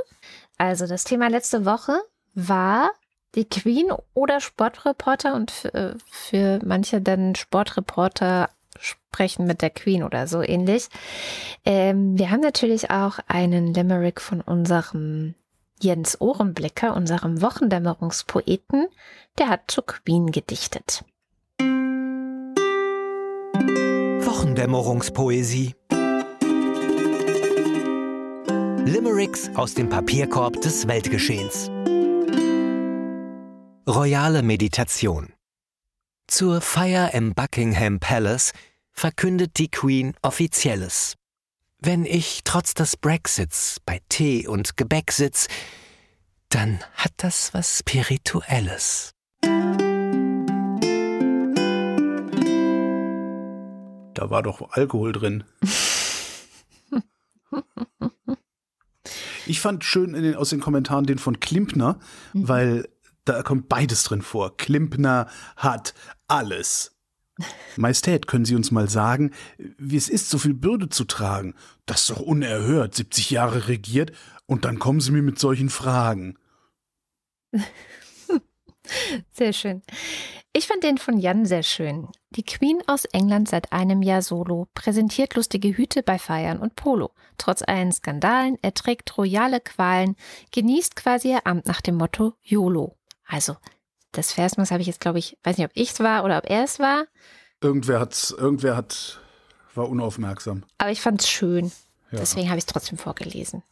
Also 0.57 0.85
das 0.85 1.03
Thema 1.03 1.27
letzte 1.27 1.65
Woche 1.65 1.99
war 2.35 2.91
die 3.33 3.45
Queen 3.45 3.91
oder 4.13 4.39
Sportreporter 4.39 5.33
und 5.33 5.51
für, 5.51 5.73
äh, 5.73 5.95
für 6.09 6.59
manche 6.63 7.01
dann 7.01 7.35
Sportreporter 7.35 8.49
sprechen 8.79 9.45
mit 9.45 9.61
der 9.61 9.69
Queen 9.69 10.03
oder 10.03 10.27
so 10.27 10.41
ähnlich. 10.41 10.87
Ähm, 11.65 12.17
wir 12.17 12.31
haben 12.31 12.41
natürlich 12.41 12.91
auch 12.91 13.19
einen 13.27 13.73
Limerick 13.73 14.21
von 14.21 14.41
unserem 14.41 15.35
Jens 15.81 16.19
Ohrenblicker, 16.21 16.95
unserem 16.95 17.41
Wochendämmerungspoeten. 17.41 18.87
Der 19.37 19.49
hat 19.49 19.63
zur 19.67 19.85
Queen 19.85 20.31
gedichtet. 20.31 21.03
Wochendämmerungspoesie 24.21 25.75
Limericks 28.85 29.49
aus 29.55 29.73
dem 29.73 29.89
Papierkorb 29.89 30.61
des 30.61 30.87
Weltgeschehens. 30.87 31.69
Royale 33.87 34.41
Meditation. 34.41 35.34
Zur 36.27 36.59
Feier 36.59 37.13
im 37.13 37.35
Buckingham 37.35 37.99
Palace 37.99 38.51
verkündet 38.91 39.59
die 39.59 39.69
Queen 39.69 40.15
Offizielles. 40.23 41.15
Wenn 41.79 42.03
ich 42.03 42.41
trotz 42.43 42.73
des 42.73 42.97
Brexits 42.97 43.79
bei 43.85 44.01
Tee 44.09 44.47
und 44.47 44.75
Gebäck 44.75 45.11
sitz, 45.11 45.47
dann 46.49 46.79
hat 46.95 47.13
das 47.17 47.53
was 47.53 47.77
Spirituelles. 47.79 49.11
Da 54.13 54.29
war 54.29 54.41
doch 54.41 54.71
Alkohol 54.71 55.11
drin. 55.11 55.43
Ich 59.47 59.61
fand 59.61 59.83
schön 59.83 60.13
den, 60.13 60.33
aus 60.33 60.49
den 60.49 60.59
Kommentaren 60.59 61.05
den 61.05 61.19
von 61.19 61.39
Klimpner, 61.39 61.99
mhm. 62.33 62.47
weil 62.47 62.89
da 63.25 63.41
kommt 63.41 63.69
beides 63.69 64.03
drin 64.03 64.21
vor. 64.21 64.55
Klimpner 64.55 65.27
hat 65.57 65.93
alles. 66.27 66.91
Majestät, 67.75 68.27
können 68.27 68.45
Sie 68.45 68.55
uns 68.55 68.71
mal 68.71 68.89
sagen, 68.89 69.31
wie 69.57 69.97
es 69.97 70.07
ist, 70.07 70.29
so 70.29 70.37
viel 70.37 70.53
Bürde 70.53 70.89
zu 70.89 71.03
tragen? 71.03 71.53
Das 71.85 72.01
ist 72.01 72.11
doch 72.11 72.21
unerhört, 72.21 72.95
70 72.95 73.29
Jahre 73.31 73.67
regiert 73.67 74.13
und 74.45 74.63
dann 74.63 74.79
kommen 74.79 75.01
Sie 75.01 75.11
mir 75.11 75.21
mit 75.21 75.37
solchen 75.39 75.69
Fragen. 75.69 76.37
Sehr 79.31 79.53
schön. 79.53 79.81
Ich 80.57 80.67
fand 80.67 80.83
den 80.83 80.97
von 80.97 81.17
Jan 81.17 81.45
sehr 81.45 81.63
schön. 81.63 82.07
Die 82.29 82.43
Queen 82.43 82.81
aus 82.87 83.03
England 83.03 83.49
seit 83.49 83.73
einem 83.73 84.01
Jahr 84.01 84.21
solo, 84.21 84.69
präsentiert 84.73 85.35
lustige 85.35 85.75
Hüte 85.75 86.01
bei 86.01 86.17
Feiern 86.17 86.59
und 86.59 86.75
Polo. 86.75 87.11
Trotz 87.37 87.61
allen 87.61 87.91
Skandalen 87.91 88.57
erträgt 88.61 89.17
royale 89.17 89.59
Qualen, 89.59 90.15
genießt 90.51 90.95
quasi 90.95 91.31
ihr 91.31 91.45
Amt 91.45 91.65
nach 91.65 91.81
dem 91.81 91.95
Motto 91.95 92.35
YOLO. 92.41 92.95
Also, 93.25 93.57
das 94.15 94.31
Versmaß 94.31 94.71
habe 94.71 94.81
ich 94.81 94.87
jetzt, 94.87 95.01
glaube 95.01 95.19
ich, 95.19 95.37
weiß 95.43 95.57
nicht, 95.57 95.65
ob 95.65 95.71
ich 95.75 95.91
es 95.91 95.99
war 95.99 96.23
oder 96.23 96.37
ob 96.37 96.49
er 96.49 96.63
es 96.63 96.79
war. 96.79 97.05
Irgendwer 97.61 97.99
hat's, 97.99 98.31
irgendwer 98.31 98.75
hat, 98.75 99.19
war 99.73 99.89
unaufmerksam. 99.89 100.63
Aber 100.77 100.91
ich 100.91 101.01
fand 101.01 101.21
es 101.21 101.29
schön. 101.29 101.71
Ja. 102.11 102.19
Deswegen 102.19 102.49
habe 102.49 102.57
ich 102.57 102.63
es 102.63 102.71
trotzdem 102.71 102.97
vorgelesen. 102.97 103.63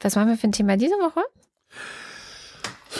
Was 0.00 0.16
machen 0.16 0.28
wir 0.28 0.38
für 0.38 0.48
ein 0.48 0.52
Thema 0.52 0.76
diese 0.76 0.94
Woche? 0.94 1.22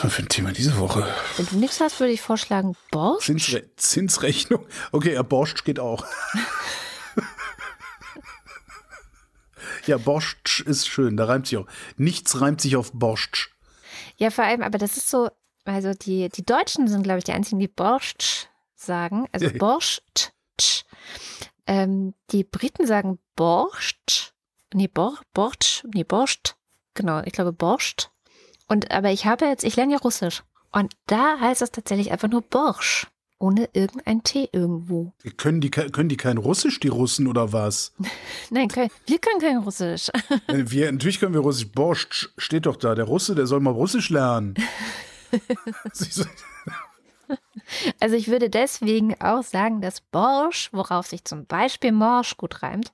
Was 0.01 0.13
für 0.13 0.23
ein 0.23 0.29
Thema 0.29 0.51
diese 0.51 0.77
Woche? 0.77 1.07
Wenn 1.37 1.47
du 1.47 1.55
nichts 1.57 1.79
hast, 1.79 1.99
würde 1.99 2.13
ich 2.13 2.21
vorschlagen 2.21 2.75
Borscht. 2.91 3.25
Zinsre 3.25 3.75
Zinsrechnung. 3.75 4.65
Okay, 4.91 5.13
ja, 5.13 5.23
Borscht 5.23 5.65
geht 5.65 5.79
auch. 5.79 6.05
ja, 9.85 9.97
Borscht 9.97 10.61
ist 10.61 10.87
schön, 10.87 11.17
da 11.17 11.25
reimt 11.25 11.47
sich 11.47 11.57
auch. 11.57 11.67
Nichts 11.97 12.41
reimt 12.41 12.61
sich 12.61 12.75
auf 12.75 12.91
Borscht. 12.91 13.51
Ja, 14.17 14.29
vor 14.29 14.43
allem, 14.43 14.61
aber 14.61 14.77
das 14.77 14.97
ist 14.97 15.09
so, 15.09 15.29
also 15.65 15.93
die, 15.93 16.29
die 16.29 16.45
Deutschen 16.45 16.87
sind, 16.87 17.03
glaube 17.03 17.19
ich, 17.19 17.23
die 17.23 17.31
einzigen, 17.31 17.59
die 17.59 17.67
Borscht 17.67 18.49
sagen. 18.75 19.27
Also 19.31 19.49
Borscht. 19.57 20.31
Ähm, 21.65 22.13
die 22.31 22.43
Briten 22.43 22.85
sagen 22.85 23.19
Borscht. 23.35 24.33
Nee, 24.73 24.87
Bor, 24.87 25.19
Borscht. 25.33 25.85
Nee, 25.93 26.03
Borscht. 26.03 26.55
Genau, 26.93 27.21
ich 27.25 27.33
glaube 27.33 27.53
Borscht. 27.53 28.09
Und 28.67 28.91
aber 28.91 29.11
ich 29.11 29.25
habe 29.25 29.45
jetzt, 29.45 29.63
ich 29.63 29.75
lerne 29.75 29.93
ja 29.93 29.99
Russisch. 29.99 30.43
Und 30.71 30.93
da 31.07 31.39
heißt 31.39 31.61
es 31.61 31.71
tatsächlich 31.71 32.11
einfach 32.11 32.29
nur 32.29 32.41
Borsch. 32.41 33.07
Ohne 33.39 33.69
irgendein 33.73 34.23
T 34.23 34.47
irgendwo. 34.53 35.11
Können 35.35 35.59
die, 35.59 35.69
können 35.69 36.07
die 36.07 36.15
kein 36.15 36.37
Russisch, 36.37 36.79
die 36.79 36.87
Russen, 36.87 37.27
oder 37.27 37.51
was? 37.51 37.93
Nein, 38.49 38.69
können, 38.69 38.89
wir 39.05 39.19
können 39.19 39.41
kein 39.41 39.57
Russisch. 39.57 40.09
Äh, 40.47 40.63
wir, 40.67 40.89
natürlich 40.91 41.19
können 41.19 41.33
wir 41.33 41.41
Russisch. 41.41 41.69
Borscht 41.69 42.29
steht 42.37 42.65
doch 42.65 42.77
da. 42.77 42.95
Der 42.95 43.05
Russe, 43.05 43.35
der 43.35 43.45
soll 43.45 43.59
mal 43.59 43.71
Russisch 43.71 44.09
lernen. 44.09 44.55
also 47.99 48.15
ich 48.15 48.27
würde 48.27 48.49
deswegen 48.49 49.19
auch 49.21 49.43
sagen, 49.43 49.81
dass 49.81 50.01
Borsch, 50.01 50.69
worauf 50.71 51.07
sich 51.07 51.25
zum 51.25 51.45
Beispiel 51.45 51.91
Morsch 51.91 52.37
gut 52.37 52.63
reimt, 52.63 52.91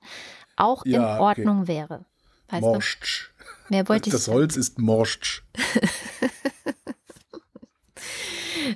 auch 0.56 0.84
ja, 0.84 1.16
in 1.16 1.20
Ordnung 1.20 1.60
okay. 1.60 1.68
wäre. 1.68 2.04
Weißt 2.48 2.62
Morscht. 2.62 3.32
Mehr 3.68 3.88
wollte 3.88 4.10
das 4.10 4.28
Holz 4.28 4.56
ist 4.56 4.78
morscht. 4.78 5.44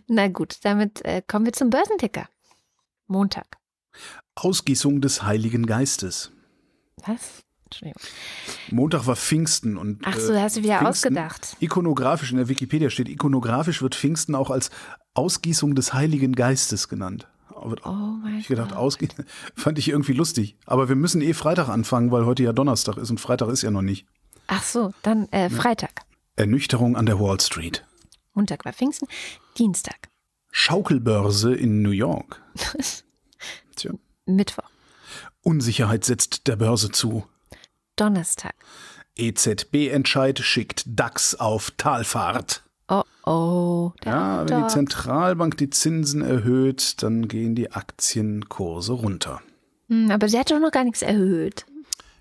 Na 0.06 0.28
gut, 0.28 0.58
damit 0.62 1.04
äh, 1.04 1.22
kommen 1.26 1.46
wir 1.46 1.52
zum 1.52 1.70
Börsenticker. 1.70 2.28
Montag. 3.06 3.58
Ausgießung 4.34 5.00
des 5.00 5.22
Heiligen 5.22 5.66
Geistes. 5.66 6.32
Was? 7.04 7.43
Entschuldigung. 7.74 8.02
Montag 8.70 9.06
war 9.06 9.16
Pfingsten 9.16 9.76
und. 9.76 10.00
Ach 10.04 10.18
so, 10.18 10.34
hast 10.38 10.56
du 10.56 10.62
wieder 10.62 10.78
Pfingsten, 10.78 11.16
ausgedacht. 11.16 11.56
Ikonografisch, 11.60 12.30
in 12.30 12.38
der 12.38 12.48
Wikipedia 12.48 12.90
steht, 12.90 13.08
ikonografisch 13.08 13.82
wird 13.82 13.94
Pfingsten 13.94 14.34
auch 14.34 14.50
als 14.50 14.70
Ausgießung 15.14 15.74
des 15.74 15.92
Heiligen 15.92 16.34
Geistes 16.34 16.88
genannt. 16.88 17.28
Oh 17.54 17.72
mein 18.22 18.38
ich 18.40 18.48
gedacht, 18.48 18.74
ausgehen, 18.74 19.12
fand 19.54 19.78
ich 19.78 19.88
irgendwie 19.88 20.12
lustig. 20.12 20.56
Aber 20.66 20.88
wir 20.88 20.96
müssen 20.96 21.22
eh 21.22 21.32
Freitag 21.32 21.68
anfangen, 21.68 22.10
weil 22.10 22.26
heute 22.26 22.42
ja 22.42 22.52
Donnerstag 22.52 22.96
ist 22.96 23.10
und 23.10 23.20
Freitag 23.20 23.48
ist 23.48 23.62
ja 23.62 23.70
noch 23.70 23.82
nicht. 23.82 24.06
Ach 24.46 24.62
so, 24.62 24.92
dann 25.02 25.28
äh, 25.30 25.48
Freitag. 25.48 26.02
Ernüchterung 26.36 26.96
an 26.96 27.06
der 27.06 27.18
Wall 27.18 27.40
Street. 27.40 27.86
Montag 28.34 28.64
war 28.64 28.72
Pfingsten, 28.72 29.08
Dienstag. 29.56 30.08
Schaukelbörse 30.50 31.54
in 31.54 31.82
New 31.82 31.90
York. 31.90 32.42
Tja. 33.76 33.92
Mittwoch. 34.26 34.68
Unsicherheit 35.42 36.04
setzt 36.04 36.46
der 36.46 36.56
Börse 36.56 36.90
zu. 36.90 37.24
Donnerstag. 37.96 38.54
EZB-Entscheid 39.16 40.38
schickt 40.40 40.84
DAX 40.86 41.34
auf 41.34 41.70
Talfahrt. 41.76 42.62
Oh 42.88 43.02
oh. 43.24 43.92
Ja, 44.04 44.48
wenn 44.48 44.62
die 44.64 44.68
Zentralbank 44.68 45.56
die 45.56 45.70
Zinsen 45.70 46.22
erhöht, 46.22 47.02
dann 47.02 47.28
gehen 47.28 47.54
die 47.54 47.72
Aktienkurse 47.72 48.92
runter. 48.92 49.40
Hm, 49.88 50.10
aber 50.10 50.28
sie 50.28 50.38
hat 50.38 50.50
doch 50.50 50.60
noch 50.60 50.72
gar 50.72 50.84
nichts 50.84 51.02
erhöht. 51.02 51.64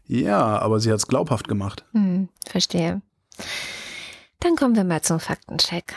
Ja, 0.05 0.59
aber 0.59 0.79
sie 0.79 0.91
hat 0.91 0.97
es 0.97 1.07
glaubhaft 1.07 1.47
gemacht. 1.47 1.85
Hm, 1.93 2.29
verstehe. 2.47 3.01
Dann 4.39 4.55
kommen 4.55 4.75
wir 4.75 4.83
mal 4.83 5.01
zum 5.01 5.19
Faktencheck. 5.19 5.95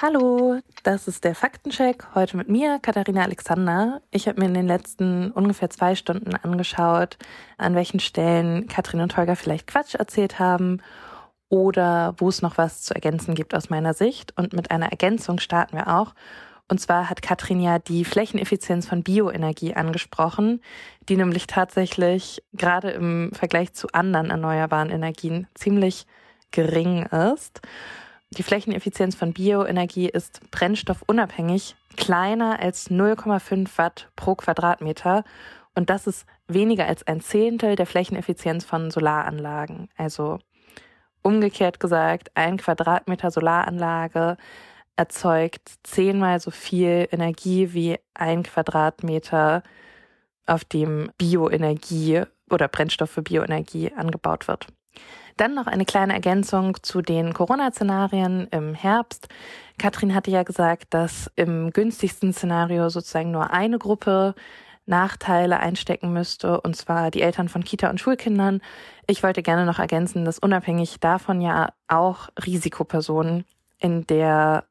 Hallo, 0.00 0.60
das 0.84 1.08
ist 1.08 1.24
der 1.24 1.34
Faktencheck. 1.34 2.14
Heute 2.14 2.36
mit 2.36 2.48
mir, 2.48 2.78
Katharina 2.80 3.24
Alexander. 3.24 4.00
Ich 4.12 4.28
habe 4.28 4.38
mir 4.38 4.46
in 4.46 4.54
den 4.54 4.68
letzten 4.68 5.32
ungefähr 5.32 5.70
zwei 5.70 5.96
Stunden 5.96 6.36
angeschaut, 6.36 7.18
an 7.56 7.74
welchen 7.74 7.98
Stellen 7.98 8.68
Katrin 8.68 9.00
und 9.00 9.16
Holger 9.16 9.34
vielleicht 9.34 9.66
Quatsch 9.66 9.96
erzählt 9.96 10.38
haben 10.38 10.82
oder 11.48 12.14
wo 12.18 12.28
es 12.28 12.42
noch 12.42 12.58
was 12.58 12.82
zu 12.82 12.94
ergänzen 12.94 13.34
gibt 13.34 13.56
aus 13.56 13.70
meiner 13.70 13.92
Sicht. 13.92 14.32
Und 14.38 14.52
mit 14.52 14.70
einer 14.70 14.92
Ergänzung 14.92 15.40
starten 15.40 15.76
wir 15.76 15.88
auch. 15.88 16.14
Und 16.68 16.80
zwar 16.80 17.10
hat 17.10 17.20
Katrin 17.20 17.60
ja 17.60 17.80
die 17.80 18.04
Flächeneffizienz 18.04 18.86
von 18.86 19.02
Bioenergie 19.02 19.74
angesprochen, 19.74 20.62
die 21.08 21.16
nämlich 21.16 21.48
tatsächlich 21.48 22.40
gerade 22.52 22.90
im 22.90 23.32
Vergleich 23.32 23.72
zu 23.72 23.88
anderen 23.92 24.30
erneuerbaren 24.30 24.90
Energien 24.90 25.48
ziemlich 25.54 26.06
gering 26.52 27.06
ist. 27.06 27.62
Die 28.30 28.42
Flächeneffizienz 28.42 29.14
von 29.16 29.32
Bioenergie 29.32 30.08
ist 30.08 30.50
brennstoffunabhängig 30.50 31.76
kleiner 31.96 32.60
als 32.60 32.90
0,5 32.90 33.78
Watt 33.78 34.10
pro 34.16 34.34
Quadratmeter. 34.34 35.24
Und 35.74 35.90
das 35.90 36.06
ist 36.06 36.26
weniger 36.46 36.86
als 36.86 37.06
ein 37.06 37.20
Zehntel 37.20 37.74
der 37.74 37.86
Flächeneffizienz 37.86 38.64
von 38.64 38.90
Solaranlagen. 38.90 39.88
Also 39.96 40.38
umgekehrt 41.22 41.80
gesagt, 41.80 42.30
ein 42.34 42.58
Quadratmeter 42.58 43.30
Solaranlage 43.30 44.36
erzeugt 44.96 45.70
zehnmal 45.82 46.40
so 46.40 46.50
viel 46.50 47.08
Energie 47.10 47.72
wie 47.72 47.98
ein 48.14 48.42
Quadratmeter, 48.42 49.62
auf 50.48 50.64
dem 50.64 51.10
Bioenergie 51.18 52.22
oder 52.50 52.68
Brennstoff 52.68 53.10
für 53.10 53.22
Bioenergie 53.22 53.92
angebaut 53.92 54.48
wird. 54.48 54.66
Dann 55.36 55.54
noch 55.54 55.66
eine 55.66 55.84
kleine 55.84 56.14
Ergänzung 56.14 56.76
zu 56.82 57.00
den 57.00 57.32
Corona-Szenarien 57.32 58.48
im 58.50 58.74
Herbst. 58.74 59.28
Katrin 59.78 60.14
hatte 60.14 60.30
ja 60.30 60.42
gesagt, 60.42 60.86
dass 60.90 61.30
im 61.36 61.70
günstigsten 61.70 62.32
Szenario 62.32 62.88
sozusagen 62.88 63.30
nur 63.30 63.50
eine 63.52 63.78
Gruppe 63.78 64.34
Nachteile 64.86 65.60
einstecken 65.60 66.12
müsste, 66.12 66.60
und 66.62 66.74
zwar 66.74 67.10
die 67.10 67.20
Eltern 67.20 67.48
von 67.48 67.62
Kita- 67.62 67.90
und 67.90 68.00
Schulkindern. 68.00 68.62
Ich 69.06 69.22
wollte 69.22 69.42
gerne 69.42 69.66
noch 69.66 69.78
ergänzen, 69.78 70.24
dass 70.24 70.38
unabhängig 70.38 70.98
davon 70.98 71.40
ja 71.40 71.68
auch 71.88 72.30
Risikopersonen 72.42 73.44
in 73.80 74.06
der 74.06 74.64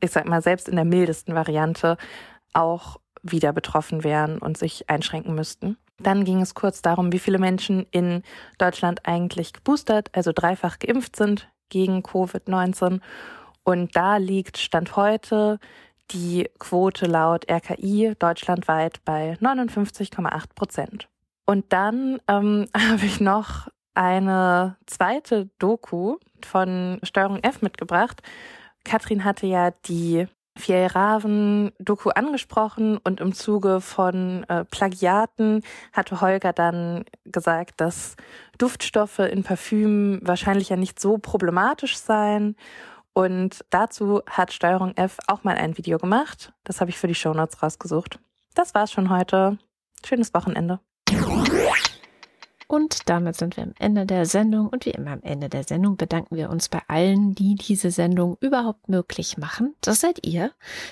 ich 0.00 0.10
sag 0.10 0.26
mal, 0.26 0.42
selbst 0.42 0.68
in 0.68 0.76
der 0.76 0.84
mildesten 0.84 1.34
Variante 1.34 1.96
auch 2.52 3.00
wieder 3.22 3.52
betroffen 3.52 4.04
wären 4.04 4.38
und 4.38 4.56
sich 4.56 4.88
einschränken 4.88 5.34
müssten. 5.34 5.76
Dann 5.98 6.24
ging 6.24 6.40
es 6.40 6.54
kurz 6.54 6.82
darum, 6.82 7.12
wie 7.12 7.18
viele 7.18 7.38
Menschen 7.38 7.86
in 7.90 8.22
Deutschland 8.58 9.06
eigentlich 9.06 9.52
geboostert, 9.52 10.10
also 10.12 10.32
dreifach 10.34 10.78
geimpft 10.78 11.16
sind 11.16 11.48
gegen 11.68 12.02
Covid-19. 12.02 13.00
Und 13.64 13.96
da 13.96 14.18
liegt 14.18 14.58
Stand 14.58 14.96
heute 14.96 15.58
die 16.12 16.48
Quote 16.58 17.06
laut 17.06 17.50
RKI 17.50 18.14
deutschlandweit 18.18 19.04
bei 19.04 19.36
59,8 19.40 20.44
Prozent. 20.54 21.08
Und 21.46 21.72
dann 21.72 22.20
ähm, 22.28 22.66
habe 22.76 23.04
ich 23.04 23.20
noch 23.20 23.68
eine 23.94 24.76
zweite 24.86 25.48
Doku 25.58 26.18
von 26.44 27.00
Steuerung 27.02 27.38
F 27.42 27.62
mitgebracht. 27.62 28.22
Katrin 28.84 29.24
hatte 29.24 29.46
ja 29.46 29.70
die 29.86 30.28
Fjellraven-Doku 30.56 32.10
angesprochen 32.10 32.98
und 32.98 33.20
im 33.20 33.32
Zuge 33.32 33.80
von 33.80 34.44
äh, 34.48 34.64
Plagiaten 34.64 35.62
hatte 35.92 36.20
Holger 36.20 36.52
dann 36.52 37.04
gesagt, 37.24 37.80
dass 37.80 38.16
Duftstoffe 38.58 39.18
in 39.18 39.42
Parfümen 39.42 40.20
wahrscheinlich 40.22 40.70
ja 40.70 40.76
nicht 40.76 40.98
so 41.00 41.18
problematisch 41.18 41.98
seien. 41.98 42.56
Und 43.12 43.64
dazu 43.70 44.20
hat 44.28 44.52
Steuerung 44.52 44.92
F 44.96 45.18
auch 45.26 45.42
mal 45.44 45.56
ein 45.56 45.78
Video 45.78 45.98
gemacht. 45.98 46.52
Das 46.64 46.80
habe 46.80 46.90
ich 46.90 46.98
für 46.98 47.06
die 47.06 47.14
Shownotes 47.14 47.62
rausgesucht. 47.62 48.18
Das 48.54 48.74
war's 48.74 48.92
schon 48.92 49.10
heute. 49.10 49.58
Schönes 50.04 50.34
Wochenende. 50.34 50.80
Und 52.66 53.08
damit 53.08 53.36
sind 53.36 53.56
wir 53.56 53.64
am 53.64 53.74
Ende 53.78 54.06
der 54.06 54.26
Sendung. 54.26 54.68
Und 54.68 54.86
wie 54.86 54.90
immer 54.90 55.12
am 55.12 55.22
Ende 55.22 55.48
der 55.48 55.64
Sendung 55.64 55.96
bedanken 55.96 56.36
wir 56.36 56.50
uns 56.50 56.68
bei 56.68 56.82
allen, 56.88 57.34
die 57.34 57.54
diese 57.54 57.90
Sendung 57.90 58.36
überhaupt 58.40 58.88
möglich 58.88 59.38
machen. 59.38 59.74
Das 59.80 60.00
seid 60.00 60.26
ihr, 60.26 60.50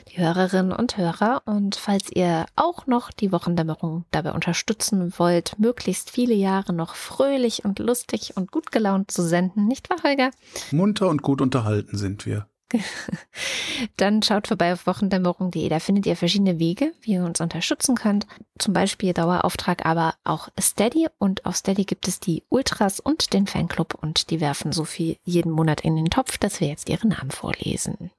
die 0.09 0.19
Hörerinnen 0.19 0.73
und 0.73 0.97
Hörer. 0.97 1.43
Und 1.47 1.77
falls 1.77 2.11
ihr 2.11 2.47
auch 2.57 2.87
noch 2.87 3.11
die 3.11 3.33
Wochendämmerung 3.33 4.05
dabei 4.11 4.33
unterstützen 4.33 5.13
wollt, 5.19 5.59
möglichst 5.59 6.11
viele 6.11 6.35
Jahre 6.35 6.73
noch 6.73 6.95
fröhlich 6.95 7.65
und 7.65 7.79
lustig 7.79 8.37
und 8.37 8.53
gut 8.53 8.71
gelaunt 8.73 9.11
zu 9.11 9.23
senden, 9.23 9.67
nicht 9.67 9.91
wahr, 9.91 10.03
Holger? 10.05 10.31
Munter 10.71 11.09
und 11.09 11.23
gut 11.23 11.41
unterhalten 11.41 11.97
sind 11.97 12.27
wir. 12.27 12.47
Dann 13.97 14.23
schaut 14.23 14.49
vorbei 14.49 14.73
auf 14.73 14.87
wochendämmerung.de. 14.87 15.69
Da 15.69 15.79
findet 15.79 16.07
ihr 16.07 16.17
verschiedene 16.17 16.59
Wege, 16.59 16.93
wie 17.03 17.13
ihr 17.13 17.25
uns 17.25 17.41
unterstützen 17.41 17.95
könnt. 17.95 18.27
Zum 18.59 18.73
Beispiel 18.73 19.13
Dauerauftrag, 19.13 19.87
aber 19.87 20.15
auch 20.25 20.49
Steady. 20.61 21.09
Und 21.19 21.47
auf 21.47 21.57
Steady 21.57 21.85
gibt 21.85 22.09
es 22.09 22.21
die 22.21 22.43
Ultras 22.49 23.01
und 23.01 23.33
den 23.33 23.47
Fanclub. 23.47 23.95
Und 24.01 24.31
die 24.31 24.41
werfen 24.41 24.73
so 24.73 24.85
viel 24.85 25.17
jeden 25.25 25.53
Monat 25.53 25.83
in 25.83 25.97
den 25.97 26.11
Topf, 26.11 26.39
dass 26.39 26.61
wir 26.61 26.69
jetzt 26.69 26.89
ihre 26.89 27.07
Namen 27.07 27.31
vorlesen. 27.31 28.11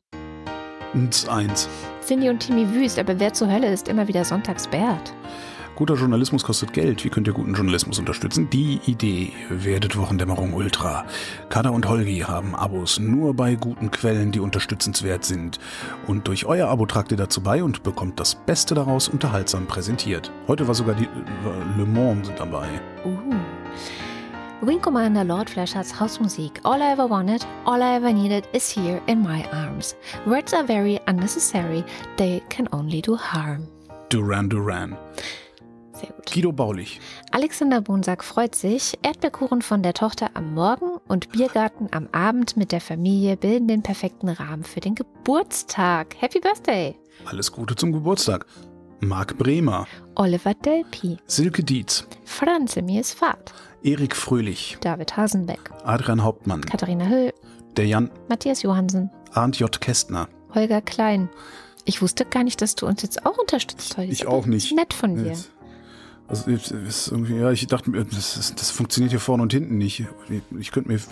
Und 0.93 1.27
eins. 1.27 1.67
Cindy 2.01 2.29
und 2.29 2.39
Timmy 2.39 2.73
Wüst, 2.73 2.99
aber 2.99 3.19
wer 3.19 3.33
zur 3.33 3.51
Hölle 3.51 3.71
ist 3.71 3.87
immer 3.87 4.07
wieder 4.07 4.23
Sonntagsbert? 4.23 5.13
Guter 5.75 5.95
Journalismus 5.95 6.43
kostet 6.43 6.71
Geld. 6.71 7.03
Wie 7.03 7.09
könnt 7.09 7.27
ihr 7.27 7.33
guten 7.33 7.53
Journalismus 7.53 7.99
unterstützen? 7.99 8.49
Die 8.49 8.79
Idee 8.85 9.33
werdet 9.49 9.97
Wochendämmerung 9.97 10.53
Ultra. 10.53 11.03
Kada 11.49 11.69
und 11.69 11.85
Holgi 11.89 12.19
haben 12.19 12.55
Abos 12.55 12.97
nur 12.97 13.33
bei 13.33 13.55
guten 13.55 13.91
Quellen, 13.91 14.31
die 14.31 14.39
unterstützenswert 14.39 15.25
sind. 15.25 15.59
Und 16.07 16.29
durch 16.29 16.45
euer 16.45 16.69
Abo 16.69 16.85
tragt 16.85 17.11
ihr 17.11 17.17
dazu 17.17 17.41
bei 17.41 17.61
und 17.61 17.83
bekommt 17.83 18.21
das 18.21 18.35
Beste 18.35 18.73
daraus 18.73 19.09
unterhaltsam 19.09 19.65
präsentiert. 19.65 20.31
Heute 20.47 20.65
war 20.65 20.75
sogar 20.75 20.95
die 20.95 21.03
äh, 21.03 21.77
Le 21.77 21.85
Mans 21.85 22.31
dabei. 22.37 22.69
Uh. 23.03 23.35
Wing 24.61 24.81
Commander 24.81 25.25
Lord 25.25 25.49
Fleshards 25.49 25.99
Hausmusik 25.99 26.61
All 26.63 26.79
I 26.79 26.93
Ever 26.93 27.09
Wanted, 27.09 27.45
All 27.65 27.81
I 27.81 27.97
Ever 27.97 28.13
Needed 28.13 28.47
is 28.53 28.69
Here 28.69 29.01
in 29.07 29.21
My 29.21 29.45
Arms. 29.51 29.97
Words 30.25 30.53
are 30.53 30.63
very 30.63 31.01
unnecessary, 31.07 31.83
they 32.15 32.41
can 32.49 32.69
only 32.71 33.01
do 33.01 33.17
harm. 33.17 33.67
Duran 34.09 34.47
Duran. 34.47 34.95
Sehr 35.99 36.09
gut. 36.09 36.31
Guido 36.31 36.51
Baulich. 36.51 36.99
Alexander 37.31 37.81
Bonsack 37.81 38.23
freut 38.23 38.55
sich. 38.55 38.97
Erdbeerkuchen 39.01 39.61
von 39.61 39.81
der 39.81 39.93
Tochter 39.93 40.31
am 40.33 40.53
Morgen 40.53 40.97
und 41.07 41.31
Biergarten 41.31 41.87
am 41.91 42.09
Abend 42.11 42.57
mit 42.57 42.71
der 42.71 42.81
Familie 42.81 43.37
bilden 43.37 43.67
den 43.67 43.81
perfekten 43.81 44.29
Rahmen 44.29 44.63
für 44.63 44.81
den 44.81 44.95
Geburtstag. 44.95 46.15
Happy 46.19 46.39
Birthday! 46.39 46.97
Alles 47.25 47.51
Gute 47.51 47.75
zum 47.75 47.93
Geburtstag. 47.93 48.45
Marc 48.99 49.37
Bremer. 49.37 49.87
Oliver 50.15 50.53
Delpi. 50.53 51.17
Silke 51.27 51.63
Dietz. 51.63 52.07
Franz 52.25 52.75
Mies 52.75 53.13
Fahrt. 53.13 53.53
Erik 53.83 54.15
Fröhlich. 54.15 54.77
David 54.81 55.15
Hasenbeck. 55.15 55.59
Adrian 55.83 56.23
Hauptmann. 56.23 56.61
Katharina 56.61 57.05
Höll. 57.07 57.33
Der 57.77 57.85
Jan. 57.85 58.09
Matthias 58.29 58.63
Johansen. 58.63 59.11
Arndt 59.33 59.59
J. 59.59 59.79
Kästner. 59.79 60.27
Holger 60.53 60.81
Klein. 60.81 61.29
Ich 61.83 62.01
wusste 62.01 62.25
gar 62.25 62.43
nicht, 62.43 62.61
dass 62.61 62.75
du 62.75 62.87
uns 62.87 63.03
jetzt 63.03 63.25
auch 63.25 63.37
unterstützt 63.37 63.95
heute. 63.97 64.11
Ich 64.11 64.25
auch 64.25 64.45
nicht. 64.47 64.75
Nett 64.75 64.93
von 64.93 65.15
dir. 65.15 65.27
Jetzt. 65.27 65.51
Also 66.27 66.49
ist 66.49 67.11
irgendwie, 67.11 67.35
ja, 67.35 67.51
ich 67.51 67.67
dachte 67.67 67.91
mir, 67.91 68.03
das, 68.03 68.53
das, 68.55 68.71
funktioniert 68.71 69.11
hier 69.11 69.19
vorne 69.19 69.43
und 69.43 69.53
hinten 69.53 69.77
nicht. 69.77 70.05
Ich, 70.29 70.41
ich 70.59 70.71
könnte 70.71 70.89
mir, 70.89 70.95
ich, 70.95 71.03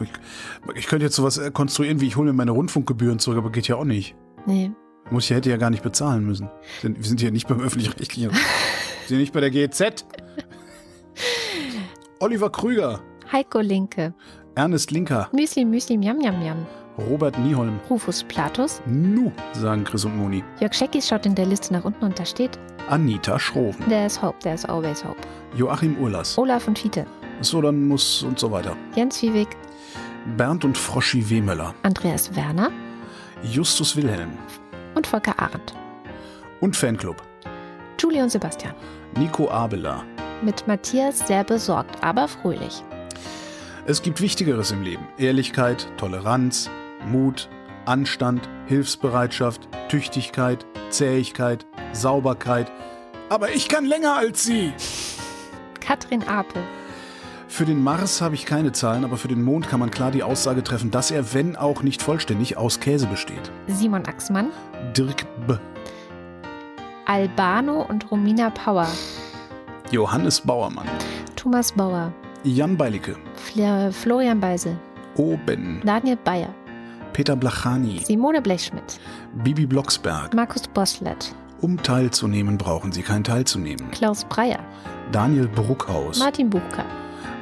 ich, 0.76 0.88
könnte 0.88 1.06
jetzt 1.06 1.15
sowas 1.15 1.40
konstruieren, 1.53 2.02
wie 2.02 2.07
ich 2.07 2.18
hole 2.18 2.31
mir 2.31 2.34
meine 2.34 2.52
Rundfunkgebühren 2.52 3.19
zurück, 3.19 3.38
aber 3.38 3.52
geht 3.52 3.68
ja 3.68 3.76
auch 3.76 3.85
nicht. 3.85 4.15
Nee. 4.48 4.72
Muss 5.11 5.26
ich 5.26 5.31
hätte 5.31 5.52
ja 5.52 5.57
gar 5.57 5.69
nicht 5.69 5.84
bezahlen 5.84 6.26
müssen. 6.26 6.49
Denn 6.81 6.95
wir 6.95 7.03
sind 7.03 7.19
hier 7.19 7.31
nicht 7.31 7.48
beim 7.48 7.61
öffentlich-rechtlichen. 7.61 8.31
wir 8.31 8.40
sind 9.07 9.19
nicht 9.19 9.34
bei 9.34 9.41
der 9.41 9.52
GZ. 9.52 10.03
Oliver 12.19 12.49
Krüger. 12.49 12.99
Heiko 13.31 13.60
Linke. 13.60 14.15
Ernest 14.56 14.90
Linker. 14.90 15.30
Müsli, 15.31 15.65
Müsli, 15.65 15.98
Miam, 15.98 16.18
Miam, 16.18 16.40
Miam. 16.40 16.65
Robert 16.98 17.38
Nieholm. 17.40 17.80
Rufus 17.90 18.24
Platus. 18.24 18.82
Nu, 18.86 19.32
sagen 19.53 19.84
Chris 19.84 20.06
und 20.06 20.15
Moni. 20.18 20.44
Jörg 20.60 20.74
Scheckis 20.74 21.07
schaut 21.07 21.26
in 21.26 21.36
der 21.36 21.45
Liste 21.45 21.74
nach 21.74 21.84
unten 21.84 22.03
und 22.03 22.20
da 22.20 22.26
steht 22.26 22.60
Anita 22.90 23.40
Schroven. 23.40 23.88
There's 23.88 24.22
hope, 24.22 24.38
there's 24.40 24.65
always 24.65 25.03
hope. 25.03 25.18
Joachim 25.56 25.98
Urlas. 25.98 26.38
Olaf 26.38 26.68
und 26.68 26.78
Fiete. 26.78 27.06
So, 27.41 27.61
dann 27.61 27.88
muss 27.88 28.24
und 28.24 28.40
so 28.40 28.52
weiter. 28.52 28.76
Jens 28.95 29.22
Wiewig. 29.22 29.48
Bernd 30.38 30.64
und 30.65 30.78
Froschi 30.78 31.30
Wehmöller. 31.30 31.74
Andreas 31.84 32.36
Werner. 32.36 32.72
Justus 33.44 33.95
Wilhelm. 33.95 34.32
Und 34.95 35.07
Volker 35.07 35.38
Arendt. 35.40 35.74
Und 36.61 36.76
Fanclub. 36.78 37.22
Julie 37.99 38.22
und 38.22 38.30
Sebastian. 38.30 38.74
Nico 39.18 39.49
Abela. 39.49 40.03
Mit 40.41 40.68
Matthias 40.68 41.28
sehr 41.28 41.44
besorgt, 41.44 42.03
aber 42.03 42.28
fröhlich. 42.28 42.84
Es 43.86 44.02
gibt 44.02 44.22
Wichtigeres 44.22 44.72
im 44.72 44.82
Leben. 44.82 45.06
Ehrlichkeit, 45.18 45.88
Toleranz, 45.98 46.70
Mut, 47.08 47.50
Anstand, 47.86 48.48
Hilfsbereitschaft, 48.68 49.68
Tüchtigkeit, 49.90 50.66
Zähigkeit, 50.90 51.66
Sauberkeit. 51.92 52.72
Aber 53.30 53.52
ich 53.52 53.68
kann 53.68 53.86
länger 53.86 54.16
als 54.16 54.44
Sie. 54.44 54.74
Katrin 55.80 56.24
Apel. 56.28 56.64
Für 57.48 57.66
den 57.66 57.84
Mars 57.84 58.20
habe 58.22 58.34
ich 58.34 58.48
keine 58.48 58.72
Zahlen, 58.72 59.04
aber 59.04 59.18
für 59.18 59.28
den 59.28 59.44
Mond 59.44 59.68
kann 59.68 59.80
man 59.80 59.92
klar 59.92 60.10
die 60.10 60.24
Aussage 60.24 60.64
treffen, 60.64 60.90
dass 60.90 61.12
er, 61.12 61.36
wenn 61.36 61.56
auch 61.56 61.84
nicht 61.84 62.02
vollständig, 62.02 62.58
aus 62.58 62.80
Käse 62.80 63.06
besteht. 63.06 63.52
Simon 63.68 64.06
Axmann. 64.06 64.50
Dirk 64.98 65.26
B. 65.46 65.54
Albano 67.06 67.84
und 67.84 68.10
Romina 68.10 68.50
Power. 68.50 68.88
Johannes 69.92 70.42
Bauermann. 70.42 70.88
Thomas 71.36 71.72
Bauer. 71.72 72.12
Jan 72.44 72.76
Beilicke. 72.76 73.18
Fl 73.36 73.92
Florian 73.92 74.40
Beisel. 74.40 74.76
Oben. 75.16 75.82
Daniel 75.86 76.18
Bayer. 76.24 76.56
Peter 77.14 77.35
Blachani. 77.35 78.02
Simone 78.03 78.41
Blechschmidt. 78.41 78.99
Bibi 79.44 79.65
Blocksberg. 79.68 80.34
Markus 80.34 80.68
Boslett. 80.68 81.34
Um 81.61 81.81
teilzunehmen, 81.81 82.57
brauchen 82.57 82.91
Sie 82.91 83.03
kein 83.03 83.23
teilzunehmen. 83.23 83.91
Klaus 83.91 84.26
Breyer. 84.26 84.60
Daniel 85.11 85.48
Bruckhaus. 85.48 86.19
Martin 86.19 86.49
Buchka. 86.49 86.84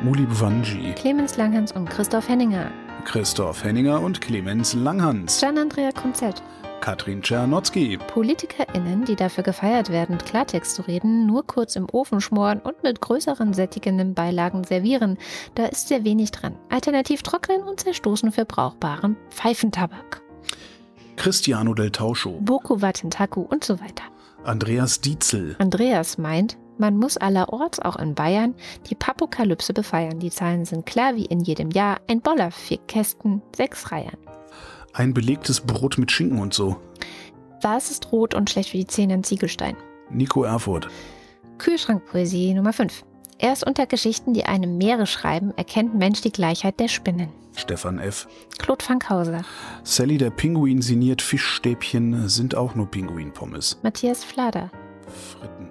Muli 0.03 0.25
Bwanji. 0.25 0.93
Clemens 0.95 1.37
Langhans 1.37 1.71
und 1.71 1.89
Christoph 1.89 2.27
Henninger. 2.27 2.69
Christoph 3.05 3.63
Henninger 3.63 3.99
und 4.01 4.21
Clemens 4.21 4.73
Langhans. 4.73 5.39
Gian-Andrea 5.39 5.91
Konzett. 5.91 6.43
Katrin 6.81 7.21
Czernotzki. 7.21 7.97
PolitikerInnen, 8.07 9.05
die 9.05 9.15
dafür 9.15 9.43
gefeiert 9.43 9.91
werden, 9.91 10.17
Klartext 10.17 10.75
zu 10.75 10.81
reden, 10.81 11.27
nur 11.27 11.45
kurz 11.45 11.75
im 11.75 11.87
Ofen 11.91 12.19
schmoren 12.19 12.59
und 12.59 12.81
mit 12.81 12.99
größeren 12.99 13.53
sättigenden 13.53 14.15
Beilagen 14.15 14.63
servieren. 14.63 15.17
Da 15.55 15.67
ist 15.67 15.87
sehr 15.87 16.03
wenig 16.03 16.31
dran. 16.31 16.57
Alternativ 16.69 17.21
trocknen 17.21 17.61
und 17.63 17.79
zerstoßen 17.79 18.31
für 18.31 18.45
brauchbaren 18.45 19.15
Pfeifentabak. 19.29 20.21
Cristiano 21.17 21.75
del 21.75 21.91
Tauscho. 21.91 22.39
Boko 22.41 22.81
Watentaku 22.81 23.41
und 23.41 23.63
so 23.63 23.79
weiter. 23.79 24.03
Andreas 24.43 25.01
Dietzel. 25.01 25.55
Andreas 25.59 26.17
meint, 26.17 26.57
man 26.79 26.97
muss 26.97 27.15
allerorts, 27.15 27.79
auch 27.79 27.97
in 27.97 28.15
Bayern, 28.15 28.55
die 28.89 28.95
Papokalypse 28.95 29.71
befeiern. 29.71 30.19
Die 30.19 30.31
Zahlen 30.31 30.65
sind 30.65 30.87
klar 30.87 31.15
wie 31.15 31.25
in 31.25 31.41
jedem 31.41 31.69
Jahr. 31.69 31.99
Ein 32.09 32.21
Boller, 32.21 32.49
vier 32.49 32.79
Kästen, 32.87 33.43
sechs 33.55 33.91
Reihen. 33.91 34.17
Ein 34.93 35.13
belegtes 35.13 35.61
Brot 35.61 35.97
mit 35.97 36.11
Schinken 36.11 36.39
und 36.39 36.53
so. 36.53 36.77
Was 37.61 37.91
ist 37.91 38.11
rot 38.11 38.33
und 38.33 38.49
schlecht 38.49 38.69
für 38.69 38.77
die 38.77 38.87
Zähne 38.87 39.13
in 39.15 39.23
Ziegelstein? 39.23 39.77
Nico 40.09 40.43
Erfurt. 40.43 40.89
Kühlschrankpoesie 41.57 42.53
Nummer 42.53 42.73
5. 42.73 43.05
Erst 43.37 43.65
unter 43.65 43.87
Geschichten, 43.87 44.33
die 44.33 44.45
einem 44.45 44.77
Meere 44.77 45.07
schreiben, 45.07 45.51
erkennt 45.57 45.95
Mensch 45.95 46.21
die 46.21 46.31
Gleichheit 46.31 46.79
der 46.79 46.87
Spinnen. 46.87 47.29
Stefan 47.55 47.99
F. 47.99 48.27
Claude 48.59 48.83
Fankhauser. 48.83 49.41
Sally 49.83 50.17
der 50.17 50.29
Pinguin 50.29 50.81
signiert 50.81 51.21
Fischstäbchen 51.21 52.29
sind 52.29 52.55
auch 52.55 52.75
nur 52.75 52.87
Pinguinpommes. 52.87 53.79
Matthias 53.83 54.23
Flader. 54.23 54.69
Fritten. 55.07 55.70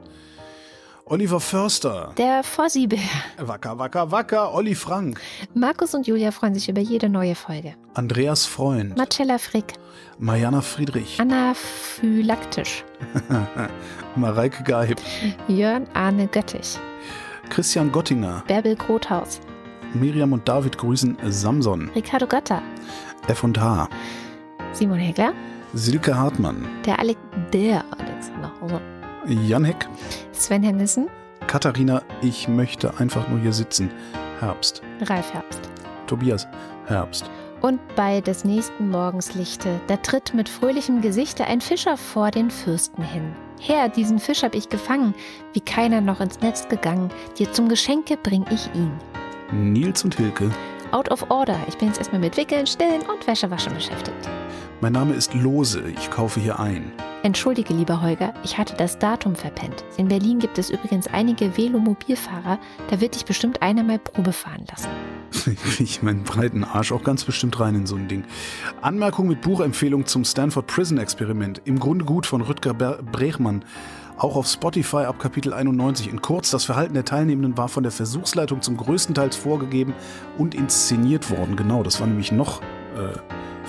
Oliver 1.11 1.41
Förster. 1.41 2.13
Der 2.17 2.45
Fossibär. 2.45 3.01
Wacker, 3.37 3.77
wacker, 3.77 4.13
wacker. 4.13 4.55
Olli 4.55 4.77
Frank. 4.77 5.21
Markus 5.55 5.93
und 5.93 6.07
Julia 6.07 6.31
freuen 6.31 6.55
sich 6.55 6.69
über 6.69 6.81
jede 6.81 7.09
neue 7.09 7.35
Folge. 7.35 7.75
Andreas 7.95 8.47
Freund. 8.47 8.97
Marcella 8.97 9.39
Frick. 9.39 9.73
Mariana 10.21 10.61
Friedrich. 10.61 11.21
Anaphylaktisch. 11.21 12.85
Mareike 14.15 14.63
Geib. 14.63 15.01
Jörn 15.49 15.89
Arne 15.95 16.29
Göttich. 16.29 16.79
Christian 17.49 17.91
Gottinger. 17.91 18.45
Bärbel 18.47 18.77
Grothaus. 18.77 19.41
Miriam 19.95 20.33
und 20.33 20.49
David 20.49 20.79
grüßen 20.79 21.19
Samson. 21.29 21.91
Ricardo 21.97 22.29
Götter. 22.29 22.63
F 23.27 23.43
und 23.43 23.61
H. 23.61 23.89
Simon 24.75 25.01
Hegler. 25.01 25.33
Silke 25.75 26.17
Hartmann. 26.17 26.69
Der, 26.87 27.01
Ale 27.01 27.17
der 27.53 27.85
Alexander 27.99 28.53
Hauser. 28.61 29.00
Jan 29.27 29.65
Heck. 29.65 29.89
Sven 30.33 30.63
Hennissen. 30.63 31.09
Katharina, 31.47 32.03
ich 32.23 32.49
möchte 32.49 32.99
einfach 32.99 33.29
nur 33.29 33.41
hier 33.41 33.53
sitzen. 33.53 33.91
Herbst. 34.41 34.83
Ralf 35.03 35.33
Herbst. 35.33 35.61
Tobias, 36.07 36.47
Herbst. 36.87 37.31
Und 37.61 37.79
bei 37.95 38.21
des 38.23 38.45
nächsten 38.45 38.89
Morgens 38.89 39.35
Lichte, 39.35 39.81
da 39.87 39.97
tritt 39.99 40.33
mit 40.33 40.49
fröhlichem 40.49 41.03
Gesichte 41.03 41.45
ein 41.45 41.61
Fischer 41.61 41.97
vor 41.97 42.31
den 42.31 42.51
Fürsten 42.51 43.03
hin. 43.03 43.35
Herr, 43.61 43.91
diesen 43.91 44.19
Fisch 44.19 44.43
hab 44.43 44.55
ich 44.55 44.71
gefangen, 44.71 45.15
wie 45.53 45.61
keiner 45.61 46.01
noch 46.01 46.21
ins 46.21 46.41
Netz 46.41 46.67
gegangen, 46.69 47.11
dir 47.39 47.53
zum 47.53 47.69
Geschenke 47.69 48.17
bring 48.17 48.47
ich 48.51 48.71
ihn. 48.75 48.93
Nils 49.53 50.03
und 50.05 50.15
Hilke. 50.15 50.51
Out 50.93 51.11
of 51.11 51.31
Order. 51.31 51.59
Ich 51.69 51.77
bin 51.77 51.89
jetzt 51.89 51.99
erstmal 51.99 52.21
mit 52.21 52.37
Wickeln, 52.39 52.67
Stillen 52.67 53.03
und 53.03 53.27
Wäschewaschen 53.27 53.75
beschäftigt. 53.75 54.29
Mein 54.83 54.95
Name 54.95 55.13
ist 55.13 55.35
Lose. 55.35 55.83
Ich 55.91 56.11
kaufe 56.11 56.41
hier 56.41 56.59
ein. 56.59 56.91
Entschuldige, 57.23 57.75
lieber 57.75 58.01
Holger, 58.01 58.33
ich 58.43 58.57
hatte 58.57 58.75
das 58.79 58.99
Datum 58.99 59.37
verpennt. 59.37 59.85
In 59.99 60.09
Berlin 60.09 60.39
gibt 60.39 60.57
es 60.57 60.71
übrigens 60.71 61.07
einige 61.07 61.55
Velomobilfahrer. 61.55 62.59
Da 62.89 62.99
wird 62.99 63.15
dich 63.15 63.27
bestimmt 63.27 63.61
einer 63.61 63.83
mal 63.83 63.99
Probe 63.99 64.33
fahren 64.33 64.65
lassen. 64.71 64.89
ich 65.79 66.03
meinen 66.03 66.25
breiten 66.25 66.65
Arsch 66.65 66.93
auch 66.93 67.05
ganz 67.05 67.25
bestimmt 67.25 67.61
rein 67.61 67.75
in 67.75 67.87
so 67.87 67.97
ein 67.97 68.09
Ding. 68.09 68.25
Anmerkung 68.81 69.29
mit 69.29 69.43
Buchempfehlung 69.43 70.07
zum 70.07 70.25
Stanford 70.25 70.67
Prison 70.67 70.97
Experiment. 70.97 71.61
Im 71.67 71.79
Grunde 71.79 72.07
gut 72.07 72.25
von 72.25 72.41
Rüdger 72.41 72.73
Brechmann. 72.73 73.67
Auch 74.17 74.35
auf 74.35 74.47
Spotify 74.47 75.05
ab 75.05 75.19
Kapitel 75.19 75.53
91. 75.53 76.09
In 76.09 76.23
kurz, 76.23 76.51
das 76.51 76.65
Verhalten 76.65 76.95
der 76.95 77.05
Teilnehmenden 77.05 77.59
war 77.59 77.69
von 77.69 77.83
der 77.83 77.93
Versuchsleitung 77.93 78.63
zum 78.63 78.79
größten 78.79 79.15
Teil 79.15 79.31
vorgegeben 79.33 79.93
und 80.39 80.55
inszeniert 80.55 81.31
worden. 81.31 81.57
Genau, 81.57 81.83
das 81.83 82.01
war 82.01 82.07
nämlich 82.07 82.33
noch 82.33 82.63
äh, 82.97 83.19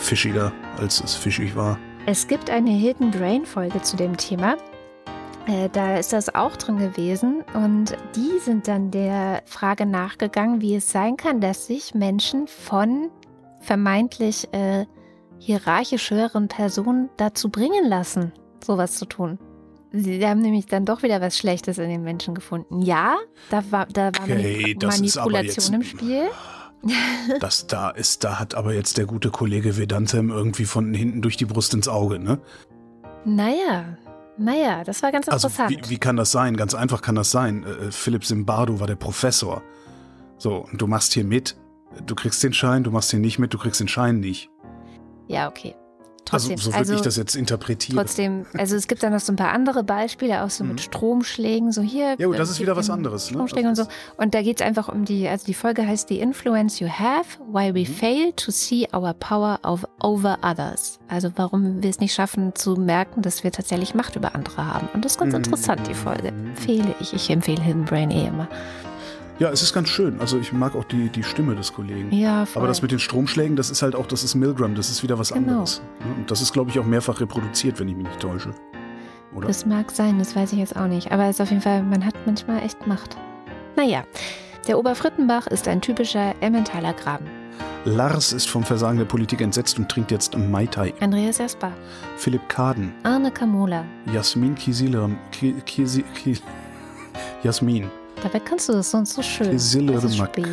fischiger, 0.01 0.51
als 0.77 1.01
es 1.03 1.15
fischig 1.15 1.55
war. 1.55 1.77
Es 2.05 2.27
gibt 2.27 2.49
eine 2.49 2.71
Hidden 2.71 3.11
Brain 3.11 3.45
Folge 3.45 3.81
zu 3.81 3.95
dem 3.95 4.17
Thema. 4.17 4.57
Äh, 5.47 5.69
da 5.69 5.97
ist 5.97 6.13
das 6.13 6.33
auch 6.33 6.55
drin 6.55 6.77
gewesen 6.77 7.43
und 7.53 7.97
die 8.15 8.39
sind 8.39 8.67
dann 8.67 8.91
der 8.91 9.43
Frage 9.45 9.85
nachgegangen, 9.85 10.61
wie 10.61 10.75
es 10.75 10.91
sein 10.91 11.17
kann, 11.17 11.41
dass 11.41 11.67
sich 11.67 11.93
Menschen 11.93 12.47
von 12.47 13.09
vermeintlich 13.59 14.47
äh, 14.53 14.85
hierarchisch 15.39 16.11
höheren 16.11 16.47
Personen 16.47 17.09
dazu 17.17 17.49
bringen 17.49 17.87
lassen, 17.87 18.31
sowas 18.63 18.95
zu 18.95 19.05
tun. 19.05 19.39
Sie 19.91 20.25
haben 20.25 20.41
nämlich 20.41 20.67
dann 20.67 20.85
doch 20.85 21.03
wieder 21.03 21.19
was 21.19 21.37
Schlechtes 21.37 21.77
in 21.77 21.89
den 21.89 22.03
Menschen 22.03 22.33
gefunden. 22.33 22.81
Ja, 22.81 23.17
da 23.49 23.63
war, 23.71 23.87
da 23.87 24.11
war 24.13 24.23
okay, 24.23 24.77
Manipulation 24.81 25.75
im 25.75 25.83
Spiel. 25.83 26.29
Das 27.39 27.67
da 27.67 27.91
ist, 27.91 28.23
da 28.23 28.39
hat 28.39 28.55
aber 28.55 28.73
jetzt 28.73 28.97
der 28.97 29.05
gute 29.05 29.29
Kollege 29.29 29.77
Vedantem 29.77 30.29
irgendwie 30.29 30.65
von 30.65 30.93
hinten 30.93 31.21
durch 31.21 31.37
die 31.37 31.45
Brust 31.45 31.73
ins 31.73 31.87
Auge, 31.87 32.19
ne? 32.19 32.39
Naja, 33.23 33.97
naja, 34.37 34.83
das 34.83 35.03
war 35.03 35.11
ganz 35.11 35.27
interessant. 35.27 35.59
Also, 35.59 35.87
wie, 35.87 35.89
wie 35.91 35.97
kann 35.97 36.17
das 36.17 36.31
sein? 36.31 36.57
Ganz 36.57 36.73
einfach 36.73 37.01
kann 37.01 37.15
das 37.15 37.31
sein. 37.31 37.63
Äh, 37.63 37.87
äh 37.87 37.91
Philipp 37.91 38.25
Simbardo 38.25 38.79
war 38.79 38.87
der 38.87 38.95
Professor. 38.95 39.61
So, 40.37 40.65
und 40.71 40.81
du 40.81 40.87
machst 40.87 41.13
hier 41.13 41.23
mit, 41.23 41.55
du 42.05 42.15
kriegst 42.15 42.43
den 42.43 42.53
Schein, 42.53 42.83
du 42.83 42.91
machst 42.91 43.11
hier 43.11 43.19
nicht 43.19 43.37
mit, 43.37 43.53
du 43.53 43.59
kriegst 43.59 43.79
den 43.79 43.87
Schein 43.87 44.19
nicht. 44.19 44.49
Ja, 45.27 45.47
okay. 45.47 45.75
Trotzdem, 46.25 46.51
also 46.51 46.63
so 46.63 46.67
würde 46.69 46.77
also, 46.77 46.93
ich 46.95 47.01
das 47.01 47.17
jetzt 47.17 47.35
interpretieren. 47.35 47.97
Trotzdem, 47.97 48.45
also 48.57 48.75
es 48.75 48.87
gibt 48.87 49.03
dann 49.03 49.11
noch 49.11 49.19
so 49.19 49.33
ein 49.33 49.35
paar 49.35 49.51
andere 49.51 49.83
Beispiele, 49.83 50.43
auch 50.43 50.49
so 50.49 50.63
mit 50.63 50.73
mhm. 50.73 50.77
Stromschlägen, 50.79 51.71
so 51.71 51.81
hier. 51.81 52.15
Ja, 52.17 52.27
gut, 52.27 52.39
das 52.39 52.49
ist 52.49 52.59
wieder 52.59 52.75
was 52.75 52.89
anderes. 52.89 53.31
Ne? 53.31 53.37
Stromschlägen 53.37 53.69
und 53.69 53.75
so. 53.75 53.85
Und 54.17 54.33
da 54.33 54.41
geht 54.41 54.61
es 54.61 54.65
einfach 54.65 54.87
um 54.87 55.03
die, 55.03 55.27
also 55.27 55.45
die 55.45 55.53
Folge 55.53 55.85
heißt 55.85 56.09
The 56.09 56.19
Influence 56.19 56.79
You 56.79 56.87
Have, 56.87 57.39
Why 57.51 57.73
We 57.73 57.89
mhm. 57.89 57.93
Fail 57.93 58.33
to 58.33 58.51
See 58.51 58.87
Our 58.93 59.13
Power 59.13 59.59
of 59.63 59.85
Over 60.01 60.37
Others. 60.43 60.99
Also 61.07 61.31
warum 61.35 61.81
wir 61.83 61.89
es 61.89 61.99
nicht 61.99 62.13
schaffen 62.13 62.53
zu 62.55 62.75
merken, 62.75 63.21
dass 63.21 63.43
wir 63.43 63.51
tatsächlich 63.51 63.95
Macht 63.95 64.15
über 64.15 64.35
andere 64.35 64.65
haben. 64.65 64.87
Und 64.93 65.03
das 65.03 65.13
ist 65.13 65.19
ganz 65.19 65.33
mhm. 65.33 65.37
interessant, 65.37 65.87
die 65.87 65.93
Folge. 65.93 66.29
Empfehle 66.29 66.95
ich. 66.99 67.13
Ich 67.13 67.29
empfehle 67.29 67.61
Hidden 67.61 67.85
Brain 67.85 68.11
eh 68.11 68.27
immer. 68.27 68.47
Ja, 69.39 69.49
es 69.49 69.61
ist 69.61 69.73
ganz 69.73 69.89
schön. 69.89 70.19
Also 70.19 70.37
ich 70.37 70.53
mag 70.53 70.75
auch 70.75 70.83
die, 70.83 71.09
die 71.09 71.23
Stimme 71.23 71.55
des 71.55 71.73
Kollegen. 71.73 72.11
Ja, 72.11 72.45
voll. 72.45 72.61
Aber 72.61 72.67
das 72.67 72.81
mit 72.81 72.91
den 72.91 72.99
Stromschlägen, 72.99 73.55
das 73.55 73.69
ist 73.69 73.81
halt 73.81 73.95
auch, 73.95 74.05
das 74.05 74.23
ist 74.23 74.35
Milgram, 74.35 74.75
das 74.75 74.89
ist 74.89 75.01
wieder 75.01 75.17
was 75.17 75.33
genau. 75.33 75.51
anderes. 75.51 75.81
Und 76.17 76.29
das 76.29 76.41
ist, 76.41 76.53
glaube 76.53 76.69
ich, 76.69 76.79
auch 76.79 76.85
mehrfach 76.85 77.19
reproduziert, 77.19 77.79
wenn 77.79 77.87
ich 77.87 77.95
mich 77.95 78.07
nicht 78.07 78.19
täusche. 78.19 78.53
Oder? 79.33 79.47
Das 79.47 79.65
mag 79.65 79.91
sein, 79.91 80.19
das 80.19 80.35
weiß 80.35 80.53
ich 80.53 80.59
jetzt 80.59 80.75
auch 80.75 80.87
nicht. 80.87 81.11
Aber 81.11 81.23
es 81.23 81.37
ist 81.37 81.41
auf 81.41 81.49
jeden 81.49 81.61
Fall, 81.61 81.81
man 81.83 82.05
hat 82.05 82.15
manchmal 82.25 82.61
echt 82.63 82.85
Macht. 82.85 83.17
Naja, 83.75 84.03
der 84.67 84.77
Oberfrittenbach 84.77 85.47
ist 85.47 85.67
ein 85.67 85.81
typischer 85.81 86.35
Emmentaler 86.41 86.93
Graben. 86.93 87.25
Lars 87.85 88.31
ist 88.31 88.47
vom 88.47 88.63
Versagen 88.63 88.99
der 88.99 89.05
Politik 89.05 89.41
entsetzt 89.41 89.79
und 89.79 89.89
trinkt 89.89 90.11
jetzt 90.11 90.37
Mai 90.37 90.67
Tai. 90.67 90.93
Andreas 90.99 91.39
Jasper. 91.39 91.71
Philipp 92.17 92.47
Kaden. 92.47 92.93
Arne 93.03 93.31
Kamola. 93.31 93.85
Jasmin 94.13 94.53
Kisilam. 94.53 95.17
Kisi, 95.31 96.03
Kisi, 96.13 96.41
Jasmin. 97.43 97.89
Dabei 98.21 98.39
kannst 98.39 98.69
du 98.69 98.73
das 98.73 98.91
sonst 98.91 99.13
so 99.13 99.21
schön. 99.23 99.55
Es 99.55 99.73
ist 99.73 100.17
spät. 100.17 100.47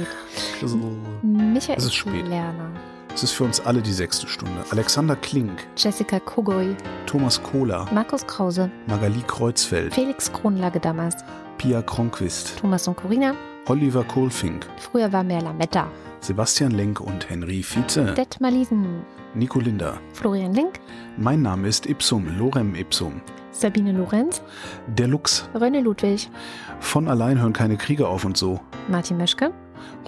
Michael 1.22 1.76
es 1.78 1.84
ist 1.84 1.94
spät. 1.94 2.26
Lerner. 2.26 2.70
Es 3.14 3.22
ist 3.22 3.32
für 3.32 3.44
uns 3.44 3.60
alle 3.60 3.82
die 3.82 3.92
sechste 3.92 4.26
Stunde. 4.26 4.64
Alexander 4.70 5.16
Klink. 5.16 5.66
Jessica 5.76 6.18
Kogoy. 6.20 6.76
Thomas 7.06 7.42
Kohler. 7.42 7.86
Markus 7.92 8.26
Krause. 8.26 8.70
Magali 8.86 9.22
Kreuzfeld. 9.26 9.92
Felix 9.92 10.32
Kronlage 10.32 10.80
damals. 10.80 11.16
Pia 11.58 11.82
Kronquist. 11.82 12.58
Thomas 12.58 12.88
und 12.88 12.96
Corina. 12.96 13.34
Oliver 13.66 14.04
Kohlfink. 14.04 14.66
Früher 14.78 15.12
war 15.12 15.24
mehr 15.24 15.42
Lametta. 15.42 15.90
Sebastian 16.20 16.70
Lenk 16.70 17.00
und 17.00 17.28
Henry 17.28 17.62
Vize. 17.62 18.14
Detmar 18.14 18.50
Liesen. 18.50 19.02
Nico 19.34 19.60
Linder. 19.60 20.00
Florian 20.14 20.54
Link. 20.54 20.80
Mein 21.16 21.42
Name 21.42 21.68
ist 21.68 21.86
Ipsum, 21.86 22.38
Lorem 22.38 22.74
Ipsum. 22.74 23.20
Sabine 23.50 23.92
Lorenz. 23.92 24.40
Der 24.86 25.08
Lux. 25.08 25.48
René 25.54 25.80
Ludwig. 25.80 26.30
Von 26.80 27.08
allein 27.08 27.40
hören 27.40 27.52
keine 27.52 27.76
Kriege 27.76 28.08
auf 28.08 28.24
und 28.24 28.36
so. 28.36 28.60
Martin 28.88 29.16
Meschke. 29.16 29.52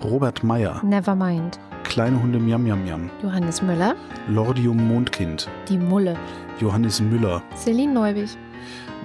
Robert 0.02 0.42
Meyer. 0.42 0.80
Nevermind. 0.84 1.58
Kleine 1.84 2.22
Hunde 2.22 2.38
Miam 2.38 2.62
Miam 2.62 2.84
Miam. 2.84 3.10
Johannes 3.22 3.62
Müller. 3.62 3.94
Lordium 4.28 4.76
Mondkind. 4.88 5.48
Die 5.68 5.78
Mulle. 5.78 6.16
Johannes 6.60 7.00
Müller. 7.00 7.42
Celine 7.56 7.92
Neubig. 7.92 8.36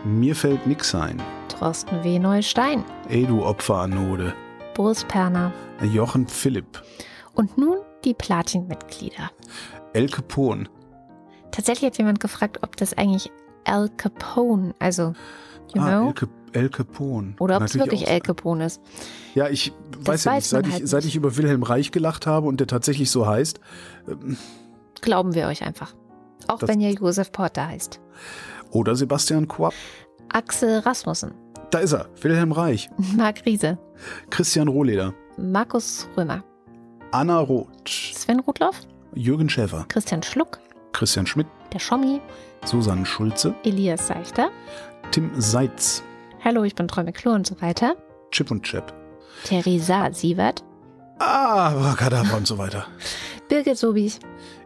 Mir 0.03 0.35
fällt 0.35 0.67
nix 0.67 0.93
ein. 0.93 1.21
Thorsten 1.47 2.03
W. 2.03 2.19
Neustein. 2.19 2.83
Ey, 3.09 3.25
du 3.25 3.43
Opferanode. 3.43 4.33
Boris 4.75 5.03
Perner. 5.03 5.51
Jochen 5.81 6.27
Philipp. 6.27 6.83
Und 7.33 7.57
nun 7.57 7.77
die 8.03 8.13
Platin-Mitglieder. 8.13 9.31
Elke 9.93 10.21
Pohn. 10.21 10.69
Tatsächlich 11.51 11.89
hat 11.89 11.97
jemand 11.97 12.19
gefragt, 12.19 12.59
ob 12.61 12.75
das 12.77 12.97
eigentlich 12.97 13.31
Al 13.65 13.89
Capone, 13.97 14.73
also, 14.79 15.13
you 15.73 15.81
ah, 15.81 15.87
know? 15.87 16.07
El, 16.09 16.29
El 16.56 16.69
Capone. 16.69 17.36
Oder 17.40 17.57
ob 17.57 17.64
es 17.64 17.77
wirklich 17.77 18.07
El 18.07 18.22
Capone 18.22 18.65
ist. 18.65 18.82
Ja, 19.34 19.49
ich 19.49 19.73
das 20.03 20.26
weiß 20.26 20.26
ja 20.26 20.36
nicht. 20.36 20.45
Seit, 20.48 20.65
halt 20.65 20.84
ich, 20.84 20.90
seit 20.90 21.06
ich 21.06 21.15
über 21.15 21.36
Wilhelm 21.38 21.64
Reich 21.64 21.91
gelacht 21.91 22.26
habe 22.27 22.48
und 22.48 22.60
der 22.60 22.68
tatsächlich 22.68 23.11
so 23.11 23.27
heißt. 23.27 23.60
Ähm, 24.07 24.38
Glauben 25.02 25.36
wir 25.36 25.48
euch 25.48 25.64
einfach. 25.64 25.94
Auch 26.48 26.61
wenn 26.61 26.80
ihr 26.80 26.91
Josef 26.91 27.32
Porter 27.32 27.68
heißt. 27.68 27.99
Oder 28.72 28.95
Sebastian 28.95 29.48
Quapp. 29.48 29.73
Axel 30.30 30.80
Rasmussen. 30.80 31.34
Da 31.72 31.80
ist 31.80 31.94
er, 31.94 32.07
Wilhelm 32.22 32.52
Reich. 32.52 32.90
Marc 33.18 33.45
Riese. 33.45 33.77
Christian 34.30 34.68
Rohleder. 34.68 35.14
Markus 35.38 36.07
Römer. 36.15 36.44
Anna 37.11 37.40
Roth. 37.40 37.90
Sven 37.90 38.40
Rudloff. 38.40 38.82
Jürgen 39.14 39.49
Schäfer. 39.49 39.86
Christian 39.90 40.23
Schluck. 40.23 40.60
Christian 40.94 41.27
Schmidt. 41.27 41.48
Der 41.73 41.80
Schommi. 41.80 42.22
Susanne 42.65 43.06
Schulze, 43.06 43.53
Elias 43.64 44.07
Seichter, 44.07 44.49
Tim 45.11 45.30
Seitz, 45.38 46.03
Hallo, 46.45 46.63
ich 46.63 46.76
bin 46.76 46.88
Träume 46.88 47.11
Klo 47.11 47.31
und 47.31 47.47
so 47.47 47.59
weiter, 47.59 47.95
Chip 48.30 48.51
und 48.51 48.61
Chap, 48.61 48.93
Theresa 49.45 50.13
Sievert, 50.13 50.63
Ah, 51.17 51.95
Kadabra 51.97 52.38
und 52.38 52.45
so 52.45 52.59
weiter. 52.59 52.85
Birgit 53.49 53.77
Sobich. 53.77 54.19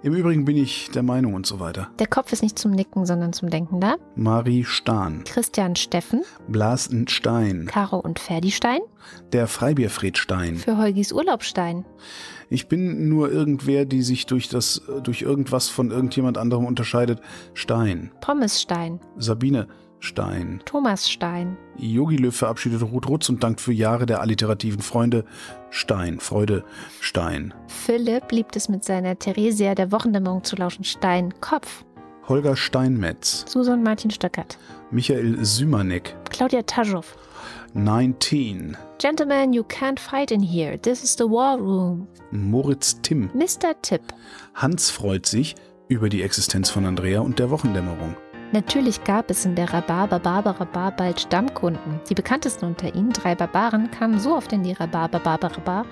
Im 0.04 0.14
Übrigen 0.14 0.44
bin 0.44 0.58
ich 0.58 0.90
der 0.92 1.04
Meinung 1.04 1.36
und 1.36 1.46
so 1.46 1.62
weiter. 1.62 1.90
Der 2.00 2.08
Kopf 2.08 2.34
ist 2.34 2.44
nicht 2.44 2.60
zum 2.60 2.72
Nicken, 2.72 3.06
sondern 3.06 3.32
zum 3.32 3.50
Denken 3.50 3.80
da. 3.80 3.96
Marie 4.16 4.66
Stahn. 4.66 5.24
Christian 5.24 5.78
Steffen. 5.78 6.24
Blasen 6.50 7.08
Stein. 7.08 7.68
Caro 7.72 7.98
und 7.98 8.20
Ferdi 8.20 8.52
Stein. 8.52 8.80
Der 9.32 9.48
Freibierfried 9.48 10.18
Stein. 10.18 10.58
Für 10.58 10.78
Holgis 10.78 11.14
Urlaubstein. 11.14 11.86
Ich 12.50 12.68
bin 12.68 13.08
nur 13.08 13.32
irgendwer, 13.32 13.86
die 13.86 14.02
sich 14.02 14.26
durch 14.26 14.50
das, 14.50 14.82
durch 15.04 15.22
irgendwas 15.22 15.70
von 15.70 15.92
irgendjemand 15.92 16.38
anderem 16.38 16.66
unterscheidet. 16.66 17.22
Stein. 17.54 18.12
Pommes 18.20 18.62
Stein. 18.62 19.00
Sabine 19.18 19.68
Stein. 20.00 20.62
Thomas 20.66 21.10
Stein. 21.10 21.58
Yogi 21.78 22.16
Löw 22.16 22.36
verabschiedet 22.36 22.82
Ruth 22.82 23.08
Rutz 23.08 23.30
und 23.30 23.44
dankt 23.44 23.62
für 23.62 23.74
Jahre 23.74 24.06
der 24.06 24.22
alliterativen 24.22 24.82
Freunde. 24.82 25.26
Stein. 25.70 26.20
Freude. 26.20 26.64
Stein. 27.02 27.54
Philipp 27.68 28.32
liebt 28.32 28.56
es 28.56 28.70
mit 28.70 28.84
seiner 28.84 29.20
Theresia 29.20 29.76
der 29.76 29.92
Wochendämmerung 29.92 30.44
zu 30.44 30.56
lauschen. 30.56 30.84
Stein. 30.84 31.34
Kopf. 31.42 31.84
Holger 32.28 32.56
Steinmetz. 32.56 33.46
Susan 33.48 33.84
Martin 33.84 34.12
Stöckert. 34.12 34.58
Michael 34.92 35.44
Sümanek. 35.44 36.16
Claudia 36.30 36.62
Taschow. 36.62 37.06
19. 37.74 38.78
Gentlemen, 39.00 39.54
you 39.54 39.64
can't 39.64 40.00
fight 40.00 40.32
in 40.32 40.42
here. 40.42 40.78
This 40.80 41.04
is 41.04 41.16
the 41.16 41.24
war 41.26 41.58
room. 41.58 42.08
Moritz 42.32 43.00
Timm. 43.02 43.30
Mr. 43.34 43.80
Tipp. 43.82 44.02
Hans 44.56 44.90
freut 44.90 45.26
sich 45.26 45.56
über 45.88 46.10
die 46.10 46.22
Existenz 46.22 46.70
von 46.70 46.86
Andrea 46.86 47.22
und 47.22 47.40
der 47.40 47.50
Wochendämmerung. 47.50 48.16
Natürlich 48.52 49.04
gab 49.04 49.30
es 49.30 49.46
in 49.46 49.56
der 49.56 49.72
Rhabarber 49.72 50.20
Barbara 50.20 50.64
Bar 50.64 50.92
bald 50.92 51.20
Stammkunden. 51.20 52.00
Die 52.10 52.16
bekanntesten 52.16 52.66
unter 52.66 52.94
ihnen, 52.96 53.14
drei 53.14 53.36
Barbaren, 53.36 53.92
kamen 53.92 54.20
so 54.20 54.36
oft 54.36 54.52
in 54.52 54.64
die 54.64 54.74
Rhabarber 54.74 55.20
Barbara 55.20 55.60
Bar, 55.60 55.86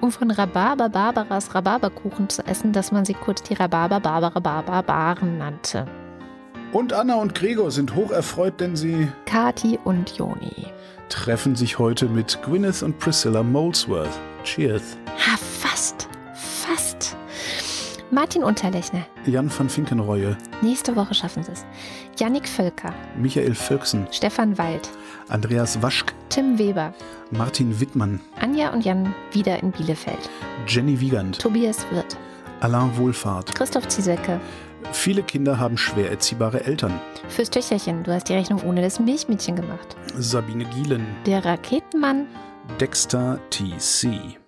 um 0.00 0.12
von 0.12 0.30
Rhabarber 0.30 0.90
Barbaras 0.90 1.54
Rhabarberkuchen 1.54 2.28
zu 2.28 2.46
essen, 2.46 2.72
dass 2.72 2.92
man 2.92 3.04
sie 3.04 3.14
kurz 3.14 3.42
die 3.42 3.54
Rhabarber 3.54 4.00
Barbara 4.00 4.38
Barbaren 4.38 5.38
nannte. 5.38 5.86
Und 6.72 6.92
Anna 6.92 7.14
und 7.14 7.34
Gregor 7.34 7.70
sind 7.70 7.94
hoch 7.94 8.10
erfreut, 8.10 8.60
denn 8.60 8.76
sie 8.76 9.08
Kati 9.24 9.78
und 9.84 10.10
Joni 10.10 10.66
treffen 11.08 11.54
sich 11.54 11.78
heute 11.78 12.06
mit 12.06 12.42
Gwyneth 12.42 12.82
und 12.82 12.98
Priscilla 12.98 13.42
Molesworth. 13.42 14.18
Cheers. 14.42 14.96
Ha, 15.06 15.36
fast. 15.36 16.08
Fast. 16.34 17.16
Martin 18.14 18.44
Unterlechner. 18.44 19.04
Jan 19.26 19.50
van 19.50 19.68
Finkenreue. 19.68 20.36
Nächste 20.62 20.94
Woche 20.94 21.14
schaffen 21.14 21.42
sie 21.42 21.50
es. 21.50 21.64
Jannik 22.16 22.48
Völker. 22.48 22.94
Michael 23.16 23.56
Völksen. 23.56 24.06
Stefan 24.12 24.56
Wald. 24.56 24.88
Andreas 25.28 25.82
Waschk. 25.82 26.14
Tim 26.28 26.56
Weber. 26.56 26.94
Martin 27.32 27.80
Wittmann. 27.80 28.20
Anja 28.40 28.72
und 28.72 28.84
Jan 28.84 29.12
wieder 29.32 29.60
in 29.60 29.72
Bielefeld. 29.72 30.30
Jenny 30.68 31.00
Wiegand. 31.00 31.40
Tobias 31.40 31.84
Wirth. 31.90 32.16
Alain 32.60 32.96
Wohlfahrt. 32.96 33.52
Christoph 33.52 33.88
Ziesecke. 33.88 34.40
Viele 34.92 35.24
Kinder 35.24 35.58
haben 35.58 35.76
schwer 35.76 36.08
erziehbare 36.12 36.64
Eltern. 36.64 37.00
Fürs 37.28 37.50
Töchterchen, 37.50 38.04
du 38.04 38.14
hast 38.14 38.28
die 38.28 38.34
Rechnung 38.34 38.62
ohne 38.62 38.80
das 38.80 39.00
Milchmädchen 39.00 39.56
gemacht. 39.56 39.96
Sabine 40.16 40.66
Gielen. 40.66 41.04
Der 41.26 41.44
Raketenmann. 41.44 42.28
Dexter 42.78 43.40
TC. 43.50 44.38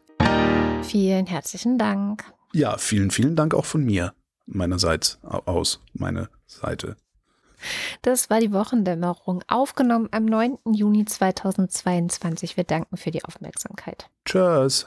Vielen 0.82 1.26
herzlichen 1.26 1.78
Dank. 1.78 2.35
Ja, 2.56 2.78
vielen, 2.78 3.10
vielen 3.10 3.36
Dank 3.36 3.52
auch 3.52 3.66
von 3.66 3.84
mir. 3.84 4.14
Meinerseits 4.46 5.18
aus, 5.22 5.82
meine 5.92 6.30
Seite. 6.46 6.96
Das 8.00 8.30
war 8.30 8.40
die 8.40 8.50
Wochendämmerung, 8.50 9.44
aufgenommen 9.46 10.08
am 10.10 10.24
9. 10.24 10.56
Juni 10.72 11.04
2022. 11.04 12.56
Wir 12.56 12.64
danken 12.64 12.96
für 12.96 13.10
die 13.10 13.22
Aufmerksamkeit. 13.22 14.08
Tschüss. 14.24 14.86